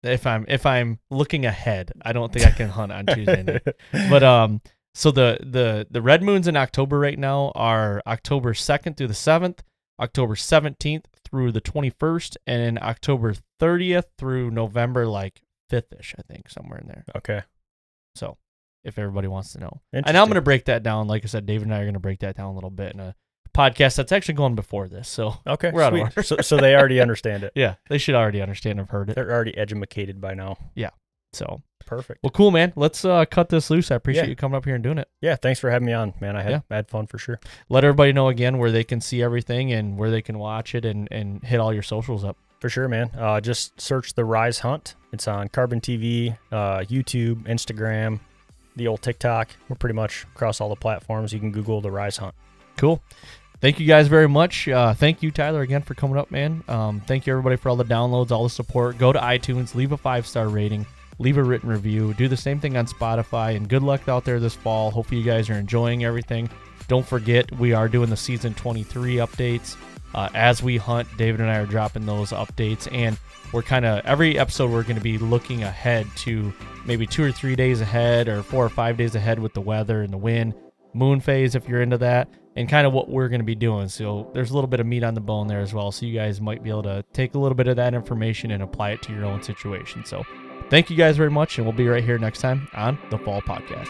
If 0.03 0.27
I'm 0.27 0.45
if 0.49 0.67
I'm 0.67 0.99
looking 1.11 1.47
ahead, 1.47 1.93
I 2.03 2.13
don't 2.13 2.33
think 2.33 2.47
I 2.47 2.51
can 2.51 2.69
hunt 2.69 2.93
on 2.93 3.07
Tuesday 3.07 3.43
night. 3.43 3.63
but 4.11 4.23
um 4.23 4.61
so 4.95 5.11
the 5.11 5.39
the 5.41 5.87
the 5.91 6.03
red 6.03 6.23
moons 6.23 6.47
in 6.47 6.57
october 6.57 6.99
right 6.99 7.19
now 7.19 7.53
are 7.55 8.03
october 8.07 8.53
2nd 8.53 8.97
through 8.97 9.07
the 9.07 9.15
7th 9.15 9.61
october 10.01 10.35
17th 10.35 11.05
through 11.25 11.53
the 11.53 11.61
21st 11.61 12.37
and 12.47 12.63
then 12.63 12.79
october 12.83 13.35
30th 13.61 14.05
through 14.19 14.51
november 14.51 15.07
like 15.07 15.41
5th-ish 15.71 16.15
i 16.19 16.23
think 16.31 16.49
somewhere 16.49 16.79
in 16.79 16.87
there 16.87 17.05
okay. 17.17 17.43
so 18.15 18.37
if 18.85 18.99
everybody 18.99 19.29
wants 19.29 19.53
to 19.53 19.59
know 19.61 19.81
and 19.93 20.07
i'm 20.07 20.27
going 20.27 20.35
to 20.35 20.41
break 20.41 20.65
that 20.67 20.83
down 20.83 21.07
like 21.07 21.25
i 21.25 21.27
said 21.27 21.47
david 21.47 21.65
and 21.67 21.75
i 21.75 21.79
are 21.79 21.85
going 21.85 21.95
to 21.95 22.01
break 22.01 22.19
that 22.21 22.37
down 22.37 22.47
a 22.51 22.55
little 22.55 22.71
bit 22.71 22.93
in 22.95 23.01
a 23.01 23.15
podcast 23.55 23.97
that's 23.97 24.13
actually 24.13 24.35
going 24.35 24.55
before 24.55 24.89
this 24.89 25.09
so 25.09 25.37
Okay. 25.47 25.71
We're 25.73 25.83
out 25.83 25.93
of 25.93 26.01
order. 26.01 26.23
so, 26.23 26.37
so 26.41 26.57
they 26.57 26.75
already 26.75 27.01
understand 27.07 27.45
it. 27.45 27.53
yeah 27.55 27.75
they 27.91 27.99
should 27.99 28.15
already 28.15 28.41
understand 28.41 28.81
i've 28.81 28.89
heard 28.91 29.11
it 29.11 29.15
They're 29.17 29.31
already 29.31 29.57
educated 29.57 30.21
by 30.21 30.35
now. 30.35 30.57
Yeah. 30.75 30.91
So 31.35 31.63
Perfect. 31.85 32.21
well 32.23 32.31
cool 32.31 32.51
man 32.51 32.73
let's 32.77 33.05
uh 33.05 33.25
cut 33.27 33.49
this 33.51 33.69
loose 33.69 33.91
i 33.91 33.95
appreciate 33.95 34.25
Yeah. 34.25 34.29
you 34.31 34.37
coming 34.37 34.57
up 34.57 34.65
here 34.65 34.75
and 34.75 34.83
doing 34.85 34.97
it 34.99 35.09
Yeah, 35.21 35.37
thanks 35.37 35.61
for 35.61 35.71
having 35.71 35.85
me 35.87 35.93
on, 35.93 36.15
man. 36.21 36.37
I 36.37 36.43
had, 36.43 36.51
Yeah. 36.51 36.61
I 36.71 36.77
had 36.77 36.89
fun 36.89 37.07
for 37.07 37.19
sure. 37.19 37.41
let 37.69 37.85
everybody 37.85 38.13
know 38.13 38.29
again 38.29 38.57
where 38.59 38.71
they 38.71 38.85
can 38.85 39.01
see 39.03 39.23
everything 39.23 39.73
and 39.73 39.99
where 39.99 40.11
they 40.11 40.23
can 40.23 40.39
watch 40.39 40.75
it 40.75 40.85
and, 40.87 41.09
and 41.11 41.43
hit 41.45 41.61
all 41.61 41.73
your 41.75 41.83
socials 41.83 42.25
up. 42.25 42.37
For 42.61 42.69
sure, 42.69 42.87
man. 42.89 43.11
Uh, 43.19 43.41
just 43.41 43.79
search 43.81 44.15
the 44.15 44.25
Rise 44.25 44.61
Hunt. 44.61 44.95
It's 45.13 45.27
on 45.27 45.49
Carbon 45.49 45.81
TV, 45.81 46.39
uh, 46.53 46.79
YouTube, 46.81 47.43
Instagram, 47.49 48.21
the 48.77 48.89
old 48.89 49.03
TikTok. 49.03 49.51
We're 49.69 49.77
pretty 49.77 49.95
much 49.95 50.25
across 50.35 50.61
all 50.61 50.69
the 50.69 50.77
platforms. 50.77 51.33
You 51.33 51.41
can 51.41 51.53
Google 51.53 51.81
the 51.81 51.91
Rise 51.91 52.17
Hunt. 52.17 52.35
Cool. 52.77 53.03
Thank 53.61 53.79
you 53.79 53.87
guys 53.87 54.09
very 54.09 54.29
much. 54.29 54.67
Uh, 54.67 54.93
thank 54.93 55.23
you, 55.23 55.31
Tyler, 55.31 55.61
again 55.61 55.83
for 55.83 55.95
coming 55.95 56.17
up, 56.17 56.33
man. 56.33 56.65
Um, 56.67 57.01
thank 57.01 57.27
you, 57.27 57.33
everybody, 57.33 57.55
for 57.55 57.69
all 57.69 57.77
the 57.77 57.85
downloads, 57.85 58.33
all 58.33 58.43
the 58.43 58.51
support. 58.51 58.99
Go 58.99 59.13
to 59.13 59.21
iTunes, 59.21 59.77
leave 59.77 59.93
a 59.93 59.97
five 59.97 60.27
star 60.27 60.49
rating, 60.49 60.85
leave 61.21 61.39
a 61.39 61.45
written 61.45 61.69
review. 61.69 62.13
Do 62.15 62.27
the 62.27 62.37
same 62.37 62.59
thing 62.59 62.77
on 62.77 62.87
Spotify, 62.87 63.55
and 63.55 63.69
good 63.69 63.85
luck 63.85 64.09
out 64.09 64.25
there 64.25 64.41
this 64.41 64.57
fall. 64.57 64.91
Hopefully, 64.91 65.21
you 65.21 65.27
guys 65.27 65.49
are 65.49 65.55
enjoying 65.55 66.03
everything. 66.05 66.51
Don't 66.89 67.07
forget, 67.07 67.53
we 67.59 67.73
are 67.73 67.89
doing 67.89 68.11
the 68.11 68.17
season 68.17 68.53
23 68.55 69.17
updates. 69.17 69.77
Uh, 70.15 70.29
as 70.35 70.63
we 70.63 70.77
hunt, 70.77 71.09
David 71.17 71.41
and 71.41 71.51
I 71.51 71.57
are 71.57 71.67
dropping 71.67 72.05
those 72.07 72.31
updates, 72.31 72.87
and 72.93 73.19
we're 73.53 73.63
kind 73.63 73.85
of 73.85 74.05
every 74.05 74.39
episode 74.39 74.71
we're 74.71 74.83
going 74.83 74.97
to 74.97 75.03
be 75.03 75.19
looking 75.19 75.63
ahead 75.63 76.07
to 76.17 76.53
maybe 76.87 77.07
two 77.07 77.25
or 77.25 77.33
three 77.33 77.57
days 77.57 77.81
ahead, 77.81 78.29
or 78.29 78.43
four 78.43 78.65
or 78.65 78.69
five 78.69 78.97
days 78.97 79.15
ahead 79.15 79.39
with 79.39 79.55
the 79.55 79.61
weather 79.61 80.03
and 80.03 80.13
the 80.13 80.19
wind, 80.19 80.55
moon 80.95 81.21
phase 81.21 81.55
if 81.55 81.69
you're 81.69 81.83
into 81.83 81.99
that. 81.99 82.29
and 82.55 82.69
kind 82.69 82.87
of 82.87 82.93
what 82.93 83.09
we're 83.09 83.29
going 83.29 83.41
to 83.41 83.47
be 83.47 83.55
doing. 83.55 83.89
So 83.89 84.31
there's 84.35 84.51
a 84.51 84.55
little 84.55 84.69
bit 84.69 84.79
of 84.79 84.85
meat 84.87 85.03
on 85.03 85.15
the 85.15 85.23
bone 85.23 85.49
there 85.49 85.61
as 85.61 85.73
well. 85.73 85.91
So 85.91 86.05
you 86.05 86.13
guys 86.15 86.39
might 86.39 86.63
be 86.63 86.69
able 86.69 86.83
to 86.83 87.03
take 87.15 87.35
a 87.35 87.39
little 87.39 87.57
bit 87.57 87.67
of 87.67 87.77
that 87.77 87.95
information 87.95 88.51
and 88.51 88.63
apply 88.63 88.91
it 88.91 89.03
to 89.05 89.13
your 89.15 89.25
own 89.25 89.43
situation. 89.43 90.05
So 90.05 90.23
thank 90.69 90.91
you 90.91 90.97
guys 90.97 91.17
very 91.17 91.31
much, 91.31 91.57
and 91.57 91.67
we'll 91.67 91.75
be 91.75 91.89
right 91.89 92.05
here 92.05 92.19
next 92.19 92.43
time 92.43 92.69
on 92.75 92.99
the 93.11 93.17
Fall 93.17 93.41
Podcast. 93.41 93.89